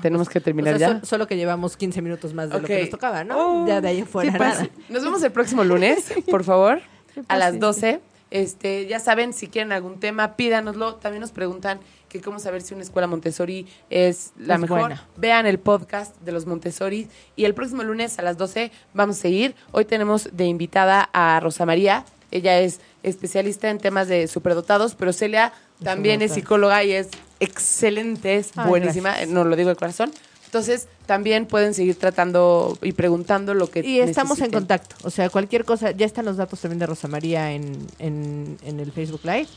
Tenemos 0.01 0.27
pues, 0.28 0.32
que 0.35 0.40
terminar 0.40 0.74
o 0.74 0.78
sea, 0.78 0.89
ya. 0.89 0.94
sol- 1.01 1.06
solo 1.06 1.27
que 1.27 1.36
llevamos 1.36 1.77
15 1.77 2.01
minutos 2.02 2.32
más 2.35 2.48
de 2.51 2.60
lo 2.60 2.66
que 2.66 2.81
nos 2.81 2.90
tocaba, 2.90 3.24
¿no? 3.24 3.62
Oh, 3.64 3.66
ya 3.66 3.81
de 3.81 3.89
ahí 3.89 4.02
fuera 4.05 4.32
sí, 4.32 4.39
nada. 4.39 4.69
Nos 4.89 5.02
vemos 5.05 5.23
el 5.23 5.32
próximo 5.32 5.64
lunes, 5.64 6.12
por 6.31 6.44
favor, 6.44 6.81
a 7.28 7.36
las 7.36 7.48
pase. 7.56 7.59
12. 7.59 8.01
Este, 8.31 8.86
ya 8.86 8.98
saben, 8.98 9.35
si 9.35 9.48
quieren 9.48 9.73
algún 9.73 10.01
tema, 10.01 10.36
pídanoslo. 10.36 10.94
También 10.94 11.20
nos 11.20 11.32
preguntan 11.32 11.81
que 12.09 12.23
cómo 12.23 12.39
saber 12.39 12.62
si 12.62 12.73
una 12.73 12.82
escuela 12.82 13.06
Montessori 13.06 13.66
es 13.90 14.32
la 14.39 14.55
Es 14.55 14.60
mejor. 14.60 14.81
buena. 14.81 15.06
Vean 15.19 15.44
el 15.44 15.59
podcast 15.59 16.16
de 16.23 16.32
los 16.32 16.47
Montessori 16.47 17.09
y 17.36 17.44
el 17.44 17.52
próximo 17.52 17.82
lunes 17.82 18.19
a 18.19 18.23
las 18.23 18.39
12 18.39 18.73
vamos 18.94 19.19
a 19.19 19.20
seguir. 19.20 19.55
Hoy 19.73 19.85
tenemos 19.85 20.31
de 20.32 20.47
invitada 20.47 21.10
a 21.12 21.39
Rosa 21.40 21.66
María. 21.66 22.06
Ella 22.31 22.59
es 22.60 22.81
especialista 23.02 23.69
en 23.69 23.77
temas 23.77 24.09
de 24.09 24.27
superdotados, 24.28 24.94
pero 24.94 25.12
Celia 25.12 25.52
también 25.84 26.22
es 26.22 26.32
psicóloga 26.32 26.82
y 26.84 26.92
es 26.92 27.09
excelente, 27.40 28.36
es 28.36 28.50
Ay, 28.56 28.68
buenísima, 28.68 29.10
gracias. 29.10 29.30
no 29.30 29.44
lo 29.44 29.56
digo 29.56 29.70
de 29.70 29.76
corazón. 29.76 30.12
Entonces, 30.46 30.86
también 31.06 31.46
pueden 31.46 31.72
seguir 31.72 31.96
tratando 31.96 32.76
y 32.82 32.92
preguntando 32.92 33.54
lo 33.54 33.70
que 33.70 33.80
Y 33.80 34.00
estamos 34.00 34.38
en 34.40 34.50
contacto. 34.50 34.96
O 35.02 35.10
sea, 35.10 35.30
cualquier 35.30 35.64
cosa, 35.64 35.92
ya 35.92 36.04
están 36.04 36.26
los 36.26 36.36
datos 36.36 36.60
también 36.60 36.78
de 36.78 36.86
Rosa 36.86 37.09
María 37.09 37.52
en, 37.52 37.78
en, 37.98 38.59
en 38.62 38.78
el 38.78 38.92
Facebook 38.92 39.22
Live. 39.24 39.48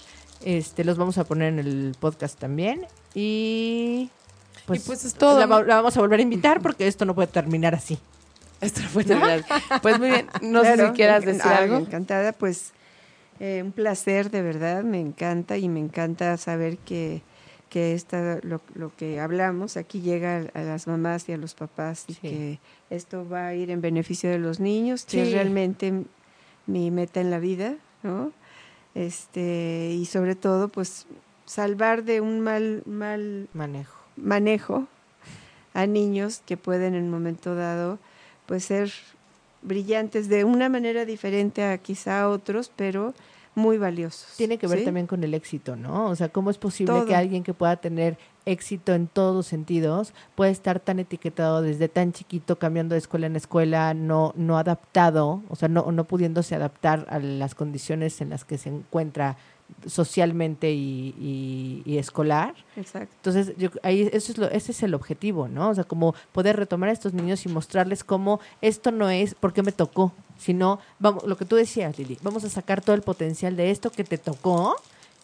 Este, 0.45 0.85
los 0.85 0.97
vamos 0.97 1.17
a 1.17 1.25
poner 1.25 1.49
en 1.49 1.59
el 1.59 1.95
podcast 1.99 2.39
también. 2.39 2.85
Y 3.13 4.09
pues, 4.65 4.83
Y 4.83 4.87
pues 4.87 5.05
es 5.05 5.13
todo, 5.15 5.39
La, 5.39 5.47
¿no? 5.47 5.63
la 5.63 5.75
vamos 5.75 5.97
a 5.97 5.99
volver 5.99 6.19
a 6.19 6.23
invitar 6.23 6.61
porque 6.61 6.87
esto 6.87 7.03
no 7.05 7.13
puede 7.13 7.27
terminar 7.27 7.75
así. 7.75 7.99
Esto 8.61 8.81
no 8.81 8.89
puede 8.89 9.07
terminar. 9.07 9.43
Pues 9.81 9.99
muy 9.99 10.09
bien, 10.09 10.27
no 10.41 10.63
sé 10.63 10.77
si 10.77 10.93
quieras 10.93 11.25
decir 11.25 11.41
ah, 11.43 11.57
algo. 11.57 11.77
Encantada, 11.77 12.31
pues 12.31 12.71
eh, 13.39 13.61
un 13.63 13.71
placer 13.71 14.31
de 14.31 14.41
verdad, 14.41 14.83
me 14.83 14.99
encanta 14.99 15.57
y 15.57 15.67
me 15.69 15.79
encanta 15.79 16.37
saber 16.37 16.77
que, 16.77 17.21
que 17.69 17.93
esta, 17.93 18.39
lo, 18.43 18.61
lo 18.75 18.95
que 18.95 19.19
hablamos 19.19 19.75
aquí 19.77 20.01
llega 20.01 20.37
a, 20.53 20.59
a 20.59 20.63
las 20.63 20.87
mamás 20.87 21.27
y 21.29 21.33
a 21.33 21.37
los 21.37 21.53
papás 21.55 22.05
y 22.07 22.13
Sí. 22.13 22.19
que 22.21 22.59
esto 22.89 23.27
va 23.27 23.47
a 23.47 23.53
ir 23.55 23.71
en 23.71 23.81
beneficio 23.81 24.29
de 24.29 24.39
los 24.39 24.59
niños, 24.59 25.05
que 25.05 25.23
es 25.23 25.31
realmente 25.33 25.91
mi 26.67 26.91
meta 26.91 27.19
en 27.21 27.29
la 27.31 27.39
vida, 27.39 27.75
¿no? 28.03 28.31
Este, 28.93 29.91
y 29.93 30.05
sobre 30.05 30.35
todo, 30.35 30.69
pues 30.69 31.05
salvar 31.45 32.03
de 32.03 32.21
un 32.21 32.39
mal, 32.39 32.81
mal 32.85 33.49
Manejo. 33.53 33.93
manejo 34.15 34.87
a 35.73 35.85
niños 35.85 36.41
que 36.45 36.55
pueden 36.55 36.95
en 36.95 37.03
un 37.03 37.09
momento 37.11 37.53
dado 37.55 37.99
pues 38.45 38.63
ser 38.65 38.91
brillantes 39.65 40.29
de 40.29 40.43
una 40.43 40.69
manera 40.69 41.05
diferente 41.05 41.63
a 41.63 41.77
quizá 41.77 42.29
otros, 42.29 42.71
pero 42.75 43.13
muy 43.55 43.77
valiosos. 43.77 44.35
Tiene 44.35 44.57
que 44.57 44.67
ver 44.67 44.79
¿sí? 44.79 44.85
también 44.85 45.07
con 45.07 45.23
el 45.23 45.33
éxito, 45.33 45.75
¿no? 45.75 46.07
O 46.09 46.15
sea, 46.15 46.29
¿cómo 46.29 46.49
es 46.49 46.57
posible 46.57 46.93
Todo. 46.93 47.05
que 47.05 47.15
alguien 47.15 47.43
que 47.43 47.53
pueda 47.53 47.77
tener 47.77 48.17
éxito 48.45 48.93
en 48.93 49.07
todos 49.07 49.35
los 49.35 49.47
sentidos 49.47 50.13
pueda 50.35 50.51
estar 50.51 50.79
tan 50.79 50.99
etiquetado 50.99 51.61
desde 51.61 51.87
tan 51.87 52.11
chiquito, 52.11 52.59
cambiando 52.59 52.93
de 52.93 52.99
escuela 52.99 53.27
en 53.27 53.35
escuela, 53.35 53.93
no, 53.93 54.33
no 54.35 54.57
adaptado, 54.57 55.41
o 55.49 55.55
sea, 55.55 55.69
no, 55.69 55.91
no 55.91 56.03
pudiéndose 56.03 56.53
adaptar 56.53 57.07
a 57.09 57.17
las 57.19 57.55
condiciones 57.55 58.21
en 58.21 58.29
las 58.29 58.45
que 58.45 58.57
se 58.57 58.69
encuentra 58.69 59.37
socialmente 59.87 60.71
y, 60.71 61.15
y- 61.19 61.81
y 61.85 61.97
escolar? 61.97 62.53
Exacto. 62.75 63.13
Entonces, 63.17 63.53
yo, 63.57 63.69
ahí 63.83 64.09
eso 64.13 64.31
es 64.31 64.37
lo, 64.37 64.49
ese 64.49 64.71
es 64.71 64.83
el 64.83 64.93
objetivo, 64.93 65.47
¿no? 65.47 65.69
O 65.69 65.75
sea, 65.75 65.83
como 65.83 66.15
poder 66.31 66.55
retomar 66.57 66.89
a 66.89 66.93
estos 66.93 67.13
niños 67.13 67.45
y 67.45 67.49
mostrarles 67.49 68.03
cómo 68.03 68.39
esto 68.61 68.91
no 68.91 69.09
es 69.09 69.35
porque 69.35 69.63
me 69.63 69.71
tocó, 69.71 70.11
sino, 70.37 70.79
vamos, 70.99 71.23
lo 71.25 71.37
que 71.37 71.45
tú 71.45 71.55
decías, 71.55 71.97
Lili, 71.97 72.17
vamos 72.23 72.43
a 72.43 72.49
sacar 72.49 72.81
todo 72.81 72.95
el 72.95 73.01
potencial 73.01 73.55
de 73.55 73.71
esto 73.71 73.91
que 73.91 74.03
te 74.03 74.17
tocó 74.17 74.75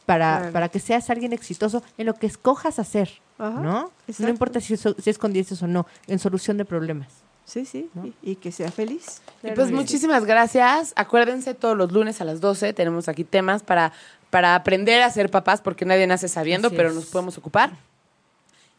para, 0.05 0.37
Claro. 0.39 0.53
para 0.53 0.69
que 0.69 0.79
seas 0.79 1.09
alguien 1.09 1.33
exitoso 1.33 1.83
en 1.97 2.05
lo 2.07 2.13
que 2.15 2.27
escojas 2.27 2.79
hacer, 2.79 3.09
Ajá, 3.37 3.59
¿no? 3.59 3.91
No 4.19 4.29
importa 4.29 4.59
si, 4.59 4.73
es- 4.73 4.87
si 4.97 5.09
es 5.09 5.17
con 5.17 5.33
dieces 5.33 5.61
o 5.63 5.67
no, 5.67 5.85
en 6.07 6.19
solución 6.19 6.57
de 6.57 6.65
problemas. 6.65 7.07
Sí, 7.43 7.65
sí, 7.65 7.89
¿no? 7.95 8.05
y, 8.05 8.13
y 8.21 8.35
que 8.37 8.51
sea 8.51 8.71
feliz. 8.71 9.21
Y 9.43 9.51
pues 9.51 9.71
muchísimas 9.71 10.23
gracias. 10.25 10.93
Acuérdense, 10.95 11.53
todos 11.53 11.75
los 11.75 11.91
lunes 11.91 12.21
a 12.21 12.25
las 12.25 12.39
12 12.39 12.71
tenemos 12.71 13.09
aquí 13.09 13.25
temas 13.25 13.61
para, 13.61 13.91
para 14.31 14.55
aprender 14.55 15.03
a 15.03 15.11
ser 15.11 15.29
papás, 15.29 15.61
porque 15.61 15.85
nadie 15.85 16.07
nace 16.07 16.27
sabiendo, 16.27 16.69
Así 16.69 16.75
pero 16.77 16.89
es. 16.89 16.95
nos 16.95 17.05
podemos 17.05 17.37
ocupar. 17.37 17.73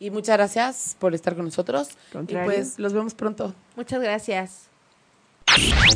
Y 0.00 0.10
muchas 0.10 0.36
gracias 0.36 0.96
por 0.98 1.14
estar 1.14 1.36
con 1.36 1.44
nosotros. 1.44 1.90
Y 2.26 2.34
pues 2.34 2.76
los 2.80 2.92
vemos 2.92 3.14
pronto. 3.14 3.54
Muchas 3.76 4.02
gracias. 4.02 4.62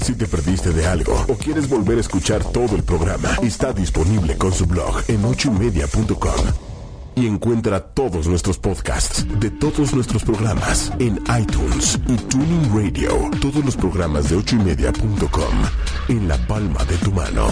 Si 0.04 0.14
te 0.14 0.26
perdiste 0.26 0.70
de 0.70 0.86
algo 0.86 1.14
o 1.28 1.34
quieres 1.34 1.68
volver 1.68 1.98
a 1.98 2.02
escuchar 2.02 2.44
todo 2.52 2.76
el 2.76 2.84
programa, 2.84 3.36
está 3.42 3.72
disponible 3.72 4.36
con 4.36 4.52
su 4.52 4.66
blog 4.66 5.02
en 5.08 5.24
ochoymedia.com. 5.24 6.46
Y 7.16 7.26
encuentra 7.26 7.80
todos 7.80 8.26
nuestros 8.28 8.58
podcasts 8.58 9.24
de 9.40 9.50
todos 9.50 9.94
nuestros 9.94 10.22
programas 10.22 10.92
en 10.98 11.18
iTunes 11.40 11.98
y 12.06 12.16
Tuning 12.16 12.68
Radio. 12.76 13.30
Todos 13.40 13.64
los 13.64 13.74
programas 13.74 14.28
de 14.28 14.36
ochoymedia.com 14.36 15.54
en 16.08 16.28
la 16.28 16.36
palma 16.46 16.84
de 16.84 16.96
tu 16.98 17.10
mano. 17.12 17.48